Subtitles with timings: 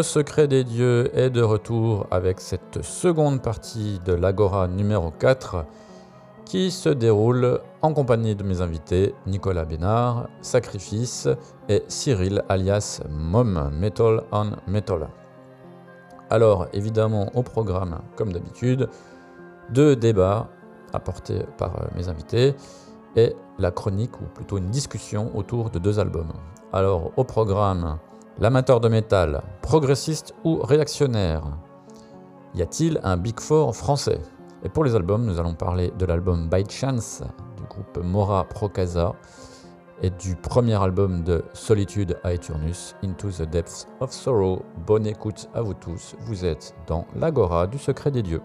[0.00, 5.66] le secret des dieux est de retour avec cette seconde partie de l'Agora numéro 4
[6.46, 11.28] qui se déroule en compagnie de mes invités Nicolas Bénard, Sacrifice
[11.68, 15.06] et Cyril alias Mom Metal on Metal.
[16.30, 18.88] Alors évidemment au programme comme d'habitude,
[19.68, 20.48] deux débats
[20.94, 22.54] apportés par euh, mes invités
[23.16, 26.32] et la chronique ou plutôt une discussion autour de deux albums.
[26.72, 27.98] Alors au programme
[28.40, 31.42] L'amateur de métal, progressiste ou réactionnaire
[32.54, 34.18] Y a-t-il un Big Four français?
[34.64, 37.22] Et pour les albums, nous allons parler de l'album By Chance
[37.58, 39.12] du groupe Mora Procasa
[40.00, 44.62] et du premier album de Solitude à Eternus, Into the Depths of Sorrow.
[44.86, 48.40] Bonne écoute à vous tous, vous êtes dans l'Agora du secret des dieux.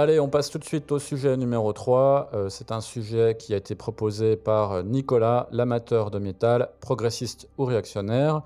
[0.00, 2.30] Allez, on passe tout de suite au sujet numéro 3.
[2.32, 7.64] Euh, c'est un sujet qui a été proposé par Nicolas, l'amateur de métal, progressiste ou
[7.64, 8.42] réactionnaire.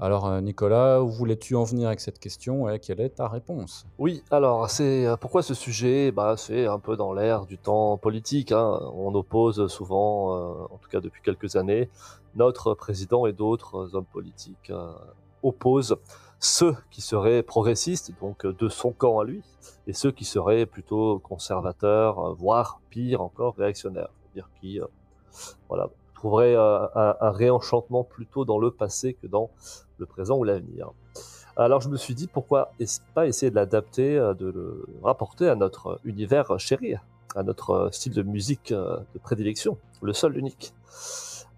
[0.00, 3.86] Alors euh, Nicolas, où voulais-tu en venir avec cette question et quelle est ta réponse?
[3.98, 6.10] Oui, alors c'est euh, pourquoi ce sujet?
[6.10, 8.50] Bah, C'est un peu dans l'ère du temps politique.
[8.50, 8.80] hein.
[8.92, 11.88] On oppose souvent, euh, en tout cas depuis quelques années,
[12.34, 14.90] notre président et d'autres hommes politiques euh,
[15.44, 15.96] opposent
[16.40, 19.42] ceux qui seraient progressistes, donc euh, de son camp à lui,
[19.88, 24.10] et ceux qui seraient plutôt conservateurs, euh, voire pire encore, réactionnaires.
[24.20, 24.86] C'est-à-dire qui euh,
[25.68, 29.50] voilà, trouveraient euh, un, réenchantement plutôt dans le passé que dans
[29.96, 30.90] le présent ou l'avenir.
[31.56, 35.56] Alors je me suis dit pourquoi es- pas essayer de l'adapter, de le rapporter à
[35.56, 36.94] notre univers chéri,
[37.34, 40.72] à notre style de musique de prédilection, le seul unique.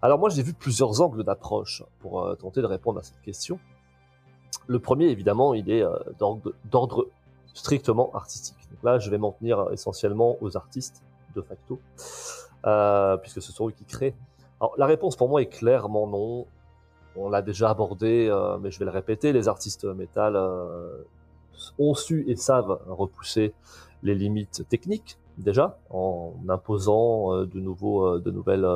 [0.01, 3.59] Alors moi j'ai vu plusieurs angles d'approche pour tenter de répondre à cette question.
[4.65, 5.83] Le premier évidemment il est
[6.17, 7.07] d'ordre
[7.53, 8.57] strictement artistique.
[8.71, 11.01] Donc là je vais m'en tenir essentiellement aux artistes
[11.35, 11.79] de facto,
[12.65, 14.15] euh, puisque ce sont eux qui créent.
[14.59, 16.45] Alors la réponse pour moi est clairement non.
[17.15, 21.03] On l'a déjà abordé, euh, mais je vais le répéter, les artistes métal euh,
[21.77, 23.53] ont su et savent repousser
[24.03, 28.67] les limites techniques déjà en imposant de nouveaux, de nouvelles,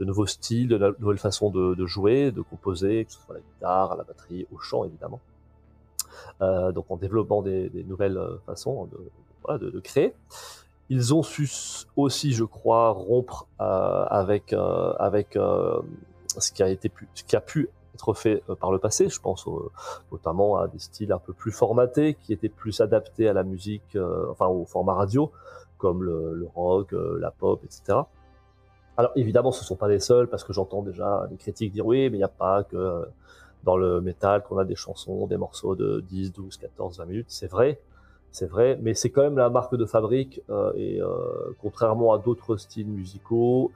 [0.00, 3.36] de nouveaux styles, de no- nouvelles façons de, de jouer, de composer, que ce soit
[3.36, 5.20] à la guitare, à la batterie, au chant évidemment.
[6.42, 8.88] Euh, donc en développant des, nouvelles euh, façons
[9.48, 10.14] de, créer.
[10.90, 11.48] Ils ont su
[11.96, 14.54] aussi, je crois, rompre euh, avec
[16.38, 16.62] ce qui
[17.36, 19.08] a pu, être fait par le passé.
[19.08, 19.46] Je pense
[20.10, 23.96] notamment à des styles un peu plus formatés, qui étaient plus adaptés à la musique,
[24.30, 25.30] enfin au format radio,
[25.78, 28.00] comme le, rock, la pop, etc.
[28.96, 32.10] Alors évidemment, ce sont pas les seuls, parce que j'entends déjà les critiques dire oui,
[32.10, 33.06] mais il n'y a pas que
[33.64, 37.26] dans le métal qu'on a des chansons, des morceaux de 10, 12, 14, 20 minutes.
[37.28, 37.80] C'est vrai,
[38.30, 41.08] c'est vrai, mais c'est quand même la marque de fabrique euh, et euh,
[41.60, 43.72] contrairement à d'autres styles musicaux,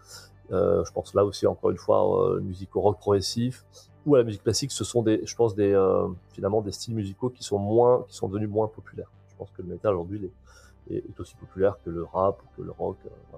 [0.50, 3.64] euh, je pense là aussi encore une fois euh, musique rock progressif
[4.06, 6.94] ou à la musique classique, ce sont des, je pense des euh, finalement des styles
[6.94, 9.10] musicaux qui sont moins, qui sont devenus moins populaires.
[9.28, 10.30] Je pense que le métal aujourd'hui
[10.90, 12.96] est, aussi populaire que le rap ou que le rock.
[13.04, 13.36] euh.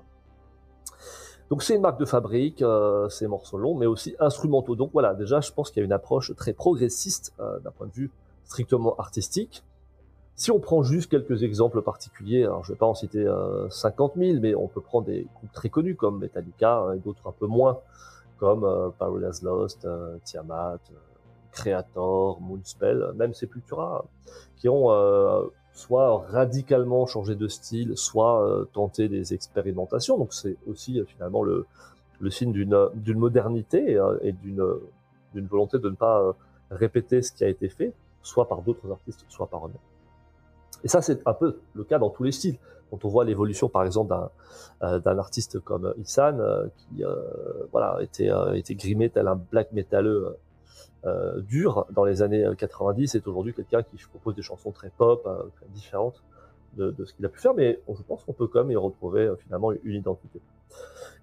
[1.51, 4.77] Donc c'est une marque de fabrique, euh, ces morceaux longs, mais aussi instrumentaux.
[4.77, 7.89] Donc voilà, déjà je pense qu'il y a une approche très progressiste euh, d'un point
[7.89, 8.11] de vue
[8.45, 9.65] strictement artistique.
[10.37, 14.13] Si on prend juste quelques exemples particuliers, alors je vais pas en citer euh, 50
[14.17, 17.33] 000, mais on peut prendre des groupes très connus comme Metallica hein, et d'autres un
[17.33, 17.81] peu moins,
[18.39, 20.95] comme euh, Paradise Lost, euh, Tiamat, euh,
[21.53, 24.05] Creator, Moonspell, même Sepultura,
[24.57, 25.43] qui ont euh,
[25.73, 30.19] soit radicalement changé de style, soit euh, tenté des expérimentations.
[30.19, 31.67] Donc c'est aussi euh, finalement le,
[32.31, 36.33] signe d'une d'une modernité euh, et d'une volonté de ne pas euh,
[36.71, 39.79] répéter ce qui a été fait, soit par d'autres artistes, soit par eux-mêmes.
[40.85, 42.59] Et ça, c'est un peu le cas dans tous les styles.
[42.91, 44.31] Quand on voit l'évolution, par exemple, d'un
[44.83, 47.15] euh, artiste comme Isan, euh, qui euh,
[47.71, 50.37] voilà était euh, était grimé tel un black métalleux
[51.05, 55.23] euh, dur dans les années 90, est aujourd'hui quelqu'un qui propose des chansons très pop,
[55.27, 56.23] euh, différentes
[56.77, 59.23] de, ce qu'il a pu faire, mais je pense qu'on peut quand même y retrouver
[59.23, 60.41] euh, finalement une identité.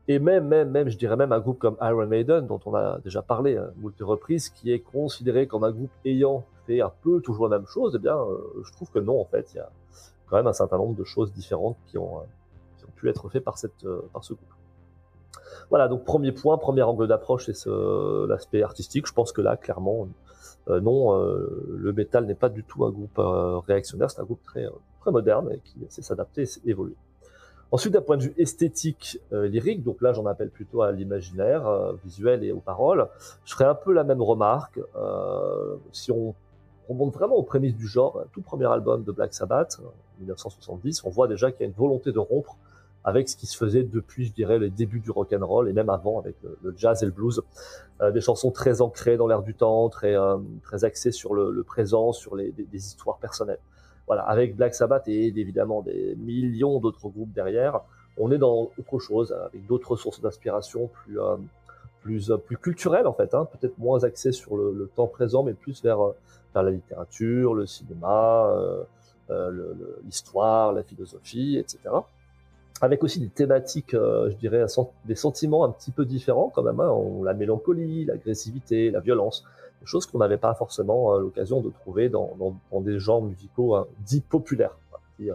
[0.10, 3.00] Et même, même, même, je dirais même un groupe comme Iron Maiden, dont on a
[3.00, 7.22] déjà parlé à moult reprises, qui est considéré comme un groupe ayant fait un peu
[7.22, 9.60] toujours la même chose, eh bien, euh, je trouve que non, en fait, il y
[9.60, 9.70] a
[10.28, 12.22] quand même un certain nombre de choses différentes qui ont, euh,
[12.96, 13.46] pu être faites
[13.84, 14.48] euh, par ce groupe.
[15.70, 17.70] Voilà, donc premier point, premier angle d'approche, c'est
[18.28, 19.08] l'aspect artistique.
[19.08, 20.08] Je pense que là, clairement,
[20.70, 24.26] euh, non, euh, le métal n'est pas du tout un groupe euh, réactionnaire, c'est un
[24.26, 24.68] groupe très,
[25.00, 26.96] très moderne et qui sait s'adapter et évoluer.
[27.72, 32.46] Ensuite, d'un point de vue esthétique, lyrique, donc là j'en appelle plutôt à l'imaginaire visuel
[32.46, 33.10] et aux paroles,
[33.44, 34.80] je ferai un peu la même remarque.
[35.92, 36.34] si on
[36.88, 39.82] remonte vraiment aux prémices du genre, tout premier album de Black Sabbath,
[40.20, 42.56] 1970, on voit déjà qu'il y a une volonté de rompre
[43.08, 45.74] avec ce qui se faisait depuis, je dirais, les débuts du rock and roll et
[45.74, 47.42] même avant avec le, jazz et le blues.
[48.02, 51.64] Euh, des chansons très ancrées dans l'air du temps, très euh, très axées sur le,
[51.64, 53.62] présent, sur les, des, histoires personnelles.
[54.08, 57.80] Voilà, avec Black Sabbath et évidemment des millions d'autres groupes derrière,
[58.18, 61.38] on est dans autre chose, avec d'autres sources d'inspiration plus euh,
[62.02, 65.82] plus plus culturelles en fait, hein, peut-être moins axées sur le, temps présent, mais plus
[65.82, 66.00] vers
[66.56, 68.54] la littérature, le cinéma,
[70.04, 71.90] l'histoire, la philosophie, etc
[72.82, 74.66] avec aussi des thématiques, euh, je dirais,
[75.06, 76.94] des sentiments un petit peu différents quand même, hein,
[77.24, 79.44] la mélancolie, l'agressivité, la violence,
[79.82, 83.22] des choses qu'on n'avait pas forcément euh, l'occasion de trouver dans, dans, dans, des genres
[83.22, 84.78] musicaux hein, dits populaires.
[85.22, 85.34] Euh,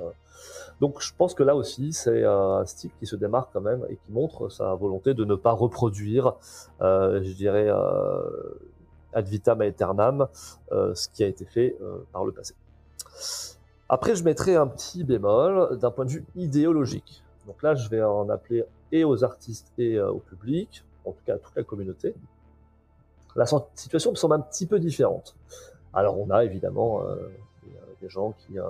[0.80, 3.96] donc je pense que là aussi, c'est un style qui se démarque quand même et
[3.96, 6.34] qui montre sa volonté de ne pas reproduire,
[6.80, 7.68] je dirais,
[9.12, 10.26] ad vitam aeternam,
[10.70, 11.76] ce qui a été fait
[12.12, 12.54] par le passé.
[13.88, 17.21] Après, je mettrai un petit bémol d'un point de vue idéologique.
[17.46, 21.22] Donc là, je vais en appeler et aux artistes et euh, au public, en tout
[21.24, 22.14] cas à toute la communauté.
[23.34, 25.34] La situation me semble un petit peu différente.
[25.94, 27.16] Alors on a évidemment euh,
[28.00, 28.64] des gens qui, euh,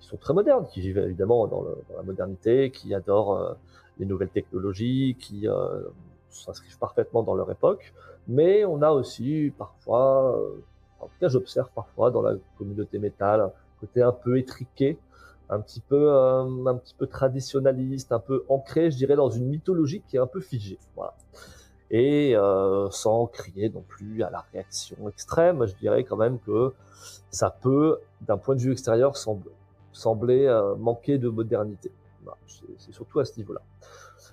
[0.00, 1.64] sont très modernes, qui vivent évidemment dans,
[1.96, 3.54] la modernité, qui adorent euh,
[3.98, 5.46] les nouvelles technologies, qui
[6.28, 7.94] s'inscrivent parfaitement dans leur époque.
[8.26, 10.36] Mais on a aussi parfois,
[11.00, 14.98] en tout cas j'observe parfois dans la communauté métal, un côté un peu étriqué,
[15.50, 20.02] un petit peu un petit peu traditionnaliste, un peu ancré, je dirais, dans une mythologie
[20.08, 20.78] qui est un peu figée.
[21.90, 26.72] Et euh, sans crier non plus à la réaction extrême, je dirais quand même que
[27.30, 29.16] ça peut, d'un point de vue extérieur,
[29.92, 31.92] sembler, euh, manquer de modernité.
[32.78, 33.60] C'est surtout à ce niveau-là.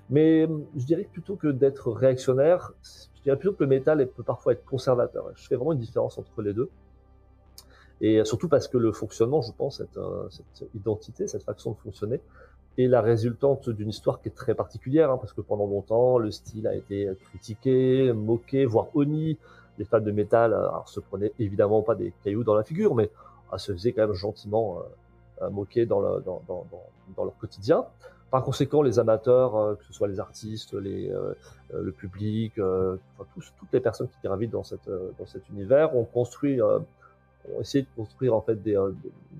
[0.09, 4.23] Mais je dirais que plutôt que d'être réactionnaire, je dirais plutôt que le métal peut
[4.23, 5.29] parfois être conservateur.
[5.35, 6.69] Je fais vraiment une différence entre les deux.
[8.01, 11.77] Et surtout parce que le fonctionnement, je pense, cette, euh, cette identité, cette façon de
[11.77, 12.19] fonctionner,
[12.77, 16.31] est la résultante d'une histoire qui est très particulière, hein, parce que pendant longtemps, le
[16.31, 19.37] style a été critiqué, moqué, voire honni.
[19.77, 23.11] Les fans de métal euh, se prenaient évidemment pas des cailloux dans la figure, mais
[23.51, 24.79] ah, se faisaient quand même gentiment
[25.41, 26.65] euh, moquer dans, le, dans, dans,
[27.15, 27.85] dans, leur quotidien.
[28.31, 31.11] Par conséquent, les amateurs, que ce soit les artistes, les,
[31.73, 34.89] le public, enfin, tous, toutes les personnes qui gravitent dans, cette,
[35.19, 36.61] dans cet univers, ont construit
[37.55, 38.91] ont essayé de construire en fait des, euh,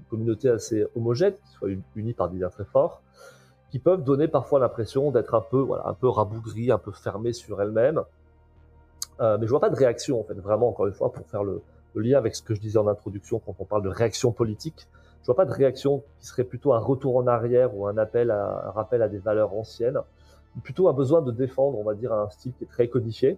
[0.09, 3.01] communautés assez homogènes, qui soient unies par des liens très forts,
[3.69, 7.33] qui peuvent donner parfois l'impression d'être un peu, voilà, un peu rabougries, un peu fermées
[7.33, 8.01] sur elles-mêmes.
[9.21, 11.44] Euh, mais je vois pas de réaction en fait, vraiment encore une fois pour faire
[11.44, 11.62] le,
[11.95, 14.88] lien avec ce que je disais en introduction quand on parle de réaction politique.
[15.21, 18.31] Je vois pas de réaction qui serait plutôt un retour en arrière ou un appel
[18.31, 20.00] à un rappel à des valeurs anciennes,
[20.63, 23.38] plutôt un besoin de défendre, on va dire, un style qui est très codifié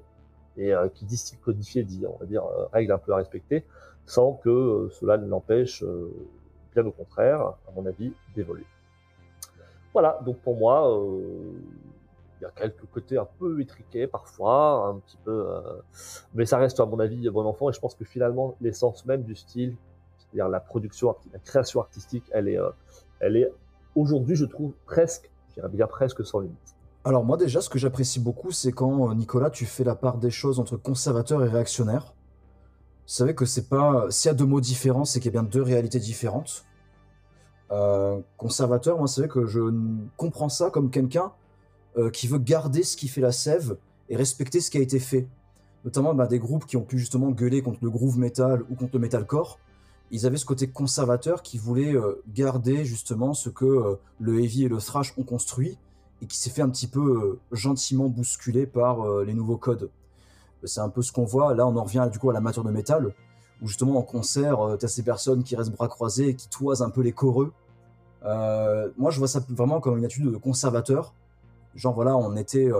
[0.57, 3.17] et euh, qui dit style codifié dit, on va dire, euh, règles un peu à
[3.17, 3.65] respecter
[4.05, 6.11] sans que euh, cela ne l'empêche, euh,
[6.73, 8.65] bien au contraire, à mon avis, d'évoluer.
[9.93, 11.53] Voilà, donc pour moi, euh,
[12.39, 15.47] il y a quelques côtés un peu étriqués parfois, un petit peu,
[16.33, 17.69] mais ça reste à mon avis bon enfant.
[17.69, 19.77] Et je pense que finalement, l'essence même du style,
[20.17, 22.59] c'est-à-dire la production, la création artistique, elle est,
[23.21, 23.49] elle est
[23.95, 26.72] aujourd'hui, je trouve presque, je dirais bien presque sans limite.
[27.05, 30.31] Alors moi déjà, ce que j'apprécie beaucoup, c'est quand Nicolas, tu fais la part des
[30.31, 32.13] choses entre conservateur et réactionnaire.
[33.05, 34.07] Vous savez que c'est pas.
[34.09, 36.65] S'il y a deux mots différents, c'est qu'il y a bien deux réalités différentes.
[37.71, 39.59] Euh, conservateur, moi, c'est vrai que je
[40.15, 41.33] comprends ça comme quelqu'un
[41.97, 44.99] euh, qui veut garder ce qui fait la sève et respecter ce qui a été
[44.99, 45.27] fait.
[45.83, 48.93] Notamment bah, des groupes qui ont pu justement gueuler contre le groove metal ou contre
[48.93, 49.59] le metalcore.
[50.09, 54.65] Ils avaient ce côté conservateur qui voulait euh, garder justement ce que euh, le heavy
[54.65, 55.77] et le thrash ont construit
[56.23, 59.89] et qui s'est fait un petit peu euh, gentiment bousculer par euh, les nouveaux codes.
[60.63, 61.53] C'est un peu ce qu'on voit.
[61.53, 63.13] Là, on en revient du coup à l'amateur de métal,
[63.61, 66.47] où justement en concert, euh, tu as ces personnes qui restent bras croisés et qui
[66.47, 67.51] toisent un peu les choreux.
[68.23, 71.13] Euh, moi, je vois ça vraiment comme une attitude de conservateur.
[71.75, 72.71] Genre, voilà, on était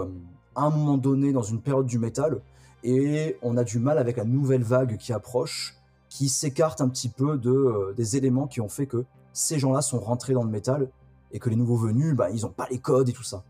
[0.54, 2.40] à un moment donné dans une période du métal
[2.82, 5.74] et on a du mal avec la nouvelle vague qui approche,
[6.08, 9.98] qui s'écarte un petit peu de, des éléments qui ont fait que ces gens-là sont
[9.98, 10.88] rentrés dans le métal
[11.34, 13.44] et que les nouveaux venus, bah, ils n'ont pas les codes et tout ça.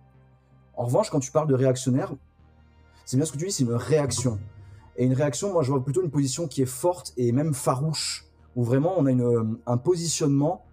[0.76, 2.12] En revanche, quand tu parles de réactionnaire,
[3.04, 4.40] c'est bien ce que tu dis, c'est une réaction.
[4.96, 8.26] Et une réaction, moi, je vois plutôt une position qui est forte et même farouche,
[8.56, 10.64] où vraiment on a une, un positionnement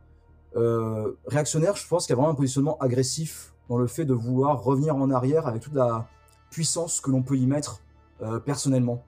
[0.55, 1.75] euh, réactionnaire.
[1.75, 4.95] Je pense qu'il y a vraiment un positionnement agressif dans le fait de vouloir revenir
[4.95, 6.07] en arrière avec toute la,
[6.51, 7.81] puissance que l'on peut y mettre
[8.21, 9.03] euh, personnellement.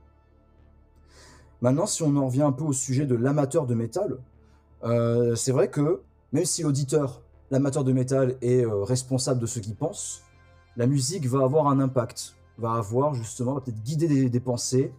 [1.62, 4.18] Maintenant, si on en revient un peu au sujet de l'amateur de métal,
[4.84, 7.22] euh, c'est vrai que même si l'auditeur,
[7.54, 10.24] l'amateur de métal, est euh, responsable de ce qu'il pense,
[10.76, 14.92] la musique va avoir un impact, va avoir justement, peut-être guider des, pensées,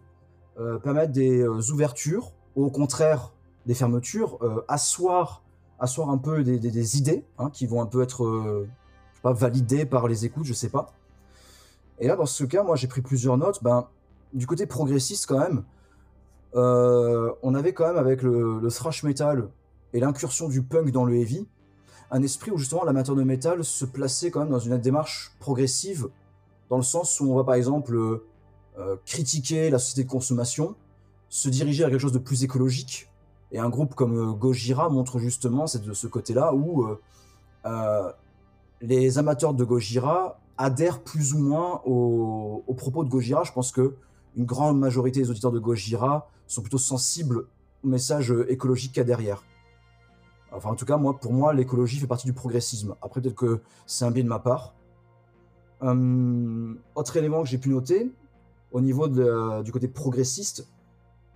[0.58, 3.32] euh, permettre des euh, ouvertures, ou au contraire
[3.66, 5.42] des fermetures, asseoir,
[5.80, 8.66] asseoir un peu des, idées hein, qui vont un peu être
[9.22, 10.92] pas, validées par les écoutes, je sais pas.
[11.98, 13.64] Et là, dans ce cas, moi j'ai pris plusieurs notes.
[13.64, 13.88] Ben,
[14.34, 15.64] du côté progressiste, quand même,
[16.52, 19.48] on avait quand même avec le, le thrash metal
[19.94, 21.48] et l'incursion du punk dans le heavy,
[22.14, 26.06] un esprit où justement l'amateur de métal se plaçait quand même dans une démarche progressive,
[26.70, 28.24] dans le sens où on va par exemple euh,
[28.78, 30.76] euh, critiquer la société de consommation,
[31.28, 33.10] se diriger vers quelque chose de plus écologique.
[33.50, 36.86] Et un groupe comme euh, Gojira montre justement de ce côté-là où
[38.80, 43.42] les amateurs de Gojira adhèrent plus ou moins aux, propos de Gojira.
[43.42, 43.96] Je pense que
[44.36, 47.48] une grande majorité des auditeurs de Gojira sont plutôt sensibles
[47.82, 49.42] au message écologique qu'il y a derrière.
[50.56, 52.94] Enfin, en tout cas, moi, pour moi, l'écologie fait partie du progressisme.
[53.02, 54.74] Après, peut-être que c'est un biais de ma part.
[55.80, 58.12] Hum, autre élément que j'ai pu noter,
[58.72, 60.68] au niveau du côté progressiste,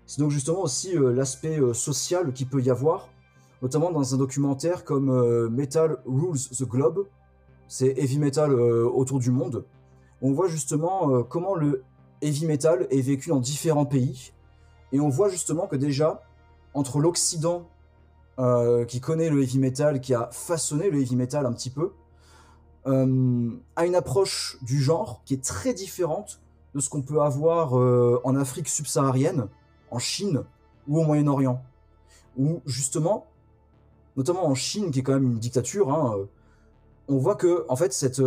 [0.07, 3.11] c'est donc justement aussi euh, l'aspect euh, social qu'il peut y avoir,
[3.61, 7.07] notamment dans un documentaire comme euh, Metal Rules the Globe,
[7.67, 9.67] c'est heavy metal euh, autour du monde.
[10.23, 11.85] On voit justement euh, comment le
[12.23, 14.33] heavy metal est vécu dans différents pays,
[14.93, 16.23] et on voit justement que déjà,
[16.73, 17.69] entre l'Occident
[18.39, 21.91] euh, qui connaît le heavy metal, qui a façonné le heavy metal un petit peu,
[22.87, 26.41] euh, a une approche du genre qui est très différente
[26.73, 29.49] de ce qu'on peut avoir euh, en Afrique subsaharienne,
[29.91, 30.45] en Chine
[30.87, 31.61] ou au Moyen-Orient.
[32.37, 33.27] Où justement,
[34.17, 36.15] notamment en Chine, qui est quand même une dictature, hein,
[37.09, 38.23] on voit que en fait cette,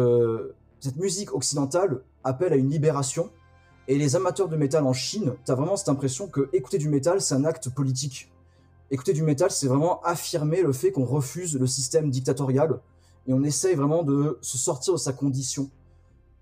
[0.81, 3.29] cette musique occidentale appelle à une libération.
[3.87, 6.89] Et les amateurs de métal en Chine, tu as vraiment cette impression que écouter du
[6.89, 8.29] métal, c'est un acte politique.
[8.91, 12.81] Écouter du métal, c'est vraiment affirmer le fait qu'on refuse le système dictatorial
[13.25, 15.69] et on essaye vraiment de se sortir de sa condition.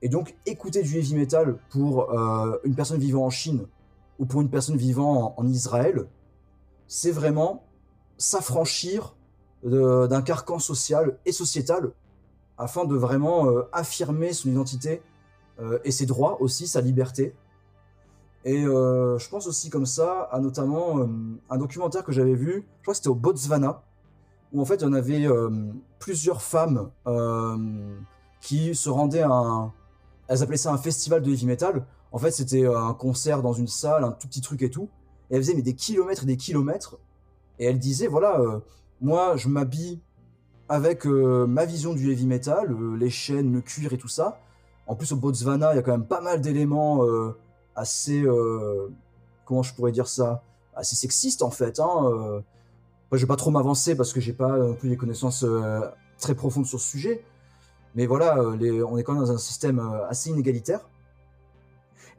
[0.01, 3.67] Et donc, écouter du heavy metal pour euh, une personne vivant en Chine
[4.17, 6.07] ou pour une personne vivant en, Israël,
[6.87, 7.63] c'est vraiment
[8.17, 9.15] s'affranchir
[9.63, 11.91] d'un carcan social et sociétal
[12.57, 15.01] afin de vraiment euh, affirmer son identité
[15.59, 17.35] euh, et ses droits aussi, sa liberté.
[18.45, 21.07] Et euh, je pense aussi comme ça à notamment euh,
[21.49, 23.83] un documentaire que j'avais vu, je crois que c'était au Botswana,
[24.53, 25.49] où en fait il y en avait euh,
[25.99, 26.89] plusieurs femmes
[28.41, 29.73] qui se rendaient à un...
[30.27, 31.85] Elles appelaient ça un festival de heavy metal.
[32.11, 34.89] En fait c'était un concert dans une salle, un tout petit truc et tout.
[35.29, 36.97] Et elles faisaient des kilomètres et des kilomètres.
[37.59, 38.39] Et elles disaient, voilà,
[39.01, 39.99] moi je m'habille
[40.69, 44.39] avec ma vision du heavy metal, les chaînes, le cuir et tout ça.
[44.87, 47.03] En plus au Botswana il y a quand même pas mal d'éléments...
[47.79, 48.89] assez euh,
[49.49, 50.43] comment je pourrais dire ça?
[50.75, 52.41] Assez sexiste en fait hein, euh.
[53.11, 55.81] Moi, je vais pas trop m'avancer parce que j'ai pas non plus des connaissances euh,
[56.19, 57.25] très profondes sur ce sujet.
[57.95, 60.81] Mais voilà euh, on est quand même dans un système assez inégalitaire.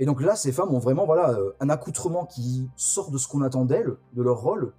[0.01, 3.43] Et donc là ces femmes ont vraiment voilà un accoutrement qui sort de ce qu'on
[3.43, 4.73] attend d'elles de leur rôle.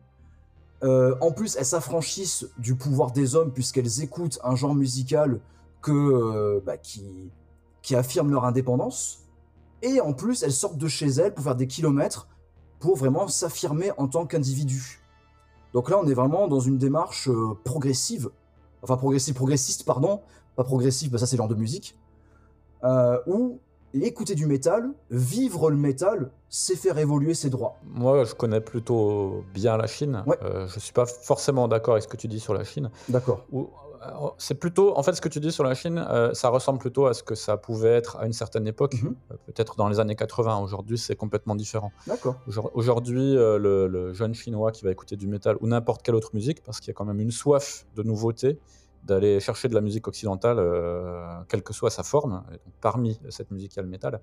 [0.83, 5.39] En plus elles s'affranchissent du pouvoir des hommes puisqu'elles écoutent un genre musical
[5.81, 9.20] que bah, qui affirme leur indépendance
[9.81, 12.27] et en plus, elles sortent de chez elles pour faire des kilomètres
[12.79, 15.01] pour vraiment s'affirmer en tant qu'individu.
[15.73, 18.29] Donc là, on est vraiment dans une démarche euh, progressive,
[18.81, 20.21] enfin progressive, progressiste, pardon,
[20.55, 21.97] pas progressive, bah ça c'est le genre de musique,
[22.83, 23.59] euh, où
[23.93, 27.77] écouter du métal, vivre le métal, c'est faire évoluer ses droits.
[27.83, 30.23] Moi, je connais plutôt bien la Chine.
[30.25, 30.37] Ouais.
[30.43, 32.89] Euh, je suis pas forcément d'accord avec ce que tu dis sur la Chine.
[33.09, 33.45] D'accord.
[34.01, 36.79] Euh, C'est plutôt, en fait, ce que tu dis sur la Chine, euh, ça ressemble
[36.79, 39.15] plutôt à ce que ça pouvait être à une certaine époque, Mhm.
[39.31, 40.59] euh, peut-être dans les années 80.
[40.59, 41.91] Aujourd'hui, c'est complètement différent.
[42.07, 42.35] D'accord.
[42.73, 46.31] Aujourd'hui, euh, le, le jeune chinois qui va écouter du métal ou n'importe quelle autre
[46.33, 48.59] musique, parce qu'il y a quand même une soif de nouveauté,
[49.03, 52.43] d'aller chercher de la musique occidentale, euh, quelle que soit sa forme.
[52.49, 54.19] Et donc, parmi cette musique, il y a le métal.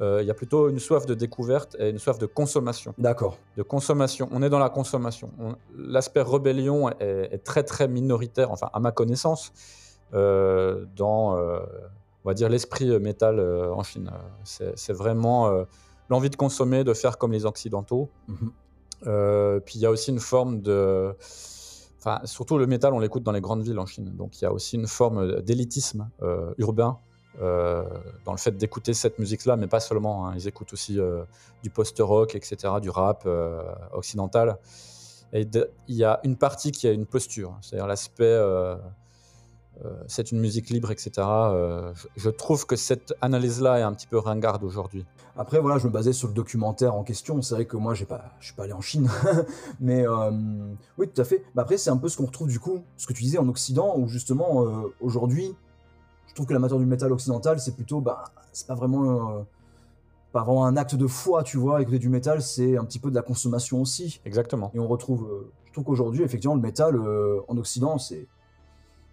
[0.00, 3.38] Euh, il y a plutôt une soif de découverte et une soif de consommation D'accord.
[3.56, 4.28] de consommation.
[4.32, 5.30] On est dans la consommation.
[5.38, 9.52] On- L'aspect rébellion est, est très très minoritaire, enfin à ma connaissance,
[10.12, 11.60] euh, dans, euh,
[12.24, 14.10] on va dire, l'esprit métal en Chine.
[14.42, 15.64] C'est vraiment
[16.10, 18.08] l'envie de consommer, de faire comme les Occidentaux.
[18.28, 18.50] Mhm.
[19.64, 21.14] Puis il y a aussi une forme de...
[21.98, 24.10] Enfin, surtout le métal, on l'écoute dans les grandes villes en Chine.
[24.16, 26.08] Donc il y a aussi une forme d'élitisme
[26.58, 26.98] urbain
[27.40, 30.26] dans le fait d'écouter cette musique-là, mais pas seulement.
[30.26, 30.34] hein.
[30.36, 31.24] Ils écoutent aussi euh,
[31.62, 33.62] du post-rock, etc., du rap euh,
[33.92, 34.58] occidental.
[35.32, 35.48] Et
[35.88, 38.76] il y a une partie qui a une posture, c'est-à-dire l'aspect euh,
[39.84, 41.10] euh, c'est une musique libre, etc.
[41.18, 45.04] Euh, je, trouve que cette analyse-là est un petit peu ringarde aujourd'hui.
[45.36, 47.42] Après, voilà, je me basais sur le documentaire en question.
[47.42, 49.10] C'est vrai que moi, j'ai pas, je suis pas allé en Chine,
[49.80, 50.30] mais euh,
[50.96, 51.42] oui, tout à fait.
[51.54, 53.48] Mais après, c'est un peu ce qu'on retrouve du coup, ce que tu disais en
[53.48, 55.56] Occident, où justement euh, aujourd'hui,
[56.34, 59.42] je trouve que l'amateur du métal occidental, c'est plutôt, bah, c'est pas vraiment, euh,
[60.32, 61.80] pas vraiment un acte de foi, tu vois.
[61.80, 64.20] Écouter du métal, c'est un petit peu de la consommation aussi.
[64.24, 64.72] Exactement.
[64.74, 68.26] Et on retrouve, euh, je trouve qu'aujourd'hui, effectivement, le métal euh, en Occident, c'est,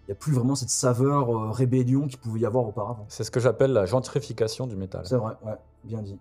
[0.08, 3.06] il y a plus vraiment cette saveur rébellion qu'il pouvait y avoir auparavant.
[3.08, 5.06] C'est ce que j'appelle la gentrification du métal.
[5.06, 6.18] C'est vrai, ouais, bien dit.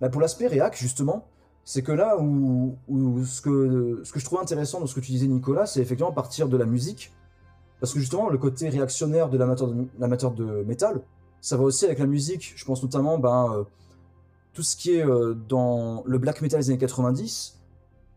[0.00, 1.26] Bah, pour l'aspect réac, justement,
[1.64, 5.00] c'est que là où, où ce, que, ce que je trouve intéressant dans ce que
[5.00, 7.12] tu disais, Nicolas, c'est effectivement partir de la musique.
[7.84, 11.02] Parce que justement, le côté réactionnaire de l'amateur de, métal,
[11.42, 12.54] ça va aussi avec la musique.
[12.56, 13.64] Je pense notamment ben, euh,
[14.54, 17.60] tout ce qui est euh, dans le black metal des années 90.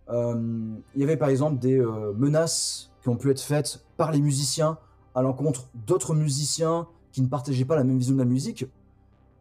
[0.09, 4.21] Euh, il y avait par exemple des menaces qui ont pu être faites par les
[4.21, 4.77] musiciens
[5.13, 8.67] à l'encontre d'autres musiciens qui ne partageaient pas la même vision de la musique.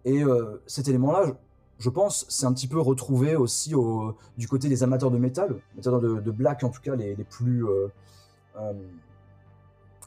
[0.04, 0.24] Et
[0.66, 1.36] cet élément-là,
[1.78, 5.54] je- pense, c'est un petit peu retrouvé aussi au, du côté des amateurs de métal,
[5.74, 7.64] amateurs de, black en tout cas, les plus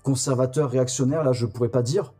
[0.05, 2.13] euh, euh, conservateurs, réactionnaires, là je pourrais pas dire.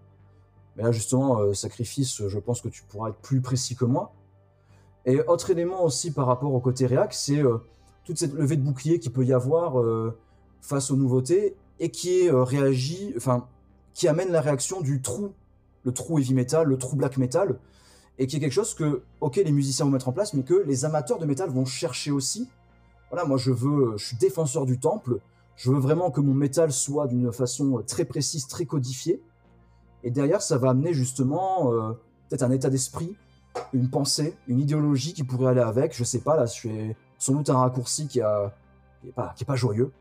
[0.76, 4.14] Mais là justement, euh, sacrifice, je pense que tu pourras être plus précis que moi.
[5.06, 7.58] Et autre élément aussi par rapport au côté réac, c'est euh,
[8.04, 10.18] toute cette levée de bouclier qu'il peut y avoir euh,
[10.62, 13.48] face aux nouveautés et qui est euh, réagi, enfin,
[13.94, 15.34] qui amène la réaction du trou,
[15.84, 17.60] le trou heavy metal, le trou black metal,
[18.18, 20.54] et qui est quelque chose que, ok, les musiciens vont mettre en place, mais que
[20.68, 22.50] les amateurs de métal vont chercher aussi.
[23.10, 25.20] Voilà, moi je veux, je suis défenseur du temple,
[25.60, 29.22] je veux vraiment que mon métal soit d'une façon très précise, très codifiée,
[30.04, 31.92] et derrière ça va amener justement euh,
[32.30, 33.14] peut-être un état d'esprit,
[33.74, 35.94] une pensée, une idéologie qui pourrait aller avec.
[35.94, 38.56] Je sais pas, là, je fais sans doute un raccourci qui a,
[39.02, 39.92] qui est pas, joyeux.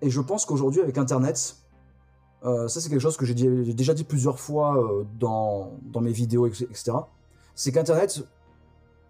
[0.00, 1.56] Et je pense qu'aujourd'hui avec Internet,
[2.46, 6.46] euh, ça c'est quelque chose que j'ai déjà dit plusieurs fois euh, dans, mes vidéos,
[6.46, 6.92] etc.
[7.54, 8.26] C'est qu'Internet,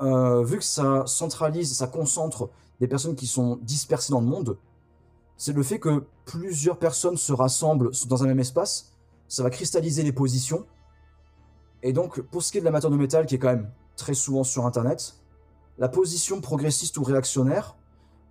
[0.00, 4.58] euh, vu que ça centralise, ça concentre des personnes qui sont dispersées dans le monde,
[5.42, 8.92] c'est le fait que plusieurs personnes se rassemblent dans un même espace,
[9.26, 10.66] ça va cristalliser les positions.
[11.83, 14.14] Et donc, pour ce qui est de l'amateur de métal, qui est quand même très
[14.14, 15.16] souvent sur Internet,
[15.78, 17.76] la position progressiste ou réactionnaire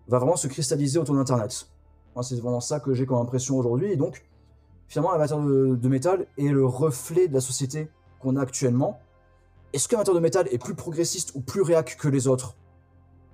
[0.08, 1.68] va vraiment se cristalliser autour d'Internet.
[2.22, 3.92] C'est vraiment ça que j'ai comme impression aujourd'hui.
[3.92, 4.26] Et donc,
[4.88, 7.90] finalement, l'amateur de, de métal est le reflet de la société
[8.22, 9.02] qu'on a actuellement.
[9.74, 12.56] Est-ce qu'un amateur de métal est plus progressiste ou plus réac que les autres?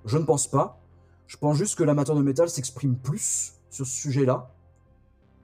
[0.06, 0.82] Je ne pense pas.
[1.28, 4.50] Je pense juste que l'amateur de métal s'exprime plus sur ce sujet-là.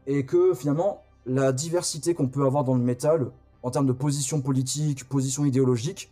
[0.08, 3.32] Et que finalement, la diversité qu'on peut avoir dans le métal,
[3.64, 6.12] en termes de position politique, position idéologique,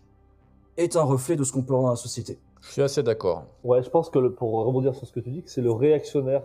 [0.77, 2.39] est un reflet de ce qu'on peut avoir dans la société.
[2.61, 3.45] Je suis assez d'accord.
[3.63, 5.71] Ouais, je pense que le- pour rebondir sur ce que tu dis, que c'est le
[5.71, 6.43] réactionnaire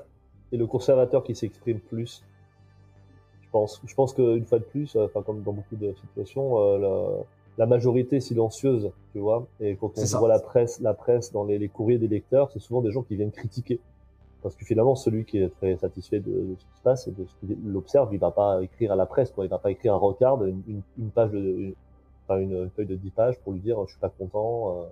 [0.50, 2.24] et le conservateur qui s'expriment plus.
[3.42, 6.58] Je pense, je pense qu'une fois de plus, euh, enfin comme dans beaucoup de situations,
[6.58, 7.24] euh, la,
[7.58, 11.58] la majorité silencieuse, tu vois, et quand on voit la presse, la presse dans les,
[11.58, 13.78] les courriers des lecteurs, c'est souvent des gens qui viennent critiquer.
[14.42, 17.24] Parce que finalement, celui qui est très satisfait de, ce qui se passe et de
[17.24, 19.44] ce qu'il observe, il va pas écrire à la presse, quoi.
[19.44, 21.74] Il va pas écrire un recard, une, une, page de, une,
[22.28, 24.84] enfin une, feuille de 10 pages pour lui dire, je suis pas content, euh,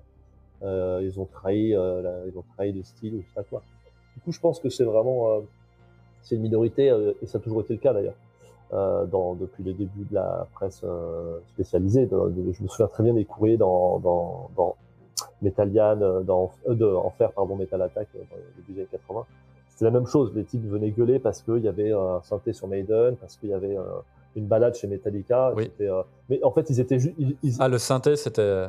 [0.65, 3.63] euh, ils ont trahi, euh, ils ont trahi le style ou je sais pas quoi.
[4.15, 5.41] Du coup, je pense que c'est vraiment, euh,
[6.23, 8.15] c'est une minorité euh, et ça a toujours été le cas d'ailleurs.
[8.73, 10.85] Euh, dans, depuis les débuts de la presse
[11.53, 14.77] spécialisée, je me souviens très bien des courriers dans, dans, dans
[15.45, 18.19] Metallian, euh, dans euh, de Enfer, pardon, Metal Attack, euh,
[18.57, 19.25] débuts des années 80.
[19.71, 20.33] C'était la même chose.
[20.35, 23.55] Les types venaient gueuler parce qu'il y avait un synthé sur Maiden, parce qu'il y
[23.55, 23.83] avait euh,
[24.37, 25.53] une balade chez Metallica.
[25.57, 25.71] Oui.
[25.81, 28.67] Euh, Mais en fait, ils étaient juste, ils, Ah, le synthé, c'était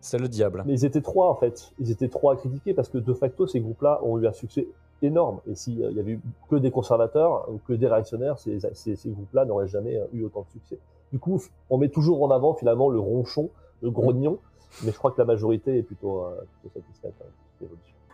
[0.00, 0.62] c'est le diable.
[0.64, 1.72] mais ils étaient trois en fait.
[1.80, 4.68] Ils étaient trois à critiquer parce que de facto ces groupes-là ont eu un succès
[5.02, 5.40] énorme.
[5.50, 9.10] Et s'il y avait eu que des conservateurs ou que des réactionnaires, ces, ces, ces
[9.10, 10.78] groupes-là n'auraient jamais euh, eu autant de succès.
[11.12, 13.48] Du coup, on met toujours en avant finalement le ronchon,
[13.82, 14.38] le grognon,
[14.82, 17.66] mais je crois que la majorité est plutôt, euh, plutôt satisfaite hein.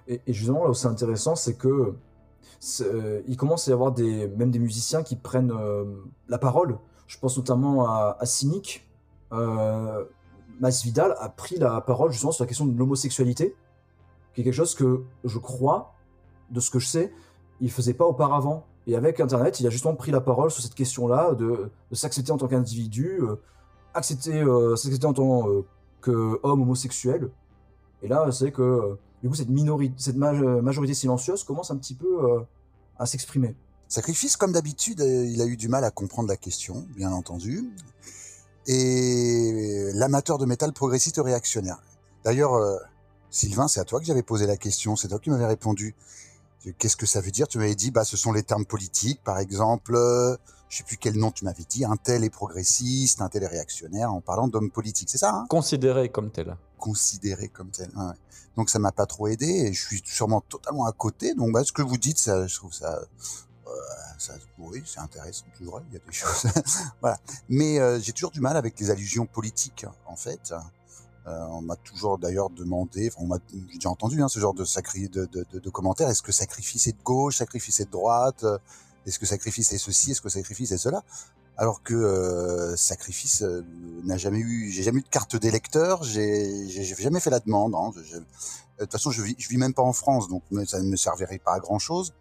[0.07, 1.95] Et, et justement, là où c'est intéressant, c'est que
[2.81, 5.85] euh, il commence à y avoir même des musiciens qui prennent euh,
[6.29, 6.79] la parole.
[7.07, 8.89] Je pense notamment à, à Cynic.
[9.33, 10.05] Euh,
[10.61, 13.57] Masvidal a pris la parole justement sur la question de l'homosexualité,
[14.35, 15.95] qui est quelque chose que je crois,
[16.51, 17.13] de ce que je sais,
[17.61, 18.67] il faisait pas auparavant.
[18.87, 22.31] Et avec Internet, il a justement pris la parole sur cette question-là de, de s'accepter
[22.31, 23.23] en tant qu'individu,
[23.95, 24.45] accepter,
[24.77, 25.49] s'accepter en tant
[26.09, 27.31] euh, qu'homme homosexuel.
[28.03, 31.77] Et là, c'est que euh, du coup, cette, minorité, cette maj- majorité silencieuse commence un
[31.77, 32.41] petit peu euh,
[32.99, 33.55] à s'exprimer.
[33.89, 37.71] Sacrifice, comme d'habitude, euh, il a eu du mal à comprendre la question, bien entendu.
[38.67, 41.83] Et l'amateur de métal progressiste réactionnaire.
[42.25, 42.59] D'ailleurs,
[43.31, 45.95] Sylvain, c'est à toi que j'avais posé la question, c'est toi qui m'avais répondu.
[46.79, 47.47] Qu'est-ce que ça veut dire?
[47.47, 49.99] Tu m'avais dit, bah, ce sont les termes politiques, par exemple,
[50.75, 53.49] je sais plus quel nom tu m'avais dit, un tel est progressiste, un tel est
[53.49, 55.47] réactionnaire, en parlant d'homme politique, c'est ça hein?
[55.49, 56.57] Considéré comme tel.
[56.79, 57.89] Considéré comme tel.
[57.95, 58.15] ouais.
[58.57, 61.35] Donc ça m'a pas trop aidé et je suis sûrement totalement à côté.
[61.35, 62.99] Donc bah, ce que vous dites, ça, je trouve ça,
[63.69, 63.71] euh,
[64.19, 66.47] ça oui, c'est intéressant, vrai, il y a des choses.
[67.01, 67.19] voilà.
[67.49, 70.53] Mais euh, j'ai toujours du mal avec les allusions politiques, en fait.
[71.27, 74.65] Euh, on m'a toujours d'ailleurs demandé, on m'a, j'ai déjà entendu hein, ce genre de,
[74.65, 76.09] sacri, de, de, de, de commentaires.
[76.09, 78.45] Est-ce que sacrifice est de gauche, sacrifice est de droite?
[79.07, 81.03] Est-ce que sacrifice est ceci Est-ce que sacrifice est cela?
[81.57, 83.65] Alors que euh, sacrifice euh,
[84.03, 86.67] n'a jamais eu, j'ai jamais eu de carte d'électeur, j'ai,
[86.99, 87.75] jamais fait la demande.
[87.75, 88.25] Hein, je- de
[88.81, 91.53] toute façon, je vis, vis même pas en France, donc ça ne me servirait pas
[91.53, 92.13] à grand chose.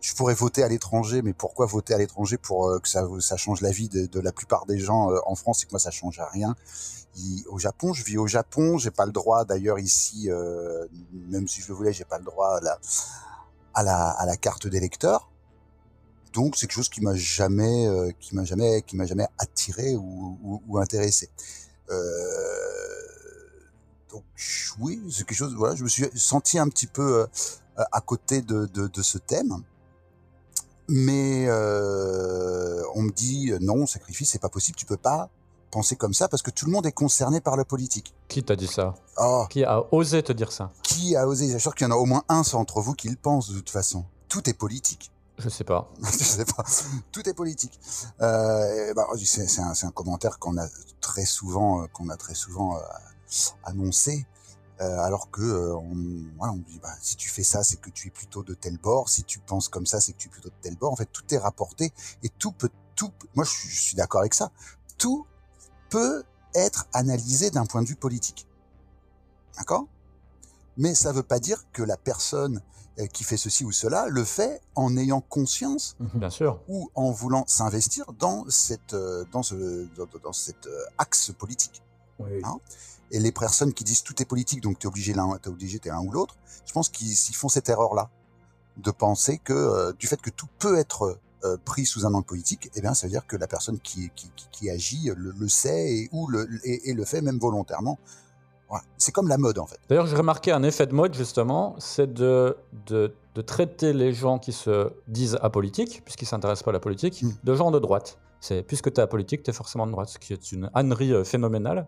[0.00, 3.60] Je pourrais voter à l'étranger, mais pourquoi voter à l'étranger pour euh, que ça, change
[3.60, 6.18] la vie de, la plupart des gens euh, en France et que moi ça change
[6.18, 6.56] à rien?
[7.48, 9.44] Au Japon, je vis au Japon, j'ai pas le droit.
[9.44, 10.86] D'ailleurs ici, euh,
[11.28, 12.60] même si je le voulais, j'ai pas le droit
[13.74, 15.30] à la carte d'électeur.
[16.36, 19.96] Donc c'est quelque chose qui m'a jamais, euh, qui m'a jamais, qui m'a jamais attiré
[19.96, 21.30] ou, ou, ou intéressé.
[21.90, 21.96] Euh,
[24.10, 24.22] donc
[24.78, 25.54] oui, c'est quelque chose.
[25.56, 27.26] Voilà, je me suis senti un petit peu euh,
[27.90, 29.62] à côté de, de, de ce thème.
[30.88, 34.76] Mais on me dit non, sacrifice, c'est pas possible.
[34.76, 35.30] Tu peux pas
[35.70, 38.14] penser comme ça parce que tout le monde est concerné par la politique.
[38.28, 38.94] Qui t'a dit ça?
[39.16, 40.70] Oh, Qui a osé te dire ça?
[40.82, 41.46] Qui a osé?
[41.46, 43.48] Je suis sûr qu'il y en a au moins un entre vous qui le pense
[43.48, 44.04] de toute façon.
[44.28, 45.10] Tout est politique.
[45.38, 45.92] Je sais pas.
[46.02, 46.64] je sais pas.
[47.12, 47.78] Tout est politique.
[48.20, 50.66] Euh, bah, c'est un, un commentaire qu'on a
[51.00, 52.80] très souvent, euh, qu'on a très souvent euh,
[53.64, 54.26] annoncé.
[54.80, 55.96] Euh, alors que euh, on,
[56.36, 58.78] voilà, on dit bah, si tu fais ça, c'est que tu es plutôt de tel
[58.78, 59.08] bord.
[59.08, 60.92] Si tu penses comme ça, c'est que tu es plutôt de tel bord.
[60.92, 63.12] En fait, tout est rapporté et tout peut, tout.
[63.34, 64.50] Moi, je je suis d'accord avec ça.
[64.98, 65.26] Tout
[65.90, 68.46] peut être analysé d'un point de vue politique.
[69.58, 69.86] D'accord?
[70.76, 72.60] Mais ça veut pas dire que la personne
[73.12, 76.60] qui fait ceci ou cela le fait en ayant conscience Bien sûr.
[76.68, 81.82] ou en voulant s'investir dans cette euh, dans ce dans, dans cet euh, axe politique.
[82.18, 82.40] Oui.
[82.44, 82.58] Hein?
[83.10, 85.90] Et les personnes qui disent tout est politique, donc t'es obligé l'un, t'es obligé t'es
[85.90, 86.36] l'un ou l'autre.
[86.64, 88.08] Je pense qu'ils ils font cette erreur là
[88.78, 92.24] de penser que euh, du fait que tout peut être euh, pris sous un angle
[92.26, 95.32] politique, eh bien ça veut dire que la personne qui qui, qui, qui agit le,
[95.38, 97.98] le sait et ou le et, et le fait même volontairement.
[98.98, 99.78] C'est comme la mode en fait.
[99.88, 104.38] D'ailleurs, j'ai remarqué un effet de mode, justement, c'est de, de, de traiter les gens
[104.38, 107.30] qui se disent apolitiques, puisqu'ils ne s'intéressent pas à la politique, Mm.
[107.44, 108.18] de gens de droite.
[108.40, 111.12] C'est Puisque tu es apolitique, tu es forcément de droite, ce qui est une ânerie
[111.12, 111.86] euh, phénoménale.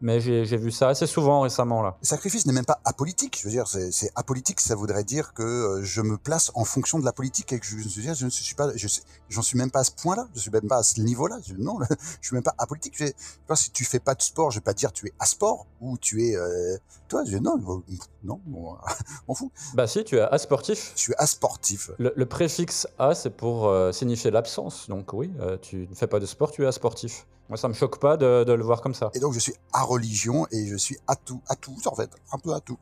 [0.00, 1.96] Mais j'ai vu ça assez souvent récemment, là.
[2.02, 3.38] Sacrifice n'est même pas apolitique.
[3.40, 6.98] Je veux dire, c'est apolitique, ça voudrait dire que euh, je me place en fonction
[6.98, 8.86] de la politique et que je, je, veux dire, je ne suis pas, je
[9.30, 10.28] j'en suis même pas à ce point-là.
[10.34, 11.38] Je suis même pas à ce niveau-là.
[11.46, 11.78] Je- Non,
[12.20, 12.94] je suis même pas apolitique.
[12.98, 13.06] Je,
[13.46, 15.96] pas, si tu fais pas de sport, je vais pas dire tu es asport ou
[15.96, 16.76] tu es, euh,
[17.08, 18.76] toi, je, non, euh, non, bon,
[19.28, 19.50] m'en fous.
[19.74, 20.92] Bah si, tu es asportif.
[20.96, 21.90] Je suis asportif.
[21.98, 24.88] Le, le préfixe A, c'est pour euh, signifier l'absence.
[24.88, 27.26] Donc oui, euh, tu ne fais pas de sport, tu es asportif.
[27.48, 29.10] Moi, ça me choque pas de, de le voir comme ça.
[29.14, 32.10] Et donc, je suis à religion et je suis à tout, à tout, en fait,
[32.32, 32.78] un peu à tout.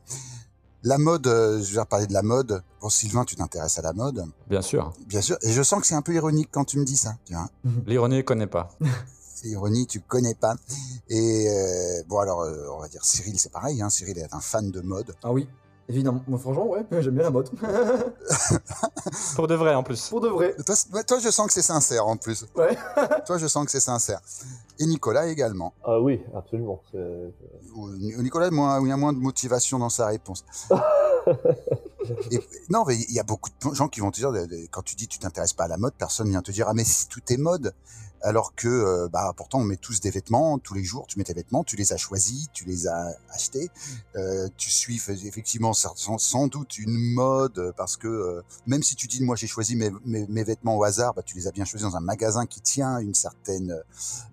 [0.85, 2.63] La mode, euh, je vais parler de la mode.
[2.81, 4.93] Bon, Sylvain, tu t'intéresses à la mode, Bien sûr.
[5.07, 5.37] bien sûr.
[5.43, 7.15] Et je sens que c'est un peu ironique quand tu me dis ça.
[7.25, 7.49] Tu vois.
[7.87, 8.71] L'ironie ne connaît pas.
[9.45, 10.55] Ironie, tu connais pas.
[11.09, 13.83] Et euh, bon, alors, euh, on va dire Cyril, c'est pareil.
[13.83, 15.15] Hein, Cyril est un fan de mode.
[15.25, 15.49] Ah oui,
[15.93, 16.23] évidemment.
[16.27, 17.49] Moi, franchement, ouais, j'aime bien la mode.
[19.37, 20.09] Pour de vrai, en plus.
[20.09, 20.55] Pour de vrai.
[20.67, 22.47] Toi, toi, je sens que c'est sincère en plus.
[22.57, 22.77] Ouais.
[23.27, 24.21] toi, je sens que c'est sincère.
[24.79, 25.75] Et Nicolas également.
[25.85, 26.83] Ah oui, absolument.
[28.19, 30.45] Nicolas, moins, il y a moins de motivation dans sa réponse.
[32.31, 34.33] Et, non, mais il y a beaucoup de gens qui vont te dire,
[34.71, 36.85] quand tu dis tu t'intéresses pas à la mode, personne vient te dire ah mais
[36.85, 37.73] si tout est mode,
[38.23, 41.25] alors que euh, bah pourtant on met tous des vêtements tous les jours, tu mets
[41.25, 43.71] tes vêtements, tu les as choisis, tu les as achetés,
[44.17, 48.97] euh, tu suis effectivement sans, sans- doute une mode euh, parce que euh, même si
[48.97, 51.53] tu dis moi j'ai choisi mes, mes, mes vêtements au hasard, bah tu les as
[51.53, 53.81] bien choisis dans un magasin qui tient une certaine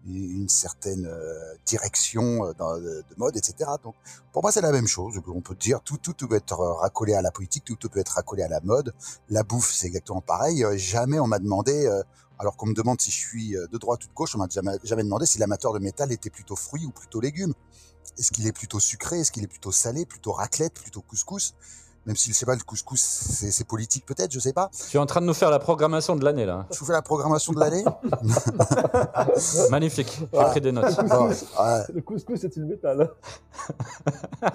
[0.08, 3.69] une certaine euh, direction dans- de, de mode, etc.
[3.84, 3.95] Donc
[4.32, 5.19] pour moi, c'est la même chose.
[5.28, 8.10] On peut dire tout, tout peut être racolé à la politique, tout, tout peut être
[8.15, 8.93] racolé à la mode.
[9.30, 10.63] La bouffe, c'est exactement pareil.
[10.78, 12.02] Jamais on m'a demandé, euh,
[12.39, 14.47] alors qu'on me demande si je suis euh, de droite ou de gauche, on m'a
[14.49, 17.54] jamais, jamais demandé si l'amateur de métal était plutôt fruits ou plutôt légumes.
[18.17, 19.19] Est-ce qu'il est plutôt sucré?
[19.19, 20.06] Est-ce qu'il est plutôt salé?
[20.06, 20.73] Plutôt raclette?
[20.73, 21.54] Plutôt couscous?
[22.06, 24.71] Même si, je sais pas, le couscous, c'est c'est politique peut-être, je sais pas.
[24.89, 26.65] Tu es en train de nous faire la programmation de l'année, là.
[26.71, 27.84] Je vous fais la programmation de l'année?
[29.69, 30.17] Magnifique.
[30.34, 30.95] J'ai pris des notes.
[31.08, 31.36] Bon, ouais.
[31.93, 33.12] Le couscous est une métal.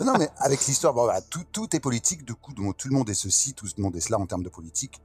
[0.00, 2.24] Non, mais avec l'histoire, bon, voilà, tout, tout est politique.
[2.24, 4.48] Du coup, tout le monde est ceci, tout le monde est cela en termes de
[4.48, 5.00] politique.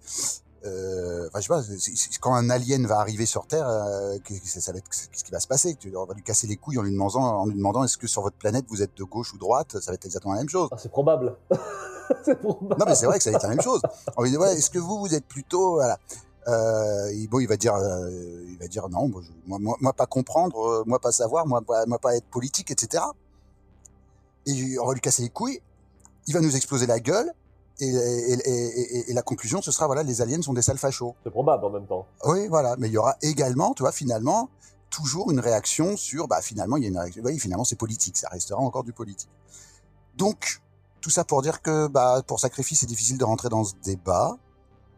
[0.66, 4.48] Euh, enfin, je sais pas, quand un alien va arriver sur Terre, euh, qu'est-ce que
[4.48, 5.78] ça, ça va être, qu'est-ce qui va se passer?
[5.96, 8.22] On va lui casser les couilles en lui demandant, en lui demandant est-ce que sur
[8.22, 9.80] votre planète vous êtes de gauche ou droite?
[9.80, 10.68] Ça va être exactement la même chose.
[10.72, 11.38] Ah, c'est probable.
[12.26, 12.76] c'est probable.
[12.80, 13.82] Non, mais c'est vrai que ça va être la même chose.
[14.18, 15.98] On lui dit, voilà, est-ce que vous, vous êtes plutôt, voilà.
[16.48, 17.76] Euh, il, bon, il va dire,
[18.48, 21.62] il va dire non, moi, je- moi, moi, moi pas comprendre, moi pas savoir, moi
[21.62, 23.04] pas être politique, etc.
[24.46, 25.62] Et on va lui casser les couilles.
[26.28, 27.32] Il va nous exploser la gueule.
[27.80, 30.78] Et, et, et, et- et la conclusion, ce sera voilà, les aliens sont des sales
[30.78, 31.16] fachos.
[31.24, 32.06] C'est probable en même temps.
[32.26, 32.76] Oui, voilà.
[32.78, 34.50] Mais il y aura également, tu vois, finalement,
[34.90, 37.22] toujours une réaction sur, bah, finalement, il y a une réaction.
[37.24, 38.18] Oui, finalement, c'est politique.
[38.18, 39.30] Ça restera encore du politique.
[40.18, 40.62] Donc,
[41.02, 44.38] tout ça pour dire que, bah, pour sacrifice, c'est difficile de rentrer dans ce débat.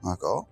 [0.03, 0.47] D'accord?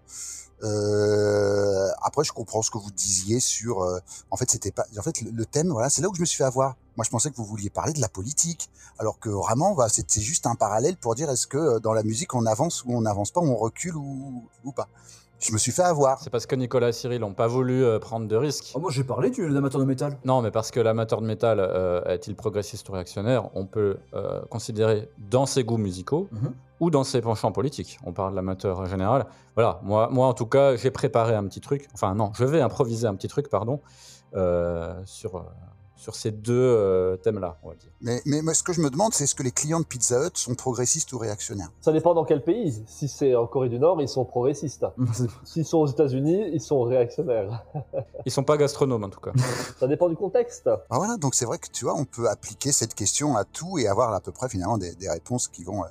[0.63, 3.82] Euh, après, je comprends ce que vous disiez sur.
[3.84, 4.00] euh,
[4.32, 4.86] en fait, c'était pas.
[4.98, 6.76] En fait, le, le thème, voilà, c'est là où je me suis fait avoir.
[6.98, 10.22] Moi, je pensais que vous vouliez parler de la politique, alors que vraiment, bah, c'était
[10.22, 13.02] juste un parallèle pour dire est-ce que euh, dans la musique on avance ou on
[13.02, 14.88] n'avance pas, on recule ou, ou pas?
[15.41, 16.22] Je me suis fait avoir.
[16.22, 18.74] C'est parce que Nicolas et Cyril n'ont pas voulu euh, prendre de risques.
[18.76, 20.17] Oh, moi j'ai parlé du l'amateur de métal.
[20.26, 23.50] Non, mais parce que l'amateur de métal euh, est-il progressiste ou réactionnaire?
[23.56, 26.54] On peut euh, considérer dans ses goûts musicaux Mhm.
[26.79, 27.99] Ou dans ses penchants politiques.
[28.05, 29.25] On parle de l'amateur général.
[29.55, 31.87] Voilà, moi, moi en tout cas, j'ai préparé un petit truc.
[31.93, 33.81] Enfin non, je vais improviser un petit truc, pardon,
[34.35, 35.41] euh, sur, euh,
[35.95, 37.89] sur ces deux euh, thèmes-là, on va dire.
[37.99, 40.25] Mais, mais moi, ce que je me demande, c'est est-ce que les clients de Pizza
[40.25, 41.71] Hut sont progressistes ou réactionnaires?
[41.81, 42.83] Ça dépend dans quel pays.
[42.87, 44.85] Si c'est en Corée du Nord, ils sont progressistes.
[45.43, 47.65] S'ils sont aux États-Unis, ils sont réactionnaires.
[48.25, 49.31] Ils sont pas gastronomes en tout cas.
[49.79, 50.67] Ça dépend du contexte.
[50.67, 53.77] Ah, Voilà, donc c'est vrai que tu vois, on peut appliquer cette question à tout
[53.79, 55.87] et avoir à peu près finalement des, des réponses qui vont, euh,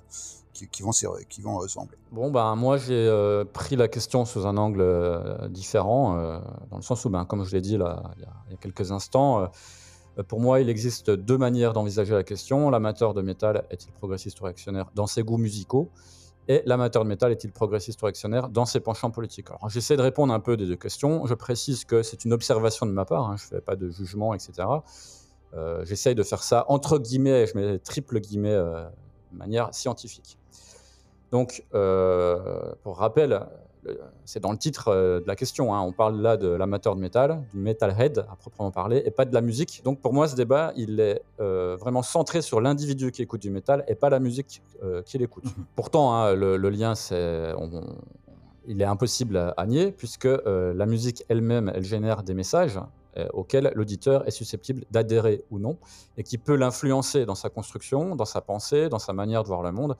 [0.67, 1.97] qui, vont, ressembler.
[2.11, 6.39] Bon, ben, moi, j'ai euh, pris la question sous un angle euh, différent, euh,
[6.71, 9.49] dans le sens où, ben, comme je l'ai dit là, il y, a, quelques instants,
[10.19, 12.71] euh, pour moi, il existe deux manières d'envisager la question.
[12.71, 15.91] L'amateur de métal est-il progressiste ou réactionnaire dans ses goûts musicaux?
[16.49, 19.51] Et l'amateur de métal est-il progressiste ou réactionnaire dans ses penchants politiques?
[19.51, 21.27] Alors, j'essaie de répondre un peu des deux questions.
[21.27, 23.91] Je précise que c'est une observation de ma part, hein, je ne fais pas de
[23.91, 24.67] jugement, etc.
[25.55, 28.85] Euh, J'essaye de faire ça entre guillemets, je mets triple guillemets, euh,
[29.33, 30.38] de manière scientifique.
[31.31, 33.41] Donc, euh, pour rappel,
[34.25, 35.75] c'est dans le titre euh, de la question.
[35.75, 35.81] hein.
[35.81, 39.33] On parle là de l'amateur de métal, du metalhead à proprement parler, et pas de
[39.33, 39.83] la musique.
[39.85, 43.51] Donc, pour moi, ce débat, il est euh, vraiment centré sur l'individu qui écoute du
[43.51, 45.45] métal et pas la musique euh, qu'il écoute.
[45.77, 47.53] Pourtant, hein, le, le lien, c'est,
[48.67, 52.79] il est impossible à, nier puisque euh, la musique elle-même, elle génère des messages
[53.33, 55.77] auxquels l'auditeur est susceptible d'adhérer ou non
[56.17, 59.63] et qui peut l'influencer dans sa construction, dans sa pensée, dans sa manière de voir
[59.63, 59.97] le monde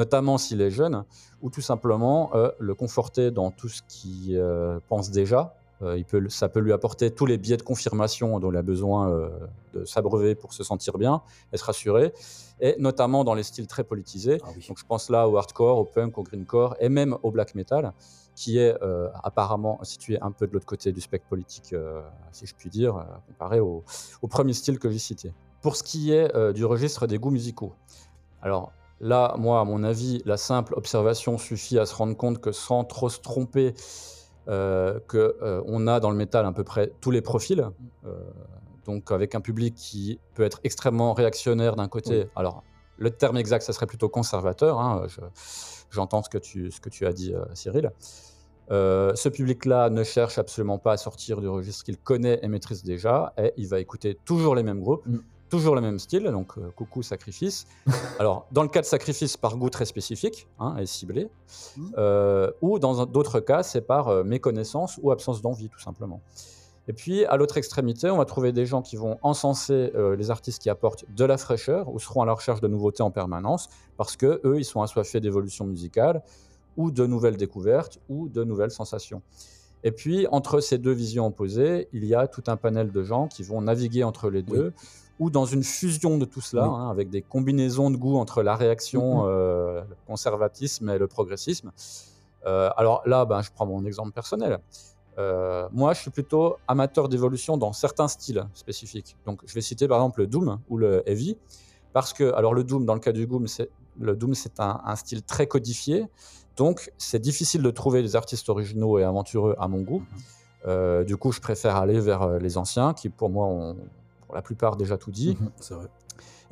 [0.00, 1.04] notamment s'il est jeune,
[1.42, 5.54] ou tout simplement euh, le conforter dans tout ce qu'il euh, pense déjà.
[5.82, 8.62] Euh, il peut, ça peut lui apporter tous les biais de confirmation dont il a
[8.62, 9.02] besoin
[9.74, 11.20] de s'abreuver pour se sentir bien,
[11.52, 12.14] être rassuré,
[12.60, 14.38] et notamment dans les styles très politisés.
[14.42, 14.64] Ah oui.
[14.68, 17.92] Donc je pense là au hardcore, au punk, au greencore, et même au black metal,
[18.34, 18.74] qui est
[19.30, 21.74] apparemment situé un peu de l'autre côté du spectre politique,
[22.32, 22.94] si je puis dire,
[23.28, 23.82] comparé au,
[24.20, 25.32] au premier style que j'ai cité.
[25.62, 27.72] Pour ce qui est du registre des goûts musicaux,
[28.42, 32.52] alors Là, moi, à mon avis, la simple observation suffit à se rendre compte que
[32.52, 33.74] sans trop se tromper,
[34.48, 37.66] euh, que euh, on a dans le métal à peu près tous les profils.
[38.04, 38.10] Euh,
[38.86, 42.24] donc avec un public qui peut être extrêmement réactionnaire d'un côté.
[42.24, 42.30] Oui.
[42.36, 42.62] Alors
[42.98, 44.78] le terme exact, ça serait plutôt conservateur.
[44.80, 45.20] hein, je-
[45.90, 47.90] J'entends ce, que tu- ce que tu as dit, euh, Cyril.
[48.70, 52.84] Euh, ce public-là ne cherche absolument pas à sortir du registre qu'il connaît et maîtrise
[52.84, 55.18] déjà, et il va écouter toujours les mêmes groupes, Mm.
[55.50, 57.66] Toujours le même style, donc euh, coucou sacrifice.
[58.18, 61.28] Alors, dans le cas de sacrifice, par goût très spécifique hein, et ciblé,
[61.76, 61.90] Mm.
[61.98, 66.20] euh, ou dans d'autres cas, c'est par euh, méconnaissance ou absence d'envie, tout simplement.
[66.88, 70.60] Et puis, à l'autre extrémité, on va trouver des gens qui vont encenser les artistes
[70.60, 74.16] qui apportent de la fraîcheur ou seront à la recherche de nouveautés en permanence, parce
[74.16, 76.22] que eux, ils sont assoiffés d'évolution musicale
[76.76, 79.22] ou de nouvelles découvertes ou de nouvelles sensations.
[79.82, 83.28] Et puis, entre ces deux visions opposées, il y a tout un panel de gens
[83.28, 84.72] qui vont naviguer entre les deux,
[85.20, 86.74] ou dans une fusion de tout cela, Oui.
[86.74, 89.28] hein, avec des combinaisons de goûts entre la réaction, Mhm.
[89.28, 91.70] euh, le conservatisme et le progressisme.
[92.46, 94.58] Euh, alors là, ben, je prends mon exemple personnel.
[95.18, 99.16] Euh, moi, je suis plutôt amateur d'évolution dans certains styles spécifiques.
[99.26, 101.36] Donc, je vais citer par exemple le Doom ou le Heavy,
[101.92, 103.68] parce que, alors le Doom, dans le cas du Doom, c'est
[104.00, 106.06] le Doom, c'est un, un style très codifié,
[106.56, 110.02] donc c'est difficile de trouver des artistes originaux et aventureux à mon goût.
[110.66, 113.76] Euh, du coup, je préfère aller vers les anciens, qui pour moi ont
[114.34, 115.36] la plupart déjà tout dit.
[115.40, 115.86] Mhm, C'est vrai.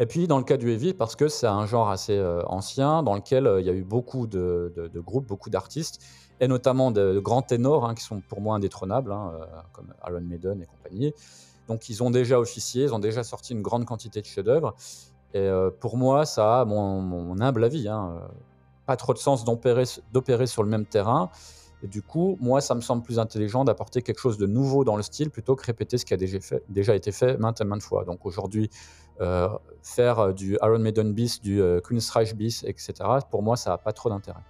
[0.01, 3.03] Et puis dans le cas du heavy, parce que c'est un genre assez euh, ancien,
[3.03, 6.01] dans lequel euh, il y a eu beaucoup de, de- de groupes, beaucoup d'artistes,
[6.41, 9.93] et notamment de, de grands ténors hein, qui sont pour moi indétrônables, hein, euh, comme
[10.09, 11.12] Iron Maiden et compagnie.
[11.67, 14.75] Donc ils ont déjà officié, ils ont déjà sorti une grande quantité de chefs-d'œuvre.
[15.35, 15.47] Et
[15.81, 18.23] pour moi, ça a mon, mon humble avis, hein,
[18.87, 21.29] pas trop de sens d'opérer sur le même terrain.
[21.83, 24.97] Et du coup, moi, ça me semble plus intelligent d'apporter quelque chose de nouveau dans
[24.97, 27.64] le style plutôt que répéter ce qui a déjà, fait- déjà été fait maintes et
[27.64, 28.05] maintes fois.
[28.05, 28.69] Donc aujourd'hui,
[29.21, 29.49] euh,
[29.83, 32.95] faire du Iron Maiden bis, du euh, Queen's Reich bis, etc.,
[33.31, 34.41] pour moi, ça n'a pas trop d'intérêt.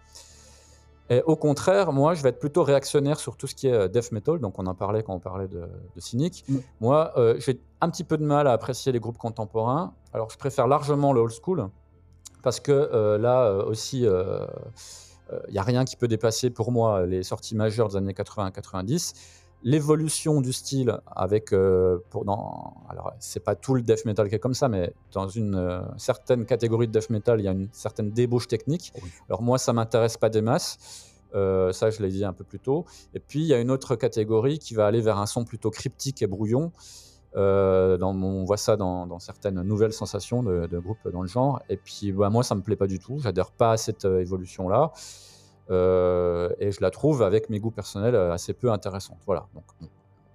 [1.11, 3.89] Et au contraire, moi, je vais être plutôt réactionnaire sur tout ce qui est euh,
[3.89, 4.39] death metal.
[4.41, 6.45] Donc, on en parlait quand on parlait de, de Cynic.
[6.49, 6.57] Mm.
[6.81, 9.95] Moi, euh, j'ai un petit peu de mal à apprécier les groupes contemporains.
[10.13, 11.69] Alors, je préfère largement le old school
[12.43, 14.07] parce que là aussi,
[15.49, 19.15] il n'y a rien qui peut dépasser pour moi les sorties majeures des années 80-90.
[19.65, 24.37] L'évolution du style avec, euh, pour dans, alors c'est pas tout le death metal qui
[24.37, 27.51] est comme ça, mais dans une euh, certaine catégorie de death metal, il y a
[27.51, 28.93] une certaine débauche technique.
[29.03, 29.11] Oui.
[29.29, 31.09] Alors moi, ça m'intéresse pas des masses.
[31.35, 32.87] Euh, ça, je l'ai dit un peu plus tôt.
[33.15, 35.71] Et puis, il y a une autre catégorie qui va aller vers un son plutôt
[35.71, 36.71] cryptique et brouillon.
[37.37, 41.61] Euh, on voit ça dans, certaines nouvelles sensations de, de groupes dans le genre.
[41.69, 43.19] Et puis, bah, moi, ça me plaît pas du tout.
[43.19, 44.93] J'adhère pas à cette euh, évolution-là.
[45.71, 49.19] Euh, et je la trouve, avec mes goûts personnels, assez peu intéressante.
[49.27, 49.47] Voilà.
[49.55, 49.65] Donc,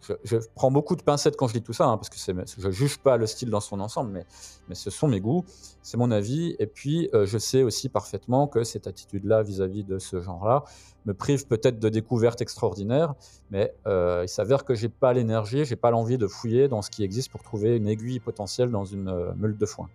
[0.06, 2.18] je, je prends beaucoup de pincettes quand je dis tout ça, hein, parce que
[2.58, 4.26] je juge pas le style dans son ensemble, mais,
[4.70, 5.46] mais ce sont mes goûts,
[5.82, 6.56] c'est mon avis.
[6.60, 10.64] Et puis, euh, je sais aussi parfaitement que cette attitude-là vis-à-vis de ce genre-là
[11.06, 13.14] me prive peut-être de découvertes extraordinaires,
[13.52, 16.90] mais euh, il s'avère que j'ai pas l'énergie, j'ai pas l'envie de fouiller dans ce
[16.90, 19.90] qui existe pour trouver une aiguille potentielle dans une euh, meule de foin.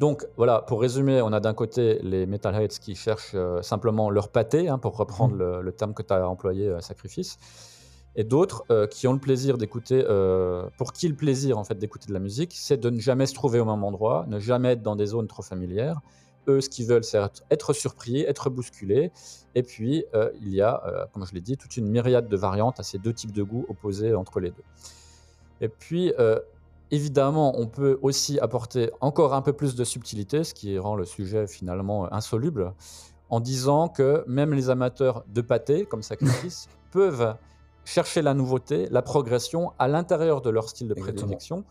[0.00, 4.28] Donc voilà, pour résumer, on a d'un côté les metalheads qui cherchent euh, simplement leur
[4.28, 7.38] pâté, hein, pour reprendre le, le terme que tu as employé, sacrifice,
[8.16, 11.76] et d'autres euh, qui ont le plaisir d'écouter, euh, pour qui le plaisir en fait
[11.76, 14.72] d'écouter de la musique, c'est de ne jamais se trouver au même endroit, ne jamais
[14.72, 16.00] être dans des zones trop familières.
[16.46, 17.18] Eux, ce qu'ils veulent, c'est
[17.50, 19.10] être, surpris, être bousculés.
[19.54, 22.78] Et puis, euh, il y a, comme je l'ai dit, toute une myriade de variantes
[22.78, 24.64] à ces deux types de goûts opposés entre les deux.
[25.62, 26.12] Et puis,
[26.90, 31.06] évidemment, on peut aussi apporter encore un peu plus de subtilité, ce qui rend le
[31.06, 32.74] sujet finalement insoluble,
[33.30, 37.34] en disant que même les amateurs de pâté, comme Sacrifice, peuvent
[37.84, 41.18] chercher la nouveauté, la progression à l'intérieur de leur style de Exactement.
[41.18, 41.64] prédilection.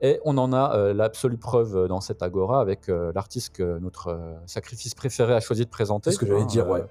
[0.00, 4.08] Et on en a euh, l'absolue preuve dans cette agora avec euh, l'artiste que notre
[4.08, 6.10] euh, sacrifice préféré a choisi de présenter.
[6.10, 6.84] C'est ce que j'allais hein, dire, ouais.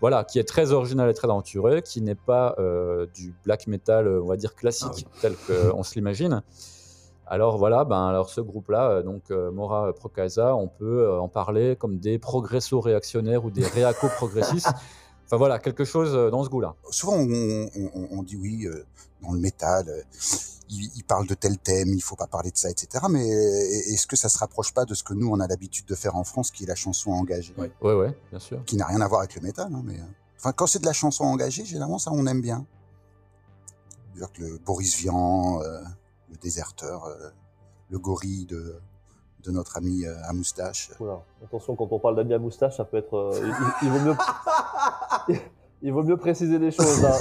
[0.00, 2.54] Voilà, qui est très original et très aventureux, qui n'est pas
[3.14, 6.42] du black metal, on va dire classique, Ah tel qu'on se l'imagine.
[7.26, 12.18] Alors voilà, ben, alors ce groupe-là, donc Mora Procasa, on peut en parler comme des
[12.18, 14.68] progresso-réactionnaires ou des réaco-progressistes.
[15.26, 16.74] enfin voilà, quelque chose euh, dans ce goût-là.
[16.90, 18.84] Souvent, on, on- on- on dit oui, euh,
[19.22, 20.02] dans le métal, euh,
[20.68, 23.04] il, il parle de tel thème, il faut pas parler de ça, etc.
[23.10, 25.94] Mais est-ce que ça se rapproche pas de ce que nous, on a l'habitude de
[25.94, 27.54] faire en France, qui est la chanson engagée?
[27.58, 27.70] Ouais.
[27.80, 28.64] Ouais, ouais, bien sûr.
[28.64, 29.98] Qui n'a rien à voir avec le métal, hein, mais...
[29.98, 30.04] euh,
[30.38, 32.66] Enfin, quand c'est de la chanson engagée, généralement, ça, on aime bien.
[34.14, 37.08] C'est-à-dire que le Boris Vian, le déserteur,
[37.90, 38.78] le gorille de,
[39.46, 40.90] de notre ami euh, à moustache.
[41.00, 43.16] Oula, attention, quand on parle d'amis à moustache, ça peut être.
[43.16, 44.16] euh, il, vaut mieux.
[45.82, 47.04] Il vaut mieux préciser les choses.
[47.04, 47.12] Hein.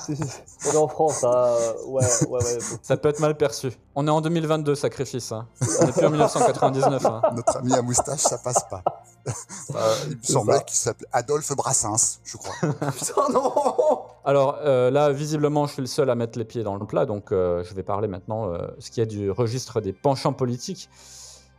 [0.04, 0.24] Si- si-
[0.68, 1.54] on est en France, hein.
[1.86, 2.58] ouais, ouais, ouais.
[2.82, 3.70] Ça peut être mal perçu.
[3.94, 5.30] On est en 2022, sacrifice.
[5.30, 5.46] Hein.
[5.80, 7.06] On n'est plus en 1999.
[7.06, 7.22] hein.
[7.36, 8.82] Notre ami à moustache, ça passe pas.
[9.28, 10.62] Euh, il me semblait ça.
[10.64, 12.54] qu'il s'appelait Adolphe Brassens, je crois.
[12.90, 13.52] Putain, non
[14.24, 17.06] Alors euh, là, visiblement, je suis le seul à mettre les pieds dans le plat,
[17.06, 20.90] donc euh, je vais parler maintenant euh, ce qui est du registre des penchants politiques.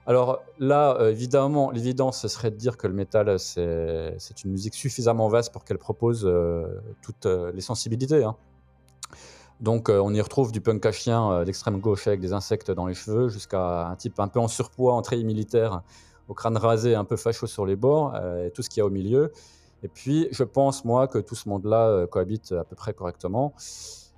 [0.06, 4.76] Alors là, euh, évidemment, l'évidence, ce serait de dire que le métal, c'est une musique
[4.76, 8.24] suffisamment vaste pour qu'elle propose euh, toutes euh, les sensibilités.
[8.24, 8.36] hein.
[9.62, 12.96] Donc on y retrouve du punk à chien d'extrême gauche avec des insectes dans les
[12.96, 15.84] cheveux, jusqu'à un type un peu en surpoids, en treillis militaire,
[16.28, 18.86] au crâne rasé, un peu facho sur les bords, et tout ce qu'il y a
[18.86, 19.32] au milieu.
[19.84, 23.54] Et puis, je pense, moi, que tout ce monde-là cohabite à peu près correctement.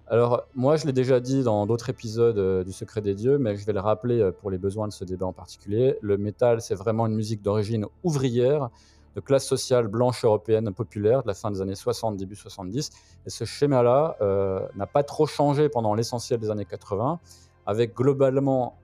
[0.08, 3.56] Alors, moi, je l'ai déjà dit dans d'autres épisodes euh, du Secret des Dieux, mais
[3.56, 5.98] je vais le rappeler euh, pour les besoins de ce débat en particulier.
[6.02, 8.70] Le métal, c'est vraiment une musique d'origine ouvrière,
[9.16, 12.92] de classe sociale blanche européenne populaire de la fin des années 60, début 70.
[13.26, 17.20] Et ce schéma-là euh, n'a pas trop changé pendant l'essentiel des années 80,
[17.66, 18.78] avec globalement,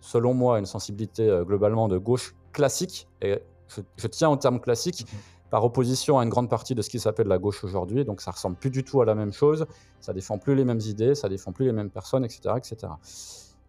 [0.00, 3.08] selon moi, une sensibilité globalement de gauche classique.
[3.20, 5.06] Et je, je tiens au terme classique
[5.50, 8.04] par opposition à une grande partie de ce qui s'appelle la gauche aujourd'hui.
[8.04, 9.66] Donc ça ressemble plus du tout à la même chose,
[10.00, 12.92] ça défend plus les mêmes idées, ça défend plus les mêmes personnes, etc., etc.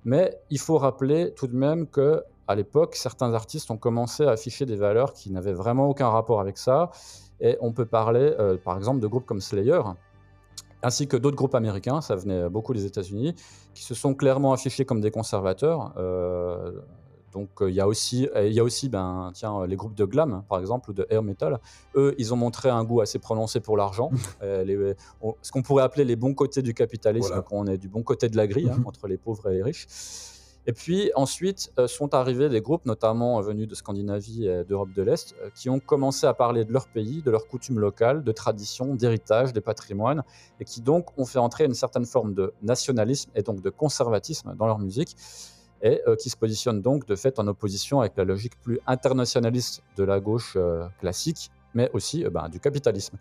[0.05, 4.31] Mais il faut rappeler tout de même que à l'époque, certains artistes ont commencé à
[4.31, 6.89] afficher des valeurs qui n'avaient vraiment aucun rapport avec ça.
[7.39, 9.81] Et on peut parler, euh, par exemple, de groupes comme Slayer,
[10.81, 13.35] ainsi que d'autres groupes américains, ça venait beaucoup des États-Unis,
[13.75, 15.93] qui se sont clairement affichés comme des conservateurs.
[15.97, 16.71] Euh,
[17.31, 19.95] donc euh, il y a aussi, euh, il y a aussi ben, tiens, les groupes
[19.95, 21.59] de glam, hein, par exemple, ou de air metal.
[21.95, 24.09] Eux, ils ont montré un goût assez prononcé pour l'argent.
[24.41, 24.93] Euh,
[25.41, 27.41] ce qu'on pourrait appeler les bons côtés du capitalisme, Voilà.
[27.43, 28.87] quand on est du bon côté de la grille, hein, Mhm.
[28.87, 29.85] entre les pauvres et les riches.
[30.65, 34.91] Et puis ensuite euh, sont arrivés des groupes, notamment euh, venus de Scandinavie et d'Europe
[34.93, 38.23] de l'Est, euh, qui ont commencé à parler de leur pays, de leurs coutumes locales,
[38.23, 40.23] de traditions, d'héritage, de patrimoine,
[40.59, 44.53] et qui donc ont fait entrer une certaine forme de nationalisme et donc de conservatisme
[44.57, 45.15] dans leur musique,
[45.81, 49.81] et euh, qui se positionnent donc de fait en opposition avec la logique plus internationaliste
[49.97, 53.17] de la gauche euh, classique, mais aussi ben, du capitalisme.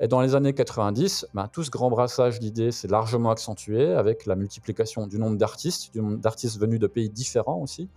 [0.00, 4.26] Et dans les années 90, ben, tout ce grand brassage d'idées s'est largement accentué avec
[4.26, 7.88] la multiplication du nombre d'artistes, d'artistes venus de pays différents aussi.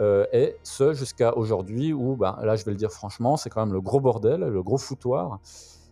[0.00, 3.64] Euh, et ce jusqu'à aujourd'hui où, ben, là je vais le dire franchement, c'est quand
[3.64, 5.40] même le gros bordel, le gros foutoir.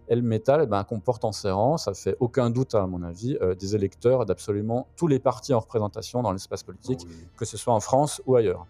[0.09, 3.03] Et le métal eh ben, comporte en ses rangs, ça fait aucun doute à mon
[3.03, 7.15] avis, euh, des électeurs d'absolument tous les partis en représentation dans l'espace politique, oui.
[7.37, 8.67] que ce soit en France ou ailleurs.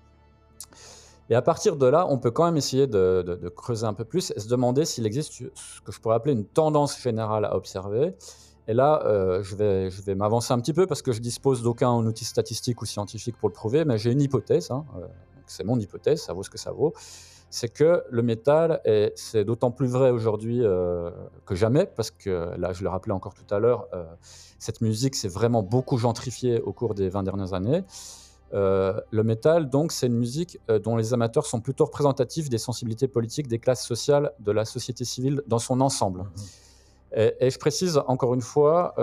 [1.29, 3.95] Et à partir de là, on peut quand même essayer de, de- de creuser un
[3.95, 7.45] peu plus et se demander s'il existe ce que je pourrais appeler une tendance générale
[7.45, 8.15] à observer.
[8.69, 11.63] Et là, euh, je vais, je vais m'avancer un petit peu parce que je dispose
[11.63, 14.71] d'aucun outil statistique ou scientifique pour le prouver, mais j'ai une hypothèse.
[14.71, 15.07] hein, euh,
[15.47, 16.93] c'est mon hypothèse, ça vaut ce que ça vaut.
[17.59, 21.11] C'est que le métal, et c'est d'autant plus vrai aujourd'hui euh,
[21.47, 24.05] que jamais, parce que là, je le rappelais encore tout à l'heure, euh,
[24.59, 27.83] cette musique s'est vraiment beaucoup gentrifiée au cours des 20 dernières années.
[28.53, 33.09] Euh, le métal, donc, c'est une musique dont les amateurs sont plutôt représentatifs des sensibilités
[33.09, 36.25] politiques des classes sociales de la société civile dans son ensemble.
[37.17, 38.95] Et, et je précise encore une fois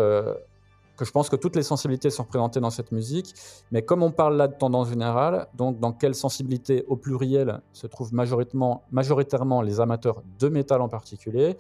[0.97, 3.33] que je pense que toutes les sensibilités sont représentées dans cette musique,
[3.71, 7.87] mais comme on parle là de tendance générale, donc dans quelle sensibilité au pluriel se
[7.87, 11.57] trouvent majoritairement, les amateurs de métal en particulier,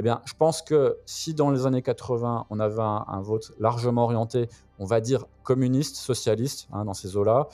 [0.00, 3.50] eh bien, je pense que si dans les années 80, on avait un, un vote
[3.58, 4.48] largement orienté,
[4.78, 7.48] on va dire communiste, socialiste, hein, dans ces eaux-là,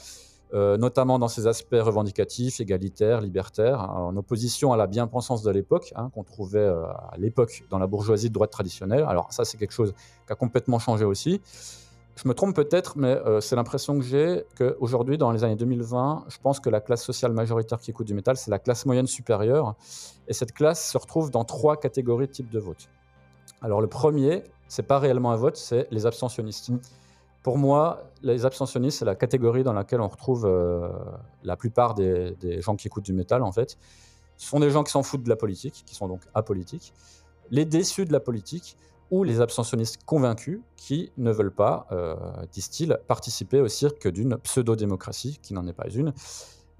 [0.54, 5.50] euh, notamment dans ses aspects revendicatifs, égalitaires, libertaires, hein, en opposition à la bien-pensance de
[5.50, 9.04] l'époque, hein, qu'on trouvait euh, à l'époque dans la bourgeoisie de droite traditionnelle.
[9.08, 9.94] Alors ça, c'est quelque chose
[10.26, 11.40] qui a complètement changé aussi.
[12.16, 16.26] Je me trompe peut-être, mais euh, c'est l'impression que j'ai qu'aujourd'hui, dans les années 2020,
[16.28, 19.08] je pense que la classe sociale majoritaire qui écoute du métal, c'est la classe moyenne
[19.08, 19.74] supérieure.
[20.28, 22.88] Et cette classe se retrouve dans trois catégories de types de vote.
[23.60, 26.70] Alors le premier, c'est pas réellement un vote, c'est les abstentionnistes.
[27.44, 30.88] Pour moi, les abstentionnistes, c'est la catégorie dans laquelle on retrouve euh,
[31.42, 33.76] la plupart des, gens qui écoutent du métal, en fait.
[34.38, 36.94] Ce sont des gens qui s'en foutent de la politique, qui sont donc apolitiques.
[37.50, 38.78] Les déçus de la politique
[39.10, 42.16] ou les abstentionnistes convaincus qui ne veulent pas, euh,
[42.50, 46.14] disent-ils, participer au cirque d'une pseudo-démocratie, qui n'en est pas une.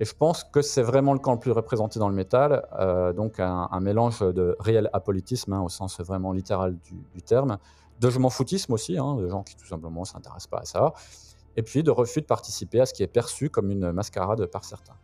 [0.00, 3.12] Et je pense que c'est vraiment le camp le plus représenté dans le métal, euh,
[3.12, 6.74] donc un, mélange de réel apolitisme, hein, au sens vraiment littéral
[7.12, 7.58] du terme,
[8.00, 10.64] de je m'en foutisme aussi, hein, de gens qui tout simplement ne s'intéressent pas à
[10.64, 10.94] ça,
[11.56, 14.64] et puis de refus de participer à ce qui est perçu comme une mascarade par
[14.64, 14.96] certains.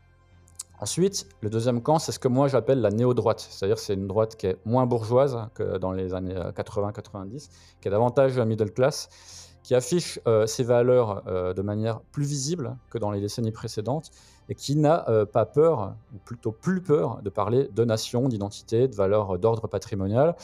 [0.81, 4.37] Ensuite, le deuxième camp, c'est ce que moi j'appelle la néo-droite, c'est-à-dire c'est une droite
[4.37, 9.11] qui est moins bourgeoise que dans les années 80-90, qui est davantage middle class,
[9.63, 14.11] qui affiche euh, ses valeurs euh, de manière plus visible que dans les décennies précédentes,
[14.49, 18.89] et qui n'a euh, pas peur, ou plutôt plus peur, de parler de nation, d'identité,
[18.89, 20.35] de valeurs d'ordre patrimonial.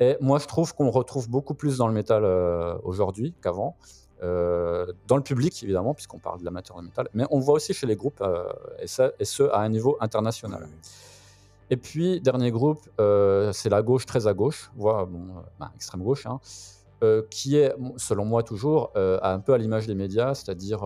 [0.00, 3.76] Et moi, je trouve qu'on retrouve beaucoup plus dans le métal euh, aujourd'hui qu'avant.
[4.22, 7.54] Euh, dans le public, évidemment, puisqu'on parle de l'amateur de métal, mais on le voit
[7.54, 8.44] aussi chez les groupes, euh,
[8.78, 10.66] et, ça, et ce, à un niveau international.
[10.66, 10.76] Oui.
[11.70, 15.26] Et puis, dernier groupe, euh, c'est la gauche très à gauche, voire bon,
[15.58, 16.40] ben, extrême gauche, hein,
[17.28, 20.84] qui est, selon moi toujours, un peu à l'image des médias, c'est-à-dire,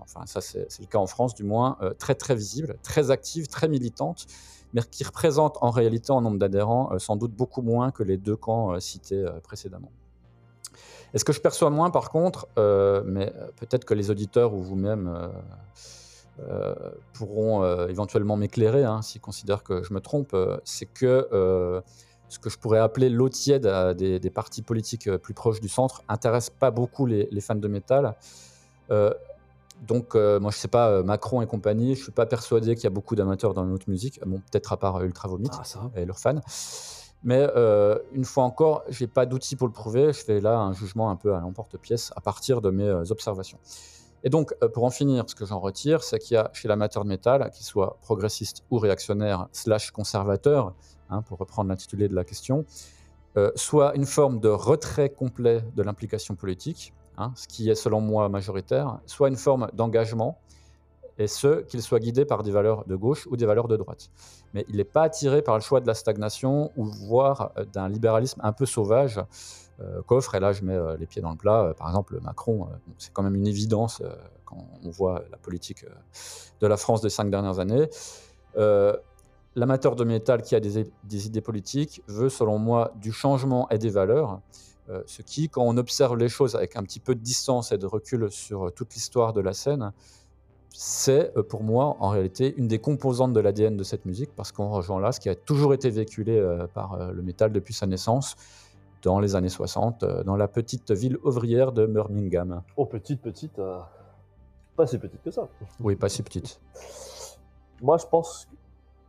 [0.00, 3.66] enfin ça c'est le cas en France du moins, très très visible, très active, très
[3.66, 4.26] militante,
[4.72, 8.16] mais qui représente en réalité en nombre d'adhérents euh, sans doute beaucoup moins que les
[8.16, 9.90] deux camps euh, cités euh, précédemment.
[11.14, 15.30] Et ce que je perçois moins par contre, mais peut-être que les auditeurs ou vous-même
[17.12, 21.28] pourront éventuellement m'éclairer hein, s'ils considèrent que je me trompe, c'est que
[22.30, 26.48] ce que je pourrais appeler l'eau tiède des, partis politiques plus proches du centre intéresse
[26.48, 28.16] pas beaucoup les fans de métal.
[29.82, 32.84] Donc, euh, moi, je sais pas, euh, Macron et compagnie, je suis pas persuadé qu'il
[32.84, 34.20] y a beaucoup d'amateurs dans notre musique.
[34.24, 36.40] Bon, peut-être à part euh, Ultra Vomit Ah, et leurs fans.
[37.24, 40.12] Mais euh, une fois encore, j'ai pas d'outils pour le prouver.
[40.12, 43.58] Je fais là un jugement un peu à l'emporte-pièce à partir de mes euh, observations.
[44.24, 47.02] Et donc, pour en finir, ce que j'en retire, c'est qu'il y a chez l'amateur
[47.02, 50.74] de métal, qu'il soit progressiste ou réactionnaire, slash conservateur,
[51.10, 52.64] hein, pour reprendre l'intitulé de la question,
[53.56, 58.28] soit une forme de retrait complet de l'implication politique, hein, ce qui est selon moi
[58.28, 60.38] majoritaire, soit une forme d'engagement,
[61.18, 64.10] et ce, qu'il soit guidé par des valeurs de gauche ou des valeurs de droite.
[64.54, 67.88] Mais il n'est pas attiré par le choix de la stagnation ou voire euh, d'un
[67.88, 69.20] libéralisme un peu sauvage
[69.80, 72.18] euh, qu'offre, et là je mets euh, les pieds dans le plat, euh, par exemple
[72.20, 74.02] Macron, c'est quand même une évidence
[74.44, 75.84] quand on voit la politique
[76.60, 77.88] de la France des cinq dernières années.
[79.54, 83.90] L'amateur de métal qui a des idées politiques veut, selon moi, du changement et des
[83.90, 84.40] valeurs.
[84.92, 87.78] Euh, ce qui, quand on observe les choses avec un petit peu de distance et
[87.78, 89.92] de recul sur euh, toute l'histoire de la scène,
[90.74, 94.52] c'est euh, pour moi en réalité une des composantes de l'ADN de cette musique parce
[94.52, 96.40] qu'on rejoint là ce qui a toujours été véhiculé
[96.74, 98.36] par le métal depuis sa naissance
[99.02, 102.62] dans les années 60 euh, dans la petite ville ouvrière de Birmingham.
[102.76, 103.58] Oh, petite, petite.
[103.58, 103.80] euh,
[104.76, 105.48] Pas si petite que ça.
[105.80, 106.60] Oui, pas si petite.
[107.82, 108.48] Moi, je pense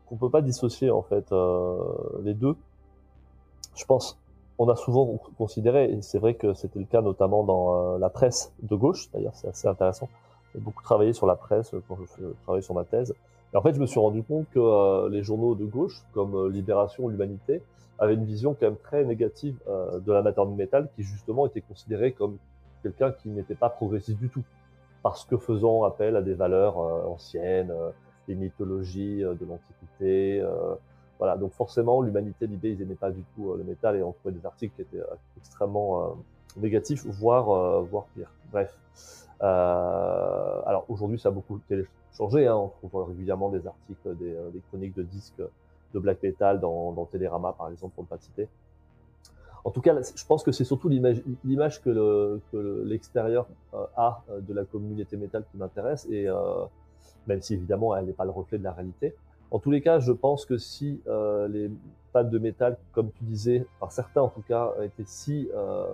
[0.07, 1.77] qu'on peut pas dissocier en fait euh,
[2.23, 2.55] les deux.
[3.75, 4.19] Je pense,
[4.59, 8.09] on a souvent considéré, et c'est vrai que c'était le cas notamment dans euh, la
[8.09, 10.09] presse de gauche, d'ailleurs c'est assez intéressant.
[10.53, 13.13] J'ai beaucoup travaillé sur la presse quand je travaillais sur ma thèse.
[13.53, 16.35] Et en fait, je me suis rendu compte que euh, les journaux de gauche, comme
[16.35, 17.61] euh, Libération, l'Humanité,
[17.99, 21.61] avaient une vision quand même très négative euh, de l'amateur de métal, qui justement était
[21.61, 22.37] considéré comme
[22.81, 24.43] quelqu'un qui n'était pas progressiste du tout,
[25.03, 27.73] parce que faisant appel à des valeurs anciennes,
[28.27, 30.41] des mythologies de l'Antiquité.
[31.37, 34.45] Donc forcément, l'Humanité, l'idée, ils n'aimaient pas du tout le métal et on trouvait des
[34.45, 35.05] articles qui étaient
[35.37, 36.15] extrêmement
[36.57, 38.29] négatifs, voire, voire pire.
[38.51, 38.77] Bref.
[39.41, 41.59] Euh, alors aujourd'hui, ça a beaucoup
[42.17, 42.47] changé.
[42.47, 42.55] Hein.
[42.55, 45.41] On trouve régulièrement des articles, des, euh, chroniques de disques
[45.93, 48.47] de black metal dans, dans Télérama, par exemple, pour ne pas citer.
[49.65, 52.41] En tout cas, je pense que c'est surtout l'image que
[52.83, 56.65] l'extérieur le, euh, a de la communauté métal qui m'intéresse, et euh,
[57.27, 59.15] même si évidemment elle n'est pas le reflet de la réalité.
[59.53, 61.69] En tous les cas, je pense que si euh, les
[62.11, 65.85] fans de métal, comme tu disais, par certains en tout cas, étaient si euh,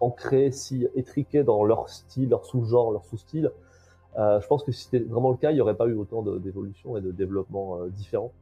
[0.00, 3.52] ancrés, si étriqués dans leur style, leur sous-genre, leur sous-style.
[4.18, 6.20] Euh, je pense que si c'était vraiment le cas, il n'y aurait pas eu autant
[6.22, 8.32] d'évolution et de développement euh, différents.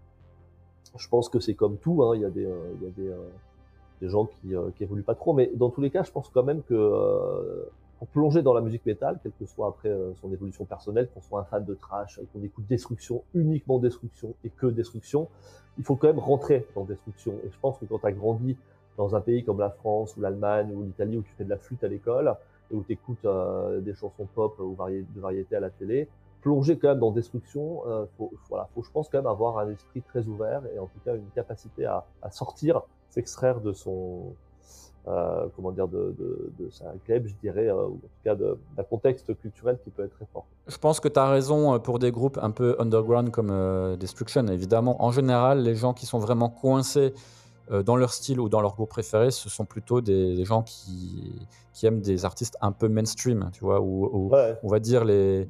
[0.97, 4.57] Je pense que c'est comme tout, hein, il y a des, euh, euh, gens qui,
[4.57, 7.69] euh, qui évoluent pas trop, mais dans tous les cas, je pense quand même que
[7.99, 11.41] pour plonger dans la musique métal, quelle que soit après son évolution personnelle, qu'on soit
[11.41, 15.29] un fan de trash, qu'on écoute destruction, uniquement destruction et que destruction,
[15.79, 17.33] il faut quand même rentrer dans destruction.
[17.45, 18.57] Et je pense que quand tu as grandi
[18.97, 21.57] dans un pays comme la France ou l'Allemagne ou l'Italie où tu fais de la
[21.57, 22.35] flûte à l'école
[22.71, 26.09] et où tu écoutes euh, des chansons pop ou de variété à la télé,
[26.41, 29.71] plonger quand même dans destruction, euh, faut, voilà, faut je pense quand même avoir un
[29.71, 34.35] esprit très ouvert et en tout cas une capacité à, à sortir, s'extraire de son
[35.09, 38.35] euh, comment dire de, de, de sa club, je dirais, euh, ou en tout cas
[38.35, 40.47] d'un contexte culturel qui peut être très fort.
[40.67, 43.97] Je pense que tu as raison euh, pour des groupes un peu underground comme euh,
[43.97, 45.03] Destruction, évidemment.
[45.03, 47.13] En général, les gens qui sont vraiment coincés
[47.85, 51.35] dans leur style ou dans leur groupe préféré, ce sont plutôt des, des gens qui,
[51.75, 55.05] qui, aiment des artistes un peu mainstream, tu vois, ou, ou ouais, on va dire
[55.05, 55.47] les,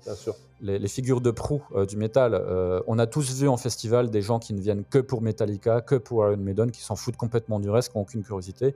[0.61, 2.35] les, les, figures de proue euh, du métal.
[2.35, 5.81] Euh, on a tous vu en festival des gens qui ne viennent que pour Metallica,
[5.81, 8.75] que pour Iron Maiden, qui s'en foutent complètement du reste, qui n'ont aucune curiosité.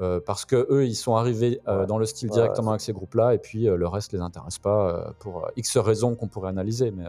[0.00, 1.86] Euh, parce que eux, ils sont arrivés euh, ouais.
[1.86, 4.58] dans le style directement ouais, avec ces groupes-là, et puis euh, le reste les intéresse
[4.58, 6.90] pas pour X raisons qu'on pourrait analyser.
[6.90, 7.04] Mais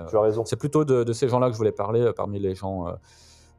[0.46, 2.88] c'est plutôt de, de, ces gens-là que je voulais parler parmi les gens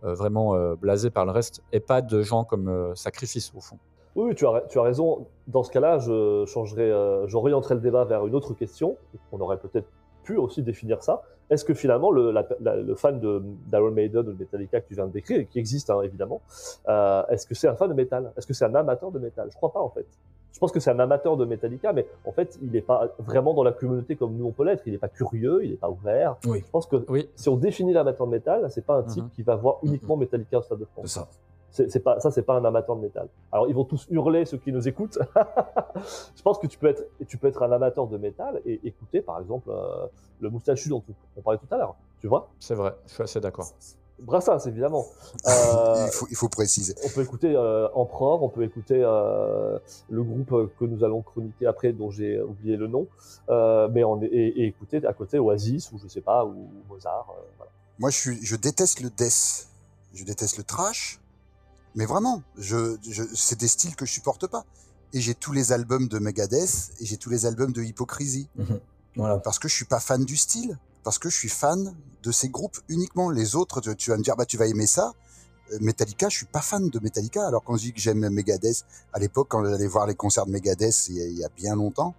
[0.03, 3.79] vraiment euh, blasé par le reste et pas de gens comme sacrifice au fond.
[4.17, 5.27] Oui, tu as, tu as raison.
[5.47, 6.93] Dans ce cas-là, je changerai,
[7.27, 8.97] j'orienterai le débat vers une autre question.
[9.31, 9.89] On aurait peut-être
[10.25, 11.23] pu aussi définir ça.
[11.51, 14.95] Est-ce que finalement le, la, la, le fan d'Iron Maiden ou de Metallica que tu
[14.95, 16.41] viens de décrire, qui existe hein, évidemment,
[16.89, 18.33] euh, est-ce que c'est un fan de métal?
[18.37, 19.49] Est-ce que c'est un amateur de métal?
[19.51, 20.07] Je crois pas en fait.
[20.53, 23.55] Je pense que c'est un amateur de Metallica, mais en fait, il n'est pas vraiment
[23.55, 24.83] dans la communauté comme nous on peut l'être.
[24.87, 26.37] Il n'est pas curieux, il n'est pas ouvert.
[26.45, 26.63] Oui.
[26.67, 27.29] Je pense que oui.
[27.37, 29.31] si on définit l'amateur de métal, c'est pas un type mm -hmm.
[29.37, 30.23] qui va voir uniquement mm -hmm.
[30.23, 31.07] Metallica au Stade de France.
[31.07, 31.29] C'est ça.
[31.71, 33.29] C'est pas ça, c'est pas un amateur de métal.
[33.53, 35.19] Alors ils vont tous hurler ceux qui nous écoutent.
[36.37, 39.21] je pense que tu peux être, tu peux être un amateur de métal et écouter
[39.21, 40.07] par exemple euh,
[40.41, 41.03] le moustachu dont
[41.37, 41.95] on parlait tout à l'heure.
[42.21, 42.49] Tu vois?
[42.59, 43.73] C'est vrai, je suis assez d'accord.
[44.23, 45.07] Brassens, évidemment.
[45.47, 46.95] Euh, il, faut, il, faut, préciser.
[47.05, 49.79] On peut écouter euh, Empereur, on peut écouter euh,
[50.11, 53.07] le groupe que nous allons chroniquer après, dont j'ai oublié le nom,
[53.49, 56.69] euh, mais on est, et, et, écouter à côté Oasis ou je sais pas ou
[56.91, 57.27] Mozart.
[57.31, 57.73] Euh, voilà.
[57.99, 59.69] Moi, je suis, je déteste le death,
[60.13, 61.21] je déteste le trash,
[61.95, 64.65] mais vraiment, je, je c'est des styles que je supporte pas.
[65.13, 68.49] Et j'ai tous les albums de Megadeth et j'ai tous les albums de Hypocrisie.
[68.57, 68.65] Mmh.
[69.17, 69.39] Voilà.
[69.39, 72.49] Parce que je suis pas fan du style parce que je suis fan de ces
[72.49, 73.31] groupes uniquement.
[73.31, 75.15] Les autres, tu, tu vas me dire, bah, tu vas aimer ça.
[75.73, 77.47] Euh, Metallica, je suis pas fan de Metallica.
[77.47, 80.53] Alors quand je dis que j'aime Megadeth, à l'époque, quand j'allais voir les concerts de
[80.53, 82.15] Megadeth, il y, a, il y, a, bien longtemps,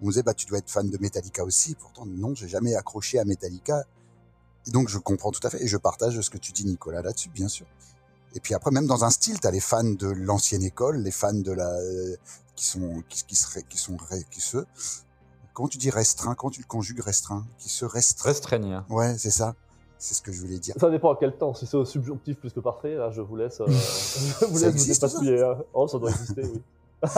[0.00, 1.74] on me disait, bah, tu dois être fan de Metallica aussi.
[1.74, 3.84] Pourtant, non, j'ai jamais accroché à Metallica.
[4.66, 5.62] Et donc, je comprends tout à fait.
[5.62, 7.66] Et je partage ce que tu dis, Nicolas, là-dessus, bien sûr.
[8.34, 11.12] Et puis après, même dans un style, tu as les fans de l'ancienne école, les
[11.12, 12.16] fans de la, euh,
[12.56, 13.96] qui sont, qui, qui seraient, qui sont,
[14.30, 14.58] qui se,
[15.52, 18.30] comment tu dis restreint Comment tu le conjugues restreint Qui se restreint?
[18.30, 18.84] Restreignir.
[18.90, 19.54] Ouais, c'est ça.
[19.98, 20.74] C'est ce que je voulais dire.
[20.78, 21.54] Ça dépend à quel temps.
[21.54, 24.74] Si c'est au subjonctif plus que parfait, là, je vous laisse, euh, je vous laisse
[24.74, 25.42] vous dépatouiller.
[25.42, 25.58] Hein.
[25.72, 26.60] Oh, ça doit exister, oui.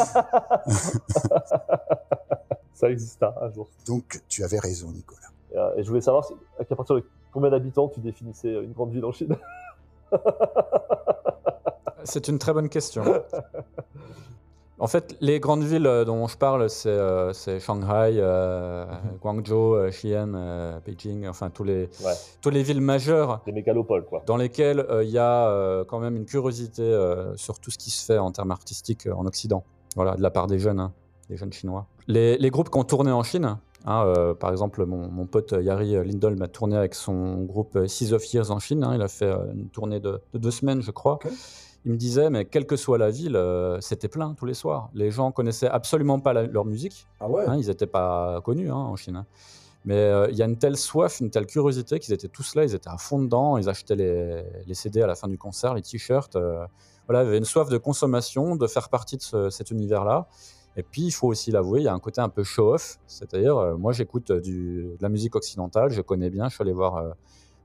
[2.75, 3.69] ça exista un jour.
[3.87, 5.31] Donc, tu avais raison, Nicolas.
[5.53, 8.73] Et, euh, et je voulais savoir si, à partir de combien d'habitants tu définissais une
[8.73, 9.37] grande ville en Chine?
[12.05, 13.03] C'est une très bonne question.
[14.79, 19.19] En fait, les grandes villes euh, dont je parle, c'est euh, Shanghai, euh, -hmm.
[19.23, 22.13] Guangzhou, euh, Xi'an, Beijing, enfin tous les, ouais.
[22.43, 23.41] tous les villes majeures.
[23.47, 24.23] Des mégalopoles, quoi.
[24.27, 26.85] Dans lesquelles il y a quand même une curiosité
[27.37, 29.65] sur tout ce qui se fait en termes artistiques en Occident.
[29.97, 30.93] Voilà, de la part des jeunes, hein,
[31.31, 31.87] des jeunes chinois.
[32.07, 33.57] Les, les, groupes qui ont tourné en Chine,
[33.89, 38.13] Hein, euh, par exemple, mon, mon pote Yari Lindholm a tourné avec son groupe Six
[38.13, 38.83] of Years en Chine.
[38.83, 41.19] hein, il a fait euh, une tournée de, de deux semaines, je crois.
[41.85, 44.91] Il me disait, mais quelle que soit la ville, euh, c'était plein tous les soirs.
[44.93, 47.07] Les gens connaissaient absolument pas la- leur musique.
[47.21, 49.25] Ah ouais hein, ils n'étaient pas connus en Chine.
[49.85, 52.65] Mais euh, il y a une telle soif, une telle curiosité qu'ils étaient tous là,
[52.65, 55.75] ils étaient à fond dedans, ils achetaient les, les CD à la fin du concert,
[55.75, 56.37] les t-shirts.
[57.07, 60.27] voilà, il y avait une soif de consommation, de faire partie de ce- cet univers-là.
[60.77, 62.99] Et puis, il faut aussi l'avouer, il y a un côté un peu show-off.
[63.07, 66.73] C'est-à-dire, euh, moi, j'écoute euh, de la musique occidentale, je connais bien, je suis allé
[66.73, 67.11] voir euh,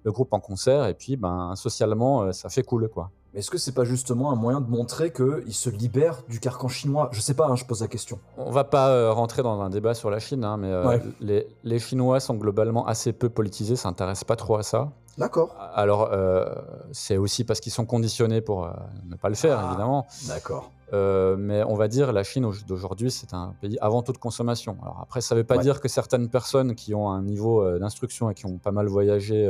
[0.03, 3.11] le groupe en concert, et puis, ben, socialement, ça fait cool, quoi.
[3.33, 6.67] Mais est-ce que c'est pas justement un moyen de montrer qu'il se libère du carcan
[6.67, 7.07] chinois?
[7.13, 8.19] Je sais pas, hein, je pose la question.
[8.37, 11.01] On va pas euh, rentrer dans un débat sur la Chine, hein, mais euh, Ouais.
[11.21, 14.89] les, les Chinois sont globalement assez peu politisés, s'intéressent pas trop à ça.
[15.17, 15.55] D'accord.
[15.75, 16.45] Alors, euh,
[16.91, 18.69] c'est aussi parce qu'ils sont conditionnés pour
[19.09, 19.67] ne pas le faire, Ah.
[19.69, 20.07] évidemment.
[20.27, 20.69] D'accord.
[20.93, 24.75] Mais on va dire la Chine au- d'aujourd'hui, c'est un pays avant tout de consommation.
[24.81, 25.63] Alors après, ça ne veut pas Ouais.
[25.63, 29.49] dire que certaines personnes qui ont un niveau d'instruction et qui ont pas mal voyagé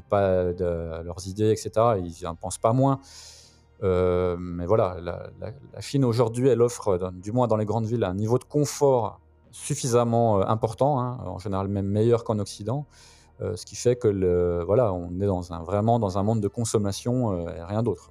[0.00, 1.70] pas de, leurs idées, etc.
[1.98, 3.00] Ils n'en pensent pas moins.
[3.82, 8.14] Euh, mais voilà, la, Chine aujourd'hui, elle offre, du moins dans les grandes villes, un
[8.14, 9.20] niveau de confort
[9.50, 12.86] suffisamment euh, important, hein, en général même meilleur qu'en Occident.
[13.40, 16.48] Euh, ce qui fait que voilà, on est dans un, vraiment dans un monde de
[16.48, 18.10] consommation et rien d'autre.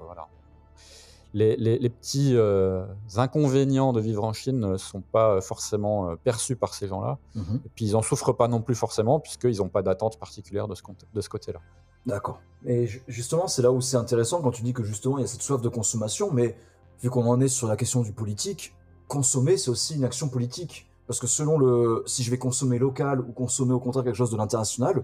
[1.34, 6.16] Les, les- les petits euh, inconvénients de vivre en Chine ne sont pas forcément euh,
[6.22, 7.18] perçus par ces gens-là.
[7.36, 7.62] Mhm.
[7.66, 10.76] Et puis ils n'en souffrent pas non plus forcément, puisqu'ils n'ont pas d'attente particulière de
[10.76, 11.60] ce, côté- de ce côté-là.
[12.06, 12.42] D'accord.
[12.66, 15.24] Et ju- justement, c'est là où c'est intéressant quand tu dis que justement il y
[15.24, 16.58] a cette soif de consommation, mais
[17.02, 18.76] vu qu'on en est sur la question du politique,
[19.08, 20.88] consommer c'est aussi une action politique.
[21.08, 22.04] Parce que selon le.
[22.08, 25.04] Si je vais consommer local ou consommer au contraire quelque chose de l'international,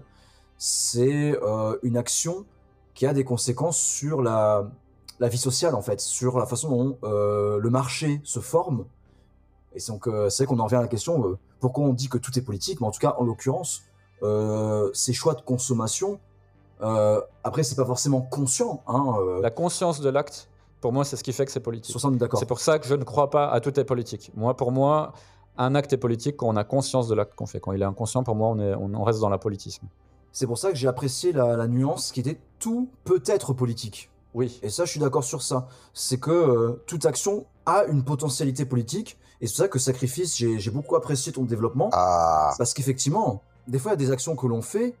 [0.56, 2.44] c'est euh, une action
[2.94, 4.70] qui a des conséquences sur la,
[5.20, 8.84] la vie sociale en fait, sur la façon dont euh, le marché se forme.
[9.74, 11.92] Et c'est donc euh, c'est vrai qu'on en revient à la question euh, pourquoi on
[11.92, 13.82] dit que tout est politique, mais en tout cas en l'occurrence,
[14.22, 16.20] euh, ces choix de consommation
[16.80, 18.82] euh, après, c'est pas forcément conscient.
[18.86, 20.48] Hein, euh, La conscience de l'acte,
[20.80, 21.96] pour moi, c'est ce qui fait que c'est politique.
[22.38, 24.30] C'est pour ça que je ne crois pas à tout est politique.
[24.36, 25.12] Moi, pour moi,
[25.56, 27.58] un acte est politique quand on a conscience de l'acte qu'on fait.
[27.58, 29.88] Quand il est inconscient, pour moi, on, est, on, on reste dans l'apolitisme.
[30.30, 34.08] C'est pour ça que j'ai apprécié la, la nuance qui était tout peut être politique.
[34.34, 34.60] Oui.
[34.62, 35.68] Et ça, je suis d'accord sur ça.
[35.94, 39.18] C'est que euh, toute action a une potentialité politique.
[39.40, 41.90] Et c'est pour ça que Sacrifice, j'ai j'ai beaucoup apprécié ton développement.
[41.92, 44.94] Ah, Parce qu'effectivement, des fois, il y a des actions que l'on fait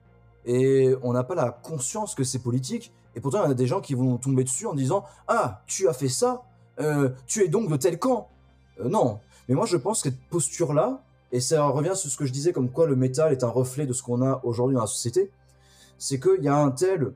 [0.44, 2.92] et on n'a pas la conscience que c'est politique.
[3.14, 5.62] Et pourtant, il y en a des gens qui vont tomber dessus en disant Ah,
[5.66, 6.42] tu as fait ça,
[6.80, 8.28] euh, tu es donc de tel camp.
[8.80, 9.20] Euh, non.
[9.48, 11.02] Mais moi, je pense que cette posture-là,
[11.32, 13.86] et ça revient sur ce que je disais, comme quoi le métal est un reflet
[13.86, 15.30] de ce qu'on a aujourd'hui dans la société,
[15.98, 17.12] c'est qu'il y a un tel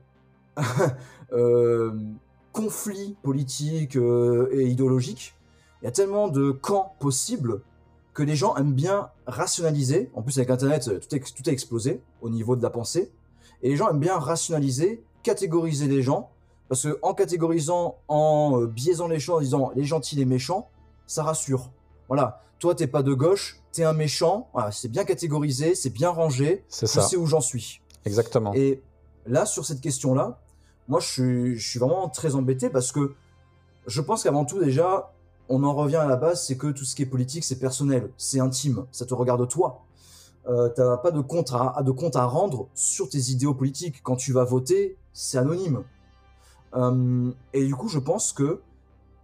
[1.33, 1.91] euh,
[2.51, 5.35] conflit politique euh, et idéologique,
[5.81, 7.61] il y a tellement de camps possibles
[8.13, 10.11] que les gens aiment bien rationaliser.
[10.13, 13.11] En plus, avec Internet, euh, tout est, tout est explosé au niveau de la pensée.
[13.61, 16.29] Et les gens aiment bien rationaliser, catégoriser les gens.
[16.69, 20.69] Parce que en catégorisant, en euh, biaisant les gens, en disant les gentils, les méchants,
[21.07, 21.71] ça rassure.
[22.07, 22.41] Voilà.
[22.59, 24.47] Toi, t'es pas de gauche, t'es un méchant.
[24.53, 26.63] Voilà, c'est bien catégorisé, c'est bien rangé.
[26.69, 27.01] C'est Je ça.
[27.01, 27.81] sais où j'en suis.
[28.05, 28.53] Exactement.
[28.53, 28.81] Et
[29.25, 30.39] là, sur cette question-là,
[30.87, 33.13] moi, je suis, vraiment très embêté parce que
[33.87, 35.13] je pense qu'avant tout, déjà,
[35.49, 38.09] on en revient à la base, c'est que tout ce qui est politique, c'est personnel,
[38.17, 39.83] c'est intime, ça te regarde toi.
[40.47, 44.01] Euh, T'as pas de compte à, rendre sur tes idéaux politiques.
[44.03, 45.83] Quand tu vas voter, c'est anonyme.
[46.75, 48.61] Euh, et du coup, je pense que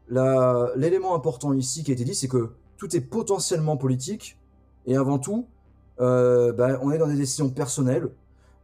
[0.09, 4.37] l'élément important ici qui a été dit, c'est que tout est potentiellement politique.
[4.85, 5.47] Et avant tout,
[5.99, 8.09] euh, ben, on est dans des décisions personnelles.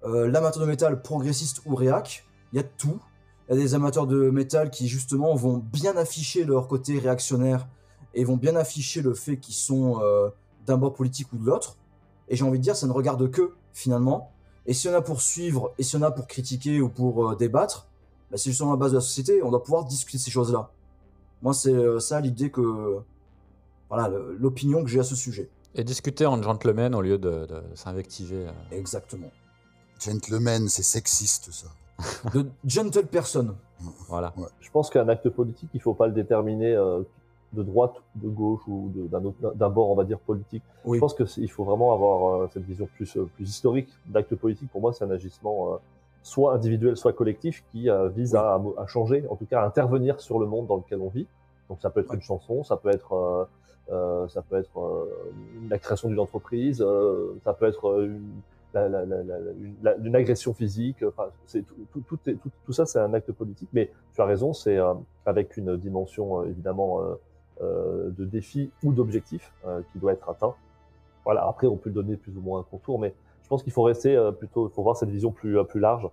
[0.06, 2.26] Euh, l'amateur de métal progressiste ou réac,
[2.56, 3.00] il y a de tout.
[3.50, 7.68] Il y a des amateurs de métal qui justement vont bien afficher leur côté réactionnaire
[8.14, 10.30] et vont bien afficher le fait qu'ils sont euh,
[10.66, 11.76] d'un bord politique ou de l'autre.
[12.30, 14.32] Et j'ai envie de dire, ça ne regarde que finalement.
[14.66, 17.36] Et si on a pour suivre, et si on a pour critiquer ou pour euh,
[17.36, 17.88] débattre,
[18.32, 19.44] bah, c'est justement la base de la société.
[19.44, 20.72] On doit pouvoir discuter de ces choses-là.
[21.42, 23.02] Moi, c'est euh, ça l'idée que,
[23.90, 25.50] voilà, l'opinion que j'ai à ce sujet.
[25.76, 28.48] Et discuter en gentleman au lieu de, de s'invectiver.
[28.48, 28.52] euh.
[28.72, 29.30] Exactement.
[30.00, 31.68] gentleman, c'est sexiste ça.
[32.34, 33.56] De gentle person.
[34.10, 34.34] Voilà.
[34.60, 37.02] Je pense qu'un acte politique, il faut pas le déterminer euh,
[37.54, 38.92] de droite, de gauche ou
[39.56, 40.64] d'un bord, on va dire politique.
[40.84, 40.98] Oui.
[40.98, 44.70] Je pense qu'il faut vraiment avoir euh, cette vision plus, euh, plus historique d'acte politique.
[44.72, 45.78] Pour moi, c'est un agissement euh,
[46.24, 48.40] soit individuel, soit collectif qui vise Oui.
[48.40, 51.28] à, à changer, en tout cas à intervenir sur le monde dans lequel on vit.
[51.70, 52.16] Donc ça peut être Ouais.
[52.16, 53.48] une chanson, ça peut être,
[53.90, 55.08] ça peut être
[55.70, 56.84] la création d'une entreprise,
[57.44, 58.22] ça peut être une,
[58.76, 61.04] la, la, la, la- une, la- une agression physique.
[61.46, 63.70] C'est tout, ça, c'est un acte politique.
[63.74, 64.94] Mais tu as raison, c'est euh,
[65.26, 67.16] avec une dimension euh, évidemment euh,
[67.62, 70.54] euh, de défi ou d'objectif euh, qui doit être atteint.
[71.24, 73.14] Voilà, après, on peut donner plus ou moins un contour, mais
[73.44, 76.08] je pense qu'il faut rester euh, plutôt, il faut voir cette vision plus, large.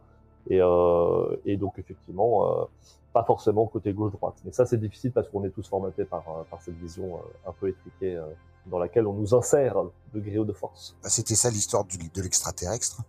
[0.49, 2.65] Et, euh, donc, effectivement, euh,
[3.13, 4.35] pas forcément côté gauche-droite.
[4.45, 6.25] Mais ça, c'est difficile parce qu'on est tous formatés par
[6.61, 8.19] cette vision un peu étriquée
[8.67, 9.77] dans laquelle on nous insère
[10.15, 10.97] de gré ou de force.
[11.03, 13.03] Bah, c'était ça l'histoire de l'extraterrestre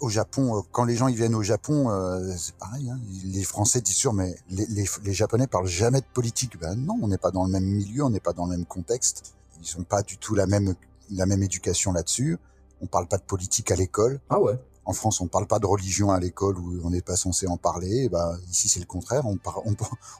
[0.00, 2.90] au Japon, euh, quand les gens ils viennent au Japon, euh, c'est pareil.
[2.90, 6.58] Hein, les Français disent sûr, mais les, les, les, Japonais parlent jamais de politique.
[6.58, 8.66] Ben non, on n'est pas dans le même milieu, on n'est pas dans le même
[8.66, 9.34] contexte.
[9.62, 10.74] Ils ont pas du tout la même
[11.10, 12.38] la même éducation là-dessus.
[12.80, 14.20] On parle pas de politique à l'école.
[14.28, 14.58] Ah ouais.
[14.86, 17.56] En France, on parle pas de religion à l'école où on n'est pas censé en
[17.56, 18.08] parler.
[18.08, 19.24] Ben, ici, c'est le contraire.
[19.26, 19.74] On, on,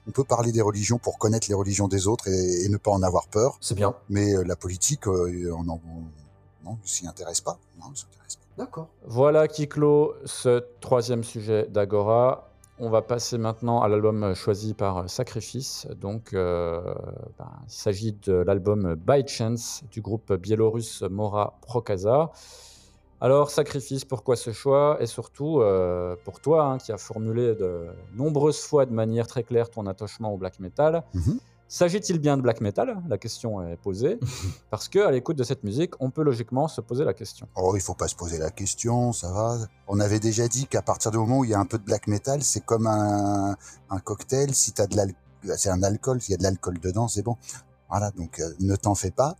[0.06, 2.90] on, peut parler des religions pour connaître les religions des autres et, et ne pas
[2.90, 3.58] en avoir peur.
[3.60, 3.94] C'est bien.
[4.08, 5.80] Mais euh, la politique, on en,
[6.64, 7.58] non, s'y intéresse pas.
[7.78, 8.42] Non, s'intéresse pas.
[8.56, 8.88] D'accord.
[9.06, 12.50] Voilà qui clôt ce troisième sujet d'Agora.
[12.78, 15.86] On va passer maintenant à l'album choisi par Sacrifice.
[16.00, 16.94] Donc, euh,
[17.38, 22.32] ben, il s'agit de l'album By Chance du groupe biélorusse Mora Prokasa.
[23.20, 24.98] Alors, Sacrifice, pourquoi ce choix?
[25.00, 29.42] Et surtout, euh, pour toi, hein, qui as formulé de nombreuses fois de manière très
[29.44, 31.38] claire ton attachement au black metal, Mhm.
[31.66, 33.00] S'agit-il bien de black metal?
[33.08, 34.20] La question est posée.
[34.70, 37.48] parce que à l'écoute de cette musique, on peut logiquement se poser la question.
[37.56, 39.56] Oh, il faut pas se poser la question, ça va.
[39.88, 41.82] On avait déjà dit qu'à partir du moment où il y a un peu de
[41.82, 43.56] black metal, c'est comme un,
[43.90, 44.54] un cocktail.
[44.54, 45.16] Si t'as de l'alcool,
[45.56, 46.20] c'est un alcool.
[46.20, 47.36] S'il y a de l'alcool dedans, c'est bon.
[47.88, 49.34] Voilà, donc euh, ne t'en fais pas.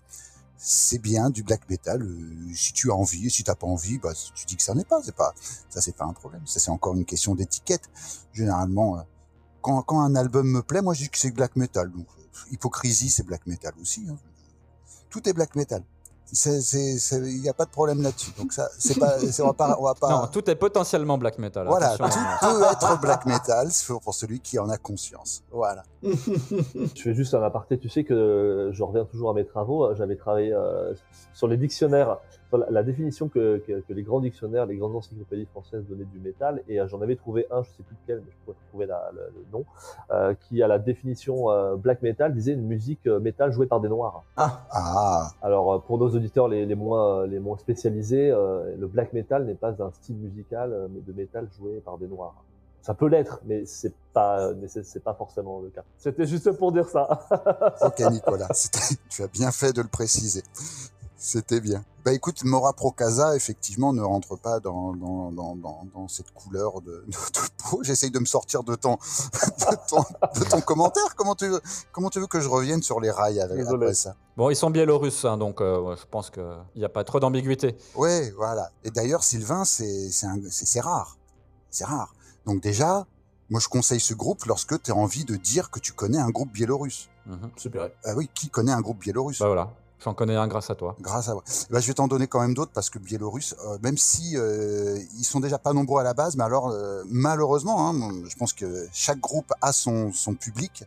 [0.66, 2.00] C'est bien du black metal.
[2.00, 4.86] Euh, si tu as envie, si t'as pas envie, bah tu dis que ça n'est
[4.86, 5.02] pas.
[5.02, 5.34] C'est pas,
[5.68, 6.40] ça c'est pas un problème.
[6.46, 7.90] Ça c'est encore une question d'étiquette.
[8.32, 8.98] Généralement.
[8.98, 9.02] Euh,
[9.60, 11.92] quand, quand, un album me plaît, moi je dis que c'est black metal.
[11.92, 12.06] Donc,
[12.50, 14.06] hypocrisie, c'est black metal aussi.
[14.08, 14.16] Hein.
[15.10, 15.84] Tout est black metal.
[16.32, 18.32] Il n'y a pas de problème là-dessus.
[18.38, 20.10] Donc ça, c'est pas, on va pas, on va pas.
[20.10, 21.66] Non, tout est potentiellement black metal.
[21.66, 22.20] Voilà, Attention.
[22.40, 23.68] tout peut être black metal
[24.02, 25.42] pour celui qui en a conscience.
[25.50, 25.84] Voilà.
[26.02, 27.78] Je fais juste un aparté.
[27.78, 29.94] Tu sais que je reviens toujours à mes travaux.
[29.94, 30.92] J'avais travaillé euh,
[31.32, 32.18] sur les dictionnaires,
[32.58, 36.18] la, la définition que, que, que, les grands dictionnaires, les grandes encyclopédies françaises donnaient du
[36.18, 36.62] métal.
[36.68, 39.10] Et euh, j'en avais trouvé un, je sais plus lequel, mais je pourrais trouver la,
[39.12, 39.64] le, le, nom,
[40.10, 43.80] euh, qui à la définition euh, black metal disait une musique euh, métal jouée par
[43.80, 44.24] des noirs.
[44.36, 44.66] Ah.
[44.70, 45.30] ah.
[45.42, 49.54] Alors pour nos auditeurs les, les moins les moins spécialisés, euh, le black metal n'est
[49.54, 52.34] pas un style musical, mais de métal joué par des noirs.
[52.82, 55.82] Ça peut l'être, mais c'est pas, mais c'est pas forcément le cas.
[55.96, 57.08] C'était juste pour dire ça.
[57.80, 58.48] ok, Nicolas,
[59.08, 60.42] tu as bien fait de le préciser.
[61.26, 61.82] C'était bien.
[62.04, 66.82] Bah écoute, Mora Procasa, effectivement, ne rentre pas dans, dans, dans, dans, dans cette couleur
[66.82, 67.82] de, de, de peau.
[67.82, 70.02] J'essaye de me sortir de ton, de ton,
[70.38, 71.14] de ton commentaire.
[71.16, 71.62] Comment tu, veux,
[71.92, 73.86] comment tu veux que je revienne sur les rails avec, Désolé.
[73.86, 74.16] après ça?
[74.36, 76.44] Bon, ils sont biélorusses, hein, donc euh, je pense qu'il
[76.76, 77.74] n'y a pas trop d'ambiguïté.
[77.94, 78.68] Ouais, voilà.
[78.84, 80.10] Et d'ailleurs, Sylvain, c'est
[80.80, 81.16] rare.
[81.70, 82.12] C'est rare.
[82.44, 83.06] Donc déjà,
[83.48, 86.28] moi je conseille ce groupe lorsque tu as envie de dire que tu connais un
[86.28, 87.08] groupe biélorusse.
[87.26, 87.48] -hmm.
[87.56, 87.88] Super.
[88.04, 89.38] Ah oui, qui connaît un groupe biélorusse?
[89.38, 89.70] Bah voilà.
[90.04, 90.96] J'en connais un grâce à toi.
[91.00, 91.42] Grâce à moi.
[91.70, 94.98] Bah, je vais t'en donner quand même d'autres parce que Biélorusse, euh, même si euh,
[95.16, 98.52] ils sont déjà pas nombreux à la base, mais alors euh, malheureusement, hein, je pense
[98.52, 100.84] que chaque groupe a son, son public,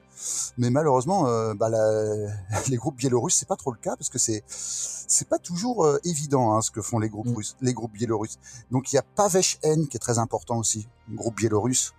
[0.59, 2.29] mais malheureusement, euh, bah, la,
[2.69, 5.99] les groupes biélorusses c'est pas trop le cas parce que c'est c'est pas toujours euh,
[6.03, 7.35] évident hein, ce que font les groupes Mm.
[7.35, 8.37] russes, les groupes biélorusses.
[8.69, 11.93] Donc il y a Pavesh N qui est très important aussi, groupe biélorusse.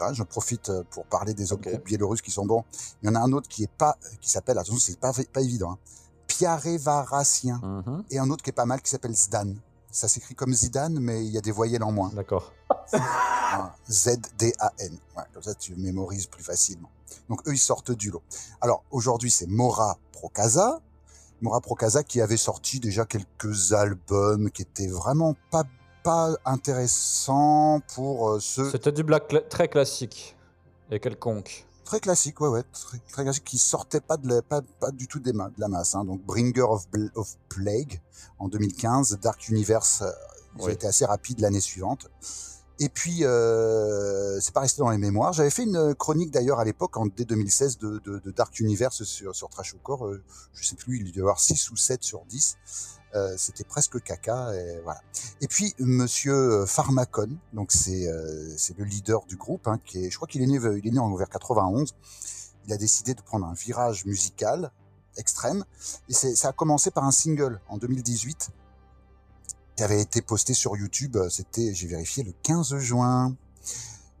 [0.00, 2.64] Ah, je profite pour parler des autres groupes biélorusses qui sont bons.
[3.02, 5.42] Il y en a un autre qui est pas, qui s'appelle, attention, c'est pas pas
[5.42, 5.72] évident.
[5.72, 5.78] Hein,
[7.62, 8.04] Mhm.
[8.10, 9.54] et un autre qui est pas mal qui s'appelle Zdan.
[9.90, 12.10] Ça s'écrit comme Zidane, mais il y a des voyelles en moins.
[12.14, 12.50] D'accord.
[13.90, 14.98] Z-D-A-N.
[15.16, 16.88] Ouais, comme ça, tu mémorises plus facilement.
[17.28, 18.22] Donc, eux, ils sortent du lot.
[18.62, 20.80] Alors, aujourd'hui, c'est Mora Procasa.
[21.42, 25.64] Mora Procasa qui avait sorti déjà quelques albums qui étaient vraiment pas,
[26.02, 30.36] pas intéressants pour euh, ceux C'était du black très classique
[30.90, 31.66] et quelconque.
[31.84, 35.06] Très classiques, ouais, ouais, très, très classiques qui sortaient pas de la, pas, pas du
[35.06, 35.94] tout des de la masse.
[35.94, 36.04] Hein.
[36.04, 38.00] Donc, Bringer of, Bl- of Plague
[38.38, 40.10] en 2015, Dark Universe, euh,
[40.56, 40.72] ils ont Oui.
[40.72, 42.08] été assez rapides l'année suivante.
[42.78, 45.32] Et puis, euh, c'est pas resté dans les mémoires.
[45.32, 49.04] J'avais fait une chronique d'ailleurs à l'époque, en dès 2016, de, de, de Dark Universe
[49.04, 50.06] sur, sur Trash corps.
[50.06, 50.22] Euh,
[50.54, 52.56] je sais plus, il devait y avoir 6 ou 7 sur 10.
[53.14, 54.54] Euh, C'était presque caca.
[54.54, 55.00] Et, voilà.
[55.40, 60.10] et puis, monsieur Pharmacon, donc c'est euh, c'est le leader du groupe, hein, qui est,
[60.10, 61.94] je crois qu'il est né, il est né en vers 91.
[62.66, 64.70] Il a décidé de prendre un virage musical
[65.16, 65.64] extrême.
[66.08, 68.50] Et ça a commencé par un single en 2018
[69.82, 71.16] qui avait été posté sur YouTube.
[71.16, 73.34] euh, C'était, j'ai vérifié, le 15 juin.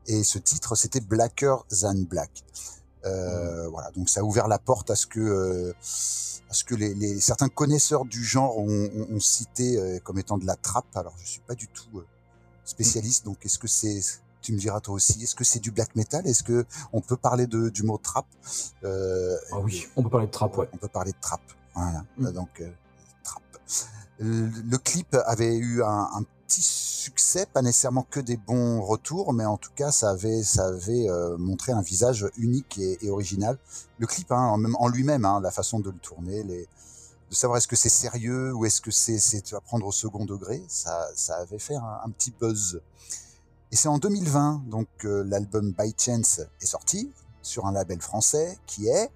[0.08, 2.42] Et ce titre, c'était Blacker Than Black.
[3.04, 5.72] Euh, Voilà, donc ça a ouvert la porte à ce que, euh,
[6.50, 10.18] à ce que les, les- certains connaisseurs du genre ont, ont- ont cité euh, comme
[10.18, 10.96] étant de la trappe.
[10.96, 12.02] Alors, je suis pas du tout
[12.64, 14.00] spécialiste, donc est-ce que c'est,
[14.40, 16.26] tu me diras toi aussi, est-ce que c'est du black metal?
[16.26, 18.26] Est-ce que on peut parler de, du mot trap
[18.82, 20.68] euh, Ah oui, on peut parler de trap, ouais.
[20.72, 21.40] on peut parler de trap.
[21.74, 22.04] Voilà.
[22.18, 22.26] Mm.
[22.26, 22.70] Euh, Donc, euh,
[23.22, 23.42] trap.
[24.24, 29.56] Le, clip avait eu un, petit succès, pas nécessairement que des bons retours, mais en
[29.56, 30.42] tout cas, ça avait,
[31.08, 33.58] euh, montré un visage unique et, original.
[33.98, 37.58] Le clip, hein, en, même- en lui-même, hein, la façon de le tourner, de savoir
[37.58, 41.36] est-ce que c'est sérieux ou est-ce que c'est, à prendre au second degré, ça, ça
[41.38, 42.80] avait fait un, un petit buzz.
[43.72, 47.10] Et c'est en 2020, donc euh, l'album By Chance est sorti
[47.40, 49.10] sur un label français qui est,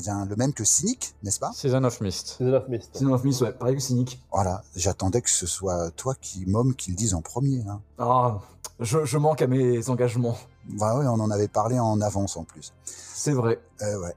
[0.00, 1.52] tiens, le même que Cynic, n'est-ce pas?
[1.52, 2.36] Season of Mist.
[2.38, 2.96] Season of Mist.
[2.96, 4.22] Season of Mist, ouais, pareil que Cynic.
[4.32, 7.62] Voilà, j'attendais que ce soit toi qui, Mom, qui le dise en premier.
[7.68, 7.80] Hein.
[7.98, 8.40] Ah,
[8.80, 10.36] je, je manque à mes engagements.
[10.68, 12.72] Bah oui, on en avait parlé en avance en plus.
[12.84, 13.60] C'est vrai.
[13.82, 14.14] Euh, ouais.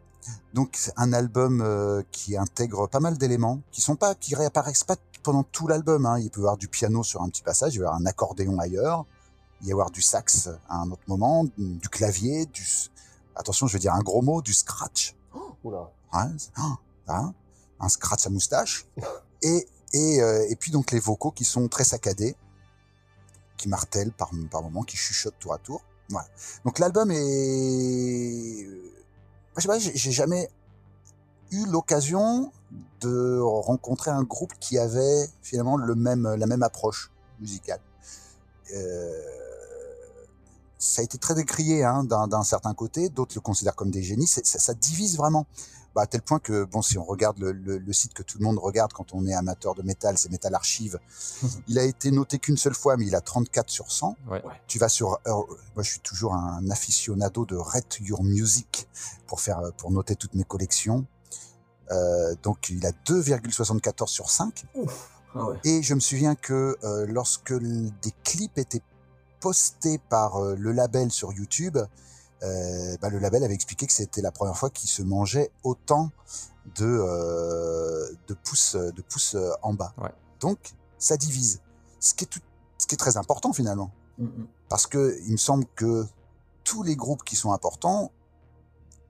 [0.53, 4.95] Donc un album euh, qui intègre pas mal d'éléments qui sont pas, qui réapparaissent pas
[5.23, 6.05] pendant tout l'album.
[6.05, 6.19] Hein.
[6.19, 8.05] Il peut y avoir du piano sur un petit passage, il va y avoir un
[8.05, 9.05] accordéon ailleurs,
[9.61, 12.63] il y avoir du sax à un autre moment, du clavier, du,
[13.35, 15.15] attention, je vais dire un gros mot, du scratch.
[15.65, 15.91] Oula.
[16.13, 17.33] Hein, hein, hein,
[17.79, 18.85] un scratch à moustache.
[19.41, 22.35] Et, et, euh, et puis donc les vocaux qui sont très saccadés,
[23.57, 25.83] qui martèlent par, par moments, qui chuchotent tour à tour.
[26.09, 26.27] Voilà.
[26.63, 28.65] Donc l'album est...
[29.55, 30.49] Je sais pas, j'ai j'ai jamais
[31.51, 32.51] eu l'occasion
[33.01, 37.81] de rencontrer un groupe qui avait finalement le même, la même approche musicale.
[38.73, 39.44] Euh,
[40.85, 44.03] ça a été très décrié hein, d'un d'un certain côté, d'autres le considèrent comme des
[44.03, 45.45] génies, C'est- ça, ça divise vraiment.
[45.95, 48.37] Bah, à tel point que, bon, si on regarde le, le- le site que tout
[48.37, 50.99] le monde regarde quand on est amateur de métal, c'est Metal Archive,
[51.69, 54.17] il a été noté qu'une seule fois, mais il a 34 sur 100.
[54.29, 54.43] Ouais.
[54.67, 58.89] Tu vas sur, euh, moi je suis toujours un aficionado de Rate Your Music
[59.25, 61.05] pour faire, pour noter toutes mes collections.
[61.91, 64.65] Euh, donc il a 2,74 sur 5.
[65.33, 65.57] Ah ouais.
[65.63, 68.81] Et je me souviens que euh, lorsque des clips étaient
[69.45, 71.77] postés par euh, le label sur YouTube,
[72.41, 76.09] euh, bah, le label avait expliqué que c'était la première fois qu'il se mangeait autant
[76.73, 79.93] de, euh, de pouces, de pouces en bas.
[79.99, 80.09] Ouais.
[80.39, 80.57] Donc
[80.97, 81.61] ça divise,
[81.99, 82.39] ce qui est, tout,
[82.79, 83.91] ce qui est très important finalement.
[84.17, 84.45] Mm.
[84.67, 86.07] Parce que il me semble que
[86.63, 88.11] tous les groupes qui sont importants,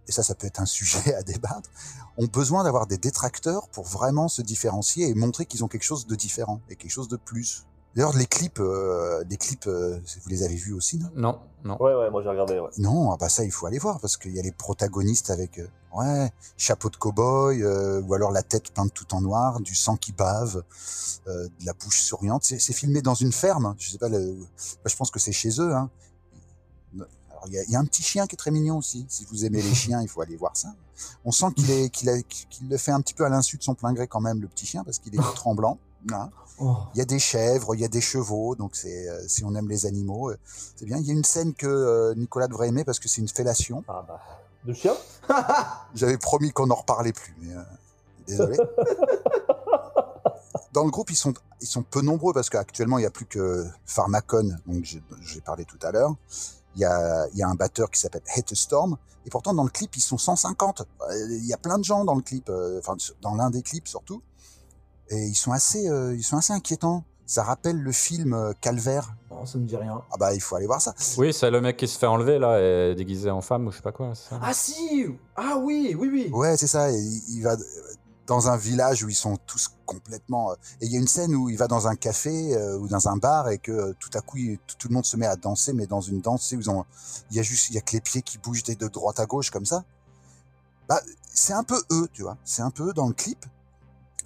[0.10, 1.70] et ça, ça peut être un sujet à débattre,
[2.18, 6.08] ont besoin d'avoir des détracteurs pour vraiment se différencier et montrer qu'ils ont quelque chose
[6.08, 7.66] de différent et quelque chose de plus.
[7.96, 11.10] D'ailleurs, les clips, euh, les clips, euh, vous les avez vus aussi, non?
[11.16, 11.82] Non, non.
[11.82, 12.70] Ouais, ouais, moi j'ai regardé, ouais.
[12.78, 15.60] Non, ah bah ça, il faut aller voir parce qu'il y a les protagonistes avec,
[15.60, 19.76] euh, ouais, chapeau de cow-boy, euh, ou alors la tête peinte tout en noir, du
[19.76, 20.62] sang qui bave,
[21.28, 22.44] euh, de la bouche souriante.
[22.44, 23.76] C'est c'est filmé dans une ferme.
[23.78, 24.36] Je sais pas, le-
[24.84, 25.74] bah, je pense que c'est chez eux.
[25.74, 25.90] Hein.
[27.32, 29.06] Alors, il y, a, il y a un petit chien qui est très mignon aussi.
[29.08, 30.74] Si vous aimez les chiens, il faut aller voir ça.
[31.24, 33.64] On sent qu'il est, qu'il a- qu'il le fait un petit peu à l'insu de
[33.64, 35.78] son plein gré quand même, le petit chien, parce qu'il est tremblant.
[36.60, 36.78] Oh.
[36.94, 39.54] Il y a des chèvres, il y a des chevaux, donc c'est euh, si on
[39.56, 40.38] aime les animaux, euh,
[40.76, 40.98] c'est bien.
[40.98, 43.84] Il y a une scène que euh, Nicolas devrait aimer parce que c'est une fellation.
[43.88, 44.22] Ah bah.
[44.64, 44.94] De chien?
[45.96, 47.54] J'avais promis qu'on n'en reparlait plus, mais
[48.26, 48.58] désolé.
[50.72, 53.26] Dans le groupe, ils sont, ils sont peu nombreux parce qu'actuellement, il n'y a plus
[53.26, 56.16] que Pharmacon, donc j'ai parlé tout à l'heure.
[56.76, 58.24] Il y a, il y a un batteur qui s'appelle
[58.54, 60.82] Storm, et pourtant dans le clip, ils sont 150.
[60.82, 60.86] Euh,
[61.30, 64.22] Il y a plein de gens dans le clip, enfin dans l'un des clips surtout,
[65.10, 67.04] et ils sont assez, euh, ils sont assez inquiétants.
[67.28, 69.16] Ça rappelle le film euh, Calvaire.
[69.32, 70.00] Non, ça me dit rien.
[70.12, 70.94] Ah bah il faut aller voir ça.
[71.18, 73.78] Oui, c'est le mec qui se fait enlever là, et déguisé en femme ou je
[73.78, 74.14] sais pas quoi.
[74.14, 76.30] ça Ah si Ah oui, oui, oui.
[76.32, 76.92] Ouais, c'est ça.
[76.92, 77.00] et
[77.30, 77.56] il va
[78.28, 80.52] dans un village où ils sont tous complètement.
[80.52, 82.88] euh, Et il y a une scène où il va dans un café euh, ou
[82.88, 85.18] dans un bar et que euh, tout à coup il- tout, tout le monde se
[85.18, 86.86] met à danser, mais dans une danse où ils ont,
[87.32, 89.20] il y a juste, il y a que les pieds qui bougent des- de droite
[89.20, 89.84] à gauche comme ça.
[90.88, 91.02] Bah,
[91.34, 92.38] c'est un peu eux, tu vois.
[92.46, 93.46] C'est un peu eux dans le clip.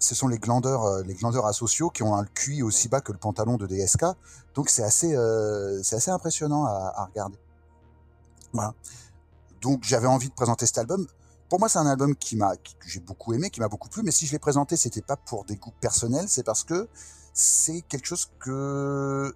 [0.00, 3.12] Ce sont les glandeurs, euh, les glandeurs asociaux qui ont un QI aussi bas que
[3.12, 4.06] le pantalon de DSK.
[4.54, 7.38] Donc c'est assez, euh, c'est assez impressionnant à, regarder.
[8.54, 8.74] Voilà.
[9.60, 11.06] Donc j'avais envie de présenter cet album.
[11.50, 14.02] Pour moi, c'est un album qui m'a, que j'ai beaucoup aimé, qui m'a beaucoup plu.
[14.02, 16.88] Mais si je l'ai présenté, c'était pas pour des goûts personnels, c'est parce que
[17.34, 19.34] c'est quelque chose que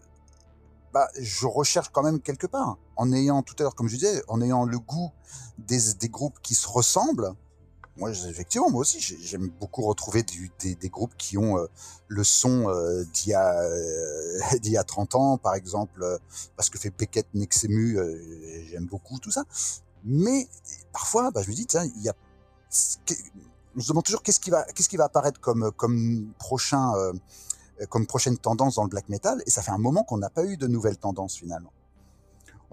[0.94, 2.78] bah, je recherche quand même quelque part.
[2.96, 5.10] En ayant tout à l'heure, comme je disais, en ayant le goût
[5.58, 7.34] des, des groupes qui se ressemblent.
[7.96, 11.66] Moi, effectivement, moi aussi, j'ai- j'aime beaucoup retrouver du- des, des groupes qui ont euh,
[12.08, 16.18] le son euh, d'il y, a, euh, y a 30 ans, par exemple, euh,
[16.56, 18.20] parce que fait Beckett Nexemu, euh,
[18.68, 19.44] j'aime beaucoup tout ça.
[20.04, 20.48] Mais
[20.92, 22.14] parfois, bah, je me dis, tiens, il y a,
[23.76, 27.12] on se demande toujours qu'est-ce qui va, qu'est-ce qui va apparaître comme, comme prochain, euh,
[27.88, 29.40] comme prochaine tendance dans le black metal.
[29.46, 31.72] Et ça fait un moment qu'on n'a pas eu de nouvelles tendances finalement.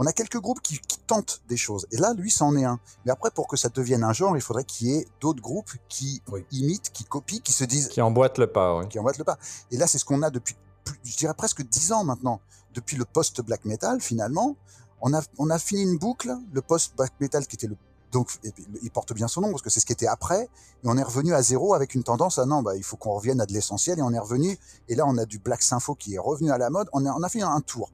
[0.04, 1.86] On a quelques groupes qui, qui tentent des choses.
[1.91, 2.80] Et là, lui, c'en est un.
[3.06, 5.70] Mais après, pour que ça devienne un genre, il faudrait qu'il y ait d'autres groupes
[5.89, 6.43] qui Oui.
[6.52, 8.88] imitent, qui copient, qui se disent, Qui emboîte le pas, oui.
[8.88, 9.38] qui emboîtent le pas.
[9.70, 12.41] Et là, c'est ce qu'on a depuis, plus- je dirais presque dix ans maintenant.
[12.74, 14.56] Depuis le post-black metal, finalement,
[15.02, 16.36] on a, on a fini une boucle.
[16.52, 17.78] Le post-black metal qui était le
[18.12, 18.28] Donc,
[18.82, 20.41] il porte bien son nom parce que c'est ce qui était après.
[20.84, 23.14] Et on est revenu à zéro avec une tendance à non, bah, il faut qu'on
[23.14, 23.99] revienne à de l'essentiel.
[23.99, 24.58] Et on est revenu.
[24.89, 26.89] Et là, on a du Black Sympho qui est revenu à la mode.
[26.91, 27.89] On a, on a fait un tour.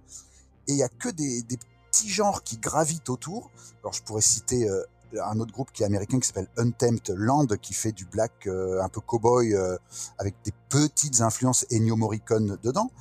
[0.68, 1.58] Et il y a que des, des,
[1.90, 3.50] petits genres qui gravitent autour.
[3.82, 4.84] Alors, je pourrais citer euh,
[5.24, 8.82] un autre groupe qui est américain qui s'appelle Untamed Land qui fait du black euh,
[8.82, 9.78] un peu cowboy euh,
[10.18, 12.92] avec des petites influences Ennio Morricone dedans.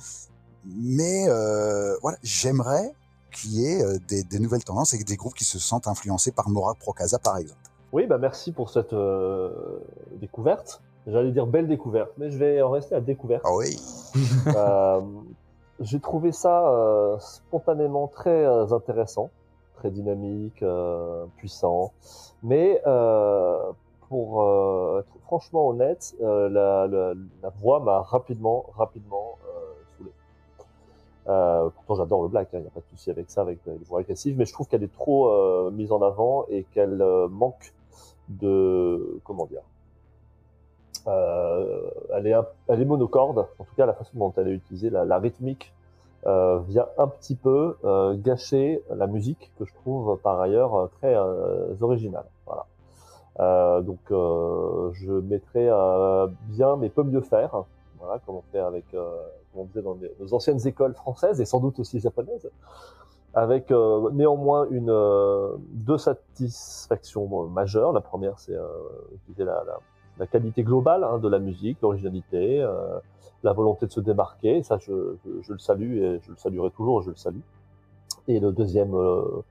[0.65, 1.27] Mais
[2.01, 2.93] voilà, j'aimerais
[3.31, 6.49] qu'il y ait des, des, nouvelles tendances et des groupes qui se sentent influencés par
[6.49, 7.61] Mora Procasa par exemple.
[7.93, 8.93] Oui, bah merci pour cette
[10.19, 10.81] découverte.
[11.05, 13.43] J'allais dire belle découverte, mais je vais en rester à découverte.
[13.45, 13.79] Ah oui.
[15.79, 19.29] J'ai trouvé ça euh, spontanément très euh, intéressant,
[19.75, 21.91] très dynamique, euh, puissant.
[22.41, 23.71] Mais euh,
[24.09, 24.41] pour
[24.99, 29.37] être franchement honnête, la, la, la, voix m'a rapidement, rapidement
[29.97, 30.11] saoulé.
[31.25, 33.75] pourtant, j'adore le black, il hein, n'y a pas de souci avec ça, avec les
[33.85, 37.73] voix agressives, mais je trouve qu'elle est trop mise en avant et qu'elle manque
[38.29, 39.61] de comment dire
[41.07, 45.73] euh, elle, est monocorde, en tout cas la façon dont elle est utilisée, la, rythmique
[46.25, 51.15] euh, vient un petit peu euh, gâcher la musique que je trouve par ailleurs très
[51.81, 52.25] originale.
[53.37, 55.69] Donc je mettrai
[56.49, 57.63] bien mais peu mieux faire,
[58.25, 61.79] comme on fait avec, comme on disait dans nos anciennes écoles françaises et sans doute
[61.79, 62.49] aussi japonaises,
[63.33, 63.71] avec
[64.11, 64.91] néanmoins une
[65.69, 67.93] deux satisfactions majeures.
[67.93, 68.57] La première, c'est
[69.37, 69.79] la, la,
[70.19, 72.99] la qualité globale hein, de la musique, l'originalité, euh,
[73.43, 74.63] la volonté de se démarquer.
[74.63, 75.15] Ça, je,
[75.47, 77.01] le salue et je le saluerai toujours.
[77.01, 77.41] Je le salue.
[78.27, 79.43] Et le deuxième, euh,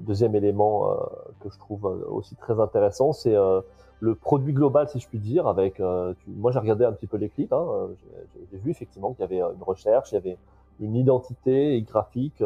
[0.00, 0.96] deuxième élément euh,
[1.40, 3.36] que je trouve aussi très intéressant, c'est
[4.00, 5.46] le produit global, si je puis dire.
[5.46, 5.80] Avec,
[6.26, 7.52] moi, j'ai regardé un petit peu les clips.
[7.52, 7.88] Hein,
[8.50, 10.38] j'ai vu effectivement qu'il y avait une recherche, il y avait
[10.80, 12.42] une identité graphique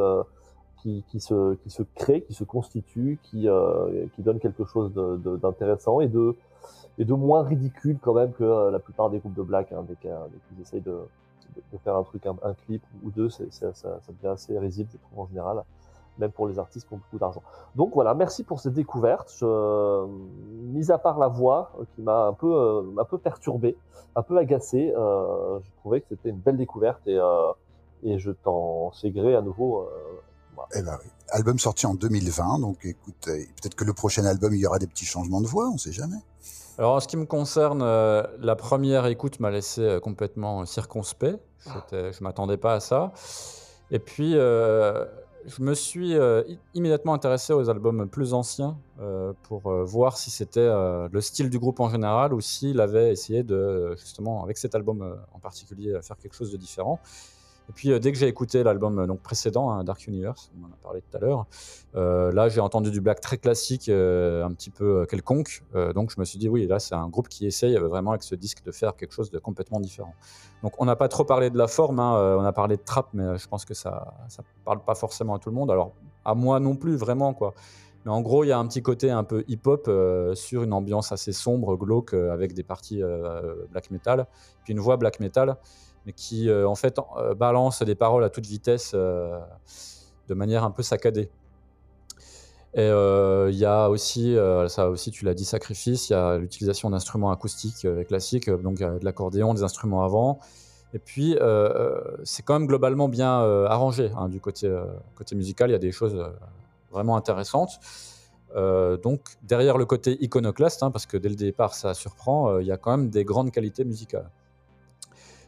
[0.83, 3.49] qui, qui, se, qui se crée, qui se constitue, qui,
[4.14, 4.93] qui donne quelque chose
[5.43, 6.37] d'intéressant et de
[6.99, 9.84] et de moins ridicule quand même que euh, la plupart des groupes de black, hein,
[9.88, 11.01] dès qu'ils essayent de,
[11.72, 14.99] de, faire un truc, un, clip ou deux, ça, ça, ça, devient assez risible, je
[14.99, 15.62] trouve en général,
[16.18, 17.42] même pour les artistes qui ont beaucoup d'argent.
[17.74, 19.32] Donc voilà, merci pour cette découverte.
[19.38, 20.07] Je,
[20.62, 23.76] mis à part la voix euh, qui m'a un peu, euh, un peu perturbé,
[24.16, 27.53] un peu agacé, euh, je trouvais que c'était une belle découverte et, euh,
[28.03, 29.82] et je t'en sais gré à nouveau.
[29.82, 29.86] Euh,
[30.55, 30.68] voilà.
[30.74, 30.99] Eh ben.
[31.30, 34.86] Album sorti en 2020, donc écoute, peut-être que le prochain album il y aura des
[34.86, 36.18] petits changements de voix, on sait jamais.
[36.79, 41.41] Alors, en ce qui me concerne, euh, la première écoute m'a laissé euh, complètement circonspect.
[41.64, 43.12] Je ne m'attendais pas à ça.
[43.91, 45.07] Et puis, euh,
[45.47, 46.43] je me suis euh,
[46.74, 51.59] immédiatement intéressé aux albums plus anciens euh, pour euh, voir si c'était le style du
[51.59, 56.18] groupe en général ou s'il avait essayé de, justement, avec cet album en particulier, faire
[56.18, 57.01] quelque chose de différent.
[57.69, 60.69] Et puis euh, dès que j'ai écouté l'album euh, précédent, hein, Dark Universe, on en
[60.69, 61.47] a parlé tout à l'heure,
[61.97, 65.62] euh, là j'ai entendu du black très classique, un petit peu quelconque.
[65.95, 68.35] Donc je me suis dit oui, là c'est un groupe qui essaye vraiment avec ce
[68.35, 70.14] disque de faire quelque chose de complètement différent.
[70.62, 73.09] Donc on n'a pas trop parlé de la forme, hein, on a parlé de trap,
[73.12, 75.71] mais je pense que ça ça parle pas forcément à tout le monde.
[75.71, 75.93] Alors
[76.25, 77.55] à moi non plus vraiment quoi.
[78.05, 79.91] Mais en gros, il y a un petit côté un peu hip-hop
[80.35, 83.03] sur une ambiance assez sombre, glauque, avec des parties
[83.73, 84.29] black metal,
[84.62, 85.57] puis une voix black metal
[86.07, 89.38] mais qui euh, en fait euh, balance des paroles à toute vitesse euh,
[90.28, 91.28] de manière un peu saccadée.
[92.74, 94.36] Et il y a aussi,
[94.68, 99.02] ça aussi tu l'as dit, sacrifice, il y a l'utilisation d'instruments acoustiques classiques, donc de
[99.02, 100.40] l'accordéon, des instruments avant.
[100.92, 101.38] Et puis,
[102.24, 103.30] c'est quand même globalement bien
[103.64, 104.70] arrangé hein, du côté,
[105.14, 106.22] côté musical, il y a des choses
[106.90, 107.80] vraiment intéressantes.
[108.54, 112.72] donc, derrière le côté iconoclaste, hein, parce que dès le départ ça surprend, il y
[112.72, 114.28] a quand même des grandes qualités musicales.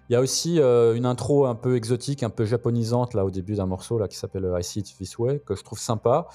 [0.09, 3.31] Il y a aussi euh, une intro un peu exotique, un peu japonisante là au
[3.31, 5.79] début d'un morceau là qui s'appelle euh, I See It This Way que je trouve
[5.79, 6.29] sympa.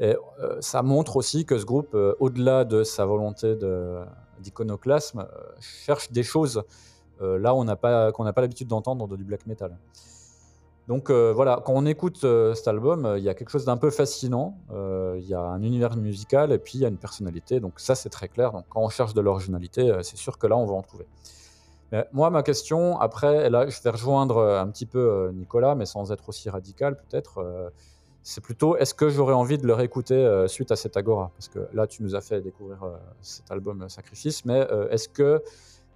[0.00, 3.56] Et euh, ça montre aussi que ce groupe, au-delà de sa volonté
[4.40, 5.28] d'iconoclasme,
[5.60, 6.62] cherche des choses
[7.20, 9.76] là on n'a pas qu'on n'a pas l'habitude d'entendre dans du black metal.
[10.88, 14.56] Donc voilà, quand on écoute cet album, il y a quelque chose d'un peu fascinant.
[14.70, 17.60] Il y a un univers musical et puis il y a une personnalité.
[17.60, 18.52] Donc ça c'est très clair.
[18.52, 21.06] Donc quand on cherche de l'originalité, c'est sûr que là on va en trouver.
[21.92, 25.74] Mais moi, ma question, après, là, je vais rejoindre euh, un petit peu euh, Nicolas,
[25.74, 27.38] mais sans être aussi radical peut-être.
[27.38, 27.68] Euh,
[28.22, 31.30] c'est plutôt, est-ce que j'aurais envie de le réécouter suite à cet Agora?
[31.36, 32.84] Parce que là, tu nous as fait découvrir
[33.22, 35.42] cet album Sacrifice, mais est-ce que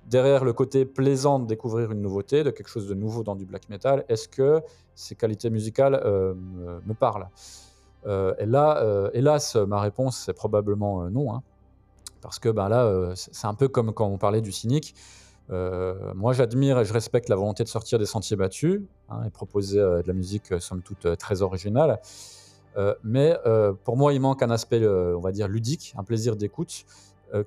[0.07, 3.45] derrière le côté plaisant de découvrir une nouveauté, de quelque chose de nouveau dans du
[3.45, 4.63] black metal, est-ce que
[4.95, 7.29] ces qualités musicales me, parlent?
[8.07, 11.43] Et là, hélas, ma réponse c'est probablement non, hein,
[12.23, 14.95] parce que ben là, c'est un peu comme quand on parlait du cynique.
[15.51, 18.81] Euh, moi, j'admire et je respecte la volonté de sortir des sentiers battus
[19.11, 22.01] hein, et proposer euh, de la musique, euh, somme toute, très originale.
[23.05, 23.37] Mais
[23.85, 26.87] pour moi, il manque un aspect, on va dire, ludique, un plaisir d'écoute,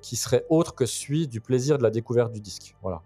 [0.00, 2.74] qui serait autre que celui du plaisir de la découverte du disque.
[2.82, 3.02] Voilà.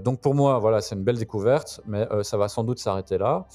[0.00, 3.46] Donc pour moi, voilà, c'est une belle découverte, mais ça va sans doute s'arrêter là.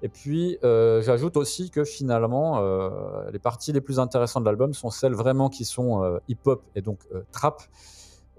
[0.00, 2.58] Et puis, j'ajoute aussi que finalement,
[3.30, 7.00] les parties les plus intéressantes de l'album sont celles vraiment qui sont hip-hop et donc
[7.32, 7.64] trap,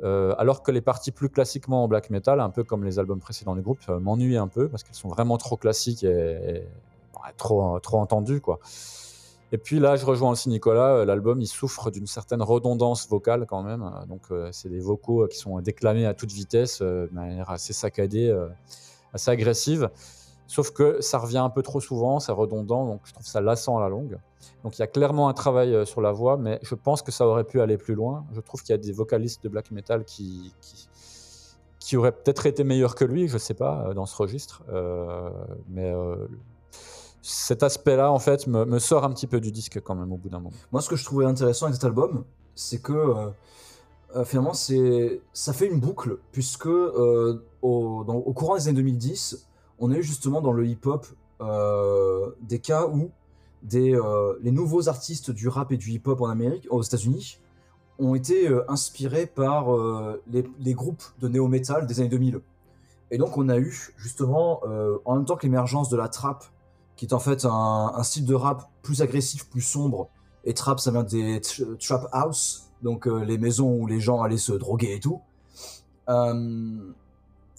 [0.04, 3.20] euh, alors que les parties plus classiquement en black metal, un peu comme les albums
[3.20, 6.54] précédents du groupe, euh, m'ennuient un peu parce qu'elles sont vraiment trop classiques et, et,
[6.54, 8.42] ouais, trop, trop entendues.
[8.42, 8.60] Quoi.
[9.54, 13.46] Et puis là, je rejoins aussi Nicolas, euh, l'album il souffre d'une certaine redondance vocale
[13.48, 13.82] quand même.
[13.82, 17.14] euh, Donc, euh, c'est des vocaux euh, qui sont déclamés à toute vitesse, euh, de
[17.14, 18.50] manière assez saccadée, euh,
[19.14, 19.90] assez agressive.
[20.48, 23.78] Sauf que ça revient un peu trop souvent, c'est redondant, donc je trouve ça lassant
[23.78, 24.18] à la longue.
[24.64, 27.12] Donc il y a clairement un travail euh, sur la voix, mais je pense que
[27.12, 28.26] ça aurait pu aller plus loin.
[28.32, 30.88] Je trouve qu'il y a des vocalistes de black metal qui, qui,
[31.80, 34.64] qui auraient peut-être été meilleurs que lui, je sais pas, euh, dans ce registre.
[34.70, 35.30] Euh,
[35.70, 35.94] mais
[37.22, 40.30] cet aspect-là, en fait, me, sort un petit peu du disque quand même au bout
[40.30, 40.56] d'un moment.
[40.72, 42.24] Moi, ce que je trouvais intéressant avec cet album,
[42.56, 42.94] c'est que
[44.16, 49.47] euh, finalement, ça fait une boucle, puisque au, dans- au courant des années 2010,
[49.80, 51.06] on a eu justement dans le hip-hop
[51.42, 53.12] euh, des cas où
[53.64, 57.40] des, euh, les nouveaux artistes du rap et du hip-hop en Amérique, aux États-Unis,
[58.00, 59.68] ont été euh, inspirés par
[60.28, 62.42] les, groupes de néo-metal des années 2000.
[63.10, 64.62] Et donc, on a eu justement,
[65.06, 66.44] en même temps que l'émergence de la trap,
[66.98, 70.10] qui est en fait un, style de rap plus agressif, plus sombre,
[70.44, 74.38] et trap, ça vient des tr- trap house, donc les maisons où les gens allaient
[74.38, 75.22] se droguer et tout.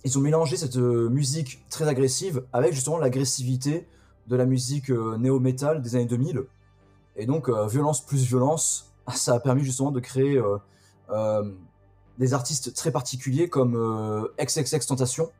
[0.04, 3.86] Ils ont mélangé cette euh, musique très agressive avec justement l'agressivité
[4.26, 6.44] de la musique euh, néo-metal des années 2000.
[7.16, 10.40] Et donc, euh, violence plus violence, ça a permis justement de créer
[12.18, 15.30] des artistes très particuliers comme XXX Tentation,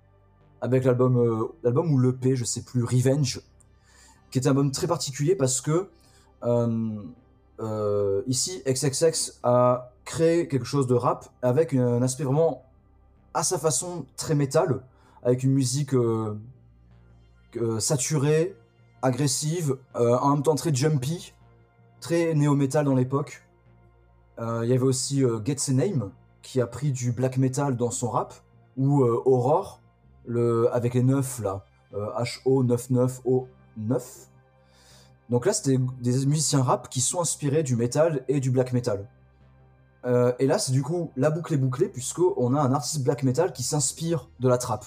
[0.63, 3.43] avec l'album l'album ou l'EP, je sais plus, Revenge,
[4.31, 5.89] qui est un album très particulier parce que
[8.27, 12.68] ici, XXX a créé quelque chose de rap avec un aspect vraiment
[13.35, 14.83] à sa façon très métal,
[15.23, 16.39] avec une musique euh,
[17.57, 18.57] euh, saturée,
[19.03, 21.35] agressive, euh, en même temps très jumpy,
[22.01, 23.45] très néo-metal dans l'époque.
[24.41, 26.13] Il y avait aussi Get Name
[26.43, 28.35] qui a pris du black metal dans son rap,
[28.77, 29.81] ou Aurore,
[30.73, 31.65] avec les 9 là,
[31.95, 32.07] euh,
[32.45, 34.03] HO99O9.
[35.31, 39.09] Donc là, c'était des musiciens rap qui sont inspirés du metal et du black metal.
[40.05, 43.53] Et là, c'est du coup la boucle est bouclée, puisqu'on a un artiste black metal
[43.53, 44.87] qui s'inspire de la trappe.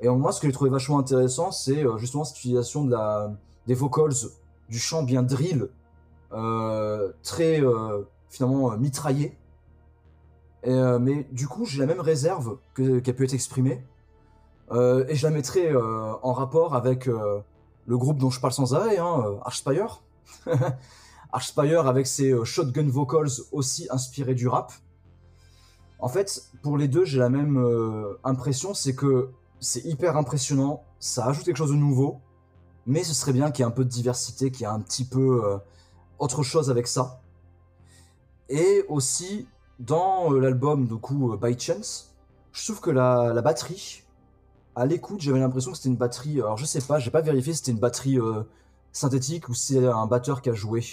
[0.00, 2.96] Et moi, ce que j'ai trouvé vachement intéressant, c'est euh, justement cette utilisation de
[3.68, 4.12] des vocals,
[4.68, 5.68] du chant bien drill,
[6.32, 9.38] euh, très euh, finalement mitraillé.
[10.66, 13.84] Mais du coup, j'ai la même réserve que- qui a pu être exprimée.
[14.72, 19.38] Et je la mettrai en rapport avec le groupe dont je parle sans arrêt, hein,
[19.44, 20.02] Archspire.
[21.32, 24.72] Archspire avec ses euh, shotgun vocals aussi inspirés du rap.
[25.98, 30.82] En fait, pour les deux, j'ai la même euh, impression, c'est que c'est hyper impressionnant,
[30.98, 32.20] ça ajoute quelque chose de nouveau,
[32.86, 34.80] mais ce serait bien qu'il y ait un peu de diversité, qu'il y ait un
[34.80, 35.58] petit peu euh,
[36.18, 37.22] autre chose avec ça.
[38.48, 42.14] Et aussi, dans l'album, du coup, By Chance,
[42.52, 44.02] je trouve que la, batterie,
[44.74, 47.54] à l'écoute, j'avais l'impression que c'était une batterie, alors je sais pas, j'ai pas vérifié
[47.54, 48.18] si c'était une batterie
[48.90, 50.84] synthétique ou si c'est un batteur qui a joué.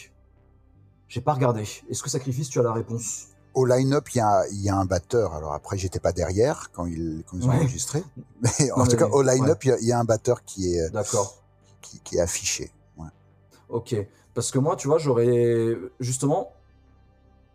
[1.10, 1.64] J'ai pas regardé.
[1.90, 3.26] Est-ce que Sacrifice, tu as la réponse?
[3.56, 5.34] Au line-up, il y a, il y a un batteur.
[5.34, 7.56] Alors après, j'étais pas derrière quand ils, quand ils ont Ouais.
[7.58, 8.04] enregistré.
[8.42, 10.04] Mais en Non, tout mais- cas, au line-up, il y a- il y, a un
[10.06, 11.36] batteur qui est, D'accord.
[11.82, 12.72] qui, qui est affiché.
[12.98, 13.08] Ouais.
[13.70, 13.96] Ok.
[14.36, 16.54] Parce que moi, tu vois, j'aurais justement,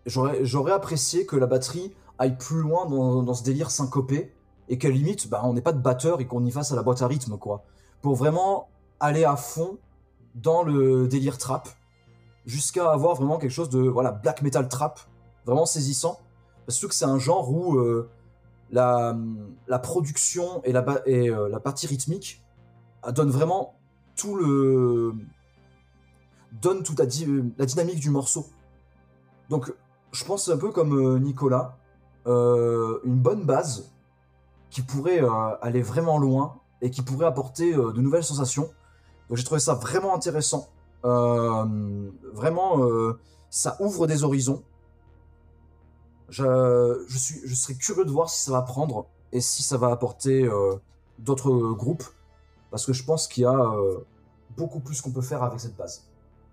[0.07, 4.35] j'aurais, apprécié que la batterie aille plus loin dans, dans ce délire syncopé
[4.69, 6.83] et qu'à limite, bah, on n'ait pas de batteur et qu'on y fasse à la
[6.83, 7.63] boîte à rythme, quoi.
[8.03, 8.69] Pour vraiment
[9.01, 9.79] aller à fond
[10.35, 11.69] dans le délire trap
[12.47, 15.01] jusqu'à avoir vraiment quelque chose de voilà black metal trap
[15.47, 16.19] vraiment saisissant
[16.67, 18.09] parce que c'est un genre où euh,
[18.71, 22.43] la, production et la, euh, partie rythmique
[23.07, 23.75] euh, donne vraiment
[24.17, 25.15] tout le
[26.63, 28.47] donne toute la, dynamique du morceau.
[29.51, 29.75] Donc,
[30.13, 31.77] je pense un peu comme Nicolas,
[32.27, 33.93] une bonne base
[34.71, 35.21] qui pourrait
[35.61, 38.71] aller vraiment loin et qui pourrait apporter de nouvelles sensations.
[39.29, 40.69] Donc, j'ai trouvé ça vraiment intéressant.
[41.05, 43.19] Euh, vraiment, euh,
[43.51, 44.63] ça ouvre des horizons.
[46.29, 49.77] Je, je, suis, je serais curieux de voir si ça va prendre et si ça
[49.77, 50.75] va apporter euh,
[51.19, 52.05] d'autres groupes
[52.71, 53.73] parce que je pense qu'il y a
[54.57, 56.03] beaucoup plus qu'on peut faire avec cette base.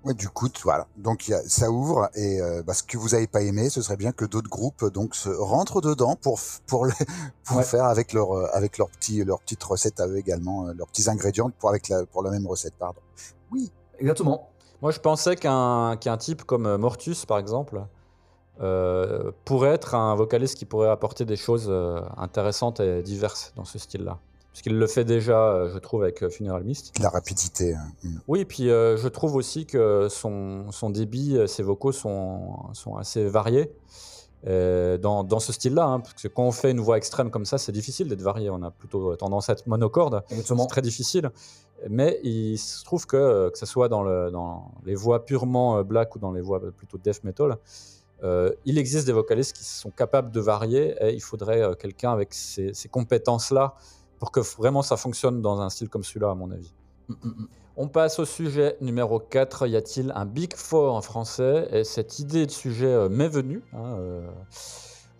[0.03, 0.87] Ouais, du coup, voilà.
[0.97, 3.69] Donc il y a- ça ouvre et euh, bah, ce que vous avez pas aimé,
[3.69, 6.91] ce serait bien que d'autres groupes donc se rentrent dedans pour le,
[7.45, 7.63] pour Ouais.
[7.63, 10.87] faire avec leur euh, avec leur petit leur petite recette à eux également, euh, leurs
[10.87, 12.99] petits ingrédients pour avec la pour la même recette, pardon.
[13.51, 13.71] Oui.
[14.01, 14.49] Exactement.
[14.81, 17.83] Moi, je pensais qu'un qu'un type comme euh, Mortus, par exemple,
[18.61, 23.63] euh, pourrait être un vocaliste qui pourrait apporter des choses euh, intéressantes et diverses dans
[23.65, 24.17] ce style-là.
[24.51, 26.91] Parce qu'il le fait déjà, euh, je trouve, avec Funeral Mist.
[26.99, 27.73] La rapidité.
[27.75, 27.87] hein.
[28.27, 33.23] Oui, puis euh, je trouve aussi que son, son débit, ses vocaux sont, sont assez
[33.25, 33.71] variés
[34.47, 35.85] euh, dans, dans ce style-là.
[35.85, 38.49] hein, parce que quand on fait une voix extrême comme ça, c'est difficile d'être varié.
[38.49, 40.21] On a plutôt tendance à être monocorde.
[40.31, 40.63] Exactement.
[40.63, 41.31] C'est très difficile.
[41.89, 45.77] Mais il se trouve que, euh, que ce soit dans, le, dans les voix purement
[45.77, 47.57] euh, black ou dans les voix plutôt death metal,
[48.23, 52.11] euh, il existe des vocalistes qui sont capables de varier et il faudrait euh, quelqu'un
[52.11, 53.75] avec ces, ces compétences-là
[54.19, 56.71] pour que vraiment ça fonctionne dans un style comme celui-là, à mon avis.
[57.07, 57.47] Mm, mm, mm.
[57.77, 59.65] On passe au sujet numéro 4.
[59.65, 61.67] Y a-t-il un Big Four en français?
[61.71, 63.63] Et cette idée de sujet euh, m'est venue.
[63.73, 64.29] hein, euh,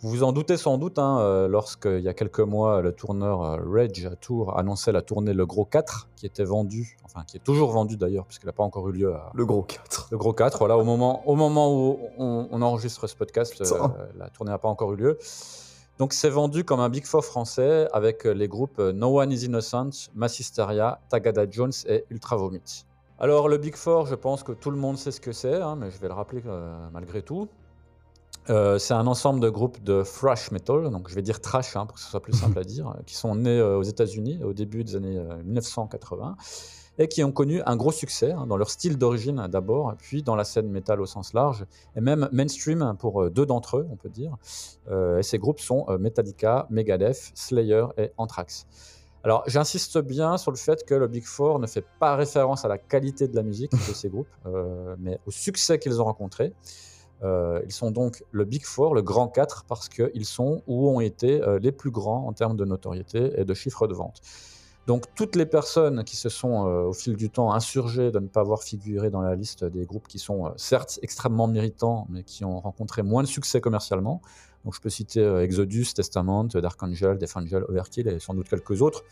[0.02, 3.44] vous vous en doutez sans doute, hein, euh, lorsqu'il y a quelques mois, le tourneur
[3.44, 7.42] euh, Rage Tour annonçait la tournée Le Gros 4, qui était vendu, enfin qui est
[7.42, 10.08] toujours vendu d'ailleurs, puisqu'elle n'a pas encore eu lieu à, Le gros 4.
[10.10, 13.88] le gros 4, voilà, au moment, au moment où on, on enregistre ce podcast, euh,
[14.18, 15.20] la tournée n'a pas encore eu lieu.
[16.00, 20.10] Donc c'est vendu comme un Big Four français avec les groupes No One is Innocent,
[20.16, 22.86] Massisteria, Tagada Jones et Ultra Vomit.
[23.20, 25.76] Alors le Big Four, je pense que tout le monde sait ce que c'est, hein,
[25.76, 27.48] mais je vais le rappeler euh, malgré tout.
[28.50, 31.86] Euh, c'est un ensemble de groupes de thrash metal, donc je vais dire trash hein,
[31.86, 34.54] pour que ce soit plus simple à dire, qui sont nés euh, aux États-Unis au
[34.54, 36.36] début des années euh, 1980
[36.98, 40.36] et qui ont connu un gros succès hein, dans leur style d'origine d'abord, puis dans
[40.36, 41.66] la scène métal au sens large,
[41.96, 44.36] et même mainstream pour euh, deux d'entre eux, on peut dire.
[44.90, 48.68] Euh, et ces groupes sont euh, Metallica, Megadeth, Slayer et Anthrax.
[49.24, 52.68] Alors j'insiste bien sur le fait que le Big Four ne fait pas référence à
[52.68, 56.54] la qualité de la musique de ces groupes, euh, mais au succès qu'ils ont rencontré.
[57.24, 61.00] Euh, ils sont donc le Big Four, le Grand 4, parce qu'ils sont ou ont
[61.00, 64.22] été euh, les plus grands en termes de notoriété et de chiffres de vente.
[64.88, 68.28] Donc toutes les personnes qui se sont euh, au fil du temps insurgées de ne
[68.28, 72.44] pas avoir figuré dans la liste des groupes qui sont certes extrêmement méritants, mais qui
[72.44, 74.22] ont rencontré moins de succès commercialement.
[74.66, 78.82] Donc je peux citer Exodus, Testament, Dark Angel, Death Angel, Overkill et sans doute quelques
[78.82, 79.04] autres.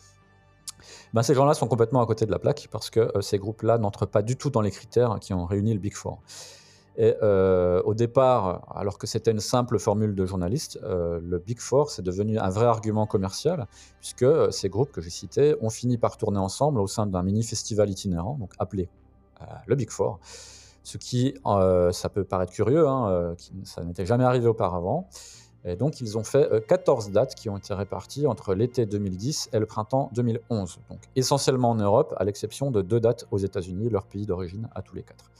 [1.14, 4.06] Ben, ces gens-là sont complètement à côté de la plaque parce que ces groupes-là n'entrent
[4.06, 6.22] pas du tout dans les critères qui ont réuni le Big Four.
[7.02, 11.60] Et euh, au départ, alors que c'était une simple formule de journaliste, euh, le Big
[11.60, 13.68] Four c'est devenu un vrai argument commercial,
[14.02, 17.24] puisque euh, ces groupes que j'ai cités ont fini par tourner ensemble au sein d'un
[17.24, 18.90] mini-festival itinérant, donc appelé
[19.68, 20.20] le Big Four.
[20.84, 25.08] Ce qui, ça peut paraître curieux, hein, ça n'était jamais arrivé auparavant.
[25.66, 29.50] Et donc, ils ont fait euh, 14 dates qui ont été réparties entre l'été 2010
[29.54, 30.80] et le printemps 2011.
[30.90, 34.82] Donc, essentiellement en Europe, à l'exception de deux dates aux États-Unis, leur pays d'origine à
[34.82, 35.32] tous les quatre.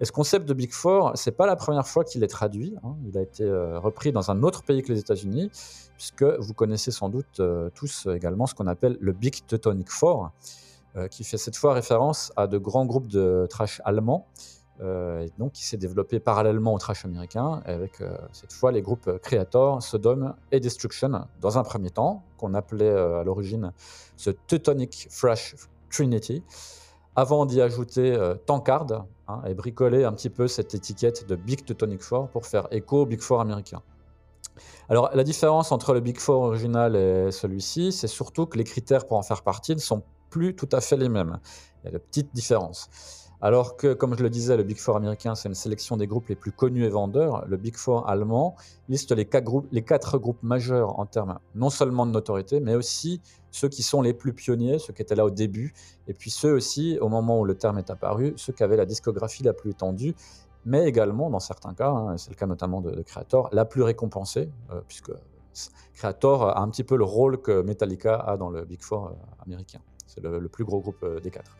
[0.00, 2.74] Et ce concept de Big Four, c'est pas la première fois qu'il est traduit.
[2.82, 2.96] hein.
[3.06, 5.50] Il a été euh, repris dans un autre pays que les États-Unis,
[5.96, 10.30] puisque vous connaissez sans doute euh, tous également ce qu'on appelle le Big Teutonic Four,
[10.96, 14.26] euh, qui fait cette fois référence à de grands groupes de trash allemands,
[14.82, 18.02] et donc qui s'est développé parallèlement au trash américain, avec
[18.32, 23.22] cette fois les groupes Creator, Sodom et Destruction, dans un premier temps, qu'on appelait à
[23.22, 23.74] l'origine
[24.16, 25.54] The Teutonic Thrash
[25.90, 26.42] Trinity,
[27.14, 32.02] avant d'y ajouter Tankard, hein, et bricoler un petit peu cette étiquette de Big Teutonic
[32.02, 33.82] Four pour faire écho au Big Four américain.
[34.88, 39.06] Alors la différence entre le Big Four original et celui-ci, c'est surtout que les critères
[39.06, 41.38] pour en faire partie ne sont plus tout à fait les mêmes.
[41.82, 42.88] Il y a de petites différences.
[43.42, 46.28] Alors que, comme je le disais, le Big Four américain, c'est une sélection des groupes
[46.28, 48.54] les plus connus et vendeurs, le Big Four allemand
[48.90, 53.82] liste les quatre groupes, majeurs en termes non seulement de notoriété, mais aussi ceux qui
[53.82, 55.72] sont les plus pionniers, ceux qui étaient là au début,
[56.06, 58.84] et puis ceux aussi, au moment où le terme est apparu, ceux qui avaient la
[58.84, 60.14] discographie la plus étendue,
[60.66, 63.82] mais également, dans certains cas, hein, c'est le cas notamment de, de Creator, la plus
[63.82, 65.12] récompensée, euh, puisque
[65.94, 69.44] Creator a un petit peu le rôle que Metallica a dans le Big Four euh,
[69.46, 69.80] américain.
[70.06, 71.56] C'est le, le plus gros groupe euh, des quatre.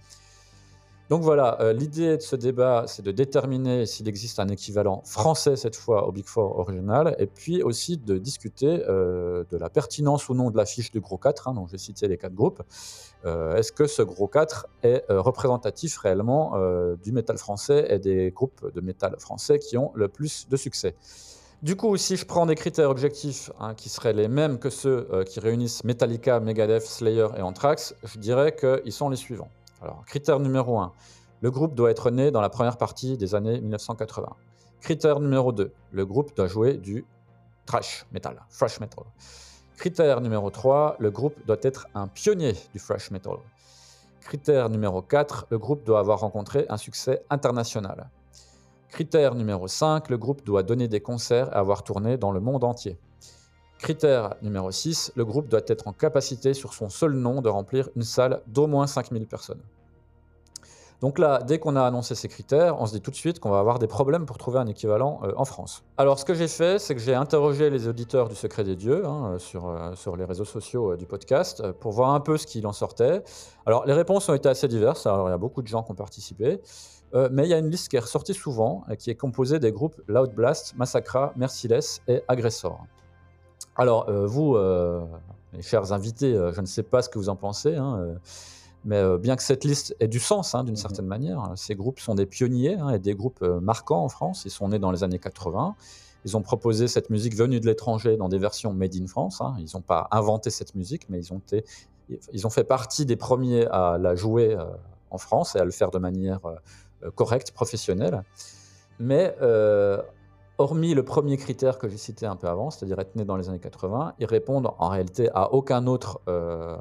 [1.10, 5.56] Donc voilà, euh, l'idée de ce débat, c'est de déterminer s'il existe un équivalent français
[5.56, 10.28] cette fois au Big Four original, et puis aussi de discuter euh, de la pertinence
[10.28, 12.62] ou non de la fiche du gros 4, hein, dont j'ai cité les quatre groupes.
[13.24, 16.52] Euh, Est-ce que ce gros 4 est représentatif réellement
[17.02, 20.94] du métal français et des groupes de métal français qui ont le plus de succès?
[21.60, 25.08] Du coup, si je prends des critères objectifs hein, qui seraient les mêmes que ceux
[25.26, 29.50] qui réunissent Metallica, Megadeth, Slayer et Anthrax, je dirais qu'ils sont les suivants.
[29.81, 30.93] Alors, critère numéro 1,
[31.40, 34.28] le groupe doit être né dans la première partie des années 1980.
[34.81, 37.05] Critère numéro 2, le groupe doit jouer du
[37.65, 39.05] thrash metal, thrash metal.
[39.77, 43.39] Critère numéro 3, le groupe doit être un pionnier du thrash metal.
[44.20, 48.11] Critère numéro 4, le groupe doit avoir rencontré un succès international.
[48.89, 52.65] Critère numéro 5, le groupe doit donner des concerts et avoir tourné dans le monde
[52.65, 52.98] entier.
[53.81, 57.89] Critère numéro 6, le groupe doit être en capacité sur son seul nom de remplir
[57.97, 59.62] une salle d'au moins 5000 personnes.
[61.01, 63.48] Donc là, dès qu'on a annoncé ces critères, on se dit tout de suite qu'on
[63.48, 65.82] va avoir des problèmes pour trouver un équivalent euh, en France.
[65.97, 69.07] Alors ce que j'ai fait, c'est que j'ai interrogé les auditeurs du Secret des Dieux
[69.07, 72.36] hein, sur, euh, sur les réseaux sociaux euh, du podcast euh, pour voir un peu
[72.36, 73.23] ce qu'il en sortait.
[73.65, 75.93] Alors les réponses ont été assez diverses, alors il y a beaucoup de gens qui
[75.93, 76.61] ont participé,
[77.15, 79.73] Euh, mais il y a une liste qui est ressortie souvent, qui est composée des
[79.73, 82.86] groupes Loud Blast, Massacra, Merciless et Aggressor.
[83.81, 85.01] Alors euh, vous, euh,
[85.55, 88.15] mes chers invités, euh, je ne sais pas ce que vous en pensez, hein,
[88.85, 90.81] mais bien que cette liste ait du sens hein, d'une Mhm.
[90.81, 94.43] certaine manière, euh, ces groupes sont des pionniers hein, et des groupes marquants en France.
[94.44, 95.74] Ils sont nés dans les années 80.
[96.27, 99.40] Ils ont proposé cette musique venue de l'étranger dans des versions made in France.
[99.40, 99.55] hein.
[99.59, 101.65] Ils n'ont pas inventé cette musique, mais ils ont, été,
[102.35, 104.55] ils ont fait partie des premiers à la jouer
[105.11, 106.40] en France et à le faire de manière
[107.15, 108.23] correcte, professionnelle.
[108.98, 109.35] Mais
[110.60, 113.48] hormis le premier critère que j'ai cité un peu avant, c'est-à-dire être né dans les
[113.48, 116.76] années 80, ils répondent en réalité à aucun autre euh,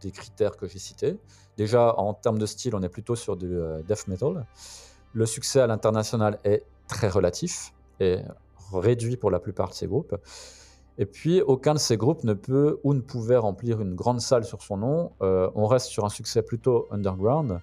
[0.00, 1.18] des critères que j'ai cités.
[1.56, 4.46] Déjà, en termes de style, on est plutôt sur du euh, death metal.
[5.14, 8.20] Le succès à l'international est très relatif et
[8.72, 10.14] réduit pour la plupart de ces groupes.
[10.96, 14.44] Et puis, aucun de ces groupes ne peut ou ne pouvait remplir une grande salle
[14.44, 15.10] sur son nom.
[15.22, 17.60] Euh, on reste sur un succès plutôt underground.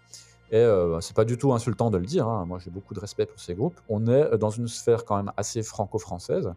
[0.51, 2.27] Et euh, c'est pas du tout insultant de le dire.
[2.27, 2.45] hein.
[2.45, 3.79] Moi, j'ai beaucoup de respect pour ces groupes.
[3.89, 6.53] On est dans une sphère quand même assez franco-française.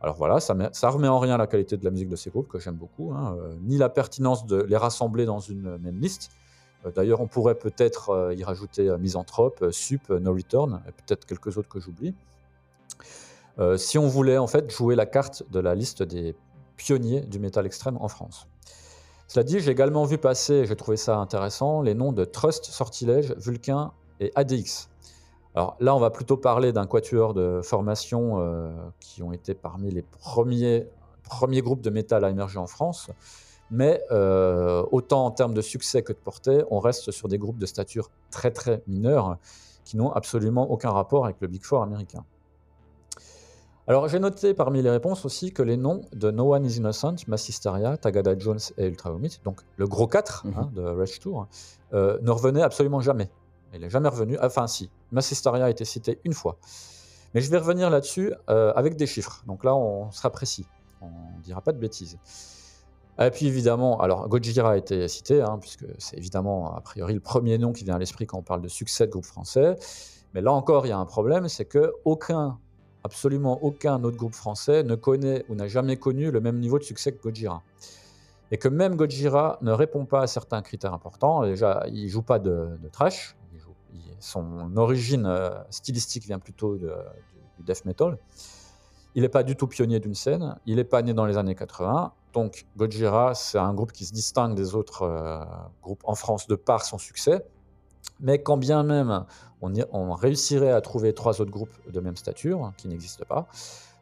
[0.00, 2.48] Alors voilà, ça, met- remet en rien la qualité de la musique de ces groupes
[2.48, 6.30] que j'aime beaucoup, hein, euh, ni la pertinence de les rassembler dans une même liste.
[6.84, 10.82] Euh, D'ailleurs, on pourrait peut-être euh, y rajouter euh, Misanthrope, euh, Sup, euh, No Return,
[10.86, 12.14] et peut-être quelques autres que j'oublie.
[13.58, 16.36] Euh, si on voulait en fait jouer la carte de la liste des
[16.76, 18.46] pionniers du métal extrême en France.
[19.28, 22.66] Cela dit, j'ai également vu passer, et j'ai trouvé ça intéressant, les noms de Trust,
[22.66, 24.88] Sortilège, Vulcain et ADX.
[25.56, 28.70] Alors là, on va plutôt parler d'un quatuor de formation euh,
[29.00, 30.86] qui ont été parmi les premiers,
[31.62, 33.10] groupes de métal à émerger en France.
[33.70, 37.58] Mais euh, autant en termes de succès que de portée, on reste sur des groupes
[37.58, 39.38] de stature très très mineure
[39.84, 42.24] qui n'ont absolument aucun rapport avec le Big Four américain.
[43.88, 47.16] Alors j'ai noté parmi les réponses aussi que les noms de No One Is Innocent,
[47.28, 50.54] Massisteria, Tagada Jones et Ultra Vomit, donc le gros 4 Mhm.
[50.58, 51.46] hein, de Rage Tour,
[51.94, 53.30] euh, ne revenaient absolument jamais.
[53.74, 54.38] Il n'est jamais revenu.
[54.42, 56.56] Enfin, si, Massisteria a été cité une fois.
[57.34, 59.42] Mais je vais revenir là-dessus euh, avec des chiffres.
[59.46, 60.66] Donc là, on sera précis.
[61.02, 61.06] On
[61.36, 62.18] ne dira pas de bêtises.
[63.20, 67.20] Et puis évidemment, alors Gojira a été cité, hein, puisque c'est évidemment a priori le
[67.20, 69.76] premier nom qui vient à l'esprit quand on parle de succès de groupe français.
[70.34, 72.58] Mais là encore, il y a un problème, c'est que aucun,
[73.06, 76.84] absolument aucun autre groupe français ne connaît ou n'a jamais connu le même niveau de
[76.84, 77.62] succès que Gojira.
[78.50, 81.44] Et que même Gojira ne répond pas à certains critères importants.
[81.44, 83.36] Déjà, il joue pas de, trash.
[84.18, 88.18] Son origine euh, stylistique vient plutôt du death metal.
[89.14, 90.56] Il n'est pas du tout pionnier d'une scène.
[90.66, 92.12] Il n'est pas né dans les années 80.
[92.32, 95.44] Donc Gojira, c'est un groupe qui se distingue des autres euh,
[95.82, 97.42] groupes en France de par son succès.
[98.20, 99.24] Mais quand bien même
[99.62, 103.46] on, réussirait à trouver trois autres groupes de même stature, qui n'existent pas,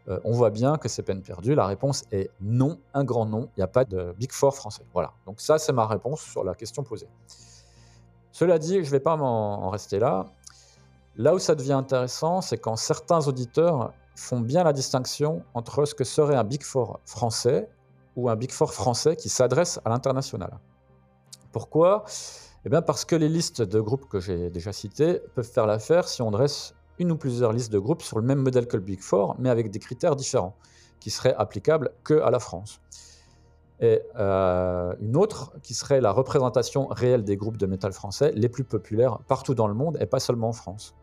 [0.08, 1.54] euh, on voit bien que c'est peine perdue.
[1.54, 3.48] La réponse est non, un grand non.
[3.56, 4.84] Il n'y a pas de Big Four français.
[4.92, 5.12] Voilà.
[5.26, 7.08] Donc ça, c'est ma réponse sur la question posée.
[8.32, 10.26] Cela dit, je ne vais pas m'en en rester là.
[11.16, 15.94] Là où ça devient intéressant, c'est quand certains auditeurs font bien la distinction entre ce
[15.94, 17.68] que serait un Big Four français
[18.16, 20.58] ou un Big Four français qui s'adresse à l'international.
[21.52, 22.04] Pourquoi?
[22.66, 26.08] Eh bien parce que les listes de groupes que j'ai déjà citées peuvent faire l'affaire
[26.08, 28.82] si on dresse une ou plusieurs listes de groupes sur le même modèle que le
[28.82, 30.56] Big Four, mais avec des critères différents,
[30.98, 32.80] qui seraient applicables que à la France.
[33.80, 38.48] Et euh, une autre qui serait la représentation réelle des groupes de métal français les
[38.48, 40.94] plus populaires partout dans le monde et pas seulement en France.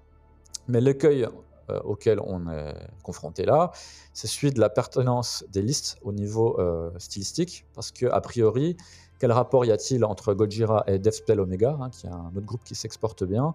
[0.67, 1.27] Mais l'écueil
[1.69, 2.73] euh, auquel on est
[3.03, 3.71] confronté là,
[4.13, 8.77] c'est celui de la pertinence des listes au niveau euh, stylistique, parce que a priori,
[9.21, 12.63] quel rapport y a-t-il entre Gojira et Deathspell Omega, hein, qui est un autre groupe
[12.63, 13.53] qui s'exporte bien,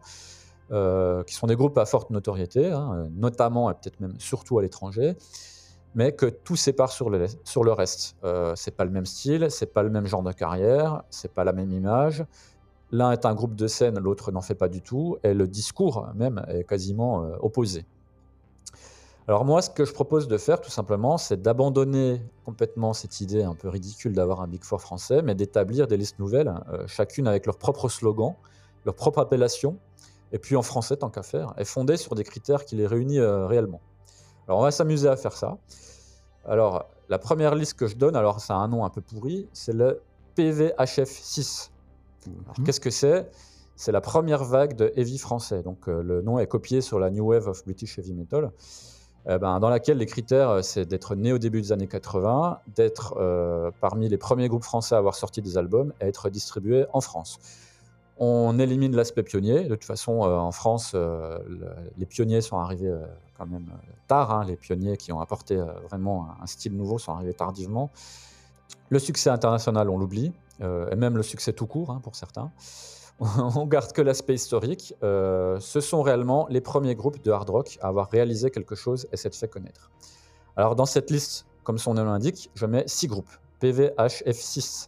[0.70, 4.62] euh, qui sont des groupes à forte notoriété, hein, notamment et peut-être même surtout à
[4.62, 5.16] l'étranger,
[5.96, 8.14] mais que tout sépare sur le, sur le reste.
[8.22, 11.42] Euh, c'est pas le même style, c'est pas le même genre de carrière, c'est pas
[11.42, 12.24] la même image.
[12.92, 16.06] L'un est un groupe de scène, l'autre n'en fait pas du tout, et le discours
[16.14, 17.86] même est quasiment euh, opposé.
[19.28, 23.42] Alors moi, ce que je propose de faire, tout simplement, c'est d'abandonner complètement cette idée
[23.42, 27.26] un peu ridicule d'avoir un Big Four français, mais d'établir des listes nouvelles, euh, chacune
[27.26, 28.34] avec leur propre slogan,
[28.84, 29.78] leur propre appellation,
[30.30, 33.18] et puis en français tant qu'à faire, et fondée sur des critères qui les réunissent
[33.18, 33.80] euh, réellement.
[34.46, 35.58] Alors on va s'amuser à faire ça.
[36.44, 39.72] Alors la première liste que je donne, alors c'est un nom un peu pourri, c'est
[39.72, 40.02] le
[40.36, 41.70] PVHF6.
[42.26, 43.28] Alors, Qu'est-ce que c'est?
[43.74, 45.62] C'est la première vague de heavy français.
[45.64, 48.52] Donc euh, le nom est copié sur la New Wave of British Heavy Metal,
[49.28, 52.60] euh, ben, dans laquelle les critères, euh, c'est d'être né au début des années 80,
[52.74, 56.86] d'être euh, parmi les premiers groupes français à avoir sorti des albums et être distribué
[56.92, 57.38] en France.
[58.18, 59.64] On élimine l'aspect pionnier.
[59.64, 62.94] De toute façon, en France, le- les pionniers sont arrivés
[63.36, 63.66] quand même
[64.08, 64.30] tard.
[64.30, 64.44] hein.
[64.46, 67.90] Les pionniers qui ont apporté vraiment un, style nouveau sont arrivés tardivement.
[68.88, 70.32] Le succès international, on l'oublie,
[70.62, 72.50] et même le succès tout court hein, pour certains.
[73.56, 74.94] on garde que l'aspect historique.
[75.02, 79.06] Euh, ce sont réellement les premiers groupes de hard rock à avoir réalisé quelque chose
[79.12, 79.90] et s'être fait connaître.
[80.56, 83.30] Alors dans cette liste, comme son nom l'indique, je mets six groupes.
[83.62, 84.86] PVHF6.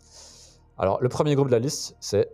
[0.76, 2.30] Alors le premier groupe de la liste, c'est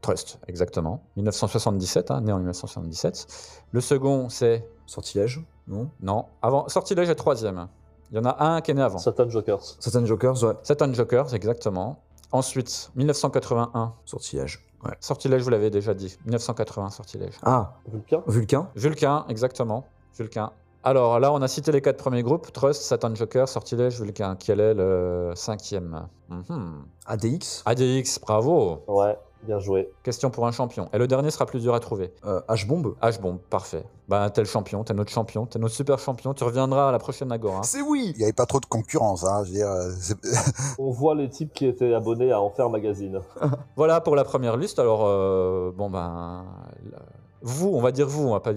[0.00, 1.02] Trust, exactement.
[1.16, 3.26] 1977, hein, né en 1977.
[3.72, 4.68] Le second, c'est...
[4.86, 5.90] Sortilège, non?
[6.00, 6.68] Non, avant...
[6.68, 7.68] Sortilège est troisième.
[8.10, 8.98] Il y en a un qui est né avant.
[8.98, 9.76] Satan Jokers.
[9.80, 10.54] Satan Jokers, ouais.
[10.62, 12.00] Satan Jokers, exactement.
[12.30, 13.94] Ensuite, 1981.
[14.04, 14.92] Sortilège, ouais.
[15.00, 16.16] Sortilège, vous l'avez déjà dit.
[16.24, 17.34] 1980, Sortilège.
[17.42, 18.22] Ah, Vulcain.
[18.26, 19.84] Vulcain Vulcain, exactement.
[20.16, 20.50] Vulcain.
[20.84, 24.36] Alors là, on a cité les quatre premiers groupes Trust, Satan Joker, Sortilège, Vulcain.
[24.38, 26.06] Quel est le cinquième?
[26.28, 26.84] Mhm.
[27.06, 28.84] ADX ADX, bravo.
[28.86, 29.90] Ouais, bien joué.
[30.02, 30.88] Question pour un champion.
[30.92, 32.12] Et le dernier sera plus dur à trouver.
[32.24, 33.84] euh, H-Bomb H-Bomb, parfait.
[34.08, 36.32] Bah, t'es le champion, t'es notre champion, t'es notre super champion.
[36.34, 37.62] Tu reviendras à la prochaine Agora.
[37.62, 39.68] C'est oui Il n'y avait pas trop de concurrence, hein, je veux dire.
[39.68, 39.92] euh,
[40.78, 43.20] On voit les types qui étaient abonnés à Enfer Magazine.
[43.76, 44.78] Voilà pour la première liste.
[44.78, 46.44] Alors, euh, bon ben,
[46.90, 46.98] la-
[47.42, 48.52] vous, on va dire vous, on va pas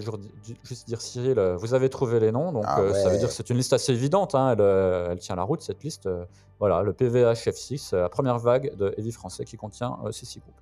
[0.63, 3.27] juste dire Cyril, euh, vous avez trouvé les noms, donc Ah euh, ça veut dire
[3.27, 6.07] que c'est une liste assez évidente, hein, elle, euh, elle tient la route cette liste.
[6.07, 6.25] euh,
[6.59, 10.25] voilà, le PVH F6, euh, la première vague de Heavy français qui contient euh, ces
[10.25, 10.59] six groupes.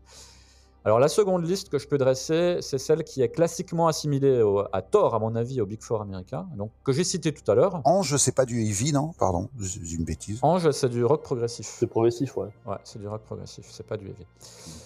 [0.85, 4.63] Alors la seconde liste que je peux dresser, c'est celle qui est classiquement assimilée au-
[4.71, 7.55] à tort, à mon avis, au Big Four américain, donc que j'ai cité tout à
[7.55, 7.81] l'heure.
[7.83, 9.11] Ange, c'est pas du heavy, non?
[9.19, 10.39] Pardon, j'ai une bêtise.
[10.41, 11.67] Ange, c'est du rock progressif.
[11.79, 12.47] C'est progressif, ouais.
[12.65, 14.25] Ouais, c'est du rock progressif, c'est pas du heavy.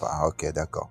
[0.02, 0.88] Ah, ok, d'accord.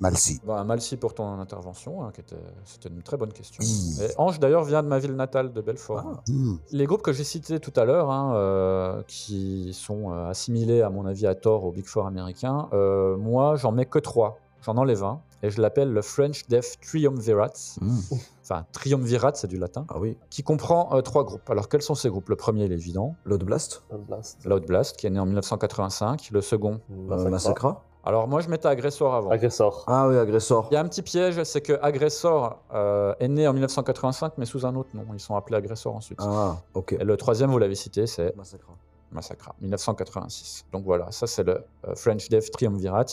[0.00, 0.40] Malsi.
[0.46, 3.62] Bah, merci pour ton intervention, hein, qui était, c'était une très bonne question.
[4.02, 6.02] Et Ange d'ailleurs vient de ma ville natale de Belfort.
[6.04, 6.22] Ah.
[6.28, 6.56] Hmm.
[6.72, 10.90] Les groupes que j'ai cités tout à l'heure, hein, euh, qui sont euh, assimilés à
[10.90, 14.38] mon avis à tort au Big Four américain, euh, moi j'en mets que trois.
[14.64, 17.52] J'en enlève un et je l'appelle le French Death Triumvirat.
[17.82, 18.00] Mhm.
[18.42, 21.48] Enfin, Triumvirat, c'est du latin, Ah oui, qui comprend euh, trois groupes.
[21.50, 22.30] Alors quels sont ces groupes?
[22.30, 24.42] Le premier, il est évident, Load Blast, Un blast.
[24.46, 26.30] Loud Blast, qui est né en 1985.
[26.30, 26.80] Le second,
[27.10, 27.84] euh, Massacra.
[28.06, 29.30] Alors moi je mettais Agressor avant.
[29.30, 29.84] Agressor.
[29.86, 30.68] Ah oui, Agressor.
[30.70, 34.44] Il y a un petit piège, c'est que Agressor euh, est né en 1985, mais
[34.44, 35.06] sous un autre nom.
[35.14, 36.18] Ils sont appelés Agressor ensuite.
[36.22, 36.92] Ah, ok.
[36.92, 38.74] Et le troisième, vous l'avez cité, c'est Massacra.
[39.10, 40.66] Massacra, 1986.
[40.72, 43.06] Donc voilà, ça c'est le euh, French Death Triumvirat.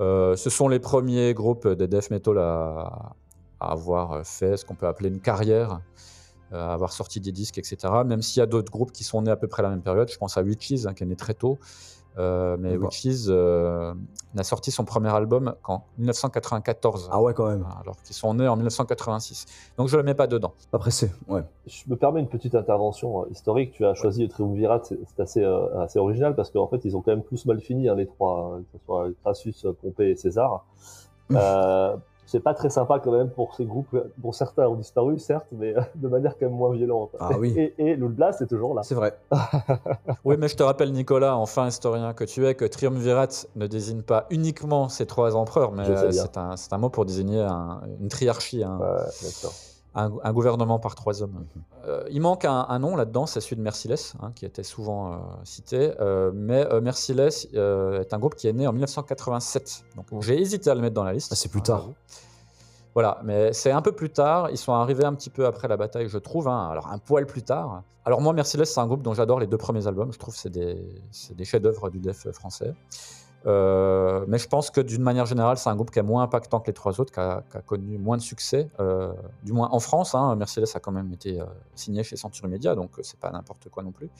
[0.00, 3.12] Euh, ce sont les premiers groupes de death metal à,
[3.60, 5.80] à avoir fait ce qu'on peut appeler une carrière,
[6.52, 7.76] à avoir sorti des disques, etc.
[8.04, 9.82] Même s'il y a d'autres groupes qui sont nés à peu près à la même
[9.82, 10.10] période.
[10.10, 11.58] Je pense à Witches, hein, qui est né très tôt.
[12.18, 12.76] Euh, mais.
[12.76, 13.94] Witches euh,
[14.34, 17.08] n'a sorti son premier album qu'en 1994.
[17.12, 17.66] Ah ouais, quand même.
[17.80, 19.46] alors qu'ils sont nés en 1986.
[19.76, 20.52] Donc je le mets pas dedans.
[20.70, 21.42] Pas pressé, ouais.
[21.66, 23.72] Je me permets une petite intervention euh, historique.
[23.72, 27.00] Tu as choisi le Triumvirat, c'est assez, euh, assez original parce qu'en fait, ils ont
[27.00, 30.16] quand même tous mal fini, hein, les trois, hein, que ce soit Crassus, Pompée et
[30.16, 30.64] César.
[32.30, 33.88] C'est pas très sympa quand même pour ces groupes.
[34.16, 37.10] Bon, certains ont disparu, certes, mais euh, de manière quand même moins violente.
[37.18, 37.52] Ah oui.
[37.56, 38.84] Et, et le Blast est toujours là.
[38.84, 39.18] C'est vrai.
[40.24, 44.02] Oui, mais je te rappelle, Nicolas, enfin historien que tu es, que Triumvirat ne désigne
[44.02, 48.62] pas uniquement ces trois empereurs, mais euh, c'est un, mot pour désigner un- une triarchie,
[48.62, 48.86] un, Ouais.
[49.94, 51.44] Un, un gouvernement par trois hommes.
[51.86, 55.12] Euh, il manque un, un nom là-dedans, c'est celui de Merciless, hein, qui était souvent
[55.12, 59.84] euh, cité, euh, mais Merciless est un groupe qui est né en 1987.
[59.96, 61.30] Donc j'ai hésité à le mettre dans la liste.
[61.32, 61.88] Ah, c'est plus tard.
[62.94, 64.50] Voilà, mais c'est un peu plus tard.
[64.50, 66.48] Ils sont arrivés un petit peu après la bataille, je trouve.
[66.48, 66.68] hein.
[66.70, 67.82] Alors, un poil plus tard.
[68.04, 70.12] Alors, moi, Merciless, c'est un groupe dont j'adore les deux premiers albums.
[70.12, 70.76] Je trouve que c'est des,
[71.34, 72.74] des chefs-d'œuvre du death français.
[73.46, 76.60] Euh, mais je pense que d'une manière générale, c'est un groupe qui est moins impactant
[76.60, 79.12] que les trois autres, qui a, qui a connu moins de succès, euh,
[79.42, 80.14] du moins en France.
[80.14, 81.44] Hein, Merciless a quand même été euh,
[81.74, 84.10] signé chez Century Media, donc euh, c'est pas n'importe quoi non plus.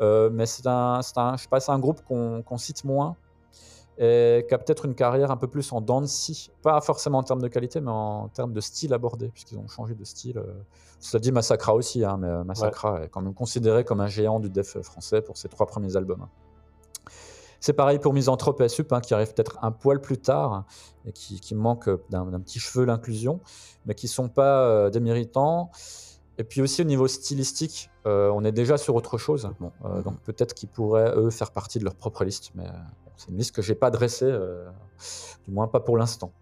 [0.00, 3.16] Mais c'est un, un, je sais pas, c'est un groupe qu'on cite moins
[3.96, 6.50] et qui a peut-être une carrière un peu plus en dents de scie.
[6.62, 9.94] Pas forcément en termes de qualité, mais en termes de style abordé, puisqu'ils ont changé
[9.94, 10.42] de style.
[10.98, 14.50] Cela dit, Massacra aussi, hein, mais Massacra est quand même considéré comme un géant du
[14.50, 16.22] death français pour ses trois premiers albums.
[16.22, 16.28] hein.
[17.64, 20.64] C'est pareil pour Misanthrope Sup, hein, qui arrive peut-être un poil plus tard
[21.06, 23.40] et qui, qui manque d'un petit cheveu l'inclusion,
[23.86, 25.70] mais qui sont pas euh, déméritants.
[26.36, 29.48] Et puis aussi au niveau stylistique, euh, on est déjà sur autre chose.
[29.60, 32.66] Bon, euh, donc peut-être qu'ils pourraient eux faire partie de leur propre liste, mais
[33.16, 34.30] c'est une liste que j'ai pas dressée,
[35.48, 36.32] du moins pas pour l'instant.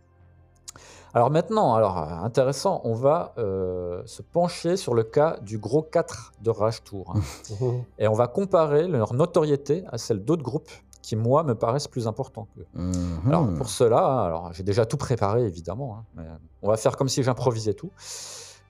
[1.15, 6.33] Alors maintenant, alors intéressant, on va euh, se pencher sur le cas du gros 4
[6.41, 7.15] de Rage Tour.
[7.15, 7.71] hein.
[7.99, 10.71] et on va comparer leur notoriété à celle d'autres groupes
[11.03, 12.67] qui, moi, me paraissent plus importants qu'eux.
[12.75, 13.21] Mhm.
[13.27, 16.25] Alors pour cela, alors j'ai déjà tout préparé évidemment, hein, mais
[16.63, 17.91] on va faire comme si j'improvisais tout.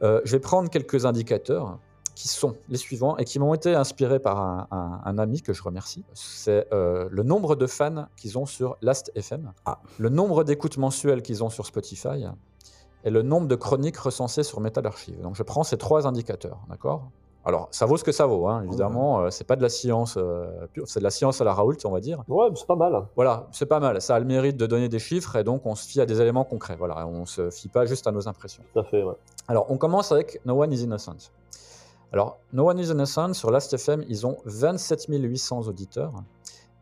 [0.02, 1.78] Euh, je vais prendre quelques indicateurs
[2.14, 5.52] qui sont les suivants et qui m'ont été inspirés par un, un- un ami que
[5.52, 6.04] je remercie.
[6.14, 9.78] C'est euh, le nombre de fans qu'ils ont sur Last.fm, Ah.
[9.98, 12.24] le nombre d'écoutes mensuelles qu'ils ont sur Spotify
[13.04, 15.20] et le nombre de chroniques recensées sur Metal Archive.
[15.22, 17.10] Donc je prends ces trois indicateurs, d'accord?
[17.44, 19.20] Alors ça vaut ce que ça vaut, hein, évidemment.
[19.22, 20.46] euh, c'est pas de la science euh,
[20.86, 22.22] c'est de la science à la Raoult, on va dire.
[22.28, 23.04] Ouais, c'est pas mal.
[23.16, 24.00] Voilà, c'est pas mal.
[24.00, 26.20] Ça a le mérite de donner des chiffres et donc on se fie à des
[26.20, 26.76] éléments concrets.
[26.76, 28.62] Voilà, on se fie pas juste à nos impressions.
[28.72, 29.14] Tout à fait, ouais.
[29.48, 31.30] Alors, on commence avec No One is Innocent.
[32.12, 36.12] Alors, No One is Innocent, sur Last.fm, ils ont 27 800 auditeurs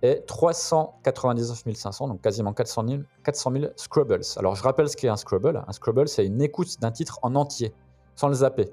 [0.03, 4.23] et 399 500, donc quasiment 400 000, 400 000 Scrubbles.
[4.37, 5.63] Alors, je rappelle ce qu'est un Scrubble.
[5.67, 7.73] Un Scrubble, c'est une écoute d'un titre en entier,
[8.17, 8.71] sans le zapper.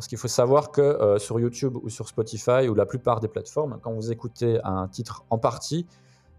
[0.00, 3.28] Parce qu'il faut savoir que euh, sur YouTube ou sur Spotify ou la plupart des
[3.28, 5.86] plateformes, quand vous écoutez un titre en partie,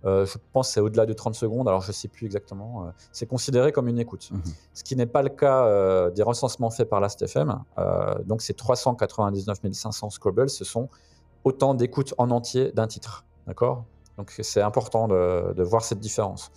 [0.04, 2.88] euh, je pense que c'est au-delà de 30 secondes, alors je ne sais plus exactement,
[2.88, 4.32] euh, c'est considéré comme une écoute.
[4.32, 4.42] Mhm.
[4.74, 7.64] Ce qui n'est pas le cas des recensements faits par Last.fm.
[8.26, 10.90] Donc ces 399 500 Scrubbles, ce sont
[11.44, 13.26] autant d'écoutes en entier d'un titre.
[13.46, 13.84] D'accord?
[14.18, 16.52] Donc c'est important de, de voir cette différence.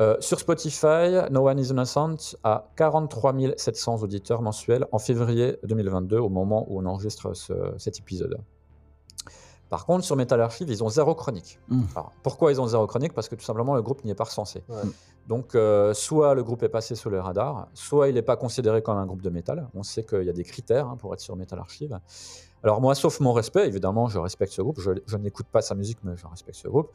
[0.00, 6.18] Euh, sur Spotify, No One is Innocent a 43 700 auditeurs mensuels en février 2022,
[6.18, 8.38] au moment où on enregistre ce- cet épisode.
[9.68, 11.58] Par contre, sur Metal Archive, ils ont zéro chronique.
[11.68, 11.82] Mm.
[11.94, 13.14] Alors, pourquoi ils ont zéro chronique?
[13.14, 14.62] Parce que tout simplement, le groupe n'y est pas recensé.
[14.68, 14.76] Ouais.
[15.28, 18.82] Donc, euh, soit le groupe est passé sous le radar, soit il n'est pas considéré
[18.82, 19.68] comme un groupe de métal.
[19.74, 21.98] On sait qu'il y a des critères hein, pour être sur Metal Archive.
[22.62, 24.78] Alors moi, sauf mon respect, évidemment, je respecte ce groupe.
[24.80, 26.90] Je, je n'écoute pas sa musique, mais je respecte ce groupe.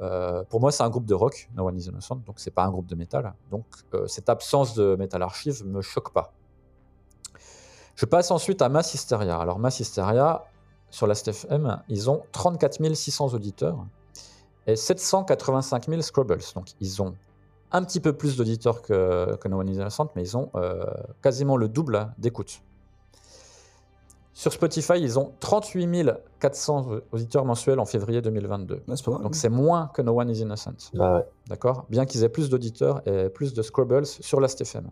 [0.00, 2.64] Euh, pour moi, c'est un groupe de rock, No One Is Innocent, donc c'est pas
[2.64, 3.34] un groupe de métal.
[3.50, 6.32] Donc euh, cette absence de Metal Archive me choque pas.
[7.96, 9.38] Je passe ensuite à Mass Hysteria.
[9.38, 10.44] Alors Mass Hysteria,
[10.90, 13.86] sur la STFM, ils ont 34 600 auditeurs
[14.66, 16.40] et 785 000 Scrubbles.
[16.54, 17.14] Donc ils ont
[17.72, 20.84] un petit peu plus d'auditeurs que, No One Is Innocent, mais ils ont euh,
[21.22, 22.62] quasiment le double d'écoute.
[24.40, 28.74] Sur Spotify, ils ont 38 400 auditeurs mensuels en février 2022.
[28.74, 29.22] Ouais, c'est pas mal.
[29.24, 30.92] Donc c'est moins que No One Is Innocent.
[30.94, 31.26] Bah ouais.
[31.46, 31.84] D'accord?
[31.90, 34.88] Bien qu'ils aient plus d'auditeurs et plus de Scrubbles sur Last.fm.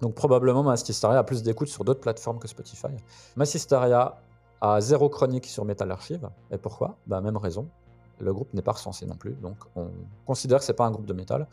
[0.00, 2.88] Donc probablement Massisteria a plus d'écoute sur d'autres plateformes que Spotify.
[3.36, 4.16] Massisteria
[4.60, 6.28] a zéro chronique sur Metal Archive.
[6.50, 6.96] Et pourquoi?
[7.06, 7.68] Bah, Même raison.
[8.20, 9.32] Le groupe n'est pas recensé non plus.
[9.42, 9.88] Donc on
[10.26, 11.46] considère que c'est pas un groupe de métal.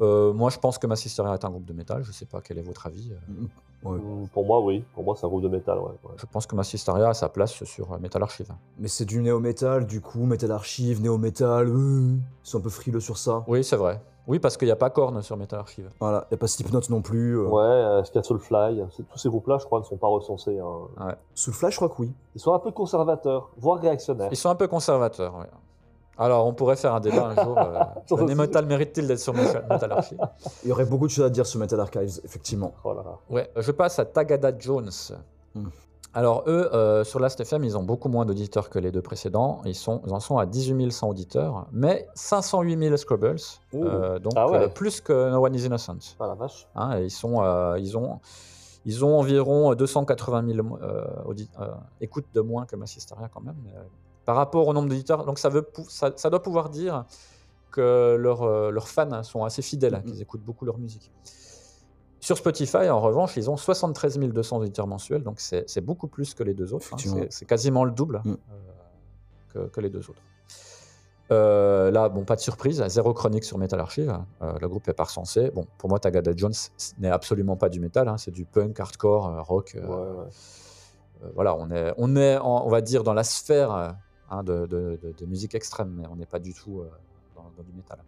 [0.00, 2.02] Euh, moi je pense que Massisteria est un groupe de métal.
[2.04, 3.10] Je sais pas quel est votre avis.
[3.12, 3.44] Euh,
[3.84, 3.96] Ouais.
[3.96, 4.82] Mm, Pour moi, oui.
[4.92, 5.84] Pour moi, c'est un groupe de métal, ouais.
[5.84, 6.10] ouais.
[6.16, 8.50] Je pense que Massisteria a sa place sur euh, Metal Archive.
[8.76, 12.98] Mais c'est du néo-metal, du coup, Metal Archive, néo-metal, euh, ils sont un peu frileux
[12.98, 13.44] sur ça.
[13.46, 14.02] Oui, c'est vrai.
[14.26, 15.88] Oui, parce qu'il n'y a pas Korn sur Metal Archive.
[16.00, 17.38] Voilà, y a pas Slipknot non plus.
[17.38, 17.46] euh.
[17.46, 18.82] Ouais, euh, est-ce qu'il y a Soulfly?
[19.12, 20.58] Tous ces groupes-là, je crois, ne sont pas recensés.
[20.58, 21.14] hein.
[21.36, 22.12] Soulfly, je crois que oui.
[22.34, 24.28] Ils sont un peu conservateurs, voire réactionnaires.
[24.32, 25.46] Ils sont un peu conservateurs, oui.
[26.18, 27.56] Alors, on pourrait faire un débat un jour.
[27.58, 30.18] Euh, Sur le ce Metal mérite-t-il d'être sur Metal Archive
[30.64, 32.72] Il y aurait beaucoup de choses à dire sur Metal Archives, effectivement.
[32.84, 33.18] Oh là là.
[33.30, 34.90] Ouais, je passe à Tagada Jones.
[35.54, 35.68] Hmm.
[36.14, 39.60] Alors, eux, euh, sur Last.fm, ils ont beaucoup moins d'auditeurs que les deux précédents.
[39.66, 43.36] Ils, sont, ils en sont à 18 100 auditeurs, mais 508 000 Scrubbles.
[43.74, 44.58] Euh, donc, Ah ouais.
[44.64, 46.16] euh, plus que No One is Innocent.
[46.18, 46.66] Ah la vache.
[46.74, 48.20] Hein, ils, sont, euh, ils, ont,
[48.86, 51.66] ils ont environ 280 000 euh, audi- euh,
[52.00, 53.56] écoutes de moins que Massisteria quand même.
[54.28, 57.06] Par rapport au nombre d'auditeurs, donc ça, veut ça, ça doit pouvoir dire
[57.70, 60.02] que leurs euh, leurs fans sont assez fidèles, Mhm.
[60.04, 61.10] qu'ils écoutent beaucoup leur musique.
[62.20, 66.42] Sur Spotify, en revanche, ils ont 73 200 auditeurs mensuels, donc c'est beaucoup plus que
[66.42, 66.88] les deux autres.
[66.92, 67.26] hein.
[67.30, 68.36] C'est- quasiment le double Mhm.
[68.50, 70.20] euh, que, que les deux autres.
[71.30, 74.14] Euh, là, bon, pas de surprise, zéro chronique sur Metal Archive.
[74.42, 75.50] Euh, le groupe est pas recensé.
[75.52, 76.52] Bon, pour moi, Tagada Jones
[76.98, 79.74] n'est absolument pas du métal, hein, c'est du punk, hardcore, rock.
[79.74, 81.32] Ouais, ouais.
[81.34, 83.96] voilà, on est, on est en- on va dire, dans la sphère
[84.30, 86.88] hein, de, de, de- de musique extrême, mais on n'est pas du tout euh,
[87.36, 87.98] dans, dans du métal.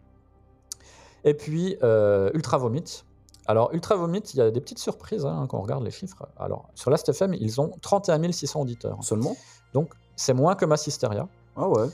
[1.24, 3.04] Et puis, euh, Ultra Vomit.
[3.46, 6.26] Alors, Ultra Vomit, il y a des petites surprises hein, quand on regarde les chiffres.
[6.38, 9.02] Alors, sur Last.fm, ils ont 31 600 auditeurs.
[9.02, 9.36] Seulement?
[9.74, 11.28] Donc, c'est moins que Massisteria.
[11.56, 11.88] Ah ouais.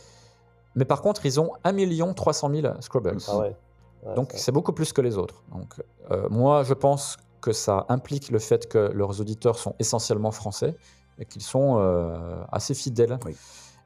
[0.74, 3.18] Mais par contre, ils ont 1 300 000 Scrubbles.
[3.28, 3.56] Ah ouais.
[4.04, 5.42] Ouais, Donc c'est beaucoup plus que les autres.
[5.50, 5.74] Donc
[6.10, 10.76] euh, moi, je pense que ça implique le fait que leurs auditeurs sont essentiellement français
[11.18, 13.18] et qu'ils sont euh, assez fidèles.
[13.24, 13.34] Oui.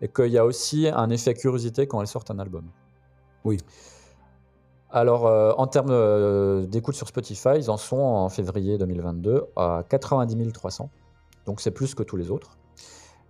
[0.00, 2.64] Et qu'il y a aussi un effet curiosité quand ils sortent un album.
[3.44, 3.58] Oui.
[4.90, 9.84] Alors, euh, en termes euh, d'écoute sur Spotify, ils en sont en février 2022 à
[9.88, 10.90] 90 300.
[11.46, 12.56] Donc c'est plus que tous les autres.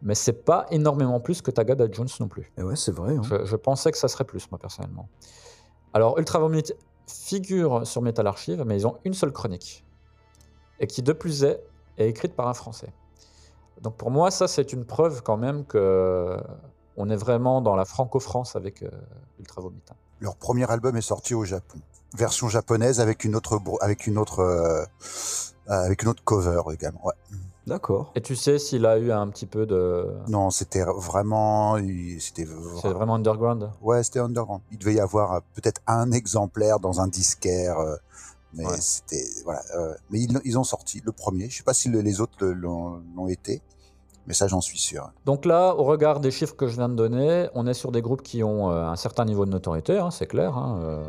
[0.02, 2.50] Mais c'est pas énormément plus que Tagada Jones non plus.
[2.56, 3.16] Et ouais, c'est vrai.
[3.16, 3.22] hein.
[3.22, 5.08] Je, je pensais que ça serait plus, moi, personnellement.
[5.92, 6.62] Alors, Ultra Vomit
[7.06, 9.84] figure sur Metal Archive, mais ils ont une seule chronique.
[10.78, 11.62] Et qui, de plus est,
[11.98, 12.88] est écrite par un Français.
[13.82, 16.36] Donc, pour moi, ça, c'est une preuve quand même que
[16.96, 18.90] on est vraiment dans la franco-France avec euh,
[19.38, 19.80] Ultra Vomit.
[19.90, 19.94] hein.
[20.20, 21.78] Leur premier album est sorti au Japon.
[22.14, 24.84] Version japonaise avec une autre, avec une autre, euh, euh,
[25.68, 27.00] avec une autre cover également.
[27.04, 27.14] Ouais.
[27.66, 28.10] D'accord.
[28.16, 30.12] Et tu sais s'il a eu un petit peu de.
[30.28, 31.76] Non, c'était vraiment,
[32.18, 32.46] c'était
[32.82, 33.70] C'est vraiment underground?
[33.80, 34.60] Ouais, c'était underground.
[34.72, 37.96] Il devait y avoir euh, peut-être un exemplaire dans un disquaire, euh,
[38.54, 38.80] mais Ouais.
[38.80, 39.62] c'était voilà.
[39.76, 41.48] euh, mais ils, ils ont sorti le premier.
[41.48, 43.62] Je sais pas si le- les autres l'ont été,
[44.26, 45.10] mais ça j'en suis sûr.
[45.24, 48.02] Donc là, au regard des chiffres que je viens de donner, on est sur des
[48.02, 50.56] groupes qui ont euh, un certain niveau de notoriété, hein, c'est clair.
[50.56, 51.04] hein, euh,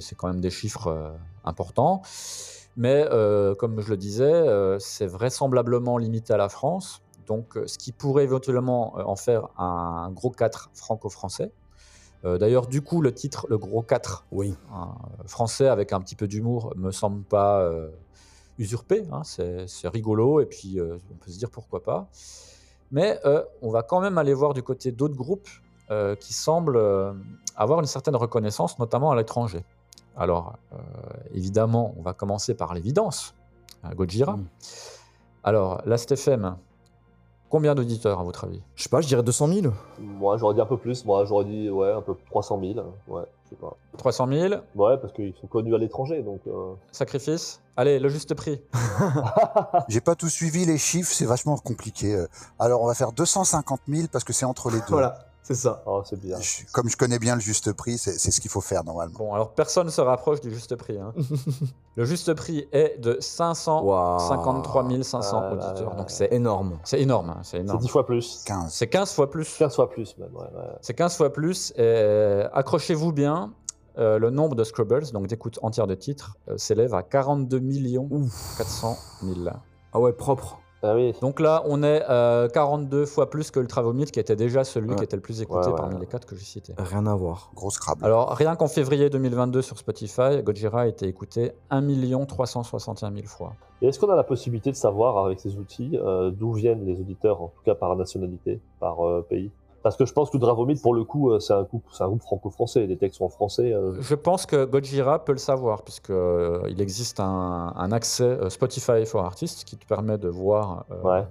[0.00, 1.12] c'est quand même des chiffres
[1.44, 2.02] importants.
[2.76, 3.04] Mais
[3.58, 4.44] comme je le disais,
[4.78, 7.02] c'est vraisemblablement limité à la France.
[7.26, 11.52] Donc ce qui pourrait éventuellement en faire un gros 4 franco-français.
[12.24, 14.54] Euh, D'ailleurs, du coup, le titre, le gros 4 Oui.
[14.72, 14.94] hein,
[15.26, 17.88] français avec un petit peu d'humour, me semble pas euh,
[18.58, 19.06] usurpé.
[19.12, 22.08] hein, c'est rigolo et puis euh, on peut se dire pourquoi pas.
[22.90, 25.48] Mais euh, on va quand même aller voir du côté d'autres groupes
[25.90, 27.12] euh, qui semblent euh,
[27.56, 29.64] avoir une certaine reconnaissance, notamment à l'étranger.
[30.16, 30.76] Alors, euh,
[31.32, 33.34] évidemment, on va commencer par l'évidence,
[33.84, 34.36] euh, Gojira.
[34.36, 34.46] Mm.
[35.42, 36.56] Alors, Last.fm,
[37.52, 38.62] combien d'auditeurs à votre avis?
[38.74, 39.72] Je sais pas, je dirais 200 000.
[40.00, 41.04] Moi, j'aurais dit un peu plus.
[41.04, 42.72] Moi, j'aurais dit, ouais, un peu 300 000.
[43.06, 43.76] Ouais, je sais pas.
[43.98, 46.40] 300 000 Ouais, parce qu'ils sont connus à l'étranger, donc.
[46.46, 47.60] euh, Sacrifice?
[47.76, 48.60] Allez, le juste prix.
[49.88, 52.14] J'ai pas tout suivi les chiffres, c'est vachement compliqué.
[52.14, 52.26] Euh,
[52.58, 54.84] Alors on va faire 250 000 parce que c'est entre les deux.
[54.88, 55.18] Voilà,
[55.54, 55.82] c'est ça.
[55.86, 56.38] Oh, c'est bien.
[56.40, 59.18] Je- comme je connais bien le juste prix, c'est c'est ce qu'il faut faire normalement.
[59.18, 60.98] Bon, alors personne ne se rapproche du juste prix.
[60.98, 61.12] hein.
[61.96, 65.90] le juste prix est de 553 500 Ah là auditeurs.
[65.90, 65.96] là.
[65.96, 66.78] Donc c'est Énorme.
[66.84, 67.30] c'est énorme.
[67.30, 67.78] hein, C'est C'est énorme.
[67.80, 68.42] 10 fois plus.
[68.46, 68.72] 15.
[68.72, 69.56] C'est 15 fois plus.
[69.58, 70.34] 15 fois plus, même.
[70.34, 70.76] Ouais, ouais.
[70.80, 71.70] C'est 15 fois plus.
[71.72, 73.52] Et euh, accrochez-vous bien,
[73.98, 78.08] euh, le nombre de Scrubbles, donc d'écoutes entières de titres, euh, s'élève à 42 millions
[78.10, 78.54] Ouf.
[78.58, 79.34] 400 000.
[79.92, 80.58] Ah ouais, propre.
[80.84, 81.14] Ah oui.
[81.20, 84.96] Donc là, on est euh, 42 fois plus que Vomit, qui était déjà celui Ouais.
[84.96, 86.74] qui était le plus écouté Ouais, ouais, parmi les quatre que j'ai cités.
[86.76, 87.50] Rien à voir.
[87.54, 88.04] Gros Scrabble.
[88.04, 91.82] Alors, rien qu'en février 2022 sur Spotify, Gojira a été écouté 1
[92.26, 93.52] 361 000 fois.
[93.80, 96.98] Et est-ce qu'on a la possibilité de savoir, avec ces outils, euh, d'où viennent les
[97.00, 99.50] auditeurs, en tout cas par nationalité, par euh, pays?
[99.82, 102.08] Parce que je pense que Dravomid, pour le coup, euh, c'est un groupe, c'est un
[102.08, 102.86] groupe franco-français.
[102.86, 103.72] Les textes sont en français.
[103.72, 109.04] euh, Je pense que Gojira peut le savoir, puisqu'il existe un, un accès euh, Spotify
[109.06, 111.26] for Artists qui te permet de voir euh, Ouais.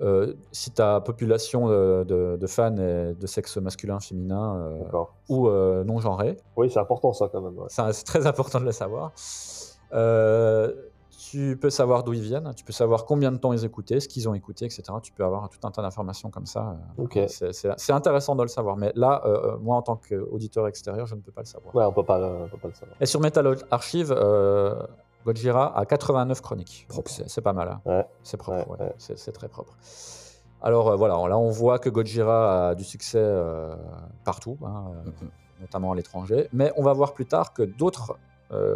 [0.00, 5.48] euh, si ta population de, de- de fans est de sexe masculin, féminin euh, ou
[5.48, 6.36] euh, non genré.
[6.56, 7.58] Oui, c'est important ça quand même.
[7.58, 7.66] ouais.
[7.68, 9.12] C'est très important de le savoir.
[9.94, 10.72] Euh,
[11.32, 14.08] tu peux savoir d'où ils viennent, tu peux savoir combien de temps ils écoutaient, ce
[14.08, 14.82] qu'ils ont écouté, etc.
[15.02, 16.76] Tu peux avoir tout un tas d'informations comme ça.
[16.98, 17.18] euh, Ok.
[17.28, 18.76] C'est- intéressant de le savoir.
[18.76, 21.74] Mais là, euh, moi, en tant qu'auditeur extérieur, je ne peux pas le savoir.
[21.74, 22.96] Ouais, on peut pas, le- on peut pas le savoir.
[23.00, 24.74] Et sur Metal Archive, euh,
[25.24, 26.86] Gojira a 89 chroniques.
[27.26, 27.68] C'est pas mal.
[27.68, 27.80] hein.
[27.86, 28.06] Ouais.
[28.22, 28.92] C'est propre, Ouais.
[28.98, 29.74] C'est très propre.
[30.60, 33.74] Alors euh, voilà, là on voit que Gojira a du succès euh,
[34.24, 35.30] partout, hein, euh, Mhm.
[35.62, 36.48] notamment à l'étranger.
[36.52, 38.14] Mais on va voir plus tard que d'autres euh,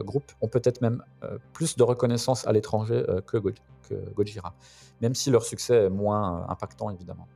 [0.02, 3.50] groupes ont peut-être même euh, plus de reconnaissance à l'étranger euh, que, Go-
[3.88, 4.54] que Gojira,
[5.00, 7.26] même si leur succès est moins euh, impactant évidemment.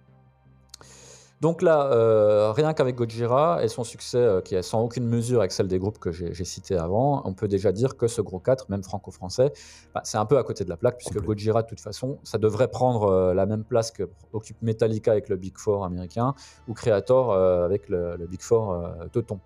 [1.40, 5.40] Donc là, euh, rien qu'avec Gojira et son succès euh, qui est sans aucune mesure
[5.40, 8.40] avec celle des groupes que j'ai cités avant, on peut déjà dire que ce gros
[8.40, 9.50] 4, même franco-français,
[9.94, 11.18] bah, c'est un peu à côté de la plaque, puisque.
[11.24, 14.02] Gojira, de toute façon, ça devrait prendre euh, la même place que
[14.34, 16.34] occupe Metallica avec le Big Four américain,
[16.68, 19.40] ou Creator euh, avec le, le Big Four euh, teuton.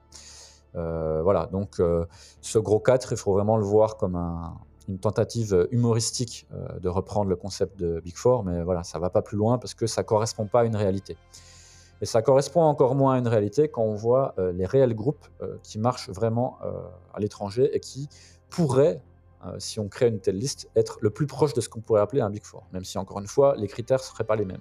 [0.77, 2.05] Euh, voilà, donc euh,
[2.41, 4.55] ce gros 4, il faut vraiment le voir comme un-
[4.89, 9.09] une tentative humoristique euh, de reprendre le concept de Big Four, mais voilà, ça va
[9.09, 11.17] pas plus loin parce que ça correspond pas à une réalité.
[12.01, 15.25] Et ça correspond encore moins à une réalité quand on voit les réels groupes
[15.63, 16.59] qui marchent vraiment
[17.15, 18.09] à l'étranger et qui
[18.51, 19.01] pourraient,
[19.59, 22.21] si on crée une telle liste, être le plus proche de ce qu'on pourrait appeler
[22.21, 24.61] un Big Four, même si encore une fois, les critères ne seraient pas les mêmes.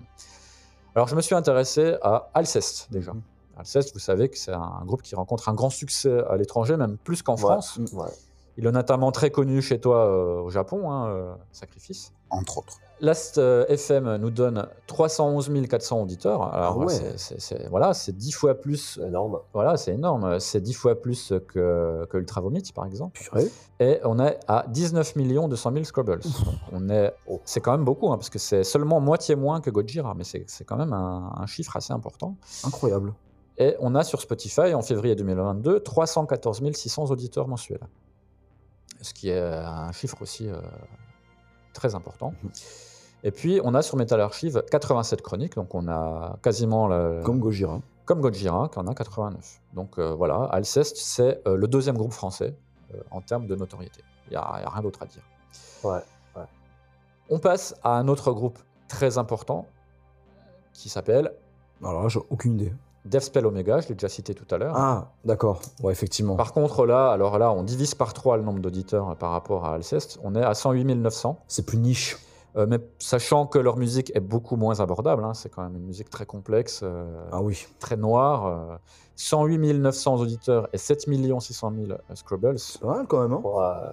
[0.95, 3.14] Alors je me suis intéressé à Alceste déjà.
[3.14, 3.23] Mhm.
[3.58, 6.98] Alceste, vous savez que c'est un groupe qui rencontre un grand succès à l'étranger, même
[6.98, 7.40] plus qu'en Ouais.
[7.40, 7.80] France.
[7.94, 8.08] Ouais.
[8.58, 12.14] Il est notamment très connu chez toi euh, au Japon, hein, euh, Sacrifice.
[12.30, 12.78] Entre autres.
[13.00, 16.42] Last euh, FM nous donne 311 400 auditeurs.
[16.54, 16.94] Alors, Ah ouais.
[16.94, 18.96] c'est- c'est- c'est- voilà, c'est 10 fois plus.
[19.00, 19.40] C'est énorme.
[19.54, 20.40] Voilà, c'est énorme.
[20.40, 23.20] C'est 10 fois plus que, que Ultra Vomit, par exemple.
[23.20, 23.52] Purée.
[23.80, 25.16] Et on est à 19
[25.50, 26.20] 200 000 Scrubbles.
[26.20, 26.34] Donc,
[26.72, 27.42] on est, Oh.
[27.46, 30.46] c'est quand même beaucoup, hein, parce que c'est seulement moitié moins que Gojira, mais c'est
[30.48, 32.36] c'est quand même un, un chiffre assez important.
[32.64, 33.14] Incroyable.
[33.58, 37.86] Et on a sur Spotify, en février 2022, 314 600 auditeurs mensuels.
[39.02, 40.60] Ce qui est un chiffre aussi euh,
[41.74, 42.34] très important.
[42.44, 42.52] Mhm.
[43.26, 47.40] Et puis, on a sur Metal Archive 87 chroniques, donc on a quasiment le- Comme
[47.40, 47.80] Gojira.
[48.06, 49.62] comme Gojira, qui en a 89.
[49.74, 52.54] Donc euh, voilà, Alceste, c'est euh, le deuxième groupe français
[52.94, 54.02] euh, en termes de notoriété.
[54.28, 55.24] Il n'y a, a rien d'autre à dire.
[55.84, 56.00] Ouais.
[57.30, 58.60] On passe à un autre groupe
[58.90, 59.66] très important
[60.74, 61.32] qui s'appelle
[61.82, 62.74] Alors là, j'ai aucune idée.
[63.06, 64.74] Deathspell Omega, je l'ai déjà cité tout à l'heure.
[64.78, 65.62] Ah, d'accord.
[65.82, 66.36] Ouais, effectivement.
[66.36, 69.74] Par contre, là, alors là, on divise par 3 le nombre d'auditeurs par rapport à
[69.74, 70.20] Alceste.
[70.24, 71.40] On est à 108 900.
[71.48, 72.18] C'est plus niche.
[72.56, 75.86] Euh, mais sachant que leur musique est beaucoup moins abordable, hein, c'est quand même une
[75.88, 77.66] musique très complexe, euh, Ah oui.
[77.80, 78.46] très noire.
[78.46, 78.76] euh,
[79.16, 82.58] 108 900 auditeurs et 7 600 000 Scrubbles.
[82.60, 83.34] C'est pas mal quand même.
[83.34, 83.42] Hein.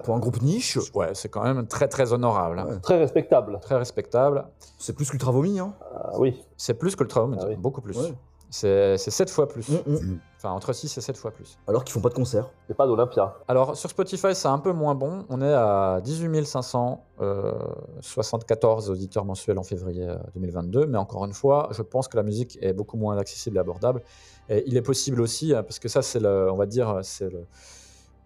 [0.04, 2.66] Pour un groupe niche, Ouais, c'est quand même très très honorable, hein.
[2.68, 2.78] Ouais.
[2.80, 3.58] Très respectable.
[3.62, 4.44] très respectable.
[4.78, 5.58] c'est plus qu'Ultra Vomi.
[5.58, 5.72] Hein.
[5.94, 6.42] Ah oui.
[6.58, 7.56] C'est plus que le Traum, Ah oui.
[7.56, 7.96] beaucoup plus.
[7.98, 8.14] Ouais.
[8.50, 9.68] C'est 7 fois plus.
[9.68, 10.18] Mm, mm.
[10.36, 11.58] Enfin, entre 6 et 7 fois plus.
[11.68, 12.50] Alors qu'ils font pas de concert.
[12.66, 13.36] C'est pas d'Olympia.
[13.46, 15.24] Alors, sur Spotify, c'est un peu moins bon.
[15.28, 20.86] On est à 18 574 auditeurs mensuels en février euh, 2022.
[20.86, 24.02] Mais encore une fois, je pense que la musique est beaucoup moins accessible et abordable.
[24.48, 27.30] Et il est possible aussi, euh, parce que ça, c'est le, on va dire, c'est
[27.30, 27.46] le,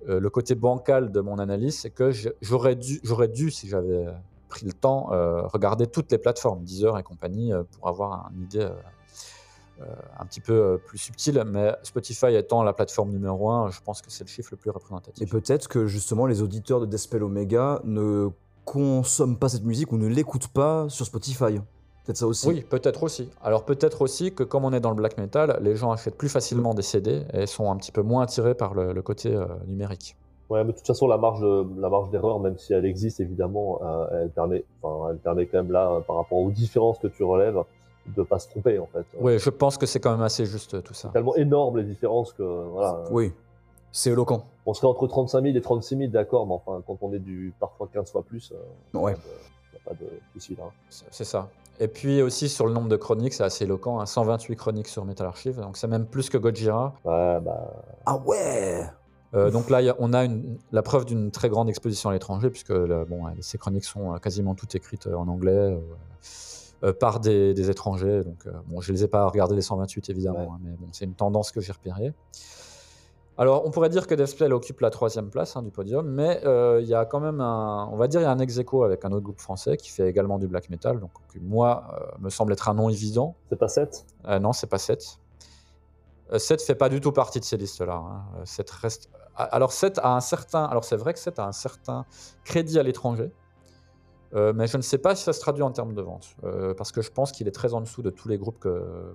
[0.08, 2.10] euh, le côté bancal de mon analyse, c'est que
[2.40, 4.06] j'aurais dû, j'aurais dû, si j'avais
[4.48, 8.42] pris le temps, euh, regarder toutes les plateformes, Deezer et compagnie, euh, pour avoir une
[8.42, 8.72] idée euh, euh,
[10.18, 11.42] un petit peu euh, plus subtile.
[11.46, 14.70] Mais Spotify étant la plateforme numéro un, je pense que c'est le chiffre le plus
[14.70, 15.22] représentatif.
[15.22, 18.28] Et peut-être que justement les auditeurs de Deathspell Omega ne
[18.64, 21.60] consomment pas cette musique ou ne l'écoutent pas sur Spotify.
[22.04, 22.48] Peut-être ça aussi.
[22.48, 23.30] Oui, peut-être aussi.
[23.42, 26.28] Alors peut-être aussi que comme on est dans le black metal, les gens achètent plus
[26.28, 29.46] facilement des CD et sont un petit peu moins attirés par le, le côté euh,
[29.66, 30.16] numérique.
[30.50, 33.20] Ouais, mais de toute façon, la marge, de- la marge d'erreur, même si elle existe
[33.20, 36.98] évidemment, euh, elle, permet, enfin, elle permet quand même là, euh, par rapport aux différences
[36.98, 37.56] que tu relèves,
[38.06, 39.04] de pas se tromper en fait.
[39.18, 41.08] Oui, je pense que c'est quand même assez juste tout ça.
[41.08, 43.04] C'est tellement énorme les différences que voilà.
[43.10, 43.32] Oui.
[43.92, 44.42] C'est éloquent.
[44.66, 47.52] On serait entre 35 000 et 36 000, d'accord, mais enfin, quand on est du
[47.60, 49.14] parfois 15 fois plus, euh, Ouais.
[49.14, 50.64] il n'y a pas de souci là.
[51.10, 51.48] C'est ça.
[51.80, 54.00] Et puis aussi sur le nombre de chroniques, c'est assez éloquent.
[54.00, 56.94] hein, 128 chroniques sur Metal Archive, donc c'est même plus que Gojira.
[57.04, 57.72] Ouais, bah,
[58.06, 58.82] Ah ouais
[59.34, 62.50] Euh, donc là, a- on a une- la preuve d'une très grande exposition à l'étranger,
[62.50, 65.74] puisque là, bon, euh, ces chroniques sont euh, quasiment toutes écrites euh, en anglais euh,
[65.74, 65.78] euh,
[67.00, 68.22] par des, des étrangers.
[68.24, 70.46] Donc, euh, bon, je ne les ai pas regardées les 128 évidemment, Ouais.
[70.52, 72.12] hein, mais bon, c'est une tendance que j'ai repérée.
[73.36, 76.78] Alors, on pourrait dire que Deathspell occupe la troisième place hein, du podium, mais euh,
[76.80, 78.84] il y a quand même un, on va dire, il y a un ex aequo
[78.84, 82.04] avec un autre groupe français qui fait également du black metal, donc qui, moi, euh,
[82.20, 83.34] me semble être un nom évident.
[83.50, 85.18] c'est pas 7 Euh, non, c'est pas 7.
[86.38, 87.94] 7 fait pas du tout partie de ces listes-là.
[87.94, 88.22] hein.
[88.38, 89.10] Euh, 7 reste...
[89.36, 90.64] Alors 7 a un certain...
[90.66, 92.06] Alors c'est vrai que 7 a un certain
[92.44, 93.32] crédit à l'étranger,
[94.34, 96.74] euh, mais je ne sais pas si ça se traduit en termes de vente, euh,
[96.74, 99.14] parce que je pense qu'il est très en dessous de tous les groupes que...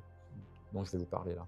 [0.74, 1.46] dont je vais vous parler là.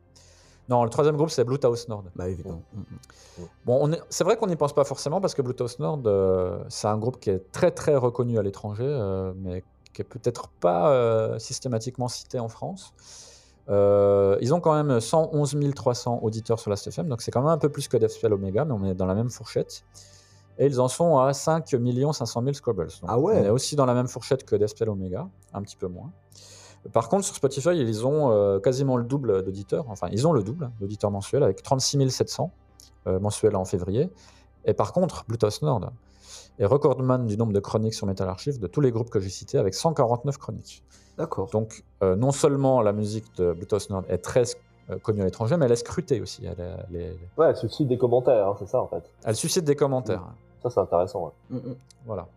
[0.69, 2.03] Non, le troisième groupe, c'est Bluetooth Nord.
[2.15, 2.61] Bah évidemment.
[2.73, 3.45] Mm, mm.
[3.65, 6.63] Bon, on est- c'est vrai qu'on n'y pense pas forcément parce que Bluetooth Nord, euh,
[6.69, 10.47] c'est un groupe qui est très très reconnu à l'étranger, euh, mais qui est peut-être
[10.47, 12.93] pas euh, systématiquement cité en France.
[13.69, 17.49] Euh, ils ont quand même 111 300 auditeurs sur la STFM, donc c'est quand même
[17.51, 19.83] un peu plus que Deathspell Omega, mais on est dans la même fourchette.
[20.57, 22.87] Et ils en sont à 5 500 000 Scrubbles.
[23.01, 23.39] Donc Ah ouais.
[23.39, 26.11] On est aussi dans la même fourchette que Deathspell Omega, un petit peu moins.
[26.93, 29.85] Par contre, sur Spotify, ils ont euh, quasiment le double d'auditeurs.
[29.89, 32.51] Enfin, ils ont le double d'auditeurs mensuels avec 36 700
[33.07, 34.09] euh, mensuels en février.
[34.65, 35.91] Et par contre, Bluetooth Nord
[36.59, 39.29] est recordman du nombre de chroniques sur Metal Archive de tous les groupes que j'ai
[39.29, 40.83] cités avec 149 chroniques.
[41.17, 41.49] D'accord.
[41.49, 44.43] Donc, euh, non seulement la musique de Bluetooth Nord est très
[44.99, 46.45] connue à l'étranger, mais elle est scrutée aussi.
[46.45, 49.03] Elle, est- elle Ouais, ceci des commentaires, hein, c'est ça en fait.
[49.23, 50.23] elle suscite des commentaires.
[50.63, 51.25] Ça, c'est intéressant.
[51.25, 51.57] ouais.
[51.57, 51.75] Mm, mm.
[52.05, 52.27] Voilà.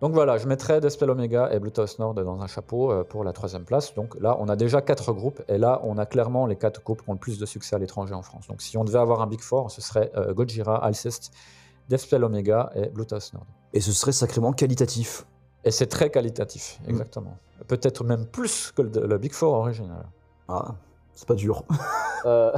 [0.00, 3.32] Donc voilà, je mettrai Despel Omega et Bluetooth Nord dans un chapeau euh, pour la
[3.32, 3.94] troisième place.
[3.94, 7.02] Donc là, on a déjà quatre groupes, et là, on a clairement les quatre groupes
[7.02, 8.48] qui ont le plus de succès à l'étranger en France.
[8.48, 11.32] Donc si on devait avoir un Big Four, ce serait euh, Gojira, Alcest,
[11.88, 13.46] Despel Omega et Bluetooth Nord.
[13.72, 15.24] Et ce serait sacrément qualitatif.
[15.64, 17.38] Et c'est très qualitatif, exactement.
[17.68, 20.04] Peut-être même plus que le, le Big Four original.
[20.48, 20.74] Ah,
[21.14, 21.62] c'est pas dur.
[22.26, 22.50] Euh,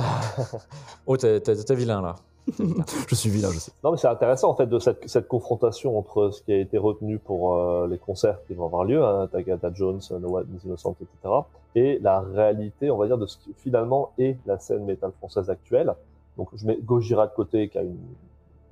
[1.08, 2.14] Oh, t'es t'es- t'es vilain là.
[3.08, 3.72] je suis vilain, je sais.
[3.82, 6.78] Non, mais c'est intéressant en fait de cette, cette confrontation entre ce qui a été
[6.78, 10.64] retenu pour euh, les concerts qui vont avoir lieu, hein, Tagada Jones, No One is
[10.66, 11.34] Innocent, etc.,
[11.74, 15.50] et la réalité, on va dire, de ce qui finalement est la scène métal française
[15.50, 15.92] actuelle.
[16.36, 17.98] Donc, je mets Gojira de côté, qui a une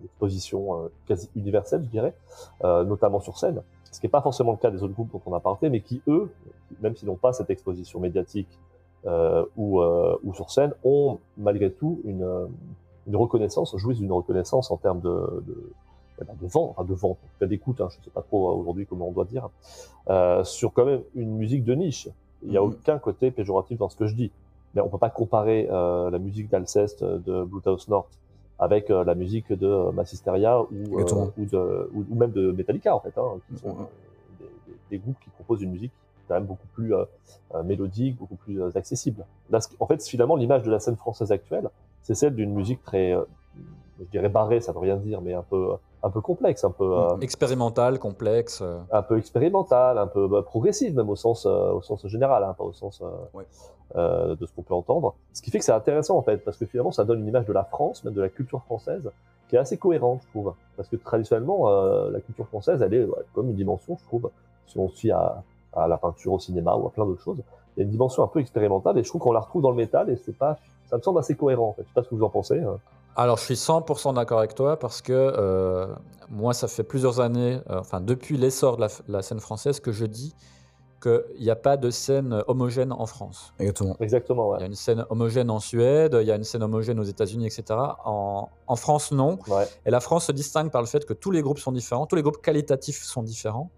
[0.05, 2.15] exposition euh, quasi universelle, je dirais,
[2.62, 5.23] euh, notamment sur scène, ce qui n'est pas forcément le cas des autres groupes dont
[5.27, 6.31] on a parlé, mais qui eux,
[6.81, 8.48] même s'ils n'ont pas cette exposition médiatique
[9.56, 12.47] ou, euh, ou sur scène, ont malgré tout une euh,
[13.06, 15.72] une reconnaissance, jouissent d'une reconnaissance en termes de, de,
[16.22, 18.48] eh ben, de vente, enfin de vente, en d'écoute, hein, je ne sais pas trop
[18.51, 19.51] euh, aujourd'hui comment on doit dire,
[20.09, 22.09] euh, sur quand même une musique de niche.
[22.43, 22.68] Il n'y a Mhm.
[22.68, 24.31] aucun côté péjoratif dans ce que je dis.
[24.74, 28.09] Mais on peut pas comparer euh, la musique d'Alceste de Bluetooth North
[28.59, 32.52] avec euh, la musique de euh, Massisteria ou, euh, ou, de, ou, ou même de
[32.52, 33.81] Metallica en fait, hein, qui sont Mhm.
[33.81, 33.85] euh,
[34.40, 35.93] des, des- des groupes qui proposent une musique
[36.28, 37.05] quand même beaucoup plus euh,
[37.55, 39.24] euh, mélodique, beaucoup plus euh, accessible.
[39.51, 41.68] Là, en fait, finalement, l'image de la scène française actuelle,
[42.02, 43.12] c'est celle d'une musique très,
[43.98, 45.70] je dirais barrée, ça veut rien dire, mais un peu,
[46.02, 48.62] un peu complexe, un peu, euh, Expérimental, complexe.
[48.92, 52.64] un peu expérimentale, un peu bah, progressive même au sens, au sens général, hein, pas
[52.64, 53.02] au sens
[53.32, 53.46] Ouais.
[53.96, 55.14] euh, de ce qu'on peut entendre.
[55.32, 57.46] Ce qui fait que c'est intéressant en fait, parce que finalement, ça donne une image
[57.46, 59.10] de la France, même de la culture française,
[59.48, 60.52] qui est assez cohérente, je trouve.
[60.76, 64.30] Parce que traditionnellement, euh, la culture française, elle est ouais, comme une dimension, je trouve,
[64.66, 65.42] si on se fie à,
[65.76, 67.38] à la peinture, au cinéma ou à plein d'autres choses.
[67.76, 69.70] Il y a une dimension un peu expérimentale et je trouve qu'on la retrouve dans
[69.70, 71.82] le métal et c'est pas, ça me semble assez cohérent en fait.
[71.82, 72.60] Je sais pas ce que vous en pensez.
[72.60, 72.78] hein.
[73.16, 75.86] Alors, je suis 100% d'accord avec toi parce que euh,
[76.30, 79.92] moi, ça fait plusieurs années, euh, enfin, depuis l'essor de la, la scène française, que
[79.92, 80.34] je dis
[81.01, 83.52] qu'il n'y a pas de scène homogène en France.
[83.60, 83.94] Exactement.
[84.01, 86.98] Exactement, Il y a une scène homogène en Suède, il y a une scène homogène
[86.98, 87.64] aux États-Unis, etc.
[88.05, 89.38] En, en France, non.
[89.48, 89.68] ouais.
[89.86, 92.16] Et la France se distingue par le fait que tous les groupes sont différents, tous
[92.16, 93.70] les groupes qualitatifs sont différents,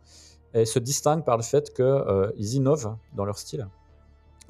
[0.57, 3.69] et se distinguent par le fait qu'ils innovent dans leur style.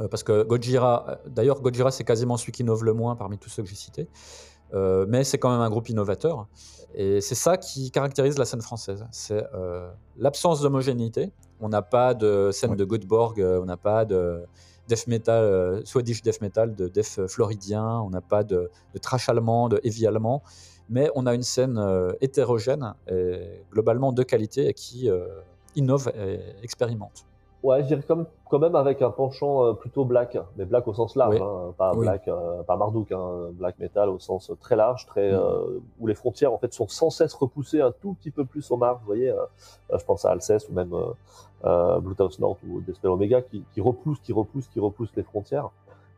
[0.01, 3.39] Euh, parce que Gojira, euh, d'ailleurs, Gojira, c'est quasiment celui qui innove le moins parmi
[3.39, 4.09] tous ceux que j'ai cités,
[4.75, 6.49] Euh, mais c'est quand même un groupe innovateur.
[6.95, 11.33] Et c'est ça qui caractérise la scène française c'est euh, l'absence d'homogénéité.
[11.61, 14.45] On n'a pas de scène de Göteborg, euh, on n'a pas de
[14.89, 19.29] death metal, euh, Swedish death metal, de death floridien, on n'a pas de, de trash
[19.29, 20.43] allemand, de heavy allemand
[20.89, 25.27] mais on a une scène euh, hétérogène et globalement de qualité et qui euh,
[25.77, 27.25] innove et expérimente.
[27.63, 30.95] Ouais, je dirais comme, quand même avec un penchant euh, plutôt black, mais black au
[30.95, 31.43] sens large, Oui.
[31.43, 32.01] hein, pas Oui.
[32.03, 35.35] black, euh, pas Marduk, hein, black metal au sens très large, très Mm.
[35.37, 38.71] euh, où les frontières en fait sont sans cesse repoussées un tout petit peu plus
[38.71, 38.99] au marge.
[39.01, 39.37] Vous voyez, euh,
[39.93, 41.07] euh, je pense à Alceste ou même euh,
[41.65, 45.25] euh, Blue House North ou Despair Omega qui, qui repoussent, qui repoussent, qui repoussent les
[45.25, 45.71] frontières.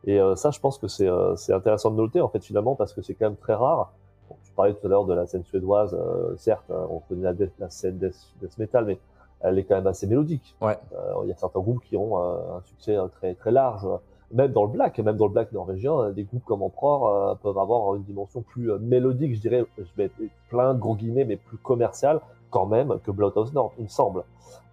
[0.05, 2.93] Et euh, ça, je pense que c'est euh, intéressant de noter en fait finalement parce
[2.93, 3.91] que c'est quand même très rare.
[4.29, 7.33] Bon, tu parlais tout à l'heure de la scène suédoise, euh, certes, hein, on connaît
[7.57, 8.99] la scène death, death metal, mais
[9.41, 10.55] elle est quand même assez mélodique.
[10.61, 10.77] Ouais.
[10.93, 13.87] Euh, il y a certains groupes qui ont euh, un succès euh, très très large,
[14.31, 17.35] même dans le black, même dans le black norvégien, euh, des groupes comme Emperor euh,
[17.35, 20.95] peuvent avoir une dimension plus euh, mélodique, je dirais, je vais être plein de gros
[20.95, 22.19] guillemets, mais plus commerciale
[22.51, 24.23] quand même que Bloodhouse North, il me semble.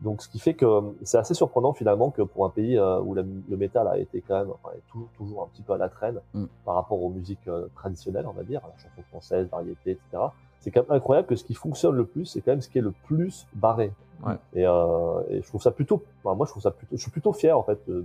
[0.03, 0.67] Donc, ce qui fait que
[1.05, 4.21] c'est assez surprenant finalement que pour un pays euh, où la- le métal a été
[4.27, 6.45] quand même enfin, est toujours, toujours un petit peu à la traîne Mm.
[6.67, 10.23] par rapport aux musiques traditionnelles, on va dire, la chanson française, variété, etc.
[10.61, 12.79] C'est quand même incroyable que ce qui fonctionne le plus, c'est quand même ce qui
[12.79, 13.93] est le plus barré.
[14.27, 14.35] Ouais.
[14.55, 17.11] Et, euh, et je trouve ça plutôt, enfin, moi je trouve ça plutôt, je suis
[17.11, 18.05] plutôt fier en fait de,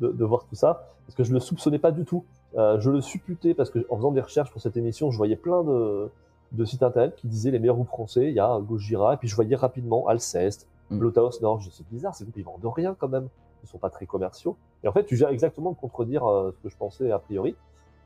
[0.00, 2.24] de, de, voir tout ça parce que je le soupçonnais pas du tout.
[2.56, 5.36] Euh, je le supputais parce que en faisant des recherches pour cette émission, je voyais
[5.36, 6.10] plein de,
[6.52, 8.28] de sites internet qui disaient les meilleurs groupes français.
[8.28, 11.10] Il y a Gojira et puis je voyais rapidement Alceste, Mm.
[11.42, 11.60] Nord.
[11.60, 13.28] Je c'est bizarre, ces groupes ils vendent rien quand même.
[13.62, 14.56] Ils sont pas très commerciaux.
[14.82, 17.56] Et en fait, tu viens exactement de contredire euh, ce que je pensais a priori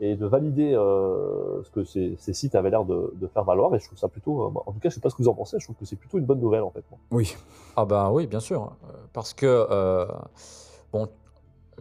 [0.00, 3.74] et de valider euh, ce que ces, sites avaient l'air de, faire valoir.
[3.74, 5.28] Et je trouve ça plutôt, euh, en tout cas, je sais pas ce que vous
[5.28, 5.58] en pensez.
[5.58, 6.84] Je trouve que c'est plutôt une bonne nouvelle en fait.
[7.10, 7.36] Oui.
[7.76, 10.06] Ah ben oui, bien sûr, euh, parce que
[10.92, 11.08] bon,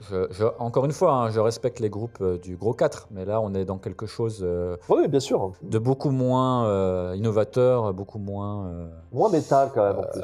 [0.01, 3.25] je, je- encore une fois, hein, je respecte les groupes euh, du gros 4, mais
[3.25, 5.53] là on est dans quelque chose euh, Oui, oui, bien sûr.
[5.61, 10.21] de beaucoup moins euh, innovateur, beaucoup moins euh, Moins métal quand même en plus.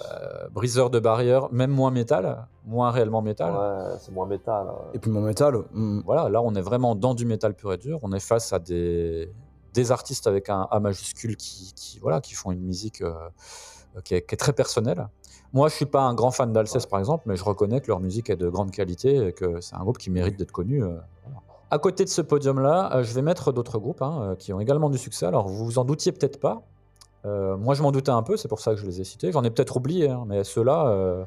[0.52, 3.52] briseur de barrières, même moins métal, moins réellement métal.
[3.54, 4.68] Ouais, c'est moins métal.
[4.70, 4.76] hein.
[4.94, 7.78] Et puis mon métal, hmm, Voilà, là on est vraiment dans du métal pur et
[7.78, 8.00] dur.
[8.04, 9.32] On est face à des,
[9.74, 13.14] des artistes avec un A majuscule qui, qui, voilà, qui font une musique euh,
[14.04, 15.08] qui, est, qui est très personnelle.
[15.54, 18.00] Moi, je suis pas un grand fan d'Alceste, par exemple, mais je reconnais que leur
[18.00, 20.84] musique est de grande qualité et que c'est un groupe qui mérite d'être connu.
[20.84, 21.40] euh, voilà.
[21.70, 24.60] À côté de ce podium-là, euh, je vais mettre d'autres groupes hein, euh, qui ont
[24.60, 25.26] également du succès.
[25.26, 26.64] Alors, vous vous en doutiez peut-être pas.
[27.26, 29.32] Euh, moi, je m'en doutais un peu, c'est pour ça que je les ai cités.
[29.32, 31.26] J'en ai peut-être oublié, hein, mais ceux-là,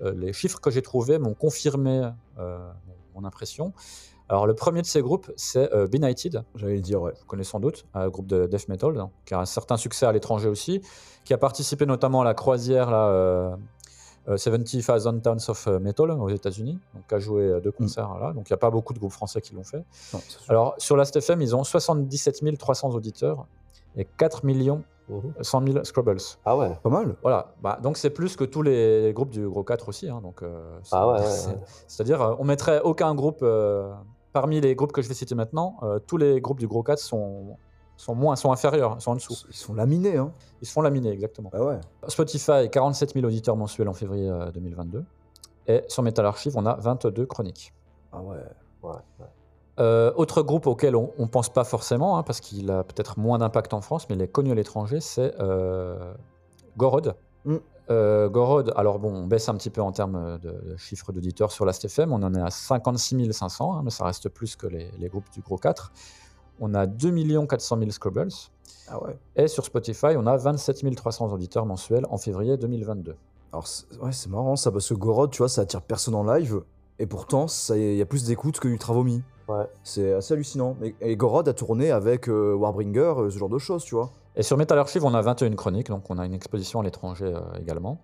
[0.00, 2.10] les chiffres que j'ai trouvés m'ont confirmé
[3.14, 3.72] mon impression.
[4.28, 7.12] Alors, le premier de ces groupes, c'est euh, Benighted j'allais le dire, ouais.
[7.18, 10.04] vous connaissez sans doute, un groupe de death metal, hein, qui a un certain succès
[10.06, 10.80] à l'étranger aussi,
[11.24, 13.56] qui a participé notamment à la croisière là, euh,
[14.28, 18.32] euh, 70,000 Towns of Metal aux États-Unis, donc qui a joué euh, deux concerts là.
[18.32, 19.84] Donc il n'y a pas beaucoup de groupes français qui l'ont fait.
[20.12, 20.20] Non.
[20.48, 23.46] Alors sur Last.fm, ils ont 77 300 auditeurs
[23.96, 25.34] et 4 millions Mhm.
[25.40, 26.16] 100 000 Scrubbles.
[26.44, 26.76] Ah ouais.
[26.82, 27.14] Pas mal.
[27.22, 30.08] Voilà, bah, donc c'est plus que tous les groupes du gros 4 aussi.
[30.08, 31.60] hein, donc, euh, Ah ouais, ouais, c'est- ouais.
[31.86, 33.92] C'est-à-dire, euh, on mettrait aucun groupe, euh,
[34.36, 36.98] parmi les groupes que je vais citer maintenant, euh, tous les groupes du gros 4
[36.98, 37.56] sont,
[37.96, 39.32] sont moins, sont inférieurs, sont en dessous.
[39.48, 40.30] Ils sont laminés, hein.
[40.60, 41.48] Ils se font laminer, exactement.
[41.50, 41.80] Bah ouais.
[42.08, 45.06] Spotify, 47 000 auditeurs mensuels en février euh, 2022.
[45.68, 47.72] Et sur Metal Archive, on a 22 chroniques.
[48.12, 48.36] Ah ouais.
[48.82, 48.90] ouais,
[49.20, 49.26] ouais.
[49.80, 53.38] Euh, autre groupe auquel on ne pense pas forcément, hein, parce qu'il a peut-être moins
[53.38, 56.12] d'impact en France, mais il est connu à l'étranger, c'est euh,
[56.76, 57.14] Gorod.
[57.46, 57.56] Mm.
[57.88, 61.52] Euh, Gorod, alors bon, on baisse un petit peu en termes de, de chiffre d'auditeurs
[61.52, 64.90] sur Last.fm, on en est à 56 500, hein, mais ça reste plus que les,
[64.98, 65.92] les groupes du gros 4.
[66.58, 68.28] On a 2 400 000 Scrubbles.
[68.88, 69.16] Ah ouais.
[69.36, 73.14] Et sur Spotify, on a 27 300 auditeurs mensuels en février 2022.
[73.52, 76.24] Alors, c'est- ouais, c'est marrant ça, parce que Gorod, tu vois, ça attire personne en
[76.24, 76.62] live,
[76.98, 79.22] et pourtant, ça- il y a plus d'écoute que Ultra Vomi.
[79.48, 79.66] Ouais.
[79.84, 80.76] C'est assez hallucinant.
[80.80, 84.10] Mais, et Gorod a tourné avec euh, Warbringer, euh, ce genre de choses, tu vois.
[84.36, 87.32] Et sur Metal Archive, on a 21 chroniques, donc on a une exposition à l'étranger
[87.34, 87.98] euh, également.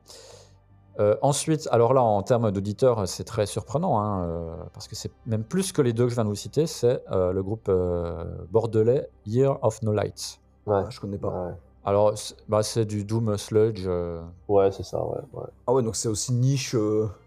[1.00, 5.10] Euh, ensuite, alors là, en termes d'auditeurs, c'est très surprenant, hein, euh, parce que c'est
[5.26, 7.66] même plus que les deux que je viens de vous citer, c'est euh, le groupe
[7.68, 10.40] euh, bordelais Year of No Light.
[10.66, 10.82] Ouais.
[10.84, 11.28] Ah, je connais pas.
[11.28, 11.52] Ouais.
[11.84, 13.84] Alors, c'est bah, c'est du Doom Sludge.
[13.86, 15.18] euh, Ouais, c'est ça, ouais.
[15.32, 15.46] ouais.
[15.66, 16.76] Ah ouais, donc c'est aussi niche.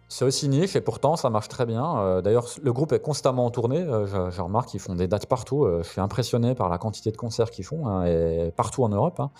[0.07, 1.98] C'est aussi niche et pourtant ça marche très bien.
[1.99, 3.82] Euh, D'ailleurs, le groupe est constamment en tournée.
[3.82, 5.65] Euh, je, je remarque qu'ils font des dates partout.
[5.65, 8.90] Euh, je suis impressionné par la quantité de concerts qu'ils font hein, et partout en
[8.90, 9.19] Europe.
[9.19, 9.32] hein.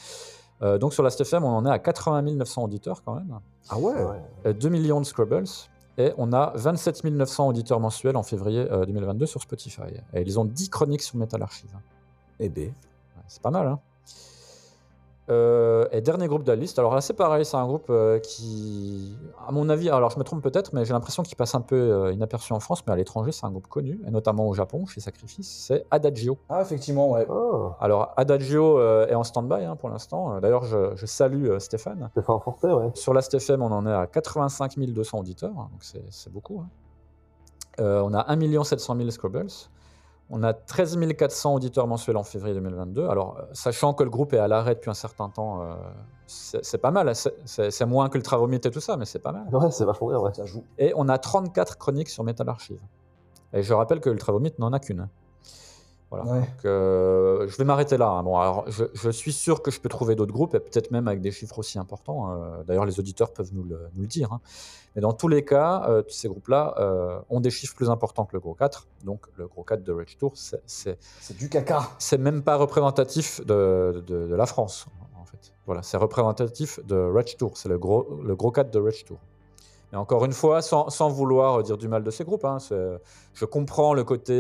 [0.80, 3.40] Donc sur la STFM, on en est à 80 900 auditeurs quand même,
[3.70, 4.22] Ah ouais, Ouais.
[4.48, 5.44] Euh, 2 millions de Scrubbles
[5.98, 9.82] et on a 27 900 auditeurs mensuels en février euh, 2022 sur Spotify.
[10.14, 11.70] Et ils ont 10 chroniques sur Metal Archive.
[11.76, 11.82] hein.
[12.40, 12.74] Eh ben.
[13.28, 13.80] C'est pas mal, hein
[15.32, 16.78] Euh, et dernier groupe de la liste.
[16.78, 20.24] Alors là, c'est pareil, c'est un groupe euh, qui, à mon avis, alors je me
[20.24, 22.96] trompe peut-être, mais j'ai l'impression qu'il passe un peu euh, inaperçu en France, mais à
[22.96, 26.38] l'étranger, c'est un groupe connu, et notamment au Japon, chez Sacrifice, c'est Adagio.
[26.48, 27.26] Ah, effectivement, ouais.
[27.28, 30.40] Ah, Alors Adagio euh, est en stand-by hein, pour l'instant.
[30.42, 32.08] D'ailleurs, je, je salue euh, Stéphane.
[32.12, 32.92] Stéphane Fortet, ouais.
[32.94, 36.60] Sur la STFM, on en est à 85 200 auditeurs, hein, donc c'est beaucoup.
[36.60, 36.70] hein.
[37.80, 39.48] Euh, on a 1 700 000 Scrubbles.
[40.30, 43.08] On a 13 400 auditeurs mensuels en février 2022.
[43.08, 45.76] Alors, euh, sachant que le groupe est à l'arrêt depuis un certain temps, euh,
[46.26, 47.14] c'est pas mal.
[47.16, 47.36] C'est-
[47.86, 48.24] moins que le
[48.66, 49.48] et tout ça, mais c'est pas mal.
[49.54, 50.34] Ouais, c'est vachement bien, ouais.
[50.34, 50.64] Ça joue.
[50.80, 52.80] Et on a 34 chroniques sur Metal Archive.
[53.54, 55.08] Et je rappelle que Vomit n'en a qu'une.
[56.12, 56.26] Voilà.
[56.26, 56.40] Ouais.
[56.40, 58.10] Donc, euh, je vais m'arrêter là.
[58.10, 58.24] hein.
[58.24, 61.08] Bon, alors, je, je suis sûr que je peux trouver d'autres groupes, et peut-être même
[61.08, 62.32] avec des chiffres aussi importants.
[62.32, 64.32] Euh, D'ailleurs, les auditeurs peuvent nous le, nous le dire.
[64.32, 64.40] hein.
[64.96, 68.24] Mais dans tous les cas, euh, tous ces groupes-là euh, ont des chiffres plus importants
[68.26, 68.88] que le gros 4.
[69.04, 70.98] Donc, le gros 4 de Rage Tour, c'est-
[71.38, 71.90] du caca.
[72.00, 74.86] c'est même pas représentatif de, de- de la France,
[75.20, 75.52] en fait.
[75.66, 77.58] Voilà, c'est représentatif de Rage Tour.
[77.58, 79.18] C'est le gros, le gros 4 de Rage Tour.
[79.92, 82.58] Et encore une fois, sans, sans vouloir dire du mal de ces groupes, hein,
[83.34, 84.34] je comprends le côté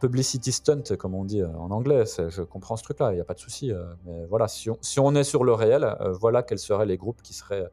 [0.00, 2.04] publicity stunt, comme on dit euh, en anglais.
[2.06, 3.72] Je comprends ce truc-là, il n'y a pas de souci.
[3.72, 4.68] euh, mais voilà, si
[5.00, 7.66] on, est sur le réel, euh, voilà quels seraient les groupes qui seraient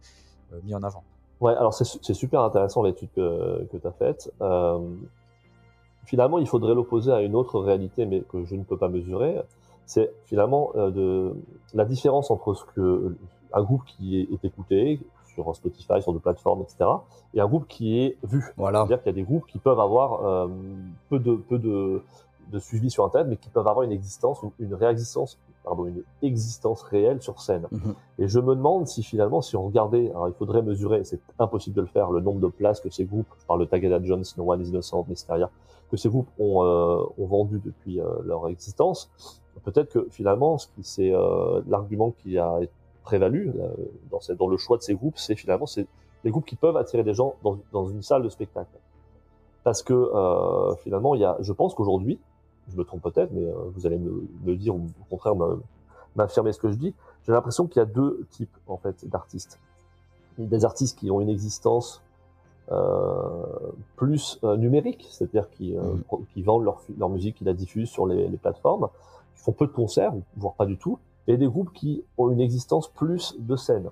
[0.53, 1.03] euh, mis en avant.
[1.41, 4.31] Ouais, alors c'est su- c'est super intéressant l'étude que, tu as faite.
[4.41, 4.79] Euh,
[6.05, 9.41] finalement, il faudrait l'opposer à une autre réalité, mais que je ne peux pas mesurer.
[9.85, 11.33] C'est finalement euh, de,
[11.73, 13.15] la différence entre ce que
[13.51, 14.99] un groupe qui est écouté
[15.43, 16.89] sur Spotify, sur des plateformes, etc.,
[17.33, 18.43] et un groupe qui est vu.
[18.57, 18.79] Voilà.
[18.79, 20.47] C'est-à-dire qu'il y a des groupes qui peuvent avoir euh,
[21.09, 22.01] peu de peu de,
[22.51, 26.03] de suivi sur Internet, mais qui peuvent avoir une existence, une, une réexistence, pardon, une
[26.21, 27.67] existence réelle sur scène.
[27.71, 27.95] Mhm.
[28.19, 31.75] Et je me demande si finalement, si on regardait, alors il faudrait mesurer, c'est impossible
[31.75, 34.23] de le faire, le nombre de places que ces groupes, je parle de Tagada Jones,
[34.37, 35.49] No One is Innocent, Mysteria,
[35.91, 39.11] que ces groupes ont, euh, ont vendu depuis euh, leur existence.
[39.63, 42.78] Peut-être que finalement, ce qui c'est euh, l'argument qui a prévalu
[43.17, 43.67] euh,
[44.11, 45.87] dans, cette- dans le choix de ces groupes, c'est finalement c'est
[46.23, 48.77] les groupes qui peuvent attirer des gens dans, dans une salle de spectacle.
[49.63, 52.19] Parce que euh, finalement, il y a, je pense qu'aujourd'hui,
[52.71, 55.61] je me trompe peut-être, mais euh, vous allez me, me dire ou au contraire me-
[56.15, 56.93] m'affirmer ce que je dis.
[57.25, 59.59] J'ai l'impression qu'il y a deux types en fait d'artistes.
[60.37, 62.01] Il y a des artistes qui ont une existence
[62.71, 63.45] euh,
[63.95, 65.75] plus numérique, c'est-à-dire qui,
[66.33, 68.87] qui vendent leur, musique, qui la diffusent sur les, les plateformes,
[69.35, 70.99] qui font peu de concerts, voire pas du tout,
[71.33, 73.89] et des groupes qui ont une existence plus de scène.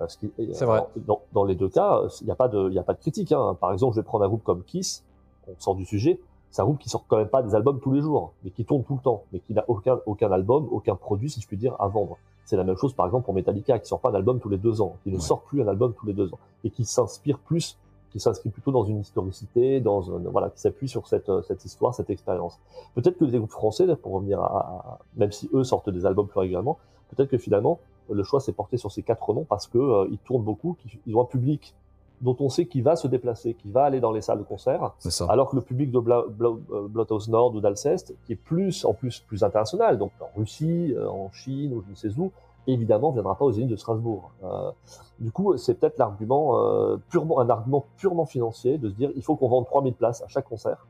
[0.00, 0.78] Euh, C'est vrai.
[0.78, 2.94] alors, Dans, dans les deux cas, il n'y a pas de, il y a pas
[2.94, 3.32] de critique.
[3.32, 3.56] Hein.
[3.60, 5.02] Par exemple, je vais prendre un groupe comme Kiss,
[5.48, 6.20] on sort du sujet,
[6.50, 8.64] c'est un groupe qui sort quand même pas des albums tous les jours, mais qui
[8.64, 11.56] tourne tout le temps, mais qui n'a aucun, aucun album, aucun produit, si je puis
[11.56, 12.16] dire, à vendre.
[12.44, 14.56] C'est la même chose, par exemple, pour Metallica, qui sort pas un album tous les
[14.56, 15.20] deux ans, qui ne Ouais.
[15.20, 17.76] sort plus un album tous les deux ans, et qui s'inspire plus,
[18.10, 21.64] qui s'inscrit plutôt dans une historicité, dans un, voilà, qui s'appuie sur cette, euh, cette
[21.64, 22.58] histoire, cette expérience.
[22.94, 26.26] Peut-être que les groupes français, pour revenir à, à- même si eux sortent des albums
[26.26, 26.78] plus régulièrement,
[27.14, 27.78] peut-être que finalement,
[28.10, 30.98] le choix s'est porté sur ces quatre noms parce que euh, ils tournent beaucoup, qu'ils-
[31.06, 31.74] ils ont un public
[32.20, 34.92] dont on sait qui va se déplacer, qui va aller dans les salles de concert,
[35.30, 38.84] alors que le public de Bla- Bla- euh, Bloodhouse Nord ou d'Alceste, qui est plus,
[38.84, 42.32] en plus, plus international, donc en Russie, en Chine ou je ne sais où,
[42.72, 44.30] évidemment, ne viendra pas aux Zénith de Strasbourg.
[44.44, 44.70] Euh,
[45.18, 49.22] du coup, c'est peut-être l'argument euh, purement, un argument purement financier de se dire, il
[49.22, 50.86] faut qu'on vende 3000 places à chaque concert.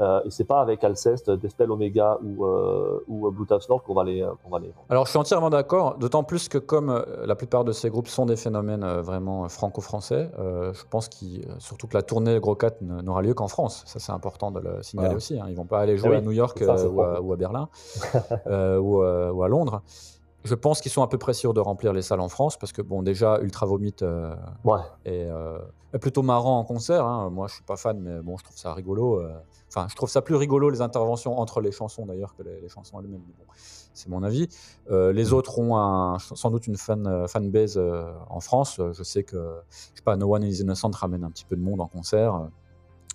[0.00, 4.02] Euh, et c'est pas avec Alceste, Despel Omega ou, euh, ou Bloodhouse Nord qu'on va
[4.02, 4.84] les, euh, qu'on va les vendre.
[4.88, 8.26] Alors je suis entièrement d'accord, d'autant plus que comme la plupart de ces groupes sont
[8.26, 13.02] des phénomènes vraiment franco-français, euh, je pense qu'il, surtout que la tournée Gros 4 n-
[13.02, 13.84] n'aura lieu qu'en France.
[13.86, 15.16] Ça c'est important de le signaler Voilà.
[15.16, 15.38] aussi.
[15.38, 15.46] hein.
[15.48, 17.22] Ils vont pas aller jouer oui, à New York ça, ou, à, franco.
[17.28, 17.68] ou à Berlin
[18.80, 19.82] ou, ou à Londres.
[20.44, 22.72] Je pense qu'ils sont à peu près sûrs de remplir les salles en France parce
[22.72, 24.34] que bon déjà Ultra Vomit euh,
[24.64, 24.80] Ouais.
[25.06, 25.58] est, euh,
[25.94, 27.06] est plutôt marrant en concert.
[27.06, 27.30] hein.
[27.30, 29.20] Moi je suis pas fan mais bon je trouve ça rigolo.
[29.20, 29.32] euh.
[29.68, 32.68] Enfin je trouve ça plus rigolo les interventions entre les chansons d'ailleurs que les, les
[32.68, 33.20] chansons elles-mêmes.
[33.20, 33.44] bon,
[33.94, 34.48] c'est mon avis.
[34.90, 37.80] Euh, les autres ont un- sans doute une fan, fanbase
[38.28, 38.80] en France.
[38.92, 39.36] Je sais que,
[39.70, 42.48] je sais pas, No One is Innocent ramène un petit peu de monde en concert.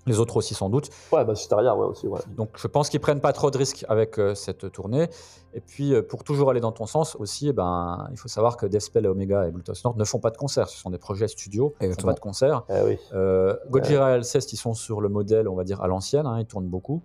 [0.07, 0.89] Les autres aussi sans doute.
[1.11, 2.19] Ouais, bah, Hysteria, ouais, aussi, ouais.
[2.35, 5.07] Donc je pense qu'ils prennent pas trop de risques avec euh, cette tournée.
[5.53, 8.55] Et puis euh, pour toujours aller dans ton sens aussi, eh ben, il faut savoir
[8.57, 10.69] que Deathspell et Omega et Bluetooth Nord ne font pas de concerts.
[10.69, 12.63] Ce sont des projets studio, ils ne font pas de concerts.
[12.69, 12.97] Eh oui.
[13.13, 16.39] Euh, Gojira et Alcest, ils sont sur le modèle, on va dire, à l'ancienne, hein,
[16.39, 17.03] ils tournent beaucoup.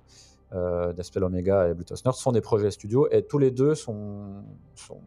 [0.52, 4.44] Euh, Deathspell Omega et Bluetooth Nord sont des projets studio et tous les deux sont,
[4.76, 4.98] sont,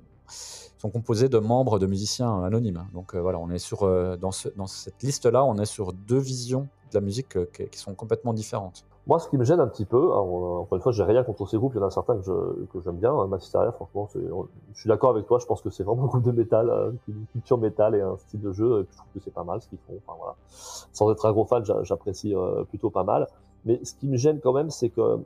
[0.78, 2.86] sont composés de membres de musiciens anonymes.
[2.94, 5.94] Donc euh, voilà, on est sur, euh, dans, ce- dans cette liste-là, on est sur
[5.94, 8.86] deux visions de la musique euh, qui, sont complètement différentes.
[9.06, 11.48] Moi, ce qui me gêne un petit peu, euh, encore une fois, j'ai rien contre
[11.48, 13.14] ces groupes, il y en a certains que j'aime bien.
[13.14, 16.32] Hein, franchement, je suis d'accord avec toi, je pense que c'est vraiment un groupe de
[16.32, 19.34] métal, euh, une culture métal et un style de jeu, et je trouve que c'est
[19.34, 19.94] pas mal ce qu'ils font.
[20.06, 20.36] Enfin, voilà.
[20.50, 22.34] Sans être un gros fan, j'a- j'apprécie
[22.70, 23.28] plutôt pas mal.
[23.66, 25.20] Mais ce qui me gêne quand même, c'est que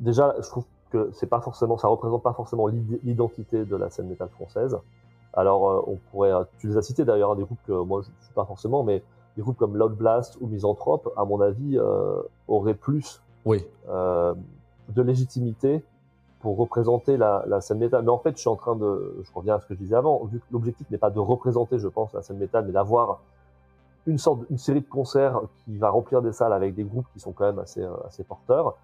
[0.00, 3.90] déjà, je trouve que c'est pas forcément, ça représente pas forcément l'id- l'identité de la
[3.90, 4.78] scène métal française.
[5.34, 8.34] Alors, on pourrait, tu les as cités d'ailleurs, hein, des groupes que moi je suis
[8.34, 9.02] pas forcément, mais
[9.38, 14.34] des groupes comme Loud Blast ou Misanthrope, à mon avis, euh, auraient plus Oui, euh,
[14.88, 15.84] de légitimité
[16.40, 18.02] pour représenter la, la scène métal.
[18.02, 19.94] Mais en fait, je suis en train de, je reviens à ce que je disais
[19.94, 23.20] avant, vu que l'objectif n'est pas de représenter, je pense, la scène métal, mais d'avoir
[24.08, 27.20] une sorte, une série de concerts qui va remplir des salles avec des groupes qui
[27.20, 28.74] sont quand même assez, euh, assez porteurs.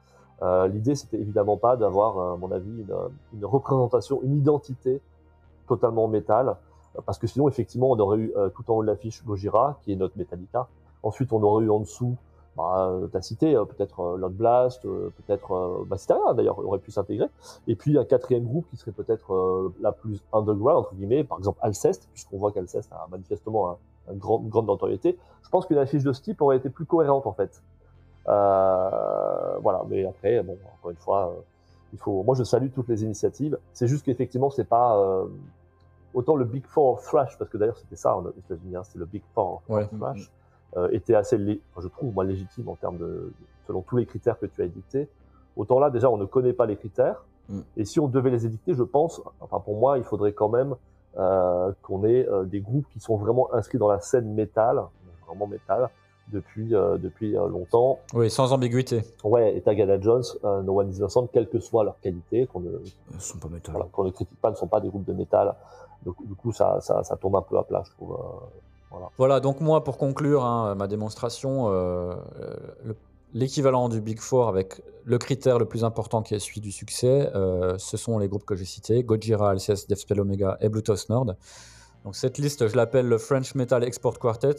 [0.42, 2.94] Euh, L'idée, c'était évidemment pas d'avoir, à mon avis, une,
[3.32, 5.00] une représentation, une identité
[5.66, 6.54] totalement métal,
[7.06, 9.92] parce que sinon, effectivement, on aurait eu euh, tout en haut de l'affiche Gojira, qui
[9.92, 10.68] est notre Metallica.
[11.02, 12.16] Ensuite, on aurait eu en dessous
[12.56, 16.78] bah, euh, t'as cité euh, peut-être euh, Lord Blast, euh, peut-être euh, Bastiaria d'ailleurs aurait
[16.78, 17.26] pu s'intégrer,
[17.66, 21.58] et puis un quatrième groupe qui serait peut-être la plus underground entre guillemets, par exemple
[21.62, 23.76] Alceste, puisqu'on voit qu'Alceste a manifestement un,
[24.12, 25.18] un grand, une grande notoriété.
[25.42, 27.62] Je pense qu'une affiche de ce type aurait été plus cohérente en fait.
[28.26, 31.34] Voilà, mais après bon encore une fois,
[31.92, 32.22] il faut.
[32.22, 33.58] Moi je salue toutes les initiatives.
[33.72, 35.26] C'est juste qu'effectivement c'est pas
[36.14, 39.06] autant le Big Four Thrash, parce que d'ailleurs c'était ça aux États-Unis, hein, c'était le
[39.06, 39.86] Big Four Ouais.
[39.98, 40.30] Thrash
[40.76, 43.32] euh, était assez, je trouve, moi, légitime en termes de,
[43.66, 45.08] selon tous les critères que tu as édictés.
[45.56, 47.24] Autant là, déjà, on ne connaît pas les critères.
[47.48, 47.60] Mm.
[47.76, 50.74] Et si on devait les édicter, je pense, enfin, pour moi, il faudrait quand même
[51.16, 54.82] euh, qu'on ait euh, des groupes qui sont vraiment inscrits dans la scène métal,
[55.28, 55.88] vraiment métal,
[56.32, 58.00] depuis, euh, depuis longtemps.
[58.14, 59.02] oui, sans ambiguïté.
[59.22, 62.70] Ouais, et Tagada Jones, No One is Innocent, quelle que soit leur qualité, qu'on ne,
[63.12, 63.74] Ils sont pas métal.
[63.74, 65.54] voilà, qu'on ne critique pas, ne sont pas des groupes de métal.
[66.04, 66.80] Du coup, ça,
[67.20, 68.12] tombe un peu à plat, je trouve.
[68.12, 72.14] euh, Voilà, donc moi, pour conclure hein, ma démonstration, euh,
[72.84, 72.96] le-
[73.32, 77.30] l'équivalent du Big Four avec le critère le plus important qui est celui du succès,
[77.34, 81.34] euh, ce sont les groupes que j'ai cités, Gojira, LCS, Deathspell Omega et Bluetooth Nord.
[82.04, 84.54] Donc cette liste, je l'appelle le French Metal Export Quartet.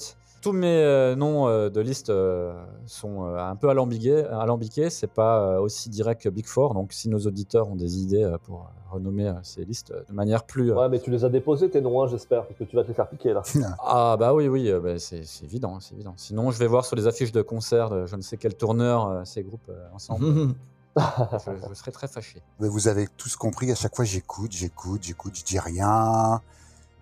[0.45, 2.53] Tous mes euh, noms euh, de liste euh,
[2.85, 4.91] sont euh, un peu alambiqués, alambiqués.
[4.91, 6.75] c'est pas euh, aussi direct que Big Four.
[6.75, 10.43] Donc si nos auditeurs ont des idées euh, pour renommer euh, ces listes de manière
[10.43, 10.71] plus...
[10.71, 12.83] euh, Ouais, mais tu les as déposés, tes noms, hein, j'espère, parce que tu vas
[12.83, 13.41] te les faire piquer, là.
[13.79, 16.13] ah bah oui, oui, euh, bah, c'est évident, c'est évident.
[16.15, 19.07] Sinon, je vais voir sur les affiches de concert de je ne sais quel tourneur
[19.07, 20.27] euh, ces groupes euh, ensemble.
[20.95, 22.43] je, je serais très fâché.
[22.59, 26.39] Mais vous avez tous compris, à chaque fois j'écoute, j'écoute, j'écoute, je dis rien.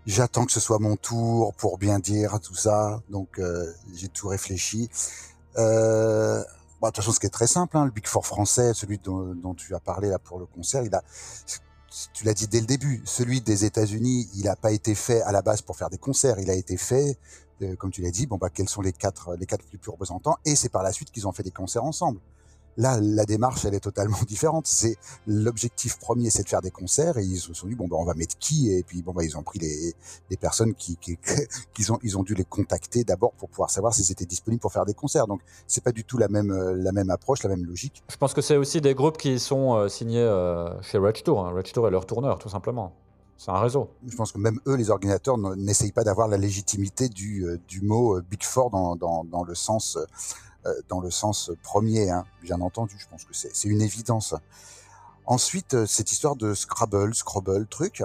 [0.05, 3.01] J'attends que ce soit mon tour pour bien dire tout ça.
[3.09, 4.89] Donc euh, j'ai tout réfléchi.
[5.57, 6.43] Euh,
[6.81, 8.97] bah, de toute façon, ce qui est très simple, hein, le Big Four français, celui
[8.97, 11.01] dont, tu as parlé là pour le concert, il a,
[12.13, 15.31] tu l'as dit dès le début, celui des États-Unis, il n'a pas été fait à
[15.31, 17.17] la base pour faire des concerts, il a été fait,
[17.61, 20.35] euh, comme tu l'as dit, bon bah quels sont les quatre, les quatre plus représentants,
[20.43, 22.19] et c'est par la suite qu'ils ont fait des concerts ensemble.
[22.77, 24.67] Là, la démarche, elle est totalement différente.
[24.67, 24.95] C'est
[25.27, 28.05] l'objectif premier, c'est de faire des concerts, et ils se sont dit bon bah on
[28.05, 29.93] va mettre qui, et puis bon bah ils ont pris les,
[30.29, 31.17] les personnes qui, qui,
[31.73, 34.71] qu'ils ont, ils ont dû les contacter d'abord pour pouvoir savoir s'ils étaient disponibles pour
[34.73, 35.27] faire des concerts.
[35.27, 38.03] Donc c'est pas du tout la même, euh, la même approche, la même logique.
[38.09, 41.45] Je pense que c'est aussi des groupes qui sont euh, signés euh, chez Rage Tour.
[41.45, 41.51] hein.
[41.53, 42.93] Rage Tour est leur tourneur, tout simplement.
[43.37, 43.89] C'est un réseau.
[44.07, 47.81] Je pense que même eux, les organisateurs, ne- n'essayent pas d'avoir la légitimité du, du
[47.81, 49.97] mot Big Four dans, dans, dans le sens,
[50.87, 52.95] dans le sens premier, hein, bien entendu.
[52.97, 54.35] Je pense que c'est c'est une évidence.
[55.25, 58.03] Ensuite, euh, cette histoire de Scrabble, Scrabble, truc.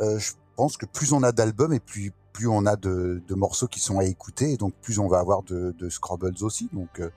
[0.00, 3.34] euh, je pense que plus on a d'albums et plus plus on a de, de
[3.34, 6.68] morceaux qui sont à écouter, et donc plus on va avoir de, de Scrabbles aussi.
[6.72, 7.10] Donc euh,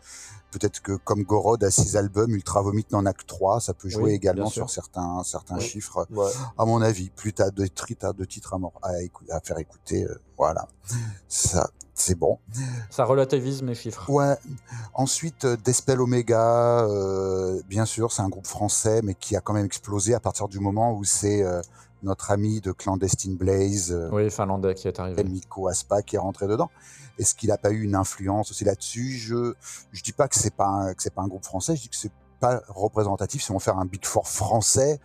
[0.51, 3.89] peut-être que comme Gorod a six albums, Ultra Vomit n'en a que trois, ça peut
[3.89, 5.61] jouer Oui, également sur certains certains Oui.
[5.63, 6.29] chiffres Ouais.
[6.57, 10.19] à mon avis, plus t'as de, t'as de titres à, mor- à, faire écouter, euh,
[10.37, 10.67] voilà,
[11.27, 12.39] ça, c'est bon.
[12.89, 14.09] Ça relativise mes chiffres.
[14.09, 14.35] Ouais.
[14.93, 19.53] Ensuite, euh, Despel Omega, euh, bien sûr, c'est un groupe français, mais qui a quand
[19.53, 21.61] même explosé à partir du moment où c'est euh,
[22.03, 25.23] notre ami de Clandestine Blaze, euh, Oui, finlandais qui est arrivé.
[25.23, 26.69] Miko Aspa, qui est rentré dedans.
[27.21, 29.11] Est-ce qu'il n'a pas eu une influence aussi là-dessus?
[29.17, 29.53] Je
[29.91, 32.61] je dis pas que c'est pas pas un groupe français, je dis que c'est pas
[32.67, 34.99] représentatif si on faire un Big Four français.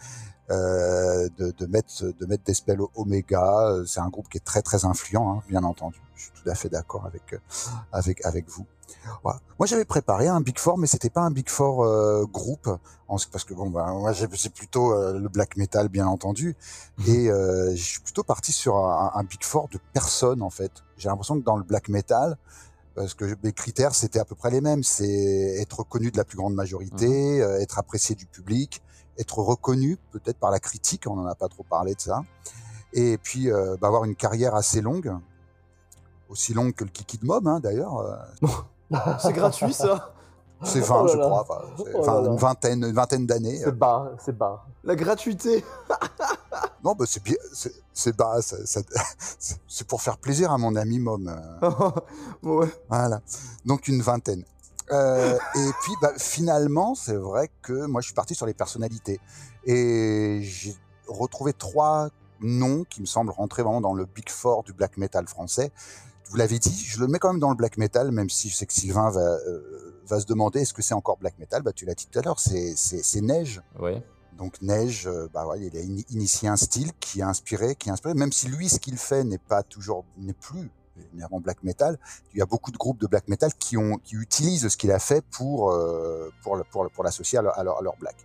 [0.48, 4.62] Euh, de, de mettre de mettre Despel Omega, euh, c'est un groupe qui est très
[4.62, 6.00] très influent, hein, bien entendu.
[6.14, 7.34] Je suis tout à fait d'accord avec
[7.92, 8.64] avec avec vous.
[9.22, 9.40] Voilà.
[9.58, 12.68] Moi, j'avais préparé un Big Four, mais c'était pas un Big Four euh, groupe,
[13.08, 16.56] en- parce que bon, bah, moi, c'est plutôt euh, le black metal, bien entendu,
[17.06, 20.72] et euh, je suis plutôt parti sur un, un Big Four de personnes, en fait.
[20.96, 22.36] J'ai l'impression que dans le black metal,
[22.94, 26.24] parce que mes critères c'était à peu près les mêmes, c'est être connu de la
[26.24, 28.82] plus grande majorité, euh, être apprécié du public,
[29.18, 32.22] être reconnu peut-être par la critique, on n'en a pas trop parlé de ça,
[32.92, 35.12] et puis bah, avoir une carrière assez longue,
[36.30, 38.18] aussi longue que le Kiki de Mob hein, d'ailleurs.
[38.92, 40.12] Euh, C'est gratuit ça
[40.64, 42.28] c'est 20, Oh là je crois, enfin, c'est- Oh enfin, là là.
[42.30, 43.60] une vingtaine, une vingtaine d'années.
[43.62, 44.64] C'est bas, c'est bas.
[44.84, 45.62] La gratuité
[46.82, 47.34] Non, bah, c'est bien,
[47.92, 48.80] c'est- bas, ça- ça-
[49.68, 51.28] c'est pour faire plaisir à mon ami Mom.
[51.28, 51.90] euh,
[52.42, 52.68] Ouais.
[52.88, 53.20] Voilà.
[53.66, 54.44] Donc une vingtaine.
[54.92, 59.20] Euh, et puis bah, finalement, c'est vrai que moi je suis parti sur les personnalités
[59.66, 60.74] et j'ai
[61.06, 62.08] retrouvé trois
[62.40, 65.70] noms qui me semblent rentrer vraiment dans le big four du black metal français.
[66.28, 68.56] Vous l'avez dit, je le mets quand même dans le black metal, même si je
[68.56, 71.62] sais que Sylvain va, euh, va se demander est-ce que c'est encore black metal?
[71.62, 73.62] Bah tu l'as dit tout à l'heure, c'est Neige.
[73.78, 74.02] Oui.
[74.36, 77.88] Donc Neige, euh, bah ouais, il a ini- initié un style qui a inspiré, qui
[77.90, 80.70] a inspiré, même si lui, ce qu'il fait n'est pas toujours, n'est plus
[81.12, 81.98] généralement black metal.
[82.34, 84.90] Il y a beaucoup de groupes de black metal qui ont, qui utilisent ce qu'il
[84.92, 87.96] a fait pour, euh, pour, le- pour, pour l'associer à leur, à leur, à leur
[87.96, 88.16] black.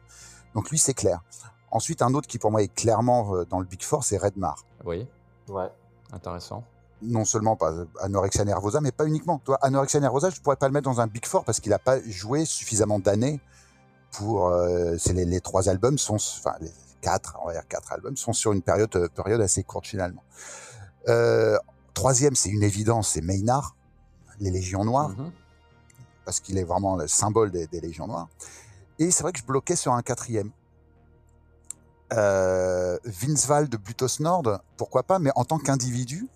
[0.56, 1.22] Donc lui, c'est clair.
[1.70, 4.66] Ensuite, un autre qui pour moi est clairement euh, dans le big four, c'est Redmar.
[4.84, 5.08] Oui.
[5.48, 5.70] Ouais.
[6.12, 6.66] Intéressant.
[7.04, 9.40] Non seulement pas Anorexia Nervosa, mais pas uniquement.
[9.40, 11.80] Toi, Anorexia Nervosa, je pourrais pas le mettre dans un big four parce qu'il n'a
[11.80, 13.40] pas joué suffisamment d'années
[14.12, 14.48] pour.
[14.50, 16.72] euh, les, les trois albums sont, enfin les
[17.02, 20.24] quatre, on va dire quatre albums sont sur une période euh, période assez courte finalement.
[21.10, 21.58] Euh,
[21.96, 23.76] troisième, c'est une évidence, c'est Maynard,
[24.40, 25.32] les Légions Noires, Mhm.
[26.26, 28.30] parce qu'il est vraiment le symbole des, des Légions Noires.
[29.00, 30.52] Et c'est vrai que je bloquais sur un quatrième.
[32.14, 34.44] Euh, de Butos Nord,
[34.78, 36.28] pourquoi pas, mais en tant qu'individu,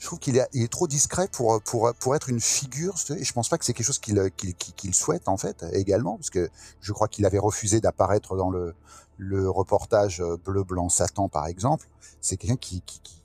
[0.00, 3.32] je trouve qu'il est, est trop discret pour, pour, pour être une figure, et je
[3.32, 6.48] pense pas que c'est quelque chose qu'il qu'il qu'il souhaite en fait également, parce que
[6.80, 8.74] je crois qu'il avait refusé d'apparaître dans le,
[9.18, 11.86] le reportage euh, Bleu Blanc Satan par exemple.
[12.22, 13.22] C'est quelqu'un qui, qui, qui,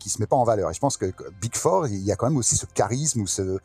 [0.00, 0.70] qui- se met pas en valeur.
[0.70, 3.26] Et je pense que Big Four, il y a quand même aussi ce charisme ou
[3.26, 3.58] ce,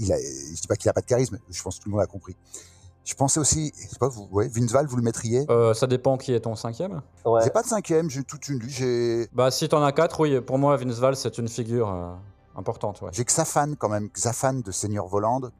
[0.00, 1.94] il a, je dis pas qu'il a pas de charisme, je pense que tout le
[1.96, 2.34] monde a compris.
[3.08, 5.46] Je pensais aussi, je sais pas, vous, ouais, vous le mettriez?
[5.48, 7.00] Euh, ça dépend qui est ton cinquième.
[7.24, 7.40] Ouais.
[7.42, 10.58] J'ai pas de cinquième, j'ai toute une, j'ai, Bah, si t'en as quatre, oui, pour
[10.58, 12.12] moi, Vince Val, c'est une figure euh,
[12.54, 13.00] importante.
[13.00, 13.08] Ouais.
[13.14, 15.52] J'ai Xafan quand même, Xafan de Seigneur Volande,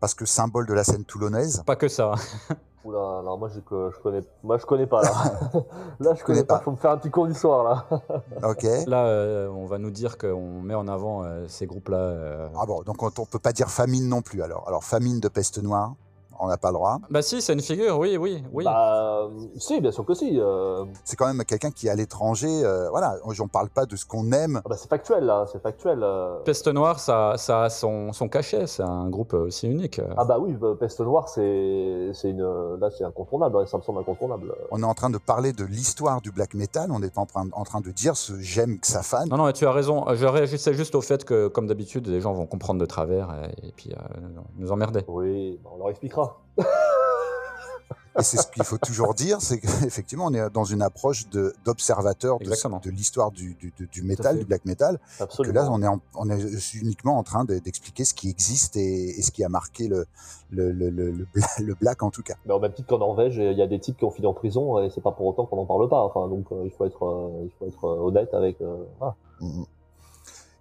[0.00, 1.62] parce que symbole de la scène toulonnaise.
[1.64, 2.12] Pas que ça.
[2.84, 5.12] Oula, alors moi je, je connais, moi je connais pas là.
[6.00, 6.58] là je connais pas.
[6.58, 6.64] pas.
[6.64, 7.86] Faut me faire un petit cours d'histoire là.
[8.50, 8.66] Ok.
[8.86, 11.96] Là, euh, on va nous dire qu'on met en avant euh, ces groupes-là.
[11.96, 12.48] euh.
[12.60, 14.68] Ah bon, donc on, on peut pas dire famine non plus alors.
[14.68, 15.94] Alors famine de peste noire,
[16.40, 16.98] on n'a pas le droit.
[17.10, 18.64] Bah si, c'est une figure, oui, oui, oui.
[18.64, 19.28] Bah,
[19.58, 20.38] si, bien sûr que si.
[20.40, 20.84] euh.
[21.04, 22.62] C'est quand même quelqu'un qui est à l'étranger.
[22.64, 24.60] euh, voilà, on parle pas de ce qu'on aime.
[24.64, 26.00] Ah bah, c'est factuel là, c'est factuel.
[26.02, 26.38] euh.
[26.44, 29.98] Peste Noire, ça, ça a son, son cachet, c'est un groupe aussi unique.
[29.98, 30.14] euh.
[30.16, 33.82] Ah bah oui, bah, Peste Noire, c'est c'est une, là c'est incontournable, hein, ça me
[33.82, 34.54] semble incontournable.
[34.70, 36.90] On est en train de parler de l'histoire du black metal.
[36.92, 39.26] On n'est pas en train, en train de dire ce j'aime Xafan.
[39.30, 40.04] Non, non, mais tu as raison.
[40.14, 43.28] Je réagissais juste au fait que, comme d'habitude, les gens vont comprendre de travers
[43.62, 43.98] et, et puis euh,
[44.56, 45.04] nous emmerder.
[45.08, 46.23] Oui, bah, on leur expliquera.
[48.16, 51.26] Et c'est ce qu'il faut toujours dire, c'est qu'effectivement, on est dans une approche
[51.64, 52.44] d'observateur de,
[52.90, 55.00] l'histoire du, du, du- du métal, du black metal.
[55.18, 55.54] Que Absolument.
[55.62, 59.18] là, on est, en- on est uniquement en train de- d'expliquer ce qui existe et,
[59.18, 60.06] et ce qui a marqué le,
[60.50, 62.34] le, le, le, le bla- le black en tout cas.
[62.46, 64.32] Mais au même titre qu'en Norvège, il y a des types qui ont fini en
[64.34, 66.00] prison et c'est pas pour autant qu'on n'en parle pas.
[66.04, 68.60] Enfin, donc euh, il faut être, euh, il faut être euh, honnête avec.
[68.60, 69.16] euh, voilà.
[69.40, 69.64] Mhm.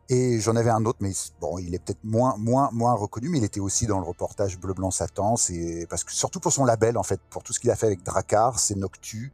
[0.09, 3.37] Et j'en avais un autre, mais bon, il est peut-être moins, moins, moins reconnu, mais
[3.37, 5.37] il était aussi dans le reportage Bleu Blanc Satan.
[5.37, 7.85] C'est parce que surtout pour son label, en fait, pour tout ce qu'il a fait
[7.87, 9.31] avec Dracar, c'est Noctu,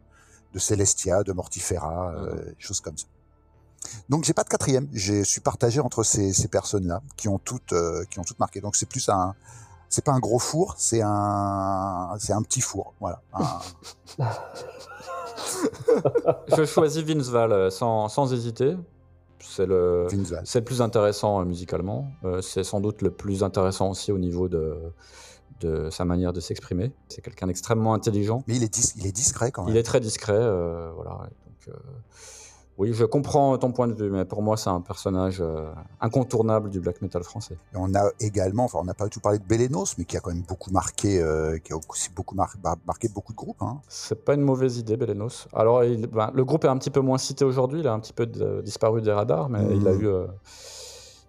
[0.54, 3.06] de Celestia, de Mortifera, euh, choses comme ça.
[4.10, 4.88] Donc j'ai pas de quatrième.
[4.94, 8.62] Je suis partagé entre ces, ces personnes-là qui ont toutes, euh, qui ont toutes marqué.
[8.62, 9.34] Donc c'est plus un,
[9.90, 13.22] c'est pas un gros four, c'est un, c'est un petit four, voilà.
[13.34, 13.60] Un-
[16.56, 18.76] Je choisis Vince Val euh, sans, sans hésiter.
[19.42, 20.06] C'est le,
[20.46, 22.12] c'est plus intéressant euh, musicalement.
[22.26, 24.76] Euh, c'est sans doute le plus intéressant aussi au niveau de,
[25.62, 26.92] de sa manière de s'exprimer.
[27.08, 28.44] C'est quelqu'un d'extrêmement intelligent.
[28.48, 29.74] Mais il est, dis- il est discret quand même.
[29.74, 30.34] Il est très discret.
[30.36, 31.12] euh, voilà.
[31.12, 31.74] Donc, euh,
[32.80, 35.70] oui, je comprends ton point de vue, mais pour moi, c'est un personnage euh,
[36.00, 37.56] incontournable du black metal français.
[37.74, 40.16] Et on a également, enfin, on n'a pas du tout parlé de Belenos, mais qui
[40.16, 43.38] a quand même beaucoup marqué, euh, qui a aussi beaucoup mar- mar- marqué beaucoup de
[43.38, 43.62] groupes.
[43.62, 43.82] Hein.
[43.90, 45.48] C'est pas une mauvaise idée, Belenos.
[45.54, 48.00] Alors, il- ben, le groupe est un petit peu moins cité aujourd'hui, il a un
[48.00, 50.02] petit peu de- disparu des radars, mais il, a Mhm.
[50.02, 50.28] eu, euh,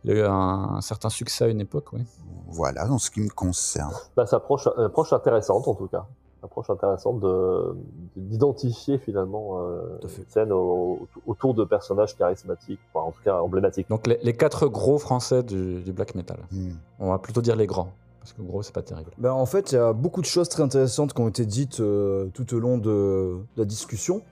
[0.04, 2.04] il a eu un, un certain succès à une époque, oui.
[2.52, 3.92] Voilà, en ce qui me concerne.
[4.16, 6.06] Bah, c'est approche, une approche intéressante en tout cas.
[6.50, 7.76] Approche intéressante de
[8.16, 13.88] d'identifier finalement euh, une scène au- autour de personnages charismatiques, enfin, en tout cas emblématiques.
[13.88, 16.38] Donc, les, les quatre gros français du, du black metal.
[16.50, 16.70] Hmm.
[16.98, 19.12] On va plutôt dire les grands, parce que gros, c'est pas terrible.
[19.18, 21.78] Ben, en fait, il y a beaucoup de choses très intéressantes qui ont été dites
[21.78, 24.22] euh, tout au long de, de la discussion.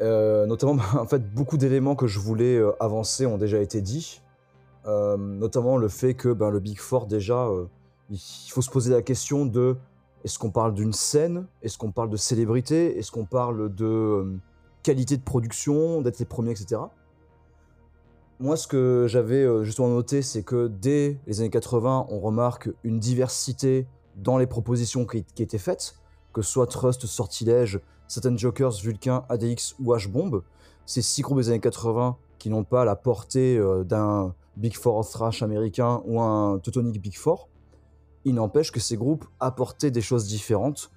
[0.00, 3.80] Euh, notamment, ben, en fait, beaucoup d'éléments que je voulais euh, avancer ont déjà été
[3.80, 4.20] dits.
[4.86, 7.66] Euh, notamment le fait que ben, le Big Four, déjà, euh,
[8.10, 8.18] il
[8.50, 9.76] faut se poser la question de
[10.24, 11.46] Est-ce qu'on parle d'une scène?
[11.62, 12.98] Est-ce qu'on parle de célébrité?
[12.98, 14.36] Est-ce qu'on parle de euh,
[14.82, 16.80] qualité de production, d'être les premiers, etc.
[18.40, 22.70] Moi, ce que j'avais euh, justement noté, c'est que dès les années 80, on remarque
[22.82, 23.86] une diversité
[24.16, 25.96] dans les propositions qui, étaient faites,
[26.32, 30.42] que ce soit Trust, Sortilège, certaines Jokers, Vulcain, ADX ou H-Bomb.
[30.86, 35.08] Ces six groupes des années 80 qui n'ont pas la portée euh, d'un Big Four
[35.08, 37.48] thrash américain ou un Teutonic Big Four.
[38.24, 40.90] Il n'empêche que ces groupes apportaient des choses différentes.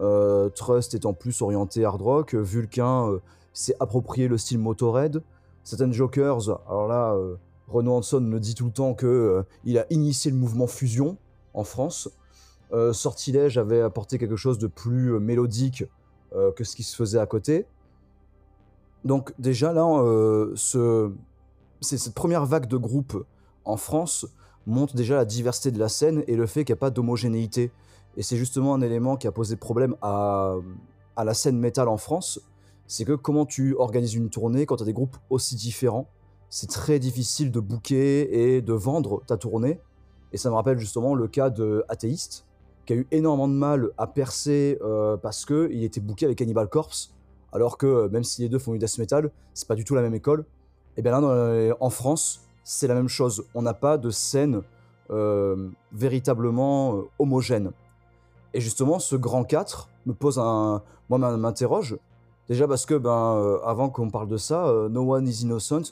[0.00, 3.18] Euh, Trust étant plus orienté hard rock, Vulcain euh,
[3.52, 5.22] s'est approprié le style Motorhead.
[5.62, 7.36] Certaines Jokers, alors là, euh,
[7.68, 11.16] Renaud Hanson me dit tout le temps que il a initié le mouvement fusion
[11.54, 12.08] en France.
[12.92, 15.84] Sortilège avait apporté quelque chose de plus mélodique
[16.32, 17.66] que ce qui se faisait à côté.
[19.04, 19.84] Donc déjà là,
[20.54, 21.10] ce,
[21.80, 23.24] c'est cette première vague de groupes
[23.64, 24.26] en France
[24.70, 27.70] montre déjà la diversité de la scène et le fait qu'il n'y a pas d'homogénéité.
[28.16, 30.56] Et c'est justement un élément qui a posé problème à,
[31.22, 32.40] la scène métal en France.
[32.86, 36.08] C'est que comment tu organises une tournée quand tu as des groupes aussi différents
[36.48, 39.80] C'est très difficile de booker et de vendre ta tournée.
[40.32, 42.46] Et ça me rappelle justement le cas de Athéiste,
[42.86, 46.68] qui a eu énormément de mal à percer euh, parce qu'il était booké avec Cannibal
[46.68, 47.12] Corpse,
[47.52, 49.94] alors que euh, même si les deux font du death metal, c'est pas du tout
[49.94, 50.44] la même école.
[50.96, 52.42] Et bien là, les- en France,
[52.72, 53.44] c'est la même chose.
[53.54, 54.62] On n'a pas de scène
[55.10, 57.72] euh, véritablement euh, homogène.
[58.54, 60.82] Et justement, ce grand 4 me pose un.
[61.08, 61.96] Moi, m'in- m'interroge.
[62.48, 65.82] Déjà parce que, ben, euh, avant qu'on parle de ça, euh, No One is Innocent,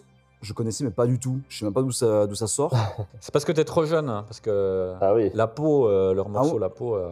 [0.41, 1.41] je connaissais, mais pas du tout.
[1.49, 2.73] Je sais même pas d'où ça, d'où ça sort.
[3.21, 5.31] C'est parce que t'es trop jeune, hein, parce que Ah oui.
[5.35, 6.61] la peau, euh, leur morceau, ouais.
[6.61, 7.11] la peau, euh,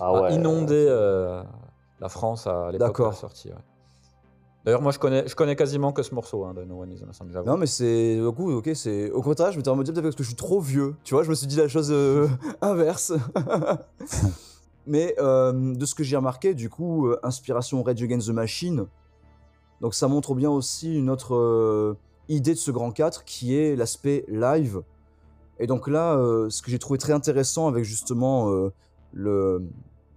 [0.00, 0.34] Ah a ouais.
[0.34, 1.42] inondé euh,
[2.00, 3.14] la France à l'époque de la D'accord.
[3.14, 3.48] sortie.
[3.48, 3.54] ouais.
[4.68, 7.24] D'ailleurs, moi, je connais, quasiment que ce morceau hein, de No One Is Innocent.
[7.46, 8.20] Non, mais c'est.
[8.20, 9.10] Ok, c'est.
[9.12, 10.94] Au contraire, je m'étais mode peut-être parce que je suis trop vieux.
[11.04, 12.28] Tu vois, je me suis dit la chose euh,
[12.60, 13.14] inverse.
[14.86, 18.84] mais euh, de ce que j'ai remarqué, du coup, euh, inspiration Rage Against the Machine.
[19.80, 21.96] Donc ça montre bien aussi une autre
[22.28, 24.82] idée de ce grand 4 qui est l'aspect live.
[25.60, 26.18] Et donc là,
[26.50, 28.52] ce que j'ai trouvé très intéressant avec justement
[29.14, 29.62] le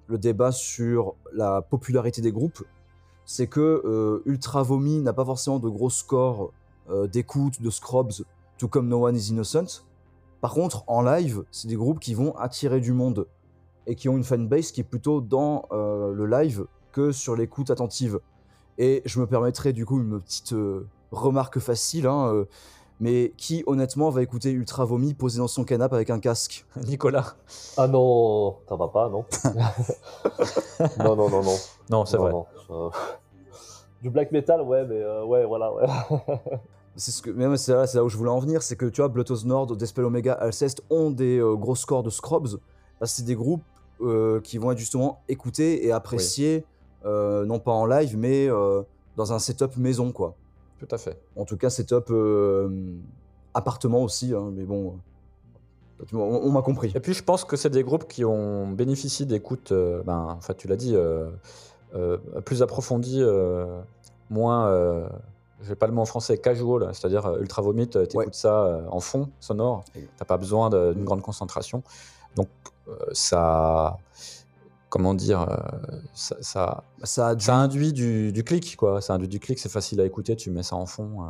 [0.10, 2.66] débat sur la popularité des groupes,
[3.32, 6.52] c'est que euh, Ultra Vomi n'a pas forcément de gros scores
[6.90, 8.26] euh, d'écoute, de Scrubs,
[8.58, 9.86] tout comme No One is Innocent.
[10.42, 13.28] Par contre, en live, c'est des groupes qui vont attirer du monde
[13.88, 17.70] et qui ont une fanbase qui est plutôt dans euh, le live que sur l'écoute
[17.72, 18.20] attentive.
[18.78, 20.54] Et je me permettrai du coup une petite
[21.14, 22.46] remarque facile, hein,
[23.02, 26.66] mais qui honnêtement va écouter Ultra Vomi posé dans son canapé avec un casque?
[26.88, 27.36] Nicolas.
[27.76, 29.26] Ah non, ça va pas, non
[31.00, 31.56] Non, non, non, non.
[31.90, 32.32] Non, c'est vrai.
[32.32, 32.92] non,
[34.02, 35.86] Du black metal, ouais, mais euh, ouais, voilà, ouais.
[36.98, 39.00] C'est ce que, mais ouais, c'est là, où je voulais en venir, c'est que tu
[39.00, 42.60] vois, Bloodhouse Nord, Despel Omega, Alceste ont des euh, gros scores de Scrubs,
[43.00, 43.64] que c'est des groupes
[44.02, 46.66] euh, qui vont être justement écoutés et appréciés,
[47.06, 48.82] euh, non pas en live, mais euh,
[49.16, 50.36] dans un setup maison, quoi.
[50.82, 51.22] Tout à fait.
[51.36, 52.96] En tout cas, setup euh,
[53.54, 54.96] appartement aussi, hein, mais bon,
[56.02, 56.92] euh, on, on m'a compris.
[56.96, 60.42] Et puis, je pense que c'est des groupes qui ont bénéficié d'écoutes, euh, ben, en
[60.42, 61.30] fait, tu l'as dit, euh,
[62.46, 63.24] plus approfondies,
[64.32, 64.68] moins,
[65.62, 68.26] je vais pas le mot en français, casual, c'est-à-dire ultra vomit, tu écoutes Ouais.
[68.32, 69.84] ça en fond, sonore,
[70.18, 71.84] t'as pas besoin d'une grande concentration.
[72.36, 72.48] Donc,
[73.12, 73.98] ça.
[74.92, 75.56] Comment dire euh,
[76.14, 79.00] ça, ça, Ça a dû- ça induit du, du clic, quoi.
[79.02, 81.22] Ça induit du clic, c'est facile à écouter, tu mets ça en fond.
[81.24, 81.26] euh.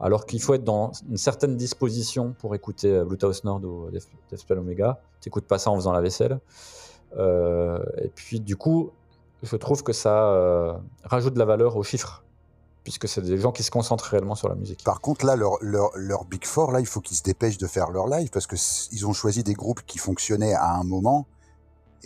[0.00, 4.08] Alors qu'il faut être dans une certaine disposition pour écouter euh, Bluetooth Nord ou Death
[4.30, 4.98] Deathspell Omega.
[5.20, 6.40] T'écoutes pas ça en faisant la vaisselle.
[7.18, 8.90] Euh, et puis, du coup,
[9.42, 10.72] je trouve que ça euh,
[11.04, 12.24] rajoute de la valeur aux chiffres,
[12.84, 14.82] puisque c'est des gens qui se concentrent réellement sur la musique.
[14.84, 17.66] Par contre, là, leur, leur, leur Big Four, là, il faut qu'ils se dépêchent de
[17.66, 20.82] faire leur live parce que s- ils ont choisi des groupes qui fonctionnaient à un
[20.84, 21.26] moment.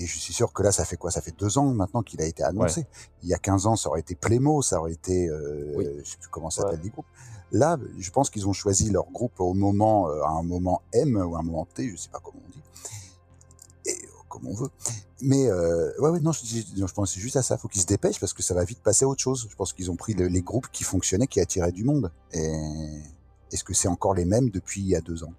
[0.01, 1.11] Et je suis sûr que là, ça fait quoi?
[1.11, 2.87] Ça fait deux ans maintenant qu'il a été annoncé.
[3.23, 5.87] Il y a 15 ans, ça aurait été Plémo, ça aurait été, euh, Oui.
[6.03, 6.85] je sais plus comment ça s'appelle Ouais.
[6.85, 7.07] les groupes.
[7.53, 11.17] Là, je pense qu'ils ont choisi leur groupe au moment, euh, à un moment M
[11.17, 12.63] ou un moment T, je sais pas comment on dit,
[13.87, 14.71] et euh, comme on veut.
[15.21, 16.41] Mais euh, ouais, ouais, non, je,
[16.81, 17.59] non, je pense juste à ça.
[17.59, 19.47] Faut qu'ils se dépêchent parce que ça va vite passer à autre chose.
[19.51, 22.11] Je pense qu'ils ont pris le- les groupes qui fonctionnaient, qui attiraient du monde.
[22.33, 22.55] Et
[23.53, 25.35] est-ce que c'est encore les mêmes depuis il y a deux ans?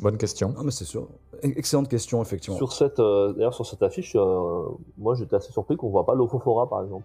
[0.00, 0.52] Bonne question.
[0.52, 1.08] Non, mais c'est sûr.
[1.42, 2.56] Excellente question, effectivement.
[2.58, 4.62] Sur cette, euh, d'ailleurs, sur cette affiche, euh,
[4.96, 7.04] moi j'étais assez surpris qu'on voit pas l'Ofofora par exemple.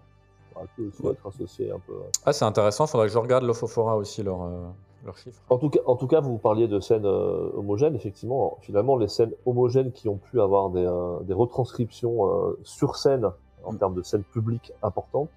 [0.54, 1.12] Ça aussi Ouais.
[1.12, 1.94] être associé un peu.
[2.24, 4.66] Ah, c'est intéressant, faudrait que je regarde l'Ofofora aussi, leurs euh,
[5.04, 5.42] leurs chiffres.
[5.50, 7.94] En tout cas, en tout cas, vous parliez de scènes euh, homogènes.
[7.96, 12.96] Effectivement, finalement, les scènes homogènes qui ont pu avoir des, euh, des retranscriptions euh, sur
[12.96, 13.30] scène
[13.64, 13.78] en Mm.
[13.78, 15.28] termes de scènes publiques importantes,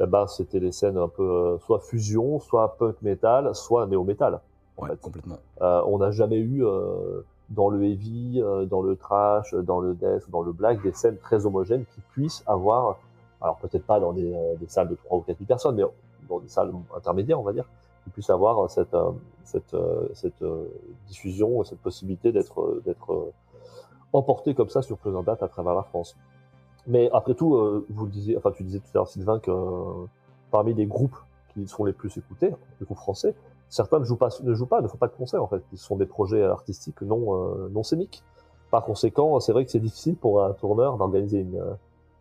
[0.00, 4.04] eh ben, c'était les scènes un peu euh, soit fusion, soit punk metal, soit néo
[4.04, 4.40] metal.
[4.76, 5.00] Ouais, fait.
[5.00, 5.38] complètement.
[5.62, 9.94] Euh, on n'a jamais eu euh, dans le heavy, euh, dans le trash, dans le
[9.94, 12.98] death, dans le black, des scènes très homogènes qui puissent avoir,
[13.40, 15.84] alors peut-être pas dans des, euh, des salles de 3 ou 4 000 personnes, mais
[16.28, 17.64] dans des salles intermédiaires, on va dire,
[18.04, 19.10] qui puissent avoir cette, euh,
[19.44, 20.68] cette, euh, cette euh,
[21.06, 23.32] diffusion, cette possibilité d'être d'être euh,
[24.12, 26.16] emporté comme ça sur plusieurs dates à travers la France.
[26.86, 29.50] Mais après tout, euh, vous le disiez, enfin tu disais tout à l'heure Sylvain que
[29.50, 30.06] euh,
[30.50, 31.16] parmi les groupes
[31.52, 32.50] qui sont les plus écoutés,
[32.80, 33.34] les groupes français,
[33.68, 35.62] certains ne jouent pas, ne jouent pas, ne font pas de concerts en fait.
[35.72, 38.22] Ils sont des projets artistiques non euh, non scéniques.
[38.70, 41.74] Par conséquent, c'est vrai que c'est difficile pour un tourneur d'organiser une euh,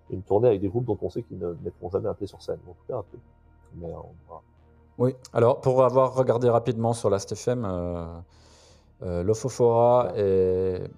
[0.09, 2.41] une tournée avec des groupes dont on sait qu'ils ne mettront jamais un pied sur
[2.41, 2.59] scène.
[2.69, 3.17] En tout cas, un peu.
[3.75, 3.97] Mais euh,
[4.27, 4.41] voilà.
[5.33, 8.05] Alors, pour avoir regardé rapidement sur Last.fm, euh,
[9.03, 10.89] euh, l'Ofofora est-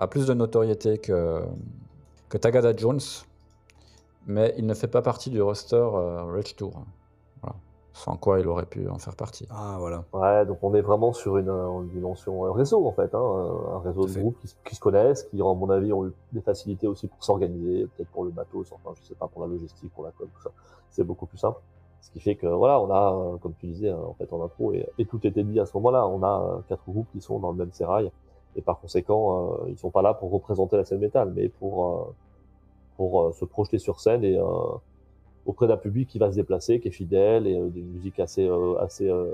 [0.00, 1.44] a plus de notoriété que,
[2.30, 2.98] que Tagada Jones,
[4.26, 6.72] mais il ne fait pas partie du roster euh, Rage Tour.
[8.04, 9.46] Sans quoi il aurait pu en faire partie.
[9.50, 10.04] Ah, voilà.
[10.12, 13.78] Ouais, donc on est vraiment sur une, une dimension euh, réseau en fait, hein, un
[13.80, 16.40] réseau de groupes qui, se- qui se connaissent, qui, à mon avis, ont eu des
[16.40, 19.92] facilités aussi pour s'organiser, peut-être pour le bateau, enfin, je sais pas, pour la logistique,
[19.94, 20.50] pour la com, tout ça.
[20.90, 21.60] C'est beaucoup plus simple.
[22.00, 24.88] Ce qui fait que voilà, on a, comme tu disais, en fait, en intro, et,
[24.98, 26.06] et tout était dit à ce moment-là.
[26.06, 28.10] On a euh, quatre groupes qui sont dans le même sérail,
[28.56, 31.74] et par conséquent, euh, ils sont pas là pour représenter la scène métal, mais pour
[31.86, 32.14] euh,
[32.96, 34.44] pour euh, se projeter sur scène et euh,
[35.46, 38.46] auprès d'un public qui va se déplacer, qui est fidèle et euh, des musiques assez
[38.48, 39.26] euh, assez euh,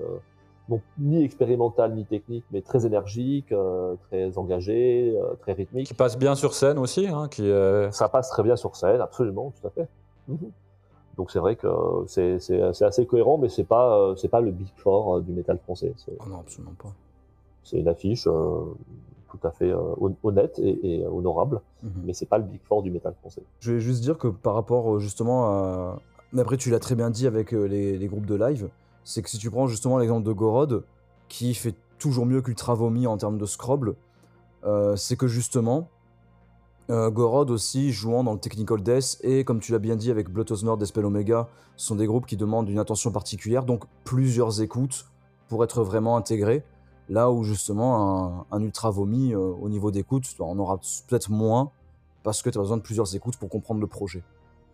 [0.68, 5.86] non ni expérimentale ni technique, mais très énergique, euh, très engagé, euh, très rythmique.
[5.86, 7.48] Qui passe bien sur scène aussi, hein, qui
[7.92, 9.88] Ça passe très bien sur scène, absolument, tout à fait.
[10.28, 10.50] Mhm.
[11.16, 11.68] Donc c'est vrai que
[12.06, 15.94] c'est assez cohérent, mais c'est pas c'est pas le big four du métal français.
[16.20, 16.92] Oh non, absolument pas.
[17.64, 18.28] c'est une affiche
[19.30, 21.90] tout à fait euh, hon- honnête et, et honorable, Mhm.
[22.04, 23.42] mais c'est pas le big four du métal français.
[23.60, 25.98] Je vais juste dire que par rapport euh, justement à.
[26.32, 28.68] Mais après, tu l'as très bien dit avec euh, les, les groupes de live,
[29.04, 30.84] c'est que si tu prends justement l'exemple de Gorod,
[31.28, 33.94] qui fait toujours mieux qu'Ultra Vomi en termes de scroble,
[34.64, 35.88] euh, c'est que justement,
[36.90, 40.28] euh, Gorod aussi jouant dans le Technical Death, et comme tu l'as bien dit avec
[40.30, 45.06] Blood Nord, Spell Omega, sont des groupes qui demandent une attention particulière, donc plusieurs écoutes
[45.48, 46.64] pour être vraiment intégrés.
[47.08, 50.78] Là où justement un, un Ultra Vomi, euh, au niveau d'écoute, on aura
[51.08, 51.70] peut-être moins,
[52.24, 54.22] parce que tu as besoin de plusieurs écoutes pour comprendre le projet.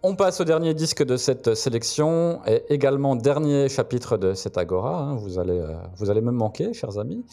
[0.02, 4.98] On passe au dernier disque de cette sélection et également dernier chapitre de cette agora.
[5.00, 5.14] hein.
[5.16, 7.24] Vous, allez, euh, vous allez me manquer, chers amis.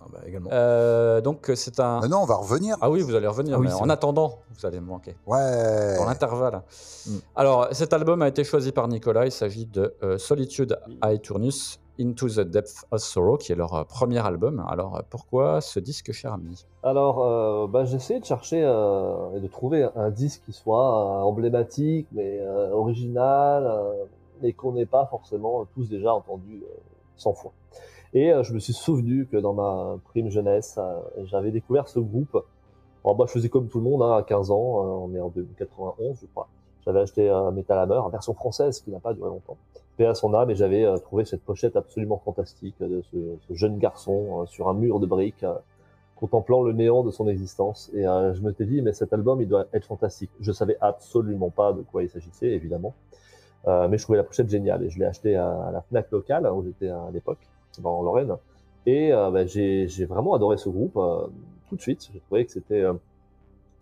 [0.00, 0.48] Ah bah, également.
[0.52, 2.00] Euh, donc c'est un.
[2.00, 2.76] Mais non, on va revenir.
[2.80, 3.92] Ah oui, vous allez revenir, Ah oui, mais c'est en vrai.
[3.92, 5.16] attendant, vous allez me manquer.
[5.26, 5.96] Ouais.
[5.98, 6.62] Dans l'intervalle.
[7.06, 7.10] Mm.
[7.34, 9.26] Alors, cet album a été choisi par Nicolas.
[9.26, 13.84] Il s'agit de euh, Solitude Aeternus Into the Depth of Sorrow, qui est leur euh,
[13.84, 14.64] premier album.
[14.68, 16.66] Alors, euh, pourquoi ce disque, cher ami?
[16.82, 22.06] Alors, euh, bah, j'ai de chercher euh, et de trouver un disque qui soit emblématique,
[22.12, 22.40] mais
[22.72, 23.82] original,
[24.42, 26.74] et qu'on n'ait pas forcément tous déjà entendu euh,
[27.16, 27.52] 100 fois.
[28.14, 30.78] Et je me suis souvenu que dans ma prime jeunesse,
[31.24, 32.42] j'avais découvert ce groupe.
[33.04, 35.30] Alors, moi, je faisais comme tout le monde, hein, à 15 ans, on est en
[35.58, 36.48] 91, je crois.
[36.86, 39.56] J'avais acheté un Metal Hammer, en version française, qui n'a pas duré longtemps.
[39.96, 43.78] Paix à son âme, et j'avais euh, trouvé cette pochette absolument fantastique de ce, jeune
[43.78, 45.54] garçon euh, sur un mur de briques, euh,
[46.14, 47.90] contemplant le néant de son existence.
[47.92, 50.30] Et je me suis dit, mais cet album, il doit être fantastique.
[50.40, 52.94] Je savais absolument pas de quoi il s'agissait, évidemment.
[53.66, 56.64] Mais je trouvais la pochette géniale et je l'ai acheté à, la Fnac locale où
[56.64, 57.46] j'étais à l'époque,
[57.82, 58.34] dans Lorraine.
[58.86, 60.98] Et bah, j'ai vraiment adoré ce groupe
[61.68, 62.08] tout de suite.
[62.10, 62.84] J'ai trouvé que c'était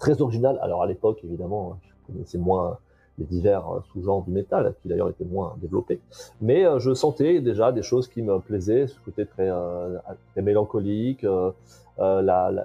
[0.00, 0.58] très original.
[0.60, 2.78] Alors à l'époque, évidemment, je connaissais moins
[3.18, 6.00] les divers euh, sous-genres du métal, qui d'ailleurs étaient moins développés.
[6.40, 9.96] Mais euh, je sentais déjà des choses qui me plaisaient, ce côté très, euh,
[10.32, 11.50] très mélancolique, euh,
[11.98, 12.64] la, la, la-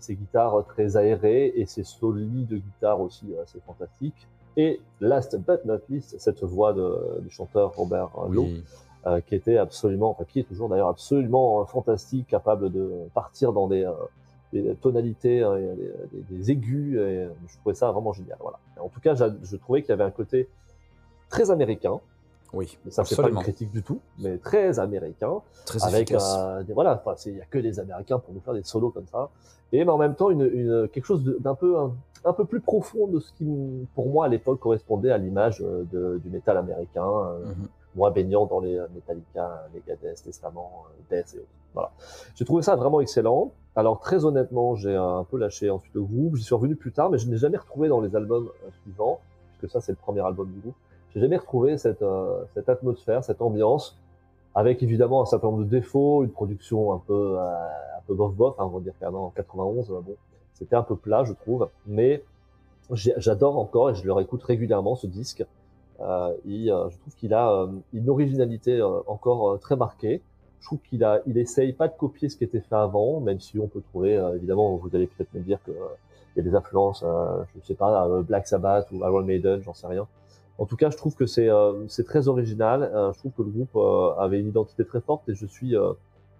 [0.00, 4.28] ces guitares très aérées et ces solis de guitare aussi assez fantastiques.
[4.58, 8.48] Et last but not least, cette voix de, du chanteur Robert Lowe,
[9.26, 13.86] qui était absolument, enfin, qui est toujours d'ailleurs absolument fantastique, capable de partir dans des,
[14.52, 16.94] des tonalités, et des, des- des aigus.
[16.94, 18.38] Et euh, je trouvais ça vraiment génial.
[18.40, 18.58] Voilà.
[18.80, 20.48] En tout cas, je trouvais qu'il y avait un côté
[21.28, 22.00] très américain.
[22.52, 26.36] Oui, Mais ça, c'est pas une critique du tout, mais très américain très avec efficace.
[26.38, 29.06] euh, des, voilà, il y a que les Américains pour nous faire des solos comme
[29.08, 29.30] ça,
[29.72, 31.92] et mais en même temps une, une quelque chose d'un peu un,
[32.24, 33.44] un peu plus profond de ce qui
[33.96, 37.68] pour moi à l'époque correspondait à l'image euh, du métal américain, euh, Mhm.
[37.96, 41.46] moi baignant dans les Metallica, Megadeth, Testament, Death et autres.
[41.74, 41.90] Voilà,
[42.36, 43.50] j'ai trouvé ça vraiment excellent.
[43.76, 47.10] Alors très honnêtement, j'ai un peu lâché ensuite le groupe, j'y suis revenu plus tard,
[47.10, 50.20] mais je n'ai jamais retrouvé dans les albums euh, suivants, puisque ça c'est le premier
[50.20, 50.76] album du groupe.
[51.14, 53.98] J'ai jamais retrouvé cette, euh, cette atmosphère, cette ambiance
[54.56, 58.34] avec évidemment un certain nombre de défauts, une production un peu, euh, un peu bof
[58.34, 60.16] bof, hein, on va dire qu'en 91, euh, bon,
[60.54, 62.24] c'était un peu plat, je trouve, mais
[62.90, 65.44] j'adore encore et je le réécoute régulièrement ce disque.
[66.00, 70.22] Euh, il, euh, je trouve qu'il a une originalité encore très marquée,
[70.60, 73.40] Je trouve qu'il a, il essaye pas de copier ce qui était fait avant, même
[73.40, 75.86] si on peut trouver, euh, évidemment, vous allez peut-être me dire que euh,
[76.36, 79.74] y a des influences, euh, je sais pas, euh, Black Sabbath ou Iron Maiden, j'en
[79.74, 80.06] sais rien.
[80.58, 82.90] En tout cas, je trouve que c'est très original.
[83.14, 83.76] Je trouve que le groupe
[84.18, 85.74] avait une identité très forte et je suis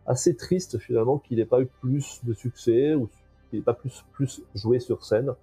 [0.07, 3.11] assez triste finalement qu'il n'ait pas eu plus de succès ou
[3.51, 5.35] qu'il n'ait pas plus plus joué sur scène.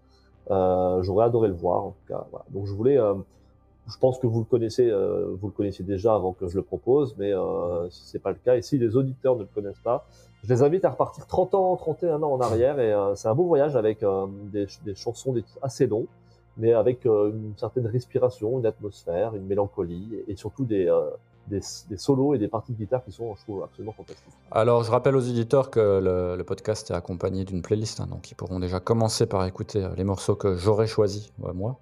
[0.50, 2.26] J'aurais adoré le voir en tout cas.
[2.50, 2.98] Donc je voulais,
[3.88, 6.62] je pense que vous le connaissez, euh, vous le connaissiez déjà avant que je le
[6.64, 9.82] propose, mais euh, si c'est pas le cas et si les auditeurs ne le connaissent
[9.84, 10.06] pas,
[10.44, 13.36] je les invite à repartir 30 ans, 31 ans en arrière et euh, c'est un
[13.36, 16.08] beau voyage avec euh, des, des chansons des- assez longs,
[16.58, 21.10] mais avec euh, une certaine respiration, une atmosphère, une mélancolie et, surtout des, euh,
[21.48, 24.32] des, des solos et des parties de guitare qui sont, je trouve, absolument fantastiques.
[24.52, 28.32] Alors, je rappelle aux éditeurs que le, le podcast est accompagné d'une playlist, hein, donc
[28.32, 31.78] ils pourront déjà commencer par écouter les morceaux que j'aurais choisis, moi,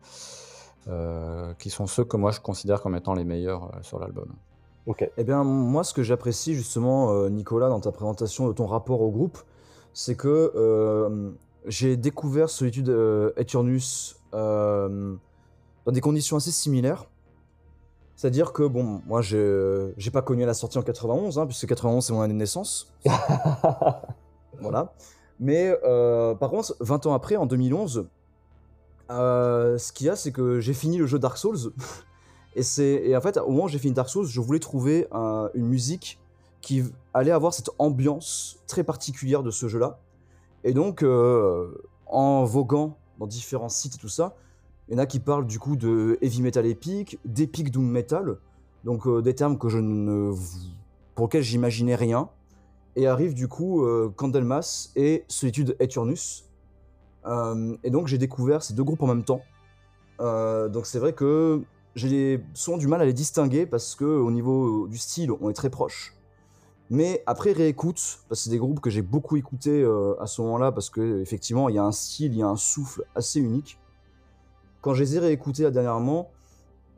[0.87, 4.27] euh, qui sont ceux que moi je considère comme étant les meilleurs euh, sur l'album.
[4.87, 5.09] Ok.
[5.15, 9.01] Eh bien, moi, ce que j'apprécie justement, euh, Nicolas, dans ta présentation de ton rapport
[9.01, 9.37] au groupe,
[9.93, 11.31] c'est que euh,
[11.67, 15.15] j'ai découvert Solitude euh, Eternus euh,
[15.85, 17.05] dans des conditions assez similaires.
[18.15, 22.03] C'est-à-dire que, bon, moi, j'ai j'ai pas connu la sortie en 91, hein, puisque 91,
[22.03, 22.91] c'est mon année de naissance.
[24.59, 24.93] voilà.
[25.39, 28.07] Mais euh, par contre, 20 ans après, en 2011,
[29.11, 31.73] euh, ce qu'il y a, c'est que j'ai fini le jeu Dark Souls.
[32.57, 32.63] Et,
[33.09, 35.67] et en fait, au moment où j'ai fini Dark Souls, je voulais trouver un- une
[35.67, 36.19] musique
[36.59, 36.83] qui
[37.13, 39.99] allait avoir cette ambiance très particulière de ce jeu-là.
[40.65, 41.73] Et donc, euh,
[42.07, 44.35] en voguant dans différents sites et tout ça,
[44.89, 48.37] il y en a qui parlent du coup de heavy metal épique, d'epic doom metal,
[48.83, 50.33] donc euh, des termes que je ne,
[51.15, 52.27] pour lesquels j'imaginais rien.
[52.97, 56.50] Et arrive du coup euh, Candlemas et Solitude Eternus.
[57.25, 59.41] Euh, et donc j'ai découvert ces deux groupes en même temps.
[60.19, 61.61] Euh, donc c'est vrai que
[61.95, 65.53] j'ai souvent du mal à les distinguer parce que au niveau du style, on est
[65.53, 66.15] très proches.
[66.89, 70.41] Mais après réécoute, parce que c'est des groupes que j'ai beaucoup écoutés euh, à ce
[70.41, 73.39] moment-là, parce que effectivement il y a un style, il y a un souffle assez
[73.39, 73.79] unique.
[74.81, 76.31] Quand je les ai réécoutés dernièrement,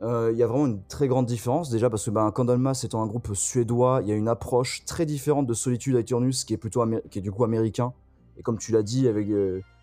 [0.02, 1.70] il y a vraiment une très grande différence.
[1.70, 5.06] Déjà parce que ben, Candlemas étant un groupe suédois, il y a une approche très
[5.06, 7.94] différente de Solitude Aeternus qui est plutôt qui est du coup américain.
[8.36, 9.28] Et comme tu l'as dit, avec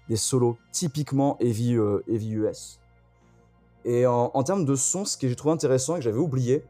[0.09, 2.79] des solos typiquement heavy, euh, US.
[3.83, 6.63] Et en, termes de son, ce que j'ai trouvé intéressant et que j'avais oublié,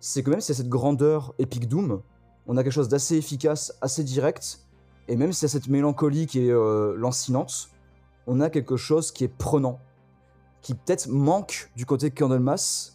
[0.00, 2.00] c'est que même si y a cette grandeur Epic Doom,
[2.46, 4.60] on a quelque chose d'assez efficace, assez direct,
[5.08, 7.68] et même si y a cette mélancolie qui est euh, lancinante,
[8.26, 9.78] on a quelque chose qui est prenant,
[10.62, 12.92] qui peut-être manque du côté Candlemas,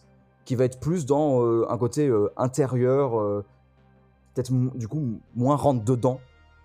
[0.47, 3.43] qui va être plus dans euh, un côté euh, intérieur, euh,
[4.33, 6.21] peut-être du coup moins rentre dedans.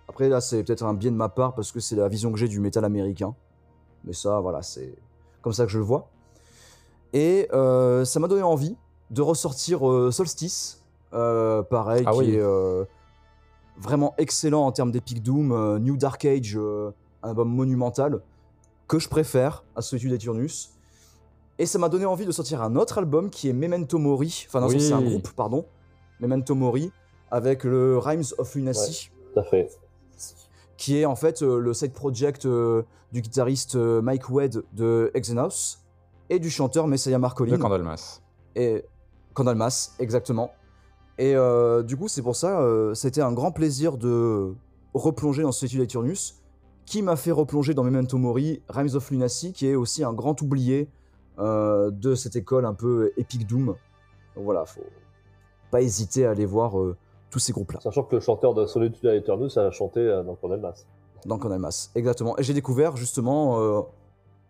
[0.07, 2.37] Après là, c'est peut-être un biais de ma part parce que c'est la vision que
[2.37, 3.33] j'ai du métal américain,
[4.03, 4.93] mais ça, voilà, c'est
[5.41, 6.09] comme ça que je le vois.
[7.13, 8.75] Et euh, ça m'a donné envie
[9.11, 12.35] de ressortir euh, Solstice, euh, pareil, Ah qui oui.
[12.35, 12.87] est
[13.77, 18.21] vraiment excellent en termes d'Epic Doom, New Dark Age, un album monumental,
[18.87, 20.71] que je préfère à Solitude Eternus.
[21.59, 24.59] Et ça m'a donné envie de sortir un autre album qui est Memento Mori, enfin
[24.59, 24.81] non, Oui.
[24.81, 25.65] c'est un groupe, pardon,
[26.19, 26.91] Memento Mori,
[27.31, 29.69] avec le Rhymes of Lunacy Tout à fait.
[30.77, 35.11] Qui est en fait euh, le side project euh, du guitariste euh, Mike Wedd de
[35.13, 35.79] Exenos
[36.29, 38.21] et du chanteur Messiah De Marcolin Candlemas.
[38.55, 38.83] et
[39.33, 40.51] Candlemas exactement.
[41.19, 44.53] Et euh, du coup, c'est pour ça, euh, c'était un grand plaisir de
[44.95, 46.41] replonger dans Solitude Eternus,
[46.85, 50.41] qui m'a fait replonger dans Memento Mori, Rhymes of Lunacy, qui est aussi un grand
[50.41, 50.89] oublié
[51.37, 53.75] euh, de cette école un peu Epic Doom.
[54.35, 54.81] Donc voilà, faut
[55.69, 56.73] pas hésiter à aller voir
[57.33, 57.79] tous ces groupes-là.
[57.81, 60.85] Sachant que le chanteur de Solitude Eternus a chanté euh, dans Candlemas.
[61.25, 62.37] dans Candlemas, exactement.
[62.37, 63.81] Et j'ai découvert justement euh,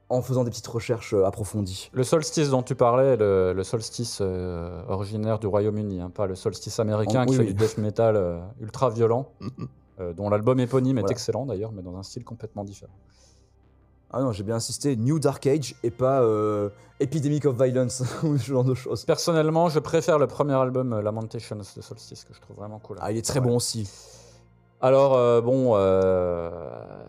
[0.09, 1.89] en faisant des petites recherches euh, approfondies.
[1.93, 6.35] Le solstice dont tu parlais, le, le solstice euh, originaire du Royaume-Uni, hein, pas le
[6.35, 9.29] solstice américain En- qui oui, fait du death metal euh, ultra violent,
[10.01, 12.91] euh, dont l'album éponyme est excellent d'ailleurs, mais dans un style complètement différent.
[14.13, 16.69] Ah non, j'ai bien insisté, New Dark Age et pas euh,
[16.99, 19.05] Epidemic of Violence ou ce genre de choses.
[19.05, 22.97] Personnellement, je préfère le premier album euh, Lamentations de Solstice, que je trouve vraiment cool.
[23.01, 23.47] Ah, il est très Ouais.
[23.47, 23.89] bon aussi.
[24.81, 26.51] Alors, euh, bon, euh,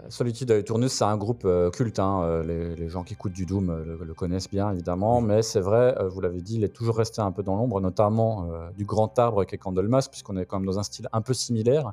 [0.09, 1.98] Solitude Aeternus, c'est un groupe culte.
[1.98, 5.20] hein, les, les gens qui écoutent du Doom le, le connaissent bien, évidemment.
[5.20, 8.48] Mais c'est vrai, vous l'avez dit, il est toujours resté un peu dans l'ombre, notamment
[8.78, 11.35] du grand arbre qui est Candlemas, puisqu'on est quand même dans un style un peu
[11.35, 11.93] similaire.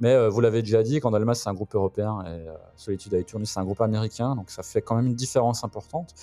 [0.00, 3.50] Mais euh, vous l'avez déjà dit, Candlemas, c'est un groupe européen et euh, Solitude Aeternus,
[3.50, 4.34] c'est un groupe américain.
[4.34, 6.14] Donc, ça fait quand même une différence importante.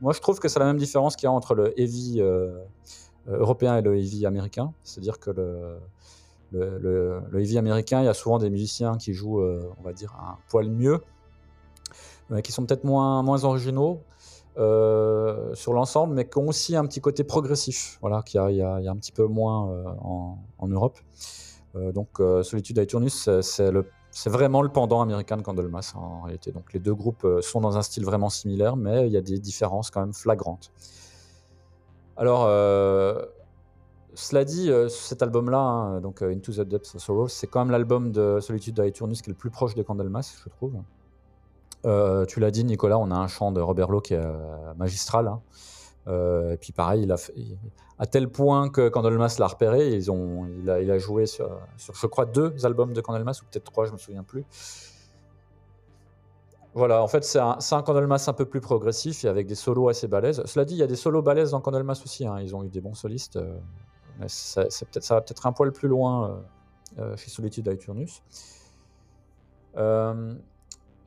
[0.00, 2.58] Moi, je trouve que c'est la même différence qu'il y a entre le heavy euh,
[3.26, 4.72] européen et le heavy américain.
[4.82, 5.78] C'est-à-dire que le,
[6.52, 10.36] le, heavy américain, il y a souvent des musiciens qui jouent, on va dire, un
[10.48, 11.02] poil mieux,
[12.30, 14.00] mais qui sont peut-être moins, moins originaux
[14.56, 18.96] sur l'ensemble, mais qui ont aussi un petit côté progressif, voilà, qu'il y a, un
[18.96, 19.84] petit peu moins
[20.58, 20.98] en Europe.
[21.78, 23.72] Euh, donc euh, Solitude Aeternus, c'est-
[24.10, 26.50] c'est vraiment le pendant américain de Candlemas en réalité.
[26.52, 29.20] Donc les deux groupes euh, sont dans un style vraiment similaire, mais il y a
[29.20, 30.72] des différences quand même flagrantes.
[32.16, 32.48] Alors,
[34.14, 38.10] cela dit, cet album-là, hein, donc Into the Depths of Sorrow, c'est quand même l'album
[38.10, 40.72] de Solitude Aeternus qui est le plus proche de Candlemas, je trouve.
[42.26, 44.26] Tu l'as dit, Nicolas, on a un chant de Robert Lowe qui est
[44.76, 45.28] magistral.
[45.28, 45.40] hein.
[46.52, 47.34] Et puis pareil, il a fait-
[47.98, 52.26] à tel point que Candlemas l'a repéré, ils ont, il, a, joué sur, je crois,
[52.26, 54.44] deux albums de Candlemas, ou peut-être trois, je me souviens plus.
[56.74, 59.88] Voilà, en fait, c'est un, un Candlemas un peu plus progressif et avec des solos
[59.88, 60.42] assez balèzes.
[60.44, 62.26] Cela dit, il y a des solos balèzes dans Candlemas aussi.
[62.26, 62.38] hein.
[62.40, 63.36] Ils ont eu des bons solistes.
[63.36, 63.58] euh,
[64.18, 66.30] mais ça, va peut-être un poil plus loin
[66.98, 68.22] euh, euh, chez Solitude Aeternus.
[69.76, 70.34] Euh,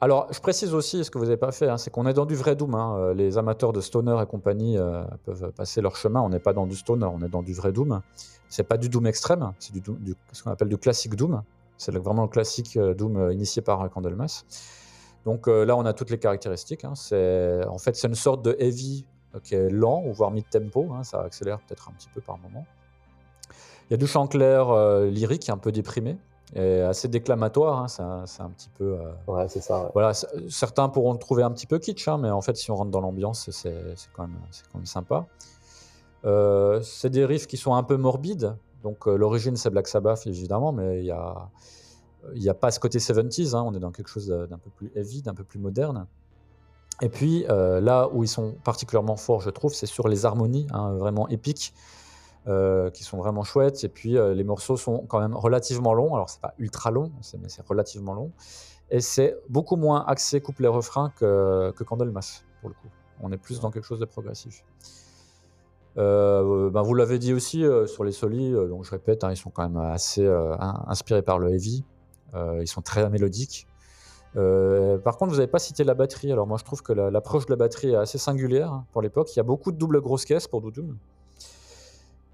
[0.01, 2.25] alors, je précise aussi ce que vous n'avez pas fait, hein, c'est qu'on est dans
[2.25, 2.73] du vrai Doom.
[2.73, 2.95] hein.
[2.97, 6.21] Euh, Les amateurs de Stoner et compagnie euh, peuvent passer leur chemin.
[6.21, 8.01] On n'est pas dans du Stoner, on est dans du vrai Doom.
[8.49, 9.81] C'est pas du Doom extrême, c'est du,
[10.31, 11.43] ce qu'on appelle du classique Doom.
[11.77, 14.43] C'est vraiment le classique euh, Doom initié par Candlemas.
[15.23, 16.83] Donc là, on a toutes les caractéristiques.
[16.83, 16.93] hein.
[17.69, 19.05] En fait, c'est une sorte de heavy
[19.43, 20.89] qui est lent, ou voire mid-tempo.
[20.93, 21.03] hein.
[21.03, 22.65] Ça accélère peut-être un petit peu par moment.
[23.87, 24.73] Il y a du chant clair
[25.03, 26.17] lyrique, un peu déprimé,
[26.53, 27.79] et assez déclamatoire.
[27.83, 27.87] hein.
[28.25, 28.99] C'est un- petit peu.
[28.99, 29.83] euh, Ouais, c'est ça.
[29.83, 29.89] ouais.
[29.93, 30.13] voilà,
[30.49, 32.91] certains pourront le trouver un petit peu kitsch, hein, mais en fait, si on rentre
[32.91, 35.25] dans l'ambiance, c'est quand, même- c'est quand même sympa.
[36.25, 38.55] Euh, c'est des riffs qui sont un peu morbides.
[38.83, 41.49] Donc, euh, l'origine, c'est Black Sabbath, évidemment, mais il n'y a,
[42.35, 43.55] y a pas ce côté 70s.
[43.55, 46.05] hein, on est dans quelque chose d'un peu plus heavy, d'un peu plus moderne.
[47.01, 51.27] Et puis, là où ils sont particulièrement forts, je trouve, c'est sur les harmonies, vraiment
[51.29, 51.73] épiques,
[52.47, 53.83] euh, qui sont vraiment chouettes.
[53.83, 56.15] Et puis, euh, les morceaux sont quand même relativement longs.
[56.15, 58.31] Alors, c'est pas ultra long, mais c'est relativement long.
[58.89, 62.89] Et c'est beaucoup moins axé couplet-refrain que, que Candlemas, pour le coup.
[63.21, 64.63] On est plus dans quelque chose de progressif.
[65.97, 69.49] Euh, ben, vous l'avez dit aussi sur les solis, donc je répète, hein, ils sont
[69.49, 71.83] quand même assez in- inspirés par le heavy.
[72.33, 73.67] Ils sont très mélodiques.
[74.33, 76.31] Par contre, vous n'avez pas cité la batterie.
[76.31, 79.01] Alors moi, je trouve que la- l'approche de la batterie est assez singulière hein, pour
[79.01, 79.33] l'époque.
[79.35, 80.97] Il y a beaucoup de doubles grosses caisses pour Doudoum.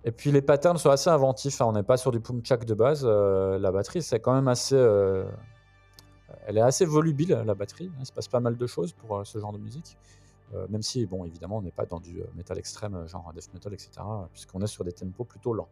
[0.07, 1.59] Et puis les patterns sont assez inventifs.
[1.59, 1.65] hein.
[1.67, 3.01] On n'est pas sur du pumchak de base.
[3.03, 4.73] Euh, la batterie, c'est quand même assez.
[4.75, 5.25] euh,
[6.45, 7.91] elle est assez volubile, la batterie.
[7.99, 9.97] Il se passe pas mal de choses pour euh, ce genre de musique.
[10.69, 13.89] Même si, bon, évidemment, on n'est pas dans du métal extrême, genre death metal, etc.,
[14.31, 15.67] puisqu'on est sur des tempos plutôt lents.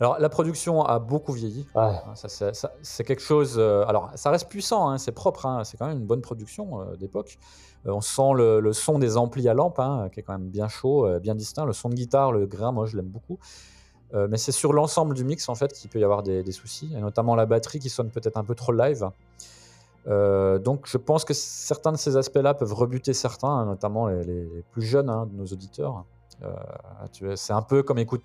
[0.00, 1.66] Alors, la production a beaucoup vieilli.
[2.08, 3.58] Hein, ça, c'est- quelque chose.
[3.58, 7.38] alors, ça reste puissant, hein, c'est propre, hein, c'est quand même une bonne production d'époque.
[7.86, 10.68] Euh, on sent le, son des amplis à lampe, hein, qui est quand même bien
[10.68, 11.64] chaud, euh, bien distinct.
[11.64, 13.38] Le son de guitare, le grain, moi, je l'aime beaucoup.
[14.14, 16.92] Euh, mais c'est sur l'ensemble du mix, en fait, qu'il peut y avoir des, soucis,
[16.96, 19.08] et notamment la batterie qui sonne peut-être un peu trop live.
[20.06, 24.82] Donc, je pense que certains de ces aspects-là peuvent rebuter certains, hein, notamment les plus
[24.82, 26.04] jeunes hein, de nos auditeurs.
[26.44, 28.22] Euh, c'est un peu comme écoute,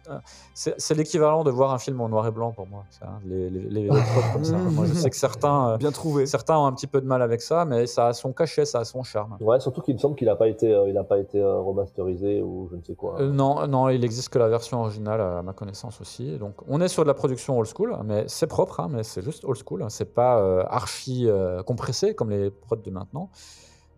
[0.53, 2.83] c'est c'est l'équivalent de voir un film en noir et blanc pour moi.
[2.89, 3.87] ça, hein, les, les,
[4.33, 4.57] comme ça.
[4.57, 6.25] Moi, je sais que certains, euh, Bien trouvé.
[6.25, 8.79] certains ont un petit peu de mal avec ça, mais ça a son cachet, ça
[8.79, 9.37] a son charme.
[9.41, 11.59] Ouais, surtout qu'il me semble qu'il n'a pas été, euh, il a pas été euh,
[11.59, 13.19] remasterisé ou je ne sais quoi.
[13.19, 16.37] Euh, non, non, il existe que la version originale à ma connaissance aussi.
[16.37, 19.21] Donc, on est sur de la production old school, mais c'est propre, hein, mais c'est
[19.21, 19.85] juste old school.
[19.89, 23.29] C'est pas euh, archi euh, compressé comme les prods de maintenant.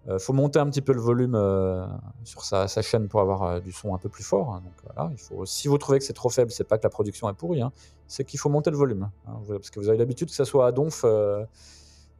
[0.07, 1.85] Il faut monter un petit peu le volume euh,
[2.23, 4.53] sur sa, sa chaîne pour avoir euh, du son un peu plus fort.
[4.53, 4.61] hein.
[4.63, 5.45] Donc voilà, il faut.
[5.45, 7.71] Si vous trouvez que c'est trop faible, c'est pas que la production est pourrie, hein,
[8.07, 9.09] c'est qu'il faut monter le volume.
[9.27, 9.33] hein.
[9.47, 11.43] Parce que vous avez l'habitude que ça soit à donf, euh,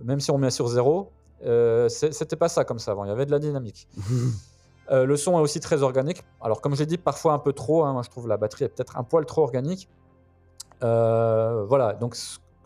[0.04, 1.10] même si on met sur zéro.
[1.46, 3.06] euh, C'était pas ça comme ça avant.
[3.06, 3.88] Il y avait de la dynamique.
[4.92, 6.24] Euh, le son est aussi très organique.
[6.42, 7.84] Alors, comme j'ai dit, parfois un peu trop.
[7.86, 9.88] hein, moi, je trouve la batterie est peut-être un poil trop organique.
[10.84, 12.16] Euh, voilà, donc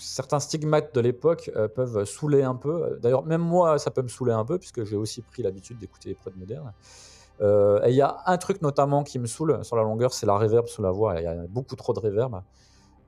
[0.03, 2.97] certains stigmates de l'époque euh, peuvent saouler un peu.
[3.01, 6.09] D'ailleurs, même moi, ça peut me saouler un peu, puisque j'ai aussi pris l'habitude d'écouter
[6.09, 6.73] les prods modernes.
[7.41, 10.25] Euh, et il y a un truc notamment qui me saoule sur la longueur, c'est
[10.25, 11.19] la reverb sous la voix.
[11.19, 12.41] Il y a beaucoup trop de reverb.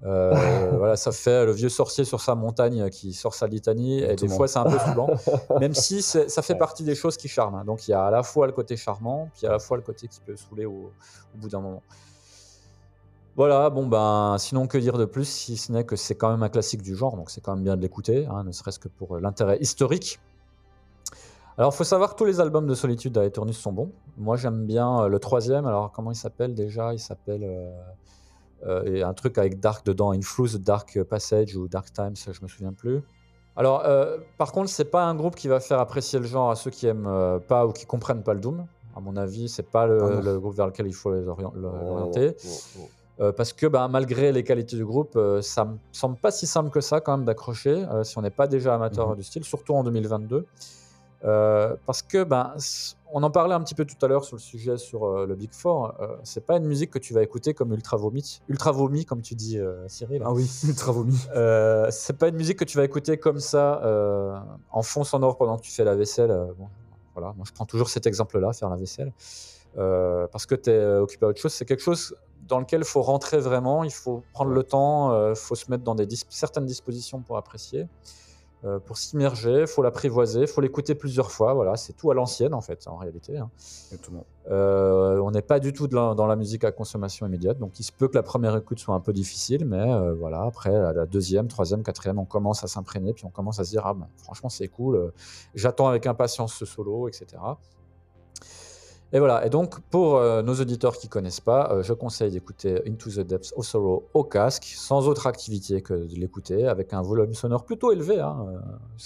[0.04, 4.16] Euh, voilà, ça fait le vieux sorcier sur sa montagne qui sort sa litanie, et
[4.16, 5.08] des fois c'est un peu saoulant,
[5.60, 7.64] même si ça fait partie des choses qui charment.
[7.66, 9.84] Donc il y a à la fois le côté charmant, puis à la fois le
[9.84, 10.92] côté qui peut saouler au,
[11.34, 11.82] au bout d'un moment.
[13.36, 16.42] Voilà, bon ben, sinon que dire de plus, si ce n'est que c'est quand même
[16.44, 18.88] un classique du genre, donc c'est quand même bien de l'écouter, hein, ne serait-ce que
[18.88, 20.22] pour euh, l'intérêt historique.
[21.58, 23.92] Alors, il faut savoir que tous les albums de Solitude à Eternus sont bons.
[24.18, 25.66] Moi, j'aime bien euh, le troisième.
[25.66, 26.94] Alors, comment il s'appelle déjà?
[26.94, 27.72] Il s'appelle euh,
[28.68, 32.74] euh, un truc avec Dark dedans, Influence Dark Passage ou Dark Times, je me souviens
[32.74, 33.04] plus.
[33.58, 33.84] Alors,
[34.38, 36.88] par contre, c'est pas un groupe qui va faire apprécier le genre à ceux qui
[36.88, 38.66] aiment pas ou qui comprennent pas le Doom.
[38.98, 41.54] À mon avis, c'est pas le, Ah le groupe vers lequel il faut les orien-
[41.56, 42.28] le- Ouais, l'orienter.
[42.28, 42.90] ouais, ouais.
[43.22, 46.46] Euh, parce que bah, malgré les qualités du groupe, euh, ça me semble pas si
[46.46, 49.16] simple que ça quand même d'accrocher euh, si on n'est pas déjà amateur Mhm.
[49.16, 50.46] du style, surtout en 2022.
[51.24, 52.54] Euh, parce que, ben,
[53.14, 55.52] on en parlait un petit peu tout à l'heure sur le sujet sur le Big
[55.54, 55.94] Four.
[56.24, 59.34] c'est pas une musique que tu vas écouter comme ultra vomi, ultra vomi comme tu
[59.34, 60.22] dis, Cyril.
[60.26, 61.18] Ah oui, ultra vomi.
[61.92, 63.82] C'est pas une musique que tu vas écouter comme ça
[64.72, 66.36] en fond sonore pendant que tu fais la vaisselle.
[66.60, 66.68] bon,
[67.16, 69.14] voilà, moi je prends toujours cet exemple-là, faire la vaisselle,
[69.74, 71.54] parce que tu es occupé à autre chose.
[71.54, 72.14] C'est quelque chose
[72.48, 75.84] dans lequel il faut rentrer vraiment, il faut prendre le temps, il faut se mettre
[75.84, 77.88] dans des dis- certaines dispositions pour apprécier,
[78.64, 81.54] euh, pour s'immerger, il faut l'apprivoiser, il faut l'écouter plusieurs fois.
[81.54, 83.38] Voilà, c'est tout à l'ancienne en fait, en réalité.
[83.38, 83.50] hein.
[83.92, 84.26] Exactement.
[84.50, 87.80] Euh, on n'est pas du tout de la- dans la musique à consommation immédiate, donc
[87.80, 90.72] il se peut que la première écoute soit un peu difficile, mais euh, voilà, après
[90.72, 93.84] la, la deuxième, troisième, quatrième, on commence à s'imprégner, puis on commence à se dire,
[93.86, 95.12] ah ben, franchement c'est cool, euh,
[95.56, 97.26] j'attends avec impatience ce solo, etc.
[99.14, 102.82] Et voilà, et donc pour euh, nos auditeurs qui connaissent pas, euh, je conseille d'écouter
[102.88, 107.02] Into the Depths of Sorrow au casque, sans autre activité que de l'écouter, avec un
[107.02, 108.20] volume sonore plutôt élevé.
[108.20, 108.46] hein,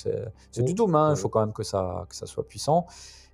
[0.07, 2.43] euh, C'est du Oh, doom, hein, il faut quand même que ça, que ça soit
[2.47, 2.87] puissant.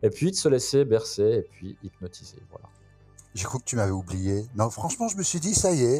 [0.03, 2.38] Et puis de se laisser bercer et puis hypnotiser.
[2.50, 2.66] Voilà.
[3.34, 4.45] J'ai cru que tu m'avais oublié.
[4.56, 6.00] Non, franchement, je me suis dit, ça y est,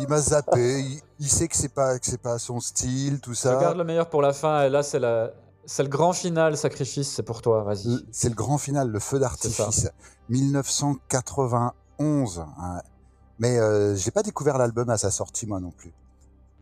[0.00, 3.32] il m'a zappé, il, il sait que c'est pas, que c'est pas son style, tout
[3.34, 3.56] Je ça.
[3.60, 5.32] garde le meilleur pour la fin, et là c'est la...
[5.68, 7.98] c'est le grand final, sacrifice, c'est pour toi, vas-y.
[8.10, 9.90] C'est le grand final, le feu d'artifice.
[10.30, 12.38] 1991.
[12.40, 12.80] hein.
[13.38, 15.92] Mais euh, j'ai pas découvert l'album à sa sortie, moi non plus.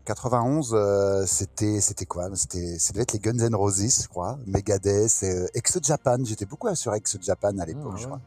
[0.05, 2.29] 91, euh, c'était c'était quoi?
[2.35, 6.17] C'était ça devait être les Guns N' Roses, je crois, Megadeth, et, euh, Ex Japan.
[6.23, 8.21] J'étais beaucoup sur Ex Japan à l'époque, Ah, je crois.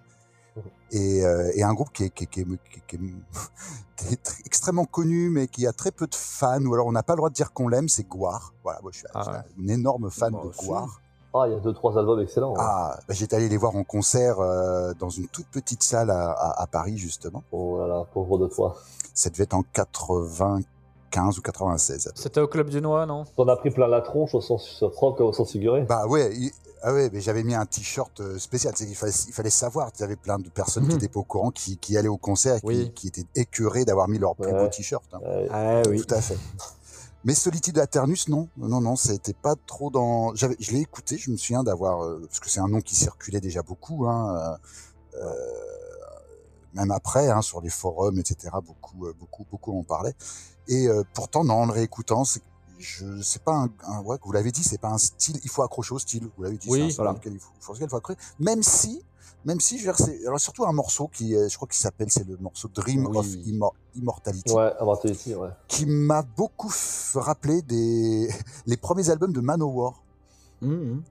[0.93, 3.01] Et, euh, et un groupe qui est, qui est- qui est- qui est- qui est-
[3.97, 6.93] qui est tr- extrêmement connu, mais qui a très peu de fans, ou alors on
[6.93, 8.53] n'a pas le droit de dire qu'on l'aime, c'est Guar.
[8.65, 9.65] Voilà, moi je suis, Ah ouais.
[9.65, 10.67] un énorme fan Moi de.
[10.67, 11.01] Guar.
[11.33, 12.55] Ah, il y a deux, trois albums excellents.
[12.59, 12.61] hein.
[12.61, 16.33] Ah, bah, j'étais allé les voir en concert euh, dans une toute petite salle à,
[16.33, 17.45] à- à Paris, justement.
[17.53, 18.77] Oh là là, pauvre de toi.
[19.15, 22.11] Ça devait être en 95 ou 96.
[22.17, 23.25] C'était au Club du Noix, non?
[23.37, 25.83] T'en as pris plein la tronche au sens propre au sens figuré.
[25.83, 26.33] Bah ouais,
[26.83, 28.73] ah ouais mais j'avais mis un t-shirt euh, spécial.
[28.75, 29.91] Qu'il fallait, il fallait savoir.
[29.97, 30.95] Il y avait plein de personnes qui Mhm.
[30.97, 32.93] n'étaient pas au courant, qui, qui allaient au concert qui, Oui.
[32.95, 34.59] qui étaient écœurées d'avoir mis leur plus Ouais.
[34.59, 35.05] beau t-shirt.
[35.13, 35.19] hein.
[35.51, 36.05] Ah oui.
[36.05, 36.39] Tout à fait.
[37.25, 40.35] Mais Solitude Aternus, non, non, non, c'était pas trop dans.
[40.35, 43.41] Je l'ai écouté, je me souviens d'avoir, euh, parce que c'est un nom qui circulait
[43.43, 44.59] déjà beaucoup, hein,
[45.15, 45.35] euh, euh,
[46.73, 48.49] même après, hein, sur les forums, etc.
[48.65, 50.15] Beaucoup, beaucoup, beaucoup en parlaient.
[50.69, 52.43] Et pourtant, non, en le réécoutant, c'est,
[52.81, 55.39] je, c'est pas un, un- ouais, vous l'avez dit, c'est pas un style.
[55.45, 56.29] Il faut accrocher au style.
[56.37, 57.15] Vous l'avez dit, Oui, voilà.
[57.25, 58.19] il faut, sur lequel il faut accrocher.
[58.39, 59.05] Même si,
[59.45, 62.11] même si, je veux dire, alors surtout un morceau qui, est- je crois qu'il s'appelle,
[62.11, 63.17] c'est le morceau Dream Oui.
[63.19, 65.51] of Immor- Immortality Ouais, Immortality, ouais.
[65.69, 66.73] qui m'a beaucoup
[67.15, 68.29] rappelé des
[68.67, 70.03] les premiers albums de Manowar.
[70.63, 71.03] Mhm.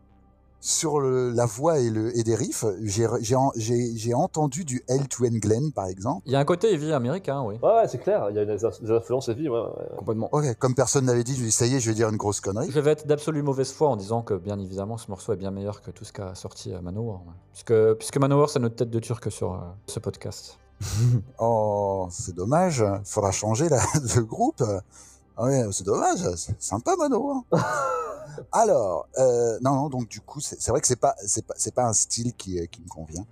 [0.62, 4.66] Sur le- la voix et, le, et des riffs, j'ai j'ai en- j'ai- j'ai entendu
[4.66, 6.22] du Hell to England, par exemple.
[6.26, 7.56] Il y a un côté heavy américain, oui.
[7.64, 9.98] Ouais, ouais, c'est clair, il y a une- des influences heavy, ouais, ouais.
[9.98, 10.28] Complètement.
[10.34, 12.42] Ok, comme personne n'avait dit, je dis ça y est, je vais dire une grosse
[12.42, 12.70] connerie.
[12.72, 15.52] Je vais être d'absolue mauvaise foi en disant que, bien évidemment, ce morceau est bien
[15.52, 17.22] meilleur que tout ce qu'a sorti euh, Manowar.
[17.26, 17.34] ouais.
[17.54, 19.58] Puisque, puisque Manowar, c'est notre tête de turc sur euh,
[19.88, 20.58] ce podcast.
[21.40, 23.80] Oh, c'est dommage, faudra changer la,
[24.16, 24.62] de groupe.
[25.38, 27.44] Ah ouais, c'est dommage, c'est sympa Manowar.
[28.52, 31.16] Alors, euh, non, non, donc du coup, c'est vrai que c'est pas,
[31.48, 33.26] pas, pas un style qui, euh, me convient.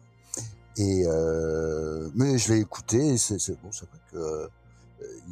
[0.77, 4.50] Et euh, mais je l'ai écouté, c'est bon, c'est vrai que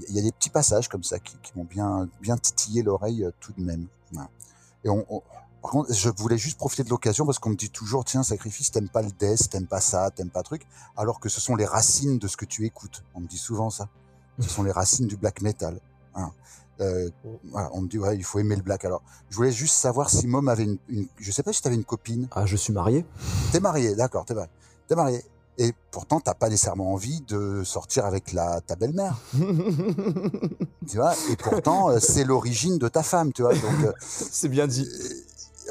[0.10, 3.54] il y a des petits passages comme ça qui, m'ont bien, bien titillé l'oreille tout
[3.58, 3.88] de même.
[4.84, 5.06] Et on,
[5.90, 9.02] je voulais juste profiter de l'occasion parce qu'on me dit toujours, tiens, sacrifice, t'aimes pas
[9.02, 10.66] le death, t'aimes pas ça, t'aimes pas truc,
[10.98, 13.04] alors que ce sont les racines de ce que tu écoutes.
[13.14, 13.90] On me dit souvent ça.
[14.40, 15.80] Ce sont les racines du black metal.
[16.82, 17.10] Euh,
[17.52, 18.86] voilà, on me dit, ouais, il faut aimer le black.
[18.86, 21.76] Alors, je voulais juste savoir si Mom avait une, une je sais pas si t'avais
[21.76, 22.28] une copine.
[22.32, 23.06] Ah, je suis marié.
[23.52, 24.50] T'es marié, d'accord, t'es marié.
[24.88, 25.24] T'es marié.
[25.58, 29.18] Et pourtant, t'as pas nécessairement envie de sortir avec la, ta belle-mère,
[30.90, 31.14] tu vois.
[31.32, 33.54] Et pourtant, euh, c'est l'origine de ta femme, tu vois.
[33.54, 34.86] Donc, euh, C'est bien dit.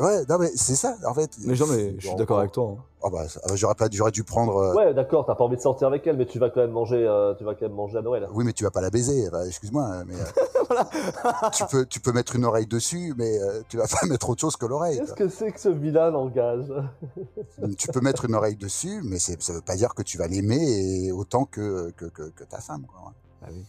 [0.00, 1.30] Ouais, non, mais c'est ça, en fait.
[1.44, 2.76] Mais genre, mais je suis d'accord avec toi.
[2.78, 2.82] hein.
[3.06, 4.56] Oh, bah, j'aurais pas, j'aurais dû prendre.
[4.56, 6.70] euh, Ouais, d'accord, t'as pas envie de sortir avec elle, mais tu vas quand même
[6.70, 8.26] manger, euh, tu vas quand même manger à Noël.
[8.32, 9.28] Oui, mais tu vas pas la baiser.
[9.30, 13.76] Bah, Excuse-moi, mais euh, tu peux, tu peux mettre une oreille dessus, mais euh, tu
[13.76, 14.98] vas pas mettre autre chose que l'oreille.
[14.98, 16.72] Qu'est-ce que c'est que ce vilain langage?
[17.78, 20.26] Tu peux mettre une oreille dessus, mais c'est- ça veut pas dire que tu vas
[20.26, 22.84] l'aimer autant que, que, que, que ta femme.
[22.86, 23.12] Quoi.
[23.42, 23.64] Ah oui.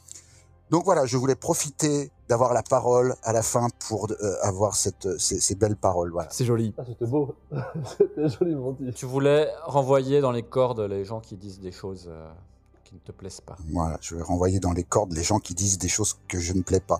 [0.71, 5.19] Donc voilà, je voulais profiter d'avoir la parole à la fin pour euh, avoir cette,
[5.19, 6.11] ces, ces belles paroles.
[6.11, 6.29] Voilà.
[6.31, 6.73] C'est joli.
[6.77, 7.35] Ah, c'était beau.
[7.97, 8.91] c'était joliment dit.
[8.93, 12.31] Tu voulais renvoyer dans les cordes les gens qui disent des choses euh,
[12.83, 13.55] qui ne te plaisent pas.
[13.71, 16.53] voilà, je vais renvoyer dans les cordes les gens qui disent des choses que je
[16.53, 16.99] ne plais pas.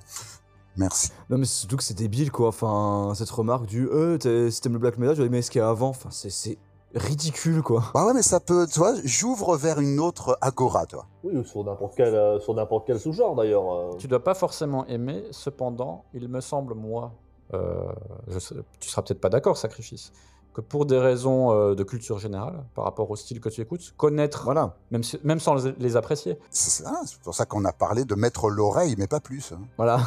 [0.78, 1.10] Merci.
[1.30, 2.50] Non, mais surtout que c'est débile, quoi.
[2.50, 5.50] Enfin, cette remarque du euh, t'es- si t'aimes le black metal, je vais aimer ce
[5.50, 5.88] qu'il y a avant?
[5.90, 6.58] Enfin, c'est
[6.96, 7.84] ridicule, quoi.
[7.94, 11.06] Bah ouais, mais ça peut, tu vois, j'ouvre vers une autre agora, toi.
[11.24, 13.74] Oui, ou sur n'importe quel, euh, sur n'importe quel sous-genre d'ailleurs.
[13.74, 13.92] euh.
[13.98, 17.12] Tu dois pas forcément aimer, cependant, il me semble, moi,
[17.54, 17.84] euh,
[18.28, 20.12] je sais- tu seras peut-être pas d'accord, sacrifice,
[20.54, 23.94] que pour des raisons euh, de culture générale, par rapport au style que tu écoutes,
[23.98, 26.40] connaître, Voilà, même, si- même sans les, les apprécier.
[26.50, 29.52] C'est ça, c'est pour ça qu'on a parlé de mettre l'oreille, mais pas plus.
[29.52, 29.60] hein.
[29.78, 30.00] voilà.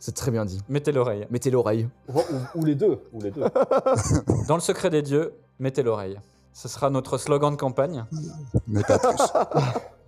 [0.00, 0.60] C'est très bien dit.
[0.68, 1.26] Mettez l'oreille.
[1.28, 1.88] Mettez l'oreille.
[2.08, 3.42] Ou, ou- ou les deux, ou les deux.
[4.46, 6.18] Dans le secret des dieux, mettez l'oreille.
[6.52, 8.04] Ce sera notre slogan de campagne.
[8.66, 9.18] Mais pas plus.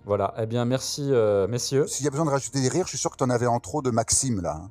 [0.05, 0.33] Voilà.
[0.37, 1.87] Eh bien, merci, euh, messieurs.
[1.87, 3.45] S'il y a besoin de rajouter des rires, je suis sûr que tu en avais
[3.47, 4.61] en trop de Maxime, là.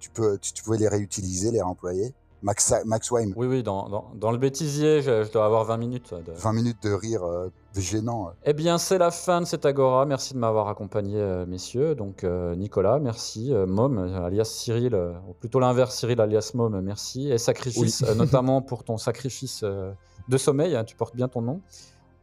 [0.00, 2.14] Tu, peux, tu, tu pouvais les réutiliser, les réemployer.
[2.42, 5.76] Max, Max Wayne, Oui, oui, dans, dans- dans le bêtisier, je, je dois avoir 20
[5.76, 6.14] minutes.
[6.14, 8.30] de- 20 minutes de rire euh, gênant.
[8.46, 10.06] Eh bien, c'est la fin de cette agora.
[10.06, 11.94] Merci de m'avoir accompagné, euh, messieurs.
[11.94, 13.52] Donc, euh, Nicolas, merci.
[13.52, 17.30] Euh, Mom, euh, alias Cyril, euh, ou plutôt l'inverse, Cyril, alias Mom, merci.
[17.30, 19.92] Et Sacrifice, euh, notamment pour ton sacrifice euh,
[20.30, 20.74] de sommeil.
[20.76, 21.60] hein, tu portes bien ton nom.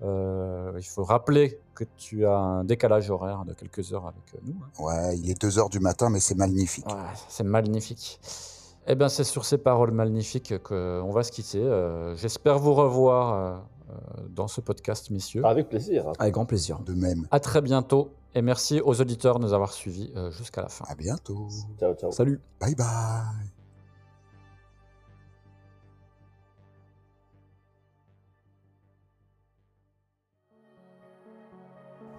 [0.04, 4.40] Euh, il faut rappeler que tu as un décalage horaire de quelques heures avec euh,
[4.46, 4.56] nous.
[4.64, 4.84] hein.
[4.84, 6.86] Ouais, il est 2 heures du matin, mais c'est magnifique.
[6.88, 6.94] Ouais,
[7.30, 8.20] c'est magnifique.
[8.88, 11.62] Eh bien, c'est sur ces paroles magnifiques qu'on va se quitter.
[11.64, 13.34] Euh, J'espère vous revoir
[13.90, 13.96] euh,
[14.30, 15.44] dans ce podcast, messieurs.
[15.46, 16.12] Avec plaisir.
[16.20, 16.80] Avec grand plaisir.
[16.80, 17.28] De même.
[17.32, 20.86] À très bientôt et merci aux auditeurs de nous avoir suivis euh, jusqu'à la fin.
[20.88, 21.48] À bientôt.
[21.80, 22.12] Ciao, ciao.
[22.12, 22.40] Salut.
[22.62, 23.57] Bye bye.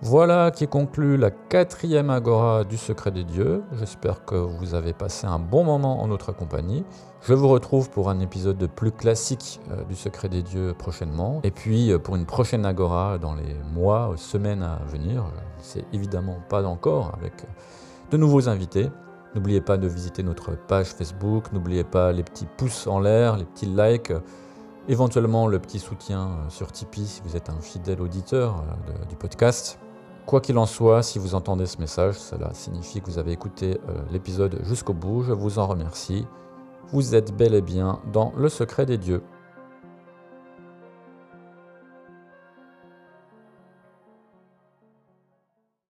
[0.00, 3.64] Voilà qui conclut la quatrième agora du secret des dieux.
[3.72, 6.84] J'espère que vous avez passé un bon moment en notre compagnie.
[7.22, 11.40] Je vous retrouve pour un épisode plus classique euh, du secret des dieux prochainement.
[11.42, 15.24] Et puis euh, pour une prochaine agora dans les mois, semaines à venir.
[15.60, 17.48] C'est évidemment pas encore avec euh,
[18.12, 18.90] de nouveaux invités.
[19.34, 21.52] N'oubliez pas de visiter notre page Facebook.
[21.52, 24.12] N'oubliez pas les petits pouces en l'air, les petits likes.
[24.86, 28.64] Éventuellement le petit soutien sur Tipeee si vous êtes un fidèle auditeur
[29.10, 29.78] du podcast.
[30.28, 33.80] Quoi qu'il en soit, si vous entendez ce message, cela signifie que vous avez écouté
[33.88, 35.22] euh, l'épisode jusqu'au bout.
[35.22, 36.26] Je vous en remercie.
[36.88, 39.22] Vous êtes bel et bien dans le secret des dieux.